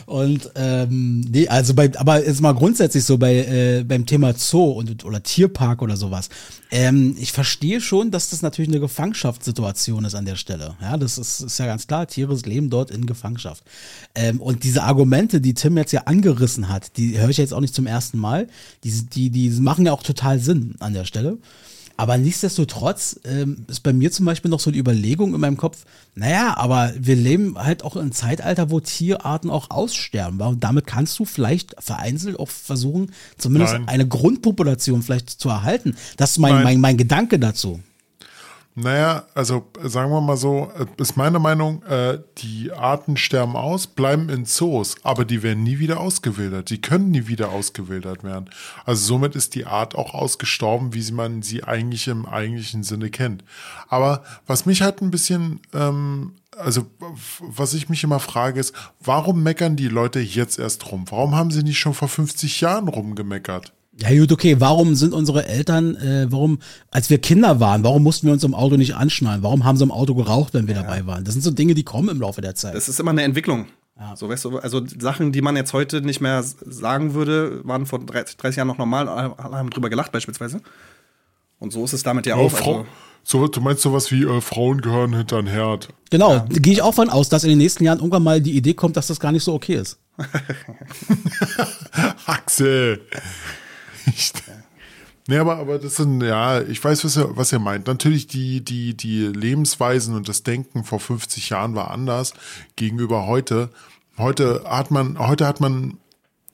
Und 0.07 0.51
ähm, 0.55 1.21
nee, 1.21 1.47
also 1.49 1.75
bei, 1.75 1.93
aber 1.99 2.25
jetzt 2.25 2.41
mal 2.41 2.55
grundsätzlich 2.55 3.05
so 3.05 3.19
bei 3.19 3.35
äh, 3.35 3.85
beim 3.87 4.07
Thema 4.07 4.33
Zoo 4.33 4.71
und 4.71 5.05
oder 5.05 5.23
Tierpark 5.23 5.83
oder 5.83 5.99
sowas. 5.99 6.31
Ähm, 6.71 7.15
ich 7.19 7.33
verstehe 7.33 7.83
schon, 7.83 8.11
dass 8.11 8.31
das 8.31 8.41
natürlich 8.41 8.71
eine 8.71 8.81
Gefangenschaftssituation 8.81 10.07
ist 10.07 10.15
an 10.15 10.25
der 10.25 10.37
Stelle. 10.37 10.77
Ja, 10.81 10.97
das 10.97 11.19
ist, 11.19 11.41
ist 11.41 11.59
ja 11.59 11.67
ganz 11.67 11.87
klar. 11.87 12.07
Tiere 12.07 12.35
leben 12.47 12.71
dort 12.71 12.91
in 12.91 13.05
Gefangenschaft. 13.05 13.63
Ähm, 14.15 14.41
und 14.41 14.65
diese 14.65 14.85
Argumente, 14.85 15.43
die 15.43 15.53
Tim 15.53 15.77
jetzt 15.77 15.93
ja 15.93 16.05
angerissen 16.05 16.71
hat, 16.71 16.97
die 16.97 17.19
höre 17.19 17.29
ich 17.29 17.37
jetzt 17.37 17.53
auch 17.53 17.61
nicht 17.61 17.75
zum 17.75 17.87
ersten 17.87 18.17
Mal. 18.19 18.49
Die, 18.85 18.91
die, 18.91 19.29
die 19.29 19.51
machen 19.61 19.85
ja 19.85 19.93
auch 19.93 20.03
total 20.03 20.39
Sinn 20.39 20.77
an 20.79 20.95
der 20.95 21.05
Stelle. 21.05 21.37
Aber 21.99 22.17
nichtsdestotrotz 22.17 23.19
ähm, 23.25 23.65
ist 23.67 23.81
bei 23.81 23.93
mir 23.93 24.13
zum 24.13 24.25
Beispiel 24.25 24.53
noch 24.53 24.61
so 24.61 24.71
eine 24.71 24.79
Überlegung 24.79 25.35
in 25.35 25.41
meinem 25.41 25.57
Kopf, 25.57 25.79
naja, 26.15 26.57
aber 26.57 26.93
wir 26.97 27.17
leben 27.17 27.59
halt 27.59 27.85
auch 27.85 27.97
in 27.97 28.03
einem 28.03 28.13
Zeitalter, 28.13 28.71
wo 28.71 28.79
Tierarten 28.79 29.51
auch 29.51 29.71
aussterben. 29.71 30.41
Und 30.41 30.63
damit 30.63 30.87
kannst 30.87 31.19
du 31.19 31.25
vielleicht 31.25 31.75
vereinzelt 31.81 32.39
auch 32.39 32.49
versuchen, 32.49 33.11
zumindest 33.37 33.75
Nein. 33.75 33.89
eine 33.89 34.07
Grundpopulation 34.07 35.03
vielleicht 35.03 35.29
zu 35.29 35.49
erhalten. 35.49 35.97
Das 36.17 36.31
ist 36.31 36.39
mein, 36.39 36.55
Nein. 36.55 36.65
mein, 36.65 36.81
mein 36.81 36.97
Gedanke 36.99 37.41
dazu. 37.41 37.81
Naja, 38.81 39.25
also 39.35 39.67
sagen 39.83 40.13
wir 40.13 40.21
mal 40.21 40.37
so, 40.37 40.71
äh, 40.79 40.87
ist 41.03 41.17
meine 41.17 41.41
Meinung, 41.41 41.83
äh, 41.83 42.21
die 42.39 42.71
Arten 42.71 43.17
sterben 43.17 43.57
aus, 43.57 43.89
bleiben 43.89 44.29
in 44.29 44.45
Zoos, 44.45 44.95
aber 45.03 45.25
die 45.25 45.43
werden 45.43 45.65
nie 45.65 45.81
wieder 45.81 45.99
ausgewildert. 45.99 46.71
Die 46.71 46.81
können 46.81 47.11
nie 47.11 47.27
wieder 47.27 47.49
ausgewildert 47.49 48.23
werden. 48.23 48.49
Also 48.85 49.05
somit 49.05 49.35
ist 49.35 49.57
die 49.57 49.67
Art 49.67 49.97
auch 49.97 50.15
ausgestorben, 50.15 50.95
wie 50.95 51.11
man 51.11 51.43
sie 51.43 51.65
eigentlich 51.65 52.07
im 52.07 52.25
eigentlichen 52.25 52.85
Sinne 52.85 53.11
kennt. 53.11 53.43
Aber 53.89 54.23
was 54.47 54.65
mich 54.65 54.81
halt 54.81 55.03
ein 55.03 55.11
bisschen, 55.11 55.59
ähm, 55.75 56.35
also 56.57 56.87
was 57.41 57.75
ich 57.75 57.89
mich 57.89 58.05
immer 58.05 58.21
frage, 58.21 58.61
ist, 58.61 58.77
warum 59.01 59.43
meckern 59.43 59.75
die 59.75 59.89
Leute 59.89 60.21
jetzt 60.21 60.57
erst 60.57 60.93
rum? 60.93 61.05
Warum 61.11 61.35
haben 61.35 61.51
sie 61.51 61.65
nicht 61.65 61.81
schon 61.81 61.95
vor 61.95 62.09
50 62.09 62.61
Jahren 62.61 62.87
rumgemeckert? 62.87 63.73
Ja 64.01 64.17
gut, 64.17 64.31
okay, 64.31 64.57
warum 64.61 64.95
sind 64.95 65.13
unsere 65.13 65.47
Eltern, 65.47 65.97
äh, 65.97 66.27
warum, 66.31 66.61
als 66.91 67.11
wir 67.11 67.19
Kinder 67.19 67.59
waren, 67.59 67.83
warum 67.83 68.05
mussten 68.05 68.27
wir 68.29 68.33
uns 68.33 68.45
im 68.45 68.55
Auto 68.55 68.77
nicht 68.77 68.95
anschnallen? 68.95 69.43
Warum 69.43 69.65
haben 69.65 69.77
sie 69.77 69.83
im 69.85 69.91
Auto 69.91 70.15
geraucht, 70.15 70.55
wenn 70.55 70.69
wir 70.69 70.75
dabei 70.75 71.05
waren? 71.07 71.25
Das 71.25 71.35
sind 71.35 71.43
so 71.43 71.51
Dinge, 71.51 71.75
die 71.75 71.83
kommen 71.83 72.09
im 72.09 72.21
Laufe 72.21 72.41
der 72.41 72.55
Zeit. 72.55 72.75
Das 72.75 72.89
ist 72.89 73.01
immer 73.01 73.11
eine 73.11 73.23
Entwicklung. 73.23 73.67
So, 74.15 74.29
weißt 74.29 74.45
du, 74.45 74.59
also 74.59 74.83
Sachen, 75.01 75.33
die 75.33 75.43
man 75.43 75.57
jetzt 75.57 75.73
heute 75.73 76.01
nicht 76.03 76.21
mehr 76.21 76.45
sagen 76.45 77.15
würde, 77.15 77.61
waren 77.65 77.87
vor 77.87 77.99
30, 77.99 78.37
30 78.37 78.59
Jahren 78.59 78.69
noch 78.69 78.79
normal, 78.79 79.09
alle 79.09 79.57
haben 79.57 79.71
drüber 79.71 79.91
gelacht 79.91 80.13
beispielsweise. 80.13 80.61
Und 81.59 81.73
so 81.73 81.85
ist 81.85 81.93
es 81.93 82.05
damit 82.05 82.25
ja 82.27 82.37
Oh, 82.37 82.47
auch. 82.47 82.51
Frau, 82.53 82.73
Also, 82.79 82.87
so, 83.25 83.49
du 83.49 83.61
meinst 83.61 83.83
sowas 83.83 84.13
wie 84.13 84.23
äh, 84.23 84.41
Frauen 84.41 84.81
gehören 84.81 85.13
hinter 85.13 85.43
den 85.43 85.49
Herd. 85.49 85.89
Genau, 86.11 86.39
da 86.39 86.47
gehe 86.61 86.73
ich 86.73 86.83
auch 86.83 86.95
von 86.95 87.11
aus, 87.11 87.29
dass 87.29 87.43
in 87.43 87.49
den 87.51 87.59
nächsten 87.59 87.83
Jahren 87.83 87.99
irgendwann 87.99 88.23
mal 88.23 88.41
die 88.41 88.53
Idee 88.57 88.75
kommt, 88.75 88.97
dass 88.97 89.09
das 89.09 89.19
gar 89.19 89.33
nicht 89.33 89.43
so 89.43 89.55
okay 89.55 89.75
ist. 89.75 89.99
Axel. 92.27 93.01
Ich, 94.15 94.33
nee, 95.27 95.39
aber, 95.39 95.57
aber 95.57 95.79
das 95.79 95.97
sind, 95.97 96.23
ja, 96.23 96.61
ich 96.63 96.83
weiß, 96.83 97.05
was 97.05 97.17
ihr, 97.17 97.37
was 97.37 97.53
ihr 97.53 97.59
meint. 97.59 97.87
Natürlich, 97.87 98.27
die, 98.27 98.63
die, 98.65 98.95
die 98.95 99.27
Lebensweisen 99.27 100.15
und 100.15 100.29
das 100.29 100.43
Denken 100.43 100.85
vor 100.85 101.01
50 101.01 101.51
Jahren 101.51 101.75
war 101.75 101.91
anders 101.91 102.35
gegenüber 102.77 103.27
heute. 103.27 103.71
Heute 104.17 104.65
hat 104.67 104.91
man, 104.91 105.19
heute 105.19 105.47
hat 105.47 105.61
man, 105.61 105.99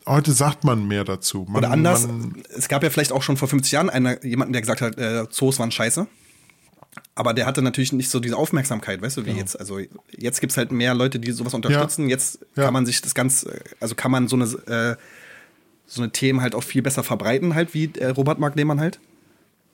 heute 0.06 0.32
sagt 0.32 0.64
man 0.64 0.86
mehr 0.86 1.04
dazu. 1.04 1.46
Man, 1.48 1.58
oder 1.58 1.70
anders, 1.70 2.06
Man, 2.06 2.42
es 2.54 2.68
gab 2.68 2.82
ja 2.82 2.90
vielleicht 2.90 3.12
auch 3.12 3.22
schon 3.22 3.36
vor 3.36 3.48
50 3.48 3.72
Jahren 3.72 3.90
einer, 3.90 4.22
jemanden, 4.24 4.52
der 4.52 4.60
gesagt 4.62 4.80
hat, 4.80 4.98
äh, 4.98 5.28
Zoos 5.30 5.58
waren 5.58 5.70
scheiße. 5.70 6.06
Aber 7.16 7.32
der 7.32 7.46
hatte 7.46 7.62
natürlich 7.62 7.92
nicht 7.92 8.08
so 8.10 8.20
diese 8.20 8.36
Aufmerksamkeit, 8.36 9.00
weißt 9.02 9.16
du, 9.16 9.26
wie 9.26 9.30
jetzt. 9.32 9.58
Also 9.58 9.78
jetzt 10.16 10.40
gibt's 10.40 10.56
halt 10.56 10.72
mehr 10.72 10.94
Leute, 10.94 11.18
die 11.18 11.30
sowas 11.32 11.54
unterstützen. 11.54 12.08
Jetzt 12.08 12.40
Ja. 12.56 12.64
kann 12.64 12.72
man 12.74 12.86
sich 12.86 13.00
das 13.02 13.14
ganz, 13.14 13.44
äh, 13.44 13.60
also 13.80 13.94
kann 13.94 14.10
man 14.10 14.28
so 14.28 14.36
eine, 14.36 14.44
äh, 14.44 14.96
so 15.86 16.02
eine 16.02 16.12
Themen 16.12 16.40
halt 16.40 16.54
auch 16.54 16.62
viel 16.62 16.82
besser 16.82 17.02
verbreiten, 17.02 17.54
halt, 17.54 17.74
wie 17.74 17.90
äh, 17.98 18.08
Robert 18.08 18.38
Mark 18.38 18.56
Lehmann 18.56 18.80
halt. 18.80 19.00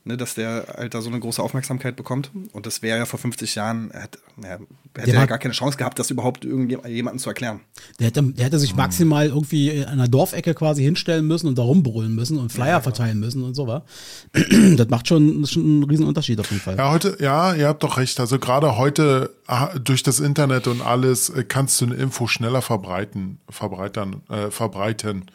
Ne, 0.02 0.16
dass 0.16 0.34
der 0.34 0.66
halt 0.78 0.94
da 0.94 1.02
so 1.02 1.10
eine 1.10 1.20
große 1.20 1.42
Aufmerksamkeit 1.42 1.94
bekommt. 1.94 2.30
Und 2.52 2.64
das 2.64 2.80
wäre 2.80 2.96
ja 2.96 3.04
vor 3.04 3.18
50 3.18 3.54
Jahren, 3.54 3.90
er 3.90 4.04
hat, 4.04 4.18
er 4.42 4.58
hätte 4.96 5.12
ja 5.12 5.26
gar 5.26 5.36
keine 5.36 5.52
Chance 5.52 5.76
gehabt, 5.76 5.98
das 5.98 6.10
überhaupt 6.10 6.46
irgendjemandem 6.46 7.18
zu 7.18 7.28
erklären. 7.28 7.60
Der 7.98 8.06
hätte, 8.06 8.22
der 8.22 8.46
hätte 8.46 8.58
sich 8.58 8.74
maximal 8.74 9.26
irgendwie 9.26 9.68
in 9.68 9.84
einer 9.84 10.08
Dorfecke 10.08 10.54
quasi 10.54 10.82
hinstellen 10.82 11.26
müssen 11.26 11.48
und 11.48 11.58
da 11.58 11.62
rumbrüllen 11.62 12.14
müssen 12.14 12.38
und 12.38 12.50
Flyer 12.50 12.80
verteilen 12.80 13.20
müssen 13.20 13.44
und 13.44 13.52
so 13.54 13.66
war. 13.66 13.84
Das 14.76 14.88
macht 14.88 15.06
schon, 15.06 15.42
das 15.42 15.52
schon 15.52 15.64
einen 15.64 15.84
riesen 15.84 16.06
Unterschied 16.06 16.40
auf 16.40 16.50
jeden 16.50 16.62
Fall. 16.62 16.76
ja, 16.78 16.90
heute, 16.90 17.18
ja, 17.20 17.54
ihr 17.54 17.68
habt 17.68 17.82
doch 17.82 17.98
recht. 17.98 18.18
Also 18.20 18.38
gerade 18.38 18.78
heute 18.78 19.30
ah, 19.46 19.78
durch 19.78 20.02
das 20.02 20.20
Internet 20.20 20.66
und 20.66 20.80
alles 20.80 21.28
äh, 21.28 21.44
kannst 21.44 21.80
du 21.80 21.86
eine 21.86 21.96
Info 21.96 22.26
schneller 22.26 22.62
verbreiten, 22.62 23.38
verbreitern, 23.50 24.22
äh, 24.30 24.50
verbreiten. 24.50 25.26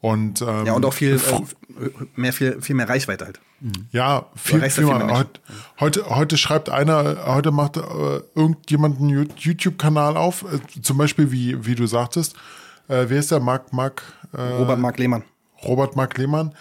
Und, 0.00 0.40
ähm, 0.42 0.66
Ja, 0.66 0.72
und 0.72 0.84
auch 0.84 0.94
viel, 0.94 1.16
äh, 1.16 1.90
mehr, 2.16 2.32
viel, 2.32 2.60
viel 2.62 2.74
mehr 2.74 2.88
Reichweite 2.88 3.26
halt. 3.26 3.40
Ja, 3.92 4.26
viel, 4.34 4.62
ja 4.62 4.68
viel 4.70 4.86
mehr. 4.86 5.04
mehr 5.04 5.18
Heute, 5.18 5.40
heute, 5.78 6.06
heute 6.08 6.38
schreibt 6.38 6.70
einer, 6.70 7.26
heute 7.26 7.50
macht 7.50 7.76
äh, 7.76 7.80
irgendjemand 8.34 9.00
einen 9.00 9.28
YouTube-Kanal 9.36 10.16
auf, 10.16 10.44
äh, 10.44 10.80
zum 10.80 10.96
Beispiel 10.96 11.30
wie, 11.30 11.66
wie 11.66 11.74
du 11.74 11.86
sagtest, 11.86 12.34
äh, 12.88 13.04
wer 13.08 13.18
ist 13.18 13.30
der? 13.30 13.40
Mark, 13.40 13.72
Mark, 13.72 14.02
äh, 14.32 14.40
Robert 14.40 14.78
Mark 14.78 14.98
Lehmann. 14.98 15.24
Robert 15.62 15.94
Mark 15.96 16.16
Lehmann 16.16 16.54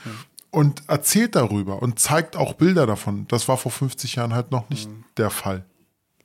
und 0.51 0.83
erzählt 0.89 1.35
darüber 1.35 1.81
und 1.81 1.99
zeigt 1.99 2.35
auch 2.35 2.53
Bilder 2.53 2.85
davon. 2.85 3.25
Das 3.29 3.47
war 3.47 3.55
vor 3.57 3.71
50 3.71 4.15
Jahren 4.15 4.33
halt 4.33 4.51
noch 4.51 4.69
nicht 4.69 4.89
der 5.17 5.29
Fall. 5.29 5.63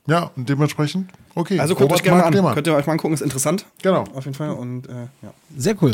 Ja, 0.07 0.31
und 0.37 0.49
dementsprechend, 0.49 1.11
okay. 1.35 1.59
Also 1.59 1.75
guckt 1.75 1.93
euch 1.93 2.03
gerne 2.03 2.19
mal 2.21 2.27
an. 2.27 2.33
Lehmann. 2.33 2.55
Könnt 2.55 2.67
ihr 2.67 2.75
euch 2.75 2.87
mal 2.87 2.93
angucken, 2.93 3.15
ist 3.15 3.21
interessant. 3.21 3.65
Genau. 3.83 4.05
Auf 4.15 4.25
jeden 4.25 4.35
Fall. 4.37 4.51
Und 4.51 4.87
äh, 4.89 4.93
ja. 5.23 5.33
Sehr 5.57 5.81
cool. 5.83 5.93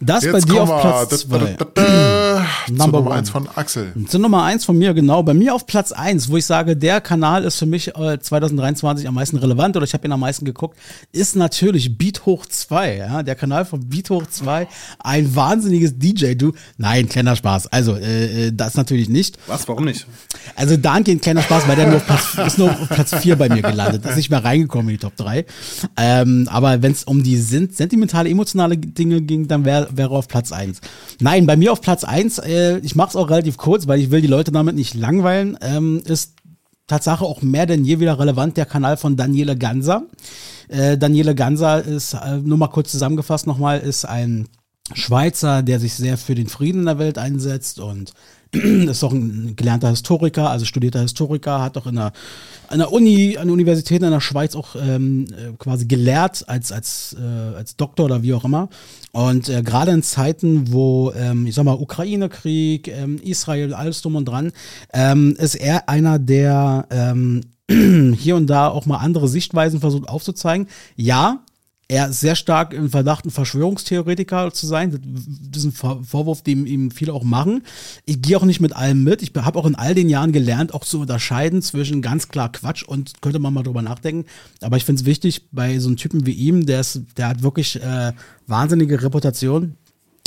Das 0.00 0.24
bei 0.24 0.32
Jetzt 0.32 0.48
dir 0.48 0.54
kommen 0.58 0.70
auf 0.70 0.80
Platz 0.80 1.26
da, 1.26 1.38
da, 1.38 1.46
zwei. 1.46 1.56
da, 1.58 1.66
da, 1.74 2.46
zu 2.66 2.72
Number 2.72 2.98
Nummer 2.98 3.10
one. 3.10 3.18
eins 3.18 3.30
von 3.30 3.48
Axel. 3.54 3.92
Zur 4.08 4.20
Nummer 4.20 4.44
eins 4.44 4.64
von 4.64 4.76
mir, 4.76 4.94
genau. 4.94 5.22
Bei 5.22 5.34
mir 5.34 5.54
auf 5.54 5.66
Platz 5.66 5.92
eins, 5.92 6.28
wo 6.30 6.36
ich 6.36 6.46
sage, 6.46 6.76
der 6.76 7.00
Kanal 7.00 7.44
ist 7.44 7.58
für 7.58 7.66
mich 7.66 7.94
äh, 7.96 8.18
2023 8.20 9.08
am 9.08 9.14
meisten 9.14 9.36
relevant 9.38 9.76
oder 9.76 9.84
ich 9.84 9.94
habe 9.94 10.06
ihn 10.06 10.12
am 10.12 10.20
meisten 10.20 10.44
geguckt, 10.44 10.78
ist 11.12 11.36
natürlich 11.36 11.96
Beat 11.96 12.26
Hoch 12.26 12.46
2. 12.46 12.96
Ja? 12.96 13.22
Der 13.22 13.34
Kanal 13.34 13.64
von 13.64 13.88
Beat 13.88 14.10
Hoch 14.10 14.26
2. 14.28 14.68
Ein 14.98 15.34
wahnsinniges 15.34 15.98
DJ, 15.98 16.34
du. 16.34 16.52
Nein, 16.76 17.08
kleiner 17.08 17.36
Spaß. 17.36 17.68
Also, 17.68 17.96
äh, 17.96 18.48
äh, 18.48 18.52
das 18.52 18.74
natürlich 18.74 19.08
nicht. 19.08 19.38
Was, 19.46 19.66
warum 19.68 19.84
nicht? 19.84 20.06
Also 20.54 20.76
dahingehend 20.76 21.22
kleiner 21.22 21.42
Spaß, 21.42 21.66
weil 21.68 21.76
der 21.76 21.86
nur 21.86 21.96
auf 21.96 22.06
Platz, 22.06 22.36
ist 22.46 22.58
nur 22.58 22.70
auf 22.70 22.88
Platz 22.88 23.14
4 23.14 23.36
bei 23.36 23.48
mir 23.48 23.62
gelandet. 23.62 24.04
Ist 24.04 24.16
nicht 24.16 24.30
mehr 24.30 24.44
reingekommen 24.44 24.65
in 24.74 24.96
die 24.96 24.98
Top 24.98 25.16
3. 25.16 25.44
Ähm, 25.96 26.48
aber 26.50 26.82
wenn 26.82 26.92
es 26.92 27.04
um 27.04 27.22
die 27.22 27.36
sen- 27.36 27.70
sentimentale, 27.70 28.28
emotionale 28.28 28.76
Dinge 28.76 29.22
ging, 29.22 29.48
dann 29.48 29.64
wäre 29.64 29.88
wäre 29.92 30.10
auf 30.10 30.28
Platz 30.28 30.52
1. 30.52 30.80
Nein, 31.20 31.46
bei 31.46 31.56
mir 31.56 31.72
auf 31.72 31.80
Platz 31.80 32.04
1, 32.04 32.38
äh, 32.38 32.78
ich 32.78 32.94
mache 32.96 33.10
es 33.10 33.16
auch 33.16 33.30
relativ 33.30 33.56
kurz, 33.56 33.86
weil 33.86 34.00
ich 34.00 34.10
will 34.10 34.20
die 34.20 34.26
Leute 34.26 34.52
damit 34.52 34.76
nicht 34.76 34.94
langweilen, 34.94 35.58
ähm, 35.60 36.02
ist 36.04 36.34
Tatsache 36.86 37.24
auch 37.24 37.42
mehr 37.42 37.66
denn 37.66 37.84
je 37.84 37.98
wieder 37.98 38.18
relevant 38.18 38.56
der 38.56 38.66
Kanal 38.66 38.96
von 38.96 39.16
Daniele 39.16 39.56
Ganser. 39.56 40.04
Äh, 40.68 40.96
Daniele 40.96 41.34
Ganser 41.34 41.82
ist, 41.84 42.14
äh, 42.14 42.38
nur 42.38 42.58
mal 42.58 42.68
kurz 42.68 42.92
zusammengefasst 42.92 43.46
nochmal, 43.46 43.80
ist 43.80 44.04
ein 44.04 44.46
Schweizer, 44.94 45.62
der 45.64 45.80
sich 45.80 45.94
sehr 45.94 46.16
für 46.16 46.36
den 46.36 46.46
Frieden 46.46 46.80
in 46.80 46.86
der 46.86 46.98
Welt 47.00 47.18
einsetzt 47.18 47.80
und 47.80 48.12
ist 48.90 49.04
auch 49.04 49.12
ein 49.12 49.54
gelernter 49.56 49.90
Historiker, 49.90 50.50
also 50.50 50.64
studierter 50.64 51.00
Historiker, 51.00 51.62
hat 51.62 51.76
auch 51.76 51.86
in 51.86 51.96
an 52.68 52.78
der 52.78 52.92
Uni, 52.92 53.36
an 53.36 53.46
der 53.46 53.52
Universität 53.52 54.02
in 54.02 54.10
der 54.10 54.20
Schweiz 54.20 54.54
auch 54.56 54.76
ähm, 54.76 55.26
äh, 55.30 55.52
quasi 55.58 55.86
gelehrt 55.86 56.44
als, 56.48 56.72
als, 56.72 57.16
äh, 57.18 57.56
als 57.56 57.76
Doktor 57.76 58.06
oder 58.06 58.22
wie 58.22 58.34
auch 58.34 58.44
immer. 58.44 58.68
Und 59.12 59.48
äh, 59.48 59.62
gerade 59.62 59.92
in 59.92 60.02
Zeiten, 60.02 60.72
wo, 60.72 61.12
ähm, 61.12 61.46
ich 61.46 61.54
sag 61.54 61.64
mal, 61.64 61.74
Ukraine-Krieg, 61.74 62.88
ähm, 62.88 63.18
Israel, 63.22 63.74
alles 63.74 64.02
drum 64.02 64.16
und 64.16 64.26
dran, 64.26 64.52
ähm, 64.92 65.36
ist 65.38 65.54
er 65.54 65.88
einer, 65.88 66.18
der 66.18 66.86
ähm, 66.90 67.42
hier 68.16 68.36
und 68.36 68.46
da 68.48 68.68
auch 68.68 68.86
mal 68.86 68.98
andere 68.98 69.28
Sichtweisen 69.28 69.80
versucht 69.80 70.08
aufzuzeigen. 70.08 70.68
Ja, 70.96 71.40
er 71.88 72.08
ist 72.08 72.20
sehr 72.20 72.34
stark 72.34 72.72
im 72.72 72.90
Verdacht, 72.90 73.24
ein 73.24 73.30
Verschwörungstheoretiker 73.30 74.52
zu 74.52 74.66
sein. 74.66 74.90
Das 75.52 75.62
ist 75.62 75.66
ein 75.66 75.72
Vor- 75.72 76.02
Vorwurf, 76.02 76.42
den 76.42 76.66
ihm 76.66 76.90
viele 76.90 77.12
auch 77.12 77.22
machen. 77.22 77.62
Ich 78.06 78.20
gehe 78.20 78.36
auch 78.36 78.44
nicht 78.44 78.60
mit 78.60 78.74
allem 78.74 79.04
mit. 79.04 79.22
Ich 79.22 79.32
habe 79.36 79.58
auch 79.58 79.66
in 79.66 79.76
all 79.76 79.94
den 79.94 80.08
Jahren 80.08 80.32
gelernt, 80.32 80.74
auch 80.74 80.84
zu 80.84 81.00
unterscheiden 81.00 81.62
zwischen 81.62 82.02
ganz 82.02 82.28
klar 82.28 82.50
Quatsch 82.50 82.82
und 82.82 83.22
könnte 83.22 83.38
man 83.38 83.54
mal 83.54 83.62
drüber 83.62 83.82
nachdenken. 83.82 84.28
Aber 84.62 84.76
ich 84.76 84.84
finde 84.84 85.00
es 85.00 85.06
wichtig, 85.06 85.42
bei 85.52 85.78
so 85.78 85.88
einem 85.88 85.96
Typen 85.96 86.26
wie 86.26 86.32
ihm, 86.32 86.66
der, 86.66 86.80
ist, 86.80 87.02
der 87.16 87.28
hat 87.28 87.42
wirklich 87.42 87.80
äh, 87.80 88.12
wahnsinnige 88.48 89.02
Reputation 89.02 89.76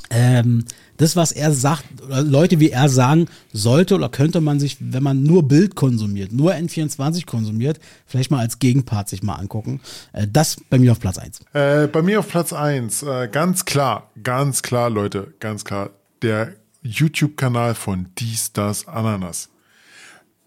ähm, 0.10 0.66
das, 0.97 1.16
was 1.16 1.32
er 1.32 1.53
sagt, 1.53 1.86
Leute 2.10 2.60
wie 2.60 2.72
er 2.72 2.89
sagen, 2.89 3.28
sollte 3.53 3.95
oder 3.95 4.10
könnte 4.10 4.41
man 4.41 4.60
sich, 4.60 4.78
wenn 4.80 5.03
man 5.03 5.24
nur 5.24 5.47
Bild 5.47 5.76
konsumiert, 5.76 6.34
nur 6.34 6.53
N24 6.53 7.26
konsumiert, 7.26 7.80
vielleicht 8.05 8.32
mal 8.32 8.39
als 8.39 8.60
Gegenpart 8.60 9.07
sich 9.07 9.24
mal 9.24 9.36
angucken. 9.36 9.80
Äh, 10.12 10.28
das 10.30 10.57
bei 10.70 10.78
mir 10.78 10.91
auf 10.91 10.99
Platz 10.99 11.18
1. 11.18 11.41
Äh, 11.53 11.88
bei 11.88 12.01
mir 12.01 12.20
auf 12.20 12.28
Platz 12.28 12.53
1, 12.53 13.03
äh, 13.03 13.30
ganz 13.32 13.66
klar, 13.66 14.12
ganz 14.24 14.62
klar, 14.62 14.89
Leute, 14.89 15.34
ganz 15.39 15.64
klar, 15.64 15.91
der 16.21 16.54
YouTube-Kanal 16.82 17.75
von 17.75 18.08
Dies, 18.17 18.51
Das, 18.54 18.88
Ananas. 18.88 19.50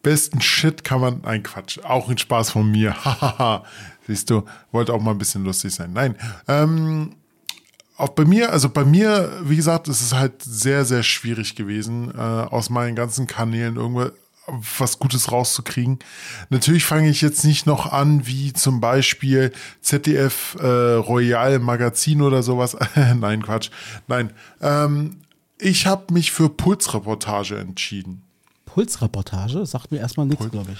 Besten 0.02 0.40
Shit 0.40 0.82
kann 0.82 1.00
man, 1.00 1.20
nein 1.22 1.42
Quatsch, 1.44 1.78
auch 1.78 2.10
ein 2.10 2.18
Spaß 2.18 2.50
von 2.50 2.70
mir, 2.70 2.92
hahaha, 3.04 3.64
siehst 4.06 4.28
du, 4.30 4.44
wollte 4.72 4.92
auch 4.92 5.00
mal 5.00 5.12
ein 5.12 5.18
bisschen 5.18 5.44
lustig 5.44 5.72
sein. 5.72 5.92
Nein, 5.92 6.16
ähm, 6.48 7.14
auch 8.02 8.10
bei 8.10 8.24
mir, 8.24 8.52
also 8.52 8.68
bei 8.68 8.84
mir, 8.84 9.30
wie 9.44 9.56
gesagt, 9.56 9.88
ist 9.88 10.00
es 10.00 10.12
halt 10.12 10.42
sehr, 10.42 10.84
sehr 10.84 11.02
schwierig 11.02 11.54
gewesen, 11.54 12.12
äh, 12.14 12.18
aus 12.18 12.68
meinen 12.68 12.96
ganzen 12.96 13.26
Kanälen 13.26 13.76
irgendwo 13.76 14.10
was 14.78 14.98
Gutes 14.98 15.30
rauszukriegen. 15.30 16.00
Natürlich 16.50 16.84
fange 16.84 17.08
ich 17.08 17.20
jetzt 17.20 17.44
nicht 17.44 17.64
noch 17.64 17.92
an, 17.92 18.26
wie 18.26 18.52
zum 18.52 18.80
Beispiel 18.80 19.52
ZDF 19.80 20.56
äh, 20.58 20.66
Royal 20.66 21.60
Magazin 21.60 22.22
oder 22.22 22.42
sowas. 22.42 22.76
Nein, 23.14 23.44
Quatsch. 23.44 23.70
Nein. 24.08 24.32
Ähm, 24.60 25.18
ich 25.58 25.86
habe 25.86 26.12
mich 26.12 26.32
für 26.32 26.48
Pulsreportage 26.48 27.56
entschieden. 27.56 28.22
Pulsreportage 28.66 29.64
sagt 29.64 29.92
mir 29.92 29.98
erstmal 29.98 30.26
nichts, 30.26 30.50
glaube 30.50 30.72
ich. 30.72 30.78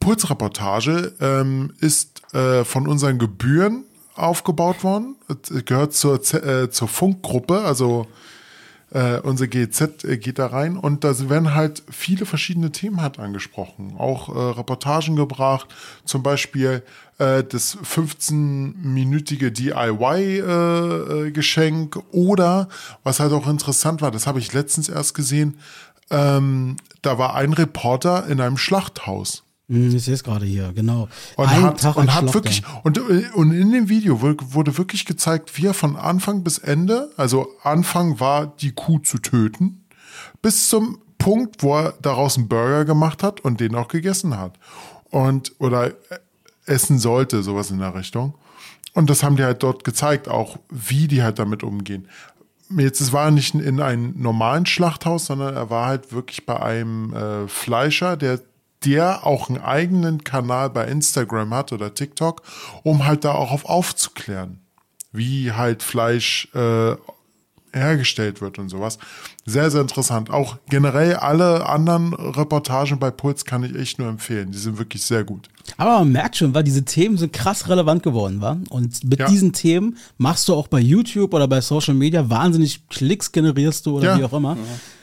Pulsreportage 0.00 1.14
ähm, 1.20 1.72
ist 1.78 2.22
äh, 2.34 2.64
von 2.64 2.88
unseren 2.88 3.18
Gebühren 3.18 3.84
aufgebaut 4.16 4.84
worden. 4.84 5.16
Gehört 5.64 5.94
zur, 5.94 6.20
äh, 6.34 6.70
zur 6.70 6.88
Funkgruppe, 6.88 7.60
also 7.60 8.06
äh, 8.92 9.18
unsere 9.20 9.48
GZ 9.48 10.04
äh, 10.04 10.16
geht 10.16 10.38
da 10.38 10.46
rein 10.46 10.76
und 10.76 11.02
da 11.02 11.28
werden 11.28 11.54
halt 11.54 11.82
viele 11.90 12.24
verschiedene 12.24 12.70
Themen 12.70 13.02
halt 13.02 13.18
angesprochen. 13.18 13.96
Auch 13.98 14.28
äh, 14.28 14.38
Reportagen 14.38 15.16
gebracht, 15.16 15.66
zum 16.04 16.22
Beispiel 16.22 16.84
äh, 17.18 17.42
das 17.42 17.76
15-minütige 17.78 19.50
DIY-Geschenk 19.50 21.98
oder, 22.12 22.68
was 23.02 23.18
halt 23.18 23.32
auch 23.32 23.48
interessant 23.48 24.02
war, 24.02 24.12
das 24.12 24.28
habe 24.28 24.38
ich 24.38 24.52
letztens 24.52 24.88
erst 24.88 25.14
gesehen, 25.14 25.58
ähm, 26.10 26.76
da 27.02 27.18
war 27.18 27.34
ein 27.34 27.52
Reporter 27.52 28.28
in 28.28 28.40
einem 28.40 28.56
Schlachthaus. 28.56 29.42
Hm, 29.68 29.96
ich 29.96 30.04
sehe 30.04 30.14
es 30.14 30.22
gerade 30.22 30.46
hier, 30.46 30.72
genau. 30.72 31.08
Und 31.36 31.48
Ein 31.48 31.62
hat, 31.62 31.80
Tag 31.80 31.96
und 31.96 32.14
hat 32.14 32.32
wirklich, 32.34 32.62
und, 32.84 32.98
und 32.98 33.52
in 33.52 33.72
dem 33.72 33.88
Video 33.88 34.20
wurde, 34.20 34.78
wirklich 34.78 35.04
gezeigt, 35.04 35.56
wie 35.56 35.66
er 35.66 35.74
von 35.74 35.96
Anfang 35.96 36.44
bis 36.44 36.58
Ende, 36.58 37.10
also 37.16 37.48
Anfang 37.62 38.20
war 38.20 38.46
die 38.46 38.72
Kuh 38.72 39.00
zu 39.00 39.18
töten, 39.18 39.84
bis 40.40 40.68
zum 40.68 40.98
Punkt, 41.18 41.62
wo 41.62 41.76
er 41.76 41.94
daraus 42.00 42.36
einen 42.36 42.48
Burger 42.48 42.84
gemacht 42.84 43.22
hat 43.22 43.40
und 43.40 43.60
den 43.60 43.74
auch 43.74 43.88
gegessen 43.88 44.38
hat. 44.38 44.58
Und, 45.10 45.52
oder 45.58 45.92
essen 46.66 46.98
sollte, 46.98 47.42
sowas 47.42 47.70
in 47.70 47.78
der 47.78 47.94
Richtung. 47.94 48.34
Und 48.92 49.10
das 49.10 49.22
haben 49.22 49.36
die 49.36 49.44
halt 49.44 49.62
dort 49.62 49.84
gezeigt, 49.84 50.28
auch 50.28 50.58
wie 50.70 51.08
die 51.08 51.22
halt 51.22 51.38
damit 51.38 51.62
umgehen. 51.62 52.08
Jetzt, 52.70 53.00
es 53.00 53.12
war 53.12 53.30
nicht 53.30 53.54
in 53.54 53.80
einem 53.80 54.14
normalen 54.16 54.66
Schlachthaus, 54.66 55.26
sondern 55.26 55.54
er 55.54 55.70
war 55.70 55.86
halt 55.86 56.12
wirklich 56.12 56.46
bei 56.46 56.60
einem 56.60 57.12
äh, 57.12 57.48
Fleischer, 57.48 58.16
der 58.16 58.40
der 58.86 59.26
auch 59.26 59.48
einen 59.50 59.60
eigenen 59.60 60.24
Kanal 60.24 60.70
bei 60.70 60.86
Instagram 60.86 61.52
hat 61.52 61.72
oder 61.72 61.92
TikTok, 61.92 62.42
um 62.84 63.04
halt 63.06 63.24
da 63.24 63.32
auch 63.32 63.50
auf 63.50 63.64
aufzuklären, 63.66 64.60
wie 65.12 65.52
halt 65.52 65.82
Fleisch 65.82 66.48
äh, 66.54 66.94
hergestellt 67.72 68.40
wird 68.40 68.58
und 68.58 68.68
sowas. 68.70 68.98
Sehr, 69.44 69.70
sehr 69.70 69.82
interessant. 69.82 70.30
Auch 70.30 70.56
generell 70.70 71.14
alle 71.16 71.66
anderen 71.68 72.14
Reportagen 72.14 72.98
bei 72.98 73.10
Puls 73.10 73.44
kann 73.44 73.64
ich 73.64 73.74
echt 73.76 73.98
nur 73.98 74.08
empfehlen. 74.08 74.50
Die 74.50 74.58
sind 74.58 74.78
wirklich 74.78 75.02
sehr 75.02 75.24
gut. 75.24 75.48
Aber 75.76 75.98
man 75.98 76.12
merkt 76.12 76.36
schon, 76.36 76.54
weil 76.54 76.64
diese 76.64 76.84
Themen 76.84 77.18
sind 77.18 77.32
krass 77.32 77.68
relevant 77.68 78.02
geworden, 78.02 78.40
war. 78.40 78.56
Und 78.70 79.04
mit 79.04 79.18
Ja. 79.18 79.26
diesen 79.28 79.52
Themen 79.52 79.98
machst 80.16 80.48
du 80.48 80.54
auch 80.54 80.68
bei 80.68 80.80
YouTube 80.80 81.34
oder 81.34 81.46
bei 81.48 81.60
Social 81.60 81.94
Media 81.94 82.28
wahnsinnig 82.30 82.88
Klicks 82.88 83.30
generierst 83.30 83.84
du 83.84 83.98
oder 83.98 84.06
Ja. 84.12 84.18
wie 84.18 84.24
auch 84.24 84.32
immer. 84.32 84.56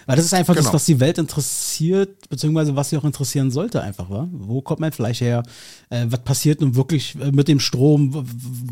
Weil 0.06 0.16
das 0.16 0.26
ist 0.26 0.34
einfach 0.34 0.56
das, 0.56 0.66
Genau. 0.66 0.74
was 0.76 0.86
die 0.86 1.00
Welt 1.00 1.18
interessiert, 1.18 2.30
beziehungsweise 2.30 2.76
was 2.76 2.90
sie 2.90 2.98
auch 2.98 3.04
interessieren 3.04 3.52
sollte, 3.52 3.82
einfach, 3.82 4.10
wa? 4.10 4.28
Wo 4.32 4.62
kommt 4.62 4.80
mein 4.80 4.92
Fleisch 4.92 5.22
her? 5.22 5.44
Äh, 5.90 6.06
was 6.10 6.24
passiert 6.24 6.62
nun 6.62 6.76
wirklich 6.76 7.16
äh, 7.22 7.32
mit 7.32 7.48
dem 7.48 7.60
Strom? 7.60 8.10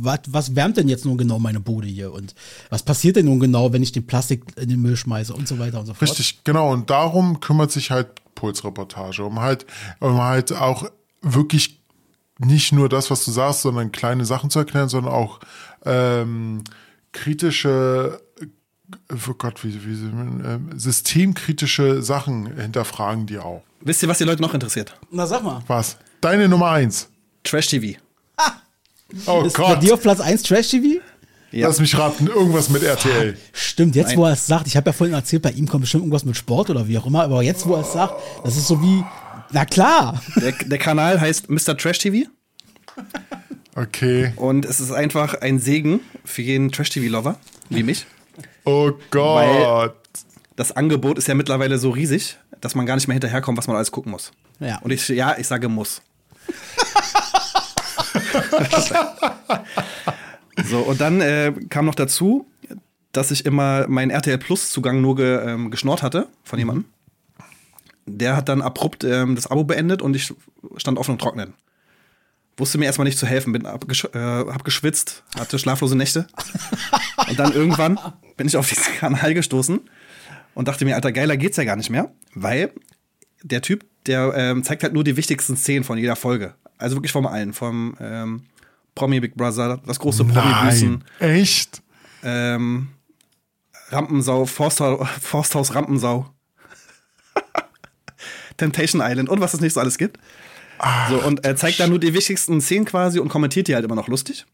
Was, 0.02 0.20
was 0.28 0.56
wärmt 0.56 0.78
denn 0.78 0.88
jetzt 0.90 1.06
nun 1.06 1.18
genau 1.18 1.40
meine 1.40 1.60
Bude 1.60 1.88
hier? 1.88 2.12
Und 2.12 2.36
was 2.70 2.84
passiert 2.84 3.16
denn 3.16 3.26
nun 3.26 3.40
genau, 3.40 3.72
wenn 3.74 3.84
ich 3.84 3.92
den 3.92 4.06
Plastik 4.06 4.44
in 4.58 4.70
den 4.70 4.82
Müll 4.82 4.98
schmeiße 4.98 5.34
und 5.34 5.48
so 5.48 5.60
weiter 5.60 5.80
und 5.80 5.86
so 5.86 5.94
fort? 5.94 6.10
Richtig, 6.10 6.44
genau. 6.44 6.72
Und 6.72 6.90
darum 6.90 7.40
kümmert 7.40 7.72
sich 7.72 7.92
halt 7.92 8.08
Pulsreportage, 8.36 9.24
um 9.24 9.40
halt, 9.40 9.66
um 10.00 10.22
halt 10.22 10.52
auch 10.54 10.90
wirklich 11.22 11.80
nicht 12.40 12.72
nur 12.72 12.90
das, 12.90 13.12
was 13.12 13.24
du 13.24 13.32
sagst, 13.32 13.62
sondern 13.62 13.92
kleine 13.92 14.26
Sachen 14.26 14.50
zu 14.50 14.60
erklären, 14.60 14.90
sondern 14.90 15.14
auch 15.14 15.40
ähm, 15.86 16.64
kritische, 17.12 18.20
oh 19.12 19.34
Gott, 19.38 19.64
wie, 19.64 19.74
wie 19.86 19.92
ähm, 20.06 20.70
systemkritische 20.76 22.02
Sachen 22.02 22.56
hinterfragen 22.58 23.26
die 23.26 23.40
auch. 23.40 23.64
Wisst 23.82 24.04
ihr, 24.04 24.10
was 24.10 24.18
die 24.20 24.24
Leute 24.26 24.42
noch 24.42 24.54
interessiert? 24.54 24.96
Na, 25.12 25.26
sag 25.26 25.44
mal. 25.44 25.62
Was? 25.68 25.98
Deine 26.22 26.48
Nummer 26.48 26.72
eins. 26.72 27.10
Trash 27.44 27.68
TV. 27.68 27.98
Oh 29.26 29.42
Ist 29.44 29.58
bei 29.58 29.64
Gott. 29.64 29.84
dir 29.84 29.94
auf 29.96 30.02
Platz 30.02 30.20
1 30.22 30.44
Trash 30.44 30.70
TV? 30.70 31.02
Ja. 31.52 31.68
Lass 31.68 31.82
mich 31.82 31.98
raten, 31.98 32.28
irgendwas 32.28 32.70
mit 32.70 32.82
RTL. 32.82 33.38
Stimmt, 33.52 33.96
jetzt 33.98 34.10
Nein. 34.10 34.18
wo 34.18 34.26
er 34.26 34.32
es 34.34 34.48
sagt, 34.48 34.68
ich 34.68 34.78
habe 34.78 34.90
ja 34.90 34.94
vorhin 34.94 35.14
erzählt, 35.14 35.42
bei 35.42 35.52
ihm 35.52 35.68
kommt 35.68 35.82
bestimmt 35.82 36.04
irgendwas 36.04 36.24
mit 36.24 36.38
Sport 36.38 36.70
oder 36.70 36.88
wie 36.88 36.98
auch 36.98 37.06
immer, 37.06 37.24
aber 37.24 37.42
jetzt 37.44 37.66
wo 37.66 37.74
er 37.76 37.82
es 37.82 37.92
sagt, 37.92 38.14
das 38.46 38.56
ist 38.56 38.68
so 38.68 38.82
wie, 38.82 39.04
na 39.52 39.66
klar. 39.66 40.22
Der, 40.38 40.54
der 40.54 40.78
Kanal 40.78 41.20
heißt 41.20 41.50
Mr. 41.50 41.76
Trash 41.78 41.98
TV 42.00 42.30
Okay. 43.76 44.32
und 44.38 44.64
es 44.66 44.80
ist 44.80 44.92
einfach 44.92 45.34
ein 45.42 45.60
Segen 45.60 46.00
für 46.24 46.42
jeden 46.42 46.72
Trash 46.72 46.90
TV-Lover, 46.92 47.38
wie 47.70 47.84
mich. 47.84 48.06
Oh 48.64 48.92
Gott. 49.10 49.96
Das 50.56 50.72
Angebot 50.72 51.18
ist 51.18 51.28
ja 51.28 51.34
mittlerweile 51.34 51.78
so 51.78 51.90
riesig, 51.90 52.38
dass 52.60 52.76
man 52.76 52.86
gar 52.86 52.96
nicht 52.96 53.08
mehr 53.08 53.16
hinterherkommt, 53.16 53.58
was 53.58 53.68
man 53.68 53.76
alles 53.76 53.92
gucken 53.92 54.12
muss. 54.12 54.32
Ja. 54.60 54.80
Und 54.80 54.92
ich, 54.92 55.08
ja, 55.10 55.38
ich 55.38 55.48
sage 55.48 55.70
muss. 55.70 56.02
so, 60.66 60.80
und 60.80 61.02
dann 61.02 61.22
äh, 61.22 61.54
kam 61.70 61.86
noch 61.86 61.96
dazu, 61.96 62.46
dass 63.12 63.32
ich 63.32 63.46
immer 63.46 63.88
meinen 63.88 64.12
RTL 64.12 64.38
Plus-Zugang 64.38 65.02
nur 65.02 65.16
ge, 65.16 65.40
ähm, 65.46 65.72
geschnort 65.72 66.04
hatte 66.04 66.28
von 66.44 66.60
jemandem. 66.60 66.86
Der 68.06 68.36
hat 68.36 68.50
dann 68.50 68.62
abrupt 68.62 69.04
ähm, 69.04 69.36
das 69.36 69.48
Abo 69.48 69.64
beendet 69.64 70.02
und 70.02 70.16
ich 70.16 70.34
stand 70.78 70.98
offen 70.98 71.12
und 71.12 71.22
trocknen. 71.22 71.54
Wusste 72.62 72.78
mir 72.78 72.86
erstmal 72.86 73.06
nicht 73.06 73.18
zu 73.18 73.26
helfen, 73.26 73.54
bin 73.54 73.66
abgesch 73.66 74.06
äh, 74.14 74.20
hab 74.20 74.64
geschwitzt, 74.64 75.24
hatte 75.36 75.58
schlaflose 75.58 75.96
Nächte. 75.96 76.28
und 77.28 77.40
dann 77.40 77.54
irgendwann 77.54 77.98
bin 78.38 78.46
ich 78.46 78.56
auf 78.56 78.70
diesen 78.70 78.94
Kanal 79.00 79.34
gestoßen 79.34 79.80
und 80.54 80.68
dachte 80.68 80.86
mir, 80.86 80.94
Alter, 80.94 81.12
geiler 81.12 81.38
geht's 81.38 81.58
ja 81.58 81.64
gar 81.64 81.76
nicht 81.76 81.90
mehr, 81.90 82.12
weil 82.36 82.72
der 83.42 83.64
Typ, 83.64 83.86
der 84.06 84.34
ähm, 84.36 84.64
zeigt 84.64 84.84
halt 84.84 84.94
nur 84.94 85.04
die 85.04 85.18
wichtigsten 85.18 85.58
Szenen 85.58 85.84
von 85.84 85.98
jeder 85.98 86.16
Folge. 86.16 86.54
Also 86.78 86.98
wirklich 86.98 87.12
vom 87.12 87.26
allen, 87.26 87.54
vom 87.54 87.98
ähm, 88.00 88.44
Promi 88.94 89.20
Big 89.20 89.34
Brother, 89.36 89.82
das 89.84 89.98
große 89.98 90.24
Promi-Büßen. 90.26 91.04
Echt? 91.18 91.82
ähm, 92.22 92.90
Rampensau, 93.90 94.46
Forsthaus, 94.46 95.08
Forsthaus 95.20 95.74
Rampensau, 95.74 96.30
Temptation 98.58 99.02
Island 99.04 99.30
und 99.30 99.42
was 99.42 99.56
es 99.56 99.62
nicht 99.62 99.74
so 99.74 99.80
alles 99.80 99.98
gibt. 99.98 100.20
So, 101.10 101.22
und 101.22 101.46
er 101.46 101.56
zeigt 101.56 101.80
dann 101.80 101.90
nur 101.90 102.00
die 102.00 102.14
wichtigsten 102.14 102.60
Szenen 102.62 102.86
quasi 102.86 103.20
und 103.20 103.30
kommentiert 103.30 103.68
die 103.68 103.76
halt 103.76 103.86
immer 103.86 103.96
noch 103.96 104.08
lustig. 104.08 104.46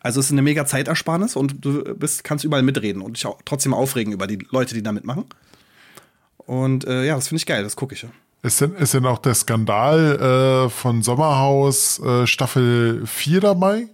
Also 0.00 0.20
es 0.20 0.26
ist 0.26 0.32
eine 0.32 0.42
mega 0.42 0.66
Zeitersparnis 0.66 1.36
und 1.36 1.64
du 1.64 1.94
bist, 1.94 2.24
kannst 2.24 2.44
überall 2.44 2.62
mitreden 2.62 3.02
und 3.02 3.16
dich 3.16 3.24
auch 3.24 3.40
trotzdem 3.44 3.72
aufregen 3.72 4.12
über 4.12 4.26
die 4.26 4.38
Leute, 4.50 4.74
die 4.74 4.82
da 4.82 4.92
mitmachen. 4.92 5.24
Und 6.38 6.84
äh, 6.86 7.04
ja, 7.06 7.14
das 7.14 7.28
finde 7.28 7.38
ich 7.38 7.46
geil, 7.46 7.62
das 7.62 7.76
gucke 7.76 7.94
ich 7.94 8.02
ja. 8.02 8.08
Ist 8.42 8.60
denn, 8.60 8.74
ist 8.74 8.94
denn 8.94 9.06
auch 9.06 9.18
der 9.18 9.34
Skandal 9.34 10.66
äh, 10.66 10.68
von 10.68 11.02
Sommerhaus 11.02 12.00
äh, 12.00 12.26
Staffel 12.26 13.06
4 13.06 13.40
dabei? 13.40 13.86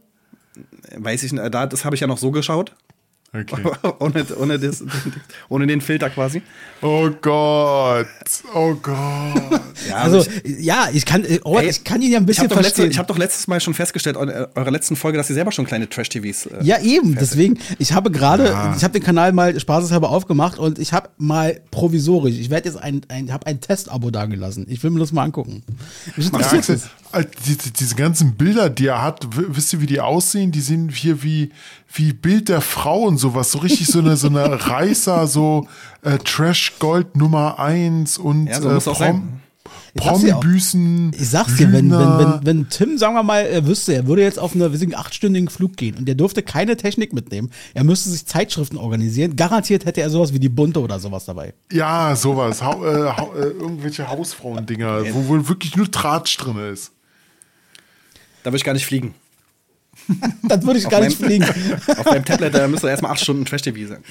Weiß 0.96 1.22
ich 1.22 1.32
nicht, 1.32 1.54
da, 1.54 1.66
das 1.66 1.84
habe 1.84 1.94
ich 1.94 2.00
ja 2.00 2.06
noch 2.06 2.16
so 2.16 2.30
geschaut. 2.30 2.74
Okay. 3.30 3.62
ohne, 3.98 4.24
ohne, 4.38 4.58
das, 4.58 4.82
ohne 5.50 5.66
den 5.66 5.82
Filter 5.82 6.08
quasi. 6.08 6.40
Oh 6.80 7.10
Gott. 7.20 8.06
Oh 8.54 8.74
Gott. 8.74 9.60
Ja, 9.86 9.96
Also, 9.96 10.24
ich, 10.44 10.60
ja, 10.60 10.88
ich 10.92 11.04
kann, 11.04 11.26
oh, 11.44 11.58
Ey, 11.58 11.68
ich 11.68 11.84
kann 11.84 12.00
ihn 12.00 12.10
ja 12.10 12.18
ein 12.18 12.22
ich 12.22 12.28
bisschen 12.28 12.44
habe 12.44 12.54
doch, 12.54 12.62
letzte, 12.62 12.76
verstehen. 12.76 12.90
ich 12.90 12.98
hab 12.98 13.06
doch 13.06 13.18
letztes 13.18 13.46
Mal 13.46 13.60
schon 13.60 13.74
festgestellt, 13.74 14.16
eure, 14.16 14.50
eure 14.54 14.70
letzten 14.70 14.96
Folge, 14.96 15.18
dass 15.18 15.28
ihr 15.28 15.34
selber 15.34 15.52
schon 15.52 15.66
kleine 15.66 15.88
Trash-TVs. 15.90 16.46
Äh, 16.46 16.62
Ja, 16.62 16.80
eben. 16.80 17.16
Deswegen, 17.16 17.58
ich 17.78 17.92
habe 17.92 18.10
gerade, 18.10 18.46
ich 18.76 18.82
habe 18.82 18.92
den 18.92 19.02
Kanal 19.02 19.32
mal 19.32 19.58
spaßeshalber 19.60 20.08
aufgemacht 20.08 20.58
und 20.58 20.78
ich 20.78 20.94
habe 20.94 21.10
mal 21.18 21.60
provisorisch, 21.70 22.36
ich 22.38 22.48
werde 22.48 22.68
jetzt 22.70 22.78
ein, 22.78 23.02
ein 23.08 23.30
habe 23.30 23.46
ein 23.46 23.60
Testabo 23.60 24.10
dagelassen. 24.10 24.64
Ich 24.70 24.82
will 24.82 24.90
mir 24.90 25.00
das 25.00 25.12
mal 25.12 25.24
angucken. 25.24 25.62
Mich 26.16 26.30
Ja, 26.32 26.38
Axel, 26.38 26.80
es. 27.12 27.18
äh, 27.18 27.26
die, 27.46 27.56
diese 27.72 27.94
ganzen 27.94 28.34
Bilder, 28.34 28.70
die 28.70 28.86
er 28.86 29.02
hat, 29.02 29.26
wisst 29.30 29.72
ihr, 29.72 29.80
wie 29.80 29.86
die 29.86 30.00
aussehen? 30.00 30.52
Die 30.52 30.60
sehen 30.60 30.88
hier 30.88 31.22
wie, 31.22 31.50
wie 31.92 32.12
Bild 32.12 32.48
der 32.48 32.60
Frau 32.60 33.02
und 33.02 33.18
sowas. 33.18 33.52
So 33.52 33.58
richtig 33.58 33.86
so 33.86 33.98
eine, 33.98 34.16
so 34.16 34.28
eine 34.28 34.66
Reißer, 34.68 35.26
so 35.26 35.66
äh, 36.02 36.18
Trash 36.18 36.74
Gold 36.78 37.16
Nummer 37.16 37.58
1 37.58 38.18
und 38.18 38.46
Ja, 38.46 38.60
so 38.60 38.70
äh, 38.70 38.94
auch. 38.94 39.14
Promi-Büßen. 39.98 41.12
Ich 41.18 41.30
sag's 41.30 41.56
dir, 41.56 41.72
wenn, 41.72 41.90
wenn, 41.90 42.18
wenn, 42.18 42.40
wenn 42.42 42.68
Tim, 42.68 42.98
sagen 42.98 43.14
wir 43.14 43.22
mal, 43.22 43.40
er 43.40 43.66
wüsste, 43.66 43.94
er 43.94 44.06
würde 44.06 44.22
jetzt 44.22 44.38
auf 44.38 44.54
einen 44.54 44.94
achtstündigen 44.94 45.48
Flug 45.48 45.76
gehen 45.76 45.96
und 45.96 46.06
der 46.06 46.14
dürfte 46.14 46.42
keine 46.42 46.76
Technik 46.76 47.12
mitnehmen. 47.12 47.50
Er 47.74 47.84
müsste 47.84 48.10
sich 48.10 48.26
Zeitschriften 48.26 48.76
organisieren. 48.76 49.36
Garantiert 49.36 49.84
hätte 49.84 50.00
er 50.00 50.10
sowas 50.10 50.32
wie 50.32 50.38
die 50.38 50.48
Bunte 50.48 50.80
oder 50.80 50.98
sowas 50.98 51.24
dabei. 51.24 51.54
Ja, 51.72 52.14
sowas. 52.16 52.62
Hau, 52.62 52.84
äh, 52.84 53.12
hau, 53.16 53.34
äh, 53.34 53.48
irgendwelche 53.48 54.08
Hausfrauendinger, 54.08 55.14
wo, 55.14 55.28
wo 55.28 55.48
wirklich 55.48 55.76
nur 55.76 55.90
Tratsch 55.90 56.36
drin 56.36 56.58
ist. 56.72 56.92
Da 58.42 58.50
würde 58.50 58.56
ich 58.58 58.64
gar 58.64 58.72
nicht 58.74 58.86
fliegen. 58.86 59.14
Dann 60.44 60.62
würde 60.64 60.78
ich 60.78 60.88
gar 60.88 61.00
nicht 61.00 61.20
meinem- 61.20 61.42
fliegen. 61.42 61.44
Auf 61.98 62.04
deinem 62.04 62.24
Tablet, 62.24 62.54
da 62.54 62.68
müsste 62.68 62.88
erstmal 62.88 63.10
acht 63.12 63.20
Stunden 63.20 63.44
Trash-TV 63.44 63.88
sein. 63.88 64.04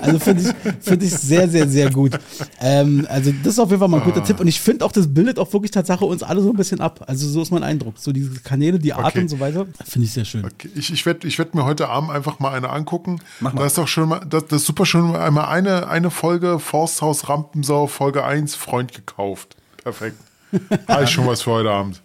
Also 0.00 0.18
finde 0.20 0.42
ich, 0.42 0.74
find 0.84 1.02
ich 1.02 1.10
sehr, 1.10 1.48
sehr, 1.48 1.68
sehr 1.68 1.90
gut. 1.90 2.16
Ähm, 2.60 3.06
also 3.10 3.32
das 3.42 3.54
ist 3.54 3.58
auf 3.58 3.68
jeden 3.68 3.80
Fall 3.80 3.88
mal 3.88 3.98
ein 3.98 4.04
guter 4.04 4.22
Tipp. 4.22 4.38
Und 4.38 4.46
ich 4.46 4.60
finde 4.60 4.84
auch, 4.84 4.92
das 4.92 5.12
bildet 5.12 5.40
auch 5.40 5.52
wirklich 5.52 5.72
Tatsache 5.72 6.04
uns 6.04 6.22
alle 6.22 6.40
so 6.42 6.50
ein 6.50 6.56
bisschen 6.56 6.80
ab. 6.80 7.04
Also 7.08 7.28
so 7.28 7.42
ist 7.42 7.50
mein 7.50 7.64
Eindruck. 7.64 7.98
So 7.98 8.12
diese 8.12 8.40
Kanäle, 8.40 8.78
die 8.78 8.92
Art 8.92 9.06
Okay. 9.06 9.22
und 9.22 9.28
so 9.28 9.40
weiter, 9.40 9.66
finde 9.84 10.06
ich 10.06 10.12
sehr 10.12 10.24
schön. 10.24 10.44
Okay, 10.44 10.70
Ich, 10.76 10.92
ich 10.92 11.04
werde 11.04 11.26
ich 11.26 11.36
werd 11.38 11.56
mir 11.56 11.64
heute 11.64 11.88
Abend 11.88 12.10
einfach 12.12 12.38
mal 12.38 12.52
eine 12.54 12.70
angucken. 12.70 13.18
Mach 13.40 13.52
mal. 13.52 13.60
Da 13.62 13.66
ist 13.66 13.76
doch 13.76 13.88
schon 13.88 14.08
mal, 14.10 14.20
das, 14.20 14.46
das 14.46 14.60
ist 14.60 14.66
super 14.66 14.86
schon 14.86 15.16
einmal 15.16 15.46
eine, 15.46 15.88
eine 15.88 16.10
Folge 16.12 16.60
Forsthaus 16.60 17.28
Rampensau, 17.28 17.88
Folge 17.88 18.24
1, 18.24 18.54
Freund 18.54 18.92
gekauft. 18.94 19.56
Perfekt. 19.82 20.16
Habe 20.88 21.02
ich 21.04 21.10
schon 21.10 21.26
was 21.26 21.42
für 21.42 21.50
heute 21.50 21.70
Abend. 21.70 22.00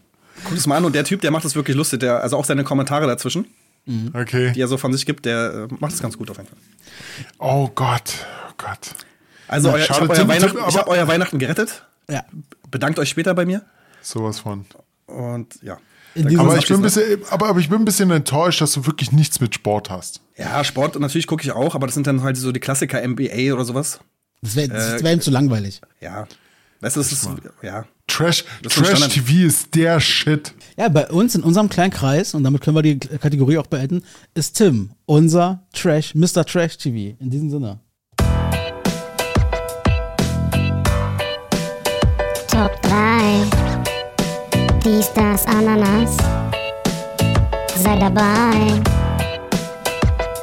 Guck 0.45 0.57
es 0.57 0.67
mal 0.67 0.77
an 0.77 0.85
und 0.85 0.93
der 0.95 1.03
Typ, 1.03 1.21
der 1.21 1.31
macht 1.31 1.45
das 1.45 1.55
wirklich 1.55 1.75
lustig. 1.75 1.99
Der, 2.01 2.21
also 2.21 2.37
auch 2.37 2.45
seine 2.45 2.63
Kommentare 2.63 3.07
dazwischen, 3.07 3.45
Okay. 4.13 4.51
die 4.53 4.61
er 4.61 4.67
so 4.67 4.77
von 4.77 4.91
sich 4.93 5.05
gibt, 5.05 5.25
der 5.25 5.67
äh, 5.69 5.73
macht 5.79 5.93
das 5.93 6.01
ganz 6.01 6.17
gut 6.17 6.29
auf 6.29 6.37
jeden 6.37 6.49
Fall. 6.49 6.57
Oh 7.39 7.69
Gott. 7.73 8.13
Oh 8.49 8.53
Gott. 8.57 8.91
Also, 9.47 9.69
Na, 9.69 9.75
euer, 9.75 9.83
ich 9.83 9.89
habe 9.89 10.09
euer, 10.09 10.27
Weihnachten- 10.27 10.57
ich 10.67 10.77
hab 10.77 10.87
euer 10.87 11.07
Weihnachten 11.07 11.39
gerettet. 11.39 11.85
Ja. 12.09 12.25
Bedankt 12.69 12.99
euch 12.99 13.09
später 13.09 13.33
bei 13.33 13.45
mir. 13.45 13.63
Sowas 14.01 14.39
von. 14.39 14.65
Und 15.05 15.57
ja. 15.61 15.73
Aber 16.15 16.19
ich, 16.19 16.25
bin 16.25 16.39
ein 16.39 16.49
abschließen. 16.49 16.81
bisschen, 16.81 17.21
aber, 17.29 17.47
aber 17.47 17.59
ich 17.59 17.69
bin 17.69 17.79
ein 17.79 17.85
bisschen 17.85 18.09
enttäuscht, 18.11 18.59
dass 18.59 18.73
du 18.73 18.85
wirklich 18.87 19.11
nichts 19.11 19.39
mit 19.39 19.53
Sport 19.53 19.89
hast. 19.89 20.21
Ja, 20.35 20.63
Sport 20.63 20.99
natürlich 20.99 21.27
gucke 21.27 21.43
ich 21.43 21.51
auch, 21.51 21.75
aber 21.75 21.85
das 21.87 21.93
sind 21.93 22.07
dann 22.07 22.23
halt 22.23 22.37
so 22.37 22.51
die 22.51 22.59
Klassiker 22.59 23.01
NBA 23.07 23.53
oder 23.53 23.63
sowas. 23.65 23.99
Das 24.41 24.55
wäre 24.55 24.69
das 24.69 25.01
Äh, 25.01 25.03
wär 25.03 25.13
ihm 25.13 25.21
zu 25.21 25.29
langweilig. 25.31 25.79
Ja. 26.01 26.27
Weißt 26.81 26.95
du, 26.95 26.99
das 27.01 27.11
ist, 27.11 27.29
ja. 27.61 27.85
Trash, 28.07 28.45
Trash. 28.67 29.07
TV 29.09 29.45
ist 29.45 29.75
der 29.75 29.99
Shit. 29.99 30.53
Ja, 30.77 30.89
bei 30.89 31.07
uns 31.07 31.35
in 31.35 31.43
unserem 31.43 31.69
kleinen 31.69 31.91
Kreis, 31.91 32.33
und 32.33 32.43
damit 32.43 32.61
können 32.61 32.75
wir 32.75 32.81
die 32.81 32.97
Kategorie 32.97 33.57
auch 33.57 33.67
beenden, 33.67 34.03
ist 34.33 34.57
Tim, 34.57 34.91
unser 35.05 35.63
Trash, 35.73 36.15
Mr. 36.15 36.45
Trash 36.45 36.77
TV. 36.77 37.15
In 37.19 37.29
diesem 37.29 37.49
Sinne. 37.49 37.79
Top 42.47 42.81
3. 42.81 43.41
Dies, 44.83 45.11
das, 45.13 45.45
Ananas. 45.45 46.17
Sei 47.75 47.99
dabei. 47.99 48.81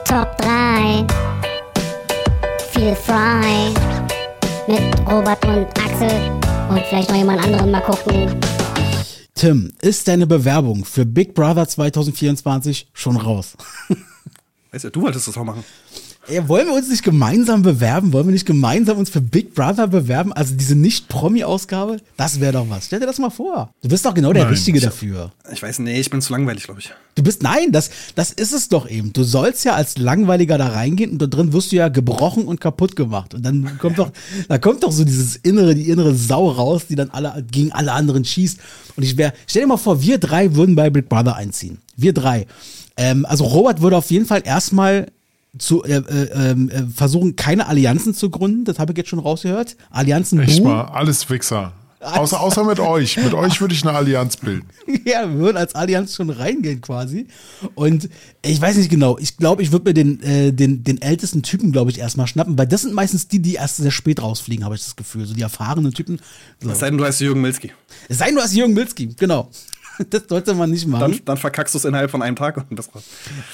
Top 0.05 0.37
3. 0.39 1.05
Feel 2.73 2.95
Fry. 2.95 3.73
Mit 4.69 4.81
Robert 5.11 5.45
und 5.47 5.67
Axel. 5.79 6.54
Und 6.69 6.81
vielleicht 6.89 7.11
noch 7.11 7.17
jemand 7.17 7.43
anderen 7.43 7.71
mal 7.71 7.81
gucken. 7.81 8.41
Tim, 9.35 9.73
ist 9.83 10.09
deine 10.09 10.27
Bewerbung 10.27 10.85
für 10.85 11.05
Big 11.05 11.35
Brother 11.35 11.69
2024 11.69 12.89
schon 12.93 13.17
raus? 13.17 13.57
Weißt 14.73 14.85
du, 14.85 14.91
du 14.91 15.03
wolltest 15.03 15.29
das 15.29 15.37
auch 15.37 15.45
machen. 15.45 15.65
Ey, 16.27 16.49
wollen 16.49 16.69
wir 16.69 16.75
uns 16.75 16.89
nicht 16.89 17.03
gemeinsam 17.03 17.61
bewerben? 17.61 18.15
Wollen 18.15 18.27
wir 18.27 18.33
nicht 18.33 18.47
gemeinsam 18.47 18.97
uns 18.97 19.11
für 19.11 19.21
Big 19.21 19.55
Brother 19.55 19.87
bewerben? 19.89 20.33
Also 20.33 20.55
diese 20.55 20.75
Nicht-Promi-Ausgabe? 20.75 21.99
Das 22.17 22.41
wäre 22.41 22.55
doch 22.55 22.71
was. 22.71 22.87
Stell 22.87 23.01
dir 23.01 23.07
das 23.07 23.19
mal 23.19 23.29
vor. 23.29 23.71
Du 23.83 23.91
bist 23.91 24.07
doch 24.07 24.15
genau 24.15 24.33
der 24.33 24.45
Nein. 24.45 24.53
Richtige 24.55 24.81
dafür. 24.81 25.33
Ich 25.53 25.63
weiß, 25.63 25.81
nee, 25.81 26.01
ich 26.01 26.09
bin 26.09 26.23
zu 26.23 26.33
langweilig, 26.33 26.65
glaube 26.65 26.81
ich. 26.81 26.91
Du 27.15 27.23
bist, 27.23 27.43
nein, 27.43 27.73
das, 27.73 27.91
das 28.15 28.33
ist 28.33 28.55
es 28.55 28.71
doch 28.71 28.89
eben. 28.89 29.13
Du 29.13 29.23
sollst 29.23 29.67
ja 29.67 29.75
als 29.75 29.99
Langweiliger 29.99 30.57
da 30.57 30.69
reingehen 30.69 31.11
und 31.11 31.19
da 31.21 31.27
drin 31.27 31.53
wirst 31.53 31.73
du 31.73 31.77
ja 31.77 31.89
gebrochen 31.89 32.47
und 32.47 32.59
kaputt 32.59 32.97
gemacht. 32.97 33.35
Und 33.35 33.43
dann 33.45 33.77
kommt 33.79 33.99
doch, 33.99 34.11
da 34.49 34.57
kommt 34.57 34.83
doch 34.83 34.93
so 34.93 35.05
dieses 35.05 35.37
innere, 35.37 35.75
die 35.75 35.91
innere 35.91 36.15
Sau 36.15 36.49
raus, 36.49 36.87
die 36.89 36.95
dann 36.95 37.11
alle, 37.11 37.45
gegen 37.51 37.71
alle 37.73 37.93
anderen 37.93 38.25
schießt. 38.25 38.59
Und 38.97 39.03
ich 39.03 39.19
wäre, 39.19 39.35
stell 39.47 39.63
dir 39.63 39.69
mal 39.69 39.77
vor, 39.77 40.01
wir 40.01 40.17
drei 40.17 40.55
würden 40.55 40.75
bei 40.75 40.89
Big 40.89 41.11
Brother 41.11 41.37
einziehen. 41.37 41.79
Wir 41.97 42.15
drei. 42.15 42.47
Ähm, 42.97 43.27
also 43.27 43.45
Robert 43.45 43.83
würde 43.83 43.97
auf 43.97 44.11
jeden 44.11 44.25
Fall 44.25 44.43
erstmal 44.45 45.09
zu, 45.59 45.85
äh, 45.85 45.97
äh, 45.97 46.51
ähm, 46.51 46.71
äh, 46.71 46.83
versuchen, 46.95 47.37
keine 47.37 47.67
Allianzen 47.67 48.15
zu 48.15 48.31
gründen. 48.31 48.65
Das 48.65 48.79
habe 48.79 48.93
ich 48.93 48.99
jetzt 48.99 49.09
schon 49.09 49.19
rausgehört. 49.19 49.77
Allianzen 49.91 50.41
Echt 50.41 50.63
mal, 50.63 50.83
alles 50.83 51.29
Wichser. 51.31 51.73
Außer, 52.05 52.39
außer 52.39 52.65
mit 52.65 52.81
euch. 52.81 53.17
Mit 53.17 53.33
euch 53.33 53.61
würde 53.61 53.73
ich 53.73 53.83
eine 53.83 53.97
Allianz 53.97 54.37
bilden. 54.37 54.67
Ja, 55.07 55.29
wir 55.29 55.39
würden 55.39 55.57
als 55.57 55.75
Allianz 55.75 56.15
schon 56.15 56.31
reingehen 56.31 56.81
quasi. 56.81 57.27
Und 57.75 58.09
ich 58.43 58.61
weiß 58.61 58.77
nicht 58.77 58.91
genau, 58.91 59.19
ich 59.19 59.37
glaube, 59.37 59.63
ich 59.63 59.71
würde 59.73 59.91
mir 59.91 59.95
den, 59.95 60.23
äh, 60.23 60.53
den, 60.53 60.83
den 60.83 61.01
ältesten 61.01 61.43
Typen, 61.43 61.73
glaube 61.73 61.91
ich, 61.91 61.99
erstmal 61.99 62.27
schnappen, 62.27 62.57
weil 62.57 62.67
das 62.67 62.83
sind 62.83 62.95
meistens 62.95 63.29
die, 63.29 63.41
die 63.41 63.55
erst 63.55 63.79
sehr 63.79 63.91
spät 63.91 64.23
rausfliegen, 64.23 64.65
habe 64.65 64.75
ich 64.75 64.83
das 64.83 64.97
Gefühl. 64.97 65.27
So 65.27 65.35
die 65.35 65.43
erfahrenen 65.43 65.93
Typen. 65.93 66.21
So. 66.61 66.71
Es 66.71 66.79
sei 66.79 66.91
denn, 66.91 66.99
du 66.99 67.05
heißt 67.05 67.21
Jürgen 67.21 67.41
Milski. 67.41 67.73
Es 68.09 68.19
sei 68.19 68.27
denn, 68.27 68.37
du 68.37 68.43
hast 68.43 68.55
Jürgen 68.55 68.75
Milski, 68.75 69.09
genau. 69.17 69.51
Das 70.11 70.25
sollte 70.29 70.55
man 70.55 70.71
nicht 70.71 70.87
machen. 70.87 71.13
Dann, 71.13 71.21
dann 71.25 71.37
verkackst 71.37 71.75
du 71.75 71.79
es 71.79 71.85
innerhalb 71.85 72.11
von 72.11 72.23
einem 72.23 72.37
Tag 72.37 72.65
und 72.69 72.79
das 72.79 72.93
war's. 72.95 73.05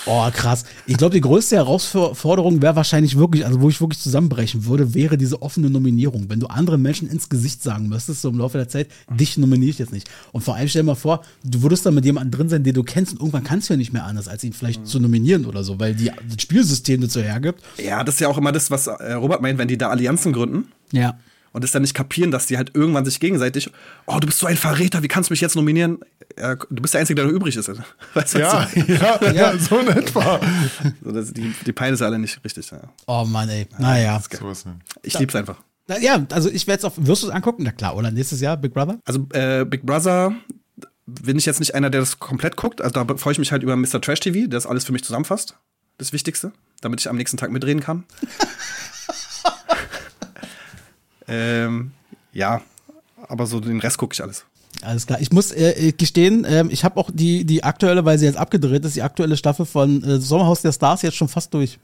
Oh, 0.07 0.27
krass. 0.33 0.65
Ich 0.87 0.97
glaube, 0.97 1.15
die 1.15 1.21
größte 1.21 1.57
Herausforderung 1.57 2.63
wäre 2.63 2.77
wahrscheinlich 2.77 3.17
wirklich, 3.17 3.45
also 3.47 3.61
wo 3.61 3.69
ich 3.69 3.81
wirklich 3.81 4.01
zusammenbrechen 4.01 4.65
würde, 4.67 4.95
wäre 4.95 5.17
diese 5.19 5.43
offene 5.43 5.71
Nominierung. 5.71 6.27
Wenn 6.29 6.41
du 6.41 6.47
anderen 6.47 6.83
Menschen 6.83 7.09
ins 7.09 7.29
Gesicht 7.29 7.63
sagen 7.63 7.89
müsstest, 7.89 8.23
so 8.23 8.29
im 8.31 8.39
Laufe 8.39 8.59
der 8.59 8.69
Zeit, 8.69 8.89
dich 9.11 9.37
nominiere 9.39 9.71
ich 9.71 9.79
jetzt 9.79 9.93
nicht. 9.93 10.09
Und 10.33 10.43
vor 10.43 10.55
allem 10.57 10.69
stell 10.69 10.83
dir 10.83 10.87
mal 10.87 10.95
vor, 10.95 11.23
du 11.45 11.63
würdest 11.63 11.85
dann 11.87 11.95
mit 11.95 12.05
jemandem 12.05 12.31
drin 12.39 12.49
sein, 12.49 12.63
den 12.65 12.75
du 12.75 12.83
kennst 12.83 13.13
und 13.13 13.21
irgendwann 13.21 13.45
kannst 13.45 13.69
du 13.69 13.75
ja 13.75 13.79
nicht 13.79 13.93
mehr 13.93 14.05
anders, 14.05 14.29
als 14.29 14.43
ihn 14.45 14.53
vielleicht 14.53 14.87
zu 14.87 15.01
nominieren 15.01 15.45
oder 15.47 15.63
so, 15.65 15.79
weil 15.79 15.95
die, 15.95 16.07
das 16.29 16.41
Spielsystem 16.43 17.01
dazu 17.01 17.21
hergibt. 17.23 17.63
Ja, 17.79 18.03
das 18.05 18.17
ist 18.17 18.21
ja 18.21 18.29
auch 18.29 18.39
immer 18.39 18.53
das, 18.53 18.71
was 18.71 18.87
äh, 18.87 19.13
Robert 19.13 19.43
meint, 19.43 19.59
wenn 19.59 19.69
die 19.69 19.79
da 19.79 19.89
Allianzen 19.91 20.33
gründen 20.33 20.69
Ja. 20.93 21.19
und 21.53 21.65
es 21.65 21.73
dann 21.73 21.83
nicht 21.83 21.95
kapieren, 21.95 22.31
dass 22.31 22.47
die 22.47 22.57
halt 22.57 22.73
irgendwann 22.75 23.05
sich 23.05 23.21
gegenseitig, 23.21 23.71
oh, 24.07 24.19
du 24.21 24.27
bist 24.27 24.39
so 24.39 24.47
ein 24.47 24.57
Verräter, 24.57 25.03
wie 25.03 25.09
kannst 25.09 25.31
du 25.31 25.33
mich 25.33 25.41
jetzt 25.41 25.57
nominieren? 25.57 25.99
Ja, 26.41 26.55
du 26.55 26.83
bist 26.83 26.95
der 26.95 27.01
Einzige, 27.03 27.17
der 27.17 27.27
noch 27.27 27.33
übrig 27.33 27.55
ist. 27.55 27.69
Weißt 28.15 28.35
du, 28.35 28.39
Ja, 28.39 28.67
ja, 28.87 29.23
ja, 29.33 29.59
so 29.59 29.79
in 29.79 29.89
etwa. 29.89 30.41
so, 31.05 31.13
das, 31.13 31.33
die, 31.33 31.55
die 31.67 31.73
peilen 31.73 31.95
es 31.95 32.01
ja 32.01 32.07
alle 32.07 32.19
nicht 32.19 32.43
richtig. 32.43 32.71
Ja. 32.71 32.81
Oh 33.07 33.25
Mann, 33.25 33.49
ey. 33.51 33.67
Naja. 33.79 34.17
Nicht. 34.17 34.67
Ich 35.03 35.19
lieb's 35.19 35.35
einfach. 35.35 35.57
Na, 35.87 35.99
Ja, 35.99 36.25
also 36.31 36.51
ich 36.51 36.67
werde 36.67 36.79
es 36.79 36.85
auf. 36.85 36.95
Wirst 36.97 37.23
du 37.23 37.29
es 37.29 37.33
angucken? 37.33 37.63
Na 37.65 37.73
klar, 37.73 37.95
oder? 37.95 38.11
Nächstes 38.11 38.41
Jahr 38.41 38.57
Big 38.57 38.73
Brother? 38.73 38.99
Also 39.05 39.27
äh, 39.33 39.65
Big 39.65 39.85
Brother 39.85 40.35
bin 41.07 41.37
ich 41.37 41.47
jetzt 41.47 41.61
nicht 41.61 41.75
einer, 41.75 41.91
der 41.91 42.01
das 42.01 42.19
komplett 42.19 42.57
guckt. 42.57 42.81
Also 42.81 43.05
da 43.05 43.17
freue 43.17 43.33
ich 43.33 43.39
mich 43.39 43.53
halt 43.53 43.63
über 43.63 43.77
Mr. 43.77 44.01
Trash 44.01 44.21
TV, 44.21 44.41
der 44.41 44.49
das 44.49 44.67
alles 44.67 44.85
für 44.85 44.93
mich 44.93 45.05
zusammenfasst. 45.05 45.57
Das 45.99 46.13
Wichtigste, 46.13 46.53
damit 46.81 47.01
ich 47.01 47.11
am 47.11 47.17
nächsten 47.17 47.37
Tag 47.37 47.51
mitreden 47.51 47.83
kann. 47.83 48.05
ähm, 51.29 51.93
ja, 52.33 52.63
aber 53.29 53.47
so 53.47 53.61
den 53.61 53.81
Rest 53.81 53.99
gucke 53.99 54.15
ich 54.15 54.23
alles. 54.23 54.45
Alles 54.83 55.07
klar. 55.07 55.21
Ich 55.21 55.31
muss 55.33 55.53
äh, 55.53 55.93
gestehen, 55.97 56.47
ähm, 56.49 56.69
ich 56.71 56.85
habe 56.85 56.99
auch 56.99 57.11
die, 57.13 57.45
die 57.45 57.63
aktuelle, 57.65 58.05
weil 58.05 58.19
sie 58.19 58.27
jetzt 58.27 58.37
abgedreht 58.39 58.85
ist, 58.85 58.97
die 58.97 59.03
aktuelle 59.03 59.37
Staffel 59.37 59.67
von 59.67 60.03
äh, 60.05 60.19
Sommerhaus 60.21 60.63
der 60.63 60.73
Stars 60.73 61.03
jetzt 61.03 61.17
schon 61.17 61.29
fast 61.29 61.53
durch. 61.55 61.79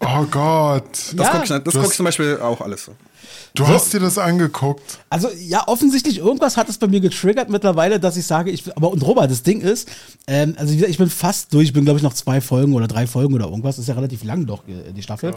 Oh 0.00 0.24
Gott. 0.30 0.84
Das 1.14 1.26
Ja. 1.26 1.38
gucke 1.40 1.44
ich, 1.68 1.74
guck 1.74 1.84
ich 1.90 1.96
zum 1.96 2.04
Beispiel 2.04 2.38
auch 2.40 2.60
alles. 2.60 2.90
So. 3.56 3.64
Du 3.64 3.68
hast 3.68 3.92
dir 3.92 4.00
das 4.00 4.18
angeguckt. 4.18 4.98
Also 5.10 5.28
ja, 5.38 5.66
offensichtlich 5.68 6.18
irgendwas 6.18 6.56
hat 6.56 6.68
es 6.68 6.78
bei 6.78 6.86
mir 6.86 7.00
getriggert 7.00 7.50
mittlerweile, 7.50 8.00
dass 8.00 8.16
ich 8.16 8.26
sage, 8.26 8.50
ich 8.50 8.74
aber 8.76 8.90
und 8.90 9.02
Robert, 9.06 9.30
das 9.30 9.42
Ding 9.42 9.60
ist, 9.60 9.88
ähm, 10.26 10.54
also 10.56 10.72
wie 10.72 10.76
gesagt, 10.76 10.90
ich 10.90 10.98
bin 10.98 11.10
fast 11.10 11.52
durch, 11.52 11.64
ich 11.66 11.72
bin 11.72 11.84
glaube 11.84 11.98
ich 11.98 12.02
noch 12.02 12.14
zwei 12.14 12.40
Folgen 12.40 12.72
oder 12.74 12.88
drei 12.88 13.06
Folgen 13.06 13.34
oder 13.34 13.46
irgendwas, 13.46 13.76
das 13.76 13.84
ist 13.84 13.88
ja 13.88 13.94
relativ 13.94 14.24
lang 14.24 14.46
doch 14.46 14.66
äh, 14.66 14.92
die 14.92 15.02
Staffel. 15.02 15.32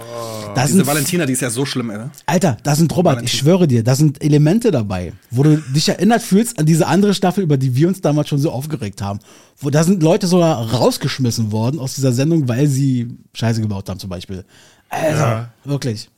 da 0.56 0.64
Diese 0.64 0.78
sind, 0.78 0.88
Valentina, 0.88 1.26
die 1.26 1.34
ist 1.34 1.42
ja 1.42 1.50
so 1.50 1.66
schlimm, 1.66 1.90
ey. 1.90 2.00
Alter, 2.26 2.58
da 2.64 2.76
sind 2.76 2.96
Robert, 2.96 3.22
ich 3.24 3.34
schwöre 3.34 3.68
dir, 3.68 3.84
da 3.84 3.96
sind 3.96 4.24
Elemente 4.24 4.72
dabei, 4.72 5.14
wo 5.32 5.44
du 5.44 5.58
dich 5.58 5.90
erinnert 5.90 6.22
fühlst 6.22 6.58
an 6.60 6.66
diese 6.66 6.88
andere 6.88 7.14
Staffel, 7.14 7.44
über 7.44 7.58
die 7.58 7.76
wir 7.76 7.88
uns 7.88 8.02
damals 8.02 8.30
schon 8.30 8.40
so 8.40 8.52
aufgeregt 8.52 9.02
haben. 9.02 9.20
Wo 9.58 9.70
da 9.70 9.84
sind 9.84 10.04
Leute 10.04 10.28
sogar 10.28 10.72
rausgeschmissen 10.72 11.52
worden 11.52 11.80
aus 11.80 11.96
dieser 11.96 12.12
Sendung, 12.12 12.48
weil 12.48 12.68
sie 12.68 13.18
Scheiße 13.34 13.62
gebaut 13.62 13.90
haben 13.90 14.00
zum 14.00 14.10
Beispiel. 14.10 14.44
Also, 14.90 15.22
Ja. 15.22 15.50
wirklich. 15.64 16.10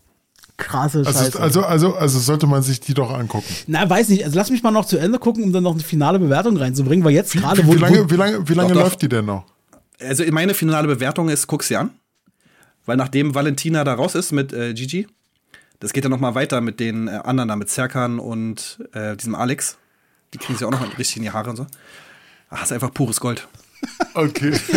Krasse 0.57 1.05
Scheiße. 1.05 1.19
Also, 1.19 1.39
also, 1.39 1.63
also, 1.63 1.95
also 1.95 2.19
sollte 2.19 2.47
man 2.47 2.63
sich 2.63 2.79
die 2.79 2.95
doch 2.95 3.11
angucken. 3.11 3.45
Na, 3.67 3.87
weiß 3.87 4.09
nicht. 4.09 4.25
Also 4.25 4.37
lass 4.37 4.49
mich 4.49 4.63
mal 4.63 4.71
noch 4.71 4.85
zu 4.85 4.97
Ende 4.97 5.19
gucken, 5.19 5.43
um 5.43 5.53
dann 5.53 5.63
noch 5.63 5.73
eine 5.73 5.83
finale 5.83 6.17
Bewertung 6.17 6.57
reinzubringen, 6.57 7.05
weil 7.05 7.13
jetzt 7.13 7.35
Wie, 7.35 7.39
gerade 7.39 7.63
wie, 7.63 7.67
wo, 7.67 7.73
wie 7.75 7.77
lange, 7.77 8.09
wie 8.09 8.15
lange, 8.15 8.49
wie 8.49 8.53
lange 8.53 8.69
Doch, 8.69 8.75
doch. 8.75 8.83
läuft 8.85 9.01
die 9.03 9.09
denn 9.09 9.25
noch? 9.25 9.45
Also 9.99 10.23
meine 10.31 10.55
finale 10.55 10.87
Bewertung 10.87 11.29
ist, 11.29 11.45
guck 11.45 11.63
sie 11.63 11.75
an. 11.75 11.91
Weil 12.87 12.97
nachdem 12.97 13.35
Valentina 13.35 13.83
da 13.83 13.93
raus 13.93 14.15
ist 14.15 14.31
mit 14.31 14.51
äh, 14.51 14.73
Gigi, 14.73 15.07
das 15.79 15.93
geht 15.93 16.05
ja 16.05 16.09
noch 16.09 16.19
mal 16.19 16.33
weiter 16.33 16.59
mit 16.61 16.79
den 16.79 17.07
äh, 17.07 17.19
anderen 17.23 17.49
da, 17.49 17.55
mit 17.55 17.69
Serkan 17.69 18.17
und 18.17 18.79
äh, 18.93 19.15
diesem 19.15 19.35
Alex. 19.35 19.77
Die 20.33 20.39
kriegen 20.39 20.57
sie 20.57 20.65
auch 20.65 20.71
noch 20.71 20.81
richtig 20.97 21.17
in 21.17 21.23
die 21.23 21.31
Haare 21.31 21.51
und 21.51 21.57
so. 21.57 21.67
Ach, 22.49 22.63
ist 22.63 22.71
einfach 22.71 22.93
pures 22.93 23.19
Gold. 23.19 23.47
Okay. 24.15 24.51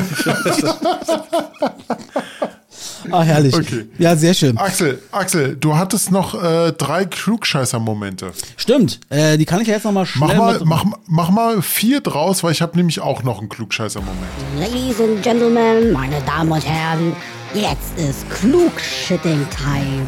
Ah, 3.11 3.23
herrlich. 3.23 3.55
Okay. 3.55 3.87
Ja, 3.99 4.17
sehr 4.17 4.35
schön. 4.35 4.57
Axel, 4.59 5.01
Axel, 5.13 5.57
du 5.57 5.77
hattest 5.77 6.11
noch 6.11 6.35
äh, 6.43 6.73
drei 6.73 7.05
Klugscheißer-Momente. 7.05 8.33
Stimmt. 8.57 9.01
Äh, 9.09 9.37
die 9.39 9.45
kann 9.45 9.61
ich 9.61 9.69
ja 9.69 9.75
jetzt 9.75 9.85
nochmal 9.85 10.07
schnell 10.07 10.29
Mach 10.29 10.37
mal, 10.37 10.53
mit- 10.55 10.65
mach, 10.67 10.85
mach 11.07 11.31
mal 11.31 11.63
vier 11.63 12.01
draus, 12.01 12.43
weil 12.43 12.53
ich 12.53 12.63
habe 12.63 12.77
nämlich 12.77 13.01
auch 13.01 13.23
noch 13.23 13.39
einen 13.41 13.49
Klugscheißer-Moment. 13.49 14.19
Ladies 14.59 15.01
and 15.01 15.23
Gentlemen, 15.23 15.93
meine 15.93 16.21
Damen 16.23 16.53
und 16.53 16.65
Herren, 16.67 17.15
jetzt 17.55 17.97
ist 17.99 18.29
Klugschitting 18.31 19.47
Time. 19.51 20.07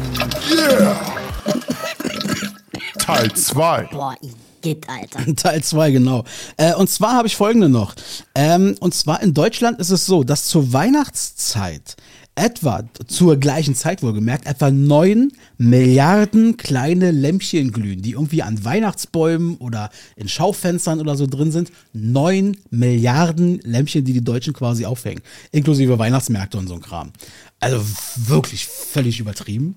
Teil 2.99 3.31
2. 3.33 3.89
Boah, 3.91 4.15
geht, 4.61 4.87
Alter. 4.89 5.35
Teil 5.35 5.63
2, 5.63 5.91
genau. 5.91 6.23
Äh, 6.57 6.73
und 6.75 6.89
zwar 6.89 7.13
habe 7.13 7.27
ich 7.27 7.35
folgende 7.35 7.69
noch. 7.69 7.93
Ähm, 8.35 8.75
und 8.79 8.93
zwar 8.93 9.21
in 9.21 9.33
Deutschland 9.33 9.79
ist 9.79 9.89
es 9.89 10.05
so, 10.05 10.23
dass 10.23 10.45
zur 10.45 10.71
Weihnachtszeit 10.73 11.95
etwa, 12.35 12.83
zur 13.07 13.37
gleichen 13.37 13.75
Zeit 13.75 14.01
wohlgemerkt, 14.01 14.47
etwa 14.47 14.71
9 14.71 15.31
Milliarden 15.57 16.57
kleine 16.57 17.11
Lämpchen 17.11 17.71
glühen, 17.71 18.01
die 18.01 18.11
irgendwie 18.11 18.41
an 18.41 18.63
Weihnachtsbäumen 18.65 19.57
oder 19.57 19.91
in 20.15 20.27
Schaufenstern 20.27 20.99
oder 20.99 21.15
so 21.15 21.27
drin 21.27 21.51
sind. 21.51 21.71
9 21.93 22.57
Milliarden 22.71 23.59
Lämpchen, 23.59 24.03
die 24.03 24.13
die 24.13 24.23
Deutschen 24.23 24.53
quasi 24.53 24.85
aufhängen. 24.85 25.21
Inklusive 25.51 25.99
Weihnachtsmärkte 25.99 26.57
und 26.57 26.67
so 26.67 26.73
ein 26.73 26.81
Kram. 26.81 27.11
Also 27.59 27.85
wirklich 28.15 28.65
völlig 28.65 29.19
übertrieben. 29.19 29.75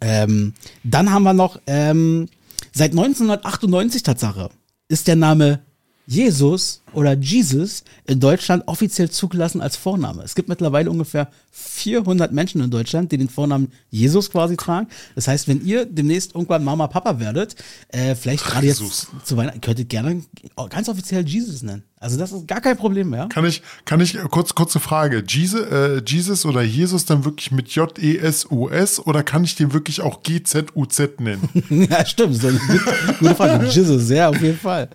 Ähm, 0.00 0.54
dann 0.84 1.12
haben 1.12 1.22
wir 1.22 1.34
noch, 1.34 1.60
ähm, 1.66 2.28
seit 2.72 2.92
1998 2.92 4.02
Tatsache, 4.02 4.50
ist 4.88 5.08
der 5.08 5.16
Name 5.16 5.60
Jesus 6.06 6.82
oder 6.92 7.14
Jesus 7.14 7.84
in 8.06 8.20
Deutschland 8.20 8.64
offiziell 8.66 9.10
zugelassen 9.10 9.60
als 9.60 9.76
Vorname. 9.76 10.22
Es 10.22 10.34
gibt 10.34 10.48
mittlerweile 10.48 10.90
ungefähr 10.90 11.30
400 11.52 12.32
Menschen 12.32 12.60
in 12.60 12.70
Deutschland, 12.70 13.12
die 13.12 13.18
den 13.18 13.28
Vornamen 13.28 13.72
Jesus 13.90 14.30
quasi 14.30 14.56
tragen. 14.56 14.88
Das 15.14 15.28
heißt, 15.28 15.48
wenn 15.48 15.64
ihr 15.64 15.86
demnächst 15.86 16.34
irgendwann 16.34 16.64
Mama, 16.64 16.88
Papa 16.88 17.20
werdet, 17.20 17.56
äh, 17.88 18.14
vielleicht 18.14 18.44
gerade 18.44 18.66
jetzt 18.66 18.82
zu 19.24 19.36
Weihnachten, 19.36 19.60
könnt 19.60 19.78
ihr 19.78 19.84
gerne 19.84 20.22
ganz 20.70 20.88
offiziell 20.88 21.26
Jesus 21.26 21.62
nennen. 21.62 21.84
Also 22.00 22.18
das 22.18 22.32
ist 22.32 22.48
gar 22.48 22.60
kein 22.60 22.76
Problem 22.76 23.10
mehr. 23.10 23.28
Kann 23.28 23.44
ich, 23.44 23.62
kann 23.84 24.00
ich, 24.00 24.18
kurz, 24.30 24.56
kurze 24.56 24.80
Frage. 24.80 25.22
Jesus, 25.28 25.60
äh, 25.60 26.02
Jesus 26.04 26.44
oder 26.44 26.62
Jesus 26.62 27.04
dann 27.04 27.24
wirklich 27.24 27.52
mit 27.52 27.68
J-E-S-U-S 27.68 28.98
oder 29.06 29.22
kann 29.22 29.44
ich 29.44 29.54
den 29.54 29.72
wirklich 29.72 30.00
auch 30.00 30.22
G-Z-U-Z 30.24 31.20
nennen? 31.20 31.48
ja, 31.90 32.04
stimmt. 32.04 32.40
Gute 32.40 33.34
Frage. 33.36 33.66
Jesus, 33.70 34.10
ja, 34.10 34.28
auf 34.28 34.42
jeden 34.42 34.58
Fall. 34.58 34.88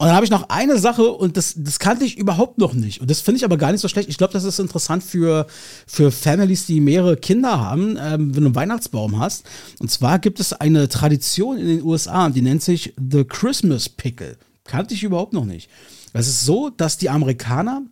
Und 0.00 0.06
dann 0.06 0.16
habe 0.16 0.24
ich 0.24 0.30
noch 0.30 0.48
eine 0.48 0.78
Sache 0.78 1.12
und 1.12 1.36
das, 1.36 1.52
das 1.58 1.78
kannte 1.78 2.06
ich 2.06 2.16
überhaupt 2.16 2.56
noch 2.56 2.72
nicht. 2.72 3.02
Und 3.02 3.10
das 3.10 3.20
finde 3.20 3.36
ich 3.36 3.44
aber 3.44 3.58
gar 3.58 3.70
nicht 3.70 3.82
so 3.82 3.88
schlecht. 3.88 4.08
Ich 4.08 4.16
glaube, 4.16 4.32
das 4.32 4.44
ist 4.44 4.58
interessant 4.58 5.04
für, 5.04 5.46
für 5.86 6.10
Families, 6.10 6.64
die 6.64 6.80
mehrere 6.80 7.18
Kinder 7.18 7.60
haben, 7.60 7.98
ähm, 8.00 8.34
wenn 8.34 8.44
du 8.44 8.46
einen 8.46 8.54
Weihnachtsbaum 8.54 9.18
hast. 9.18 9.44
Und 9.78 9.90
zwar 9.90 10.18
gibt 10.18 10.40
es 10.40 10.54
eine 10.54 10.88
Tradition 10.88 11.58
in 11.58 11.66
den 11.66 11.82
USA, 11.82 12.30
die 12.30 12.40
nennt 12.40 12.62
sich 12.62 12.94
The 12.96 13.24
Christmas 13.24 13.90
Pickle. 13.90 14.38
Kannte 14.64 14.94
ich 14.94 15.02
überhaupt 15.02 15.34
noch 15.34 15.44
nicht. 15.44 15.68
Es 16.14 16.28
ist 16.28 16.46
so, 16.46 16.70
dass 16.70 16.96
die 16.96 17.10
Amerikaner 17.10 17.82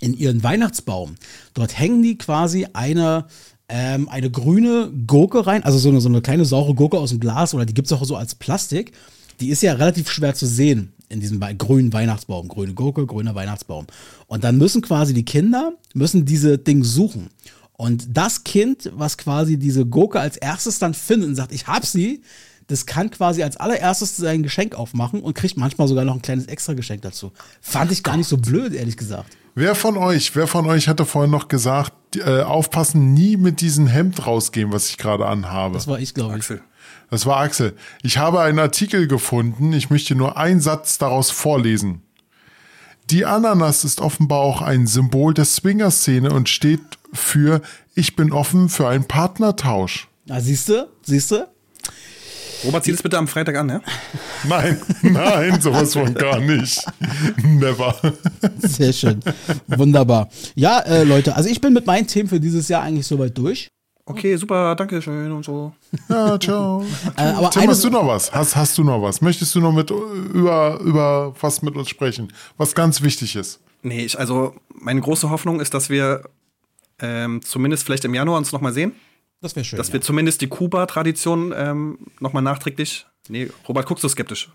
in 0.00 0.14
ihren 0.14 0.42
Weihnachtsbaum, 0.42 1.16
dort 1.52 1.78
hängen 1.78 2.02
die 2.02 2.16
quasi 2.16 2.66
eine, 2.72 3.26
ähm, 3.68 4.08
eine 4.08 4.30
grüne 4.30 4.90
Gurke 5.06 5.46
rein, 5.46 5.64
also 5.64 5.76
so 5.76 5.90
eine, 5.90 6.00
so 6.00 6.08
eine 6.08 6.22
kleine 6.22 6.46
saure 6.46 6.74
Gurke 6.74 6.98
aus 6.98 7.10
dem 7.10 7.20
Glas 7.20 7.52
oder 7.52 7.66
die 7.66 7.74
gibt 7.74 7.88
es 7.88 7.92
auch 7.92 8.02
so 8.06 8.16
als 8.16 8.34
Plastik. 8.34 8.92
Die 9.40 9.50
ist 9.50 9.62
ja 9.62 9.74
relativ 9.74 10.10
schwer 10.10 10.34
zu 10.34 10.46
sehen 10.46 10.94
in 11.12 11.20
diesem 11.20 11.40
grünen 11.58 11.92
Weihnachtsbaum. 11.92 12.48
Grüne 12.48 12.74
Gurke, 12.74 13.06
grüner 13.06 13.34
Weihnachtsbaum. 13.34 13.86
Und 14.26 14.44
dann 14.44 14.58
müssen 14.58 14.82
quasi 14.82 15.14
die 15.14 15.24
Kinder, 15.24 15.72
müssen 15.94 16.24
diese 16.24 16.58
Ding 16.58 16.82
suchen. 16.82 17.28
Und 17.74 18.16
das 18.16 18.44
Kind, 18.44 18.90
was 18.94 19.18
quasi 19.18 19.58
diese 19.58 19.86
Gurke 19.86 20.20
als 20.20 20.36
erstes 20.36 20.78
dann 20.78 20.94
findet 20.94 21.28
und 21.30 21.34
sagt, 21.34 21.52
ich 21.52 21.66
hab 21.66 21.84
sie, 21.84 22.22
das 22.68 22.86
kann 22.86 23.10
quasi 23.10 23.42
als 23.42 23.56
allererstes 23.56 24.16
sein 24.16 24.42
Geschenk 24.42 24.74
aufmachen 24.74 25.20
und 25.20 25.34
kriegt 25.34 25.56
manchmal 25.56 25.88
sogar 25.88 26.04
noch 26.04 26.14
ein 26.14 26.22
kleines 26.22 26.46
extra 26.46 26.74
Geschenk 26.74 27.02
dazu. 27.02 27.32
Fand 27.60 27.92
ich 27.92 28.02
gar 28.02 28.16
nicht 28.16 28.28
so 28.28 28.36
blöd, 28.36 28.72
ehrlich 28.72 28.96
gesagt. 28.96 29.36
Wer 29.54 29.74
von 29.74 29.98
euch, 29.98 30.34
wer 30.34 30.46
von 30.46 30.66
euch 30.66 30.88
hatte 30.88 31.04
vorhin 31.04 31.30
noch 31.30 31.48
gesagt, 31.48 31.92
äh, 32.16 32.40
aufpassen, 32.40 33.12
nie 33.12 33.36
mit 33.36 33.60
diesem 33.60 33.86
Hemd 33.86 34.26
rausgehen, 34.26 34.72
was 34.72 34.88
ich 34.88 34.96
gerade 34.96 35.26
anhabe? 35.26 35.74
Das 35.74 35.86
war 35.86 35.98
ich, 35.98 36.14
glaube 36.14 36.32
ich. 36.32 36.36
Axel. 36.38 36.62
Das 37.12 37.26
war 37.26 37.40
Axel. 37.40 37.76
Ich 38.02 38.16
habe 38.16 38.40
einen 38.40 38.58
Artikel 38.58 39.06
gefunden. 39.06 39.74
Ich 39.74 39.90
möchte 39.90 40.14
nur 40.14 40.38
einen 40.38 40.62
Satz 40.62 40.96
daraus 40.96 41.30
vorlesen. 41.30 42.00
Die 43.10 43.26
Ananas 43.26 43.84
ist 43.84 44.00
offenbar 44.00 44.38
auch 44.38 44.62
ein 44.62 44.86
Symbol 44.86 45.34
der 45.34 45.44
Swinger-Szene 45.44 46.30
und 46.30 46.48
steht 46.48 46.80
für 47.12 47.60
Ich 47.94 48.16
bin 48.16 48.32
offen 48.32 48.70
für 48.70 48.88
einen 48.88 49.04
Partnertausch. 49.04 50.08
Ah, 50.30 50.40
siehst 50.40 50.70
du? 50.70 50.88
Siehst 51.02 51.32
du? 51.32 51.46
Robert, 52.64 52.84
zieh 52.84 52.92
das 52.92 53.02
bitte 53.02 53.18
am 53.18 53.28
Freitag 53.28 53.56
an, 53.56 53.68
ja? 53.68 53.82
Nein, 54.48 54.80
nein, 55.02 55.60
sowas 55.60 55.92
von 55.92 56.14
gar 56.14 56.40
nicht. 56.40 56.82
Never. 57.44 57.94
Sehr 58.58 58.94
schön. 58.94 59.20
Wunderbar. 59.66 60.30
Ja, 60.54 60.78
äh, 60.80 61.04
Leute, 61.04 61.36
also 61.36 61.50
ich 61.50 61.60
bin 61.60 61.74
mit 61.74 61.84
meinen 61.86 62.06
Themen 62.06 62.30
für 62.30 62.40
dieses 62.40 62.68
Jahr 62.68 62.82
eigentlich 62.82 63.06
soweit 63.06 63.36
durch. 63.36 63.68
Okay, 64.04 64.36
super, 64.36 64.74
danke 64.74 65.00
schön 65.00 65.30
und 65.30 65.44
so. 65.44 65.72
Ja, 66.08 66.38
ciao. 66.38 66.84
Äh, 67.16 67.22
aber 67.22 67.50
Tim, 67.50 67.68
hast 67.68 67.84
du 67.84 67.90
noch 67.90 68.06
was? 68.06 68.32
Hast, 68.32 68.56
hast 68.56 68.76
du 68.76 68.84
noch 68.84 69.00
was? 69.00 69.20
Möchtest 69.20 69.54
du 69.54 69.60
noch 69.60 69.72
mit 69.72 69.90
über, 69.90 70.80
über 70.80 71.34
was 71.40 71.62
mit 71.62 71.76
uns 71.76 71.88
sprechen? 71.88 72.32
Was 72.56 72.74
ganz 72.74 73.02
wichtig 73.02 73.36
ist. 73.36 73.60
Nee, 73.82 74.04
ich, 74.04 74.18
also 74.18 74.54
meine 74.74 75.00
große 75.00 75.30
Hoffnung 75.30 75.60
ist, 75.60 75.74
dass 75.74 75.88
wir 75.88 76.22
ähm, 76.98 77.42
zumindest 77.42 77.84
vielleicht 77.84 78.04
im 78.04 78.14
Januar 78.14 78.38
uns 78.38 78.50
nochmal 78.52 78.72
sehen. 78.72 78.92
Das 79.40 79.54
wäre 79.56 79.64
schön. 79.64 79.76
Dass 79.76 79.88
ja. 79.88 79.94
wir 79.94 80.00
zumindest 80.00 80.40
die 80.40 80.48
Kuba-Tradition 80.48 81.52
ähm, 81.56 81.98
nochmal 82.20 82.42
nachträglich. 82.42 83.06
Nee, 83.28 83.50
Robert, 83.68 83.86
guckst 83.86 84.02
du 84.02 84.08
skeptisch. 84.08 84.50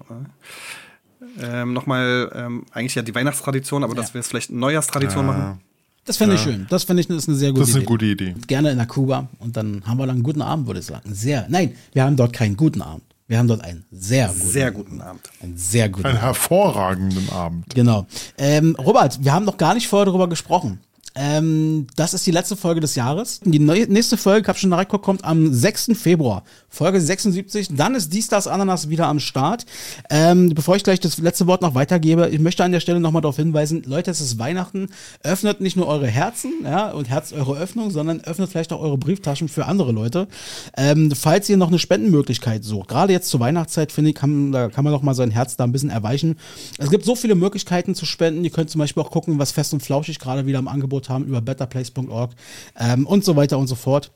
Ähm, 1.40 1.74
nochmal, 1.74 2.32
ähm, 2.34 2.66
eigentlich 2.72 2.96
ja 2.96 3.02
die 3.02 3.16
Weihnachtstradition, 3.16 3.84
aber 3.84 3.96
dass 3.96 4.14
wir 4.14 4.20
es 4.20 4.28
vielleicht 4.28 4.50
eine 4.50 4.60
Neujahrstradition 4.60 5.26
machen. 5.26 5.62
Das 6.08 6.18
fände 6.18 6.36
ich 6.36 6.42
schön. 6.42 6.66
Das 6.70 6.84
finde 6.86 7.02
ich 7.02 7.10
ist 7.10 7.28
eine 7.28 7.38
sehr 7.38 7.50
gute 7.52 7.60
Das 7.62 7.70
ist 7.70 7.76
eine 7.76 7.84
Idee. 7.84 7.88
gute 7.92 8.06
Idee. 8.06 8.36
Gerne 8.48 8.72
in 8.72 8.78
der 8.78 8.88
Kuba 8.88 9.28
und 9.40 9.56
dann 9.56 9.84
haben 9.86 9.98
wir 9.98 10.08
dann 10.08 10.16
einen 10.16 10.24
guten 10.24 10.42
Abend, 10.42 10.66
würde 10.66 10.80
ich 10.80 10.86
sagen. 10.88 11.14
Sehr. 11.14 11.46
Nein, 11.50 11.74
wir 11.94 12.04
haben 12.04 12.16
dort 12.16 12.34
keinen 12.34 12.58
guten 12.58 12.82
Abend. 12.82 13.04
Wir 13.30 13.38
haben 13.40 13.48
dort 13.50 13.62
einen 13.62 13.84
sehr 13.92 14.30
guten. 14.30 14.48
Sehr 14.48 14.72
guten 14.72 15.02
Abend. 15.02 15.22
Einen 15.44 15.58
sehr 15.58 15.90
guten. 15.90 16.08
Einen 16.08 16.20
hervorragenden 16.20 17.30
Abend. 17.30 17.66
Genau. 17.76 18.08
Ähm, 18.38 18.76
Robert, 18.80 19.24
wir 19.24 19.34
haben 19.34 19.44
noch 19.46 19.58
gar 19.58 19.74
nicht 19.74 19.88
vorher 19.90 20.06
darüber 20.06 20.30
gesprochen. 20.30 20.80
Ähm, 21.20 21.88
das 21.96 22.14
ist 22.14 22.28
die 22.28 22.32
letzte 22.32 22.56
Folge 22.56 22.80
des 22.80 22.96
Jahres. 22.96 23.40
Die 23.44 23.60
neue, 23.60 23.92
nächste 23.92 24.18
Folge, 24.18 24.52
ich 24.52 24.58
schon 24.58 24.70
nachgeguckt, 24.70 25.04
kommt 25.04 25.26
am 25.26 25.52
6. 25.52 25.92
Februar. 25.96 26.44
Folge 26.70 27.02
76. 27.02 27.70
Dann 27.72 27.96
ist 27.96 28.14
Dies, 28.14 28.28
das, 28.28 28.46
Ananas 28.46 28.90
wieder 28.90 29.08
am 29.08 29.20
Start. 29.20 29.66
Ähm, 30.12 30.50
bevor 30.54 30.76
ich 30.76 30.84
gleich 30.84 31.00
das 31.00 31.18
letzte 31.18 31.48
Wort 31.48 31.64
noch 31.64 31.74
weitergebe, 31.74 32.30
ich 32.30 32.40
möchte 32.40 32.64
an 32.64 32.72
der 32.72 32.82
Stelle 32.82 33.00
nochmal 33.00 33.24
darauf 33.24 33.38
hinweisen, 33.38 33.82
Leute, 33.86 34.12
es 34.12 34.22
ist 34.22 34.38
Weihnachten. 34.38 34.90
Öffnet 35.24 35.60
nicht 35.60 35.76
nur 35.76 35.88
eure 35.88 36.08
Herzen 36.08 36.54
ja, 36.64 36.92
und 36.92 37.10
Herz 37.10 37.34
eure 37.34 37.58
Öffnung, 37.58 37.90
sondern 37.90 38.22
öffnet 38.22 38.50
vielleicht 38.50 38.72
auch 38.72 38.82
eure 38.82 38.98
Brieftaschen 38.98 39.48
für 39.48 39.66
andere 39.66 39.92
Leute. 39.92 40.28
Ähm, 40.76 41.12
falls 41.12 41.50
ihr 41.50 41.58
noch 41.58 41.70
eine 41.70 41.80
Spendenmöglichkeit 41.80 42.64
sucht, 42.64 42.90
gerade 42.90 43.12
jetzt 43.12 43.30
zur 43.30 43.40
Weihnachtszeit, 43.40 43.92
finde 43.92 44.12
ich, 44.12 44.16
kann, 44.16 44.52
da 44.52 44.70
kann 44.70 44.84
man 44.84 44.94
noch 44.94 45.02
mal 45.02 45.16
sein 45.16 45.32
Herz 45.32 45.56
da 45.56 45.64
ein 45.64 45.72
bisschen 45.72 45.90
erweichen. 45.90 46.36
Es 46.78 46.92
gibt 46.92 47.06
so 47.06 47.16
viele 47.16 47.34
Möglichkeiten 47.34 47.96
zu 47.96 48.06
spenden. 48.06 48.44
Ihr 48.44 48.52
könnt 48.52 48.70
zum 48.70 48.80
Beispiel 48.80 49.02
auch 49.02 49.10
gucken, 49.10 49.40
was 49.40 49.52
Fest 49.52 49.74
und 49.74 49.82
Flauschig 49.82 50.20
gerade 50.20 50.46
wieder 50.46 50.60
im 50.60 50.68
Angebot 50.68 51.07
haben 51.10 51.26
über 51.26 51.42
betterplace.org 51.42 52.32
ähm, 52.80 53.06
und 53.06 53.24
so 53.24 53.36
weiter 53.36 53.58
und 53.58 53.68
so 53.68 53.76
fort. 53.76 54.12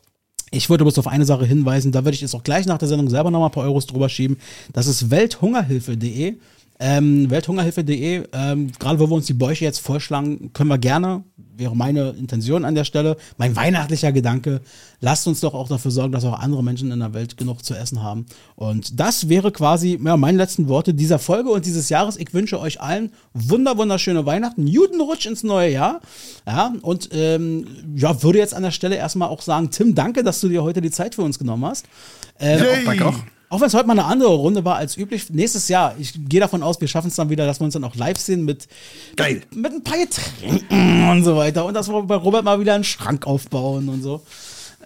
Ich 0.51 0.69
wollte 0.69 0.83
bloß 0.83 0.99
auf 0.99 1.07
eine 1.07 1.25
Sache 1.25 1.45
hinweisen, 1.45 1.91
da 1.91 2.03
würde 2.03 2.15
ich 2.15 2.21
jetzt 2.21 2.35
auch 2.35 2.43
gleich 2.43 2.65
nach 2.65 2.77
der 2.77 2.89
Sendung 2.89 3.09
selber 3.09 3.31
nochmal 3.31 3.49
ein 3.49 3.53
paar 3.53 3.63
Euros 3.63 3.87
drüber 3.87 4.09
schieben. 4.09 4.37
Das 4.73 4.87
ist 4.87 5.09
welthungerhilfe.de. 5.09 6.35
Ähm, 6.83 7.29
Welthungerhilfe.de, 7.29 8.23
ähm, 8.33 8.71
gerade 8.79 8.99
wo 8.99 9.07
wir 9.07 9.13
uns 9.13 9.27
die 9.27 9.35
Bäuche 9.35 9.63
jetzt 9.63 9.77
vorschlagen, 9.77 10.51
können 10.51 10.69
wir 10.69 10.79
gerne, 10.79 11.23
wäre 11.55 11.75
meine 11.75 12.09
Intention 12.09 12.65
an 12.65 12.73
der 12.73 12.85
Stelle, 12.85 13.17
mein 13.37 13.55
weihnachtlicher 13.55 14.11
Gedanke, 14.11 14.61
lasst 14.99 15.27
uns 15.27 15.41
doch 15.41 15.53
auch 15.53 15.67
dafür 15.67 15.91
sorgen, 15.91 16.11
dass 16.11 16.25
auch 16.25 16.39
andere 16.39 16.63
Menschen 16.63 16.91
in 16.91 16.97
der 16.97 17.13
Welt 17.13 17.37
genug 17.37 17.63
zu 17.63 17.75
essen 17.75 18.01
haben. 18.01 18.25
Und 18.55 18.99
das 18.99 19.29
wäre 19.29 19.51
quasi 19.51 19.99
ja, 20.03 20.17
meine 20.17 20.39
letzten 20.39 20.69
Worte 20.69 20.95
dieser 20.95 21.19
Folge 21.19 21.51
und 21.51 21.67
dieses 21.67 21.89
Jahres. 21.89 22.17
Ich 22.17 22.33
wünsche 22.33 22.59
euch 22.59 22.81
allen 22.81 23.11
wunder, 23.35 23.77
wunderschöne 23.77 24.25
Weihnachten, 24.25 24.65
guten 24.65 25.01
Rutsch 25.01 25.27
ins 25.27 25.43
neue 25.43 25.71
Jahr. 25.71 26.01
Ja, 26.47 26.73
und 26.81 27.09
ähm, 27.11 27.67
ja, 27.95 28.23
würde 28.23 28.39
jetzt 28.39 28.55
an 28.55 28.63
der 28.63 28.71
Stelle 28.71 28.95
erstmal 28.95 29.29
auch 29.29 29.43
sagen, 29.43 29.69
Tim, 29.69 29.93
danke, 29.93 30.23
dass 30.23 30.41
du 30.41 30.49
dir 30.49 30.63
heute 30.63 30.81
die 30.81 30.89
Zeit 30.89 31.13
für 31.13 31.21
uns 31.21 31.37
genommen 31.37 31.65
hast. 31.65 31.85
Ähm, 32.39 32.59
Yay. 32.59 32.85
Danke 32.85 33.05
auch. 33.05 33.19
Auch 33.51 33.59
wenn 33.59 33.67
es 33.67 33.73
heute 33.73 33.85
mal 33.85 33.99
eine 33.99 34.05
andere 34.05 34.33
Runde 34.33 34.63
war 34.63 34.77
als 34.77 34.95
üblich, 34.97 35.29
nächstes 35.29 35.67
Jahr, 35.67 35.93
ich 35.99 36.13
gehe 36.29 36.39
davon 36.39 36.63
aus, 36.63 36.79
wir 36.79 36.87
schaffen 36.87 37.09
es 37.09 37.15
dann 37.15 37.29
wieder, 37.29 37.45
dass 37.45 37.59
wir 37.59 37.65
uns 37.65 37.73
dann 37.73 37.83
auch 37.83 37.95
live 37.95 38.17
sehen 38.17 38.45
mit, 38.45 38.65
Geil. 39.17 39.41
mit 39.53 39.73
ein 39.73 39.83
paar 39.83 39.97
Getränken 39.97 41.09
und 41.09 41.25
so 41.25 41.35
weiter. 41.35 41.65
Und 41.65 41.73
dass 41.73 41.89
wir 41.89 42.01
bei 42.03 42.15
Robert 42.15 42.45
mal 42.45 42.61
wieder 42.61 42.73
einen 42.75 42.85
Schrank 42.85 43.27
aufbauen 43.27 43.89
und 43.89 44.03
so. 44.03 44.23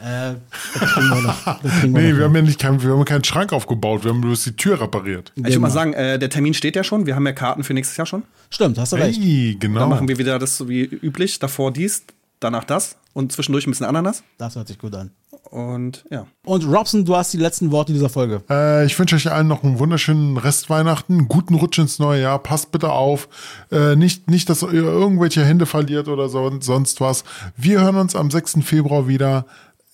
Äh, 0.03 0.33
das 0.79 0.93
kriegen 0.93 1.09
wir 1.09 1.21
noch. 1.21 1.61
Das 1.61 1.71
kriegen 1.79 1.93
wir 1.93 2.01
Nee, 2.01 2.11
noch 2.11 2.17
wir 2.17 2.25
haben 2.25 2.35
ja 2.35 2.41
nicht 2.41 2.59
kein, 2.59 2.81
wir 2.81 2.91
haben 2.91 3.05
keinen 3.05 3.23
Schrank 3.23 3.53
aufgebaut, 3.53 4.03
wir 4.03 4.11
haben 4.11 4.21
bloß 4.21 4.43
die 4.45 4.55
Tür 4.55 4.81
repariert. 4.81 5.31
Ich 5.35 5.43
würde 5.43 5.59
mal 5.59 5.69
sagen, 5.69 5.93
äh, 5.93 6.17
der 6.17 6.31
Termin 6.31 6.55
steht 6.55 6.75
ja 6.75 6.83
schon. 6.83 7.05
Wir 7.05 7.15
haben 7.15 7.25
ja 7.27 7.33
Karten 7.33 7.63
für 7.63 7.75
nächstes 7.75 7.95
Jahr 7.97 8.07
schon. 8.07 8.23
Stimmt, 8.49 8.79
hast 8.79 8.93
du 8.93 8.95
recht. 8.95 9.21
Hey, 9.21 9.57
genau. 9.59 9.81
Dann 9.81 9.89
machen 9.89 10.07
wir 10.07 10.17
wieder 10.17 10.39
das 10.39 10.57
so 10.57 10.67
wie 10.67 10.81
üblich. 10.81 11.37
Davor 11.37 11.71
dies, 11.71 12.03
danach 12.39 12.63
das 12.63 12.97
und 13.13 13.31
zwischendurch 13.31 13.67
ein 13.67 13.69
bisschen 13.69 13.85
Ananas. 13.85 14.23
Das 14.39 14.55
hört 14.55 14.67
sich 14.67 14.79
gut 14.79 14.95
an. 14.95 15.11
Und 15.51 16.05
ja. 16.09 16.27
Und 16.43 16.65
Robson, 16.65 17.05
du 17.05 17.15
hast 17.15 17.31
die 17.33 17.37
letzten 17.37 17.71
Worte 17.71 17.93
dieser 17.93 18.09
Folge. 18.09 18.43
Äh, 18.49 18.85
ich 18.85 18.97
wünsche 18.97 19.15
euch 19.15 19.31
allen 19.31 19.47
noch 19.47 19.63
einen 19.63 19.79
wunderschönen 19.79 20.37
Restweihnachten, 20.37 21.27
guten 21.27 21.55
Rutsch 21.55 21.79
ins 21.79 21.99
neue 21.99 22.21
Jahr. 22.21 22.39
Passt 22.39 22.71
bitte 22.71 22.91
auf, 22.91 23.29
äh, 23.71 23.95
nicht, 23.95 24.29
nicht, 24.29 24.49
dass 24.49 24.63
ihr 24.63 24.73
irgendwelche 24.73 25.45
Hände 25.45 25.65
verliert 25.65 26.07
oder 26.07 26.29
so, 26.29 26.51
sonst 26.61 26.99
was. 26.99 27.23
Wir 27.55 27.81
hören 27.81 27.95
uns 27.95 28.15
am 28.15 28.31
6. 28.31 28.63
Februar 28.63 29.07
wieder. 29.07 29.45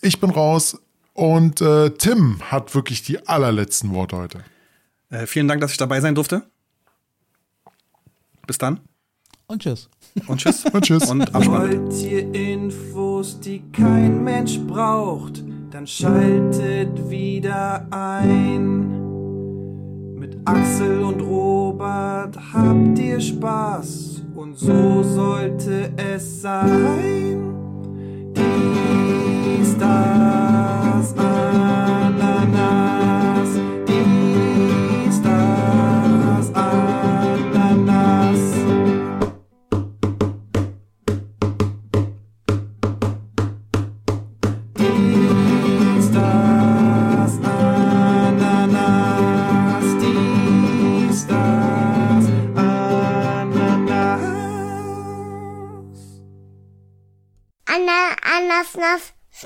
Ich 0.01 0.19
bin 0.19 0.29
raus 0.29 0.79
und 1.13 1.61
äh, 1.61 1.91
Tim 1.91 2.41
hat 2.49 2.73
wirklich 2.73 3.03
die 3.03 3.27
allerletzten 3.27 3.93
Worte 3.93 4.17
heute. 4.17 4.43
Äh, 5.09 5.27
vielen 5.27 5.47
Dank, 5.47 5.61
dass 5.61 5.71
ich 5.71 5.77
dabei 5.77 6.01
sein 6.01 6.15
durfte. 6.15 6.43
Bis 8.47 8.57
dann 8.57 8.79
Und 9.47 9.61
tschüss. 9.61 9.89
und 10.27 10.39
tschüss. 10.39 10.65
Und 10.65 10.83
tschüss. 10.83 11.09
Und. 11.09 11.33
Wollt 11.33 11.93
ihr 12.03 12.33
Infos, 12.33 13.39
die 13.39 13.61
kein 13.71 14.23
Mensch 14.23 14.59
braucht, 14.59 15.43
dann 15.71 15.87
schaltet 15.87 17.09
wieder 17.09 17.87
ein. 17.91 18.99
Mit 20.17 20.37
Axel 20.45 21.01
und 21.03 21.21
Robert 21.21 22.37
habt 22.53 22.99
ihr 22.99 23.19
Spaß 23.19 24.23
und 24.35 24.57
so 24.57 25.03
sollte 25.03 25.91
es 25.97 26.41
sein. 26.41 27.53
Dies, 28.35 29.77
das, 29.77 31.15
Ananas. 31.17 33.00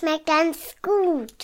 Schmeckt 0.05 0.27
ganz 0.27 0.75
gut. 0.83 1.35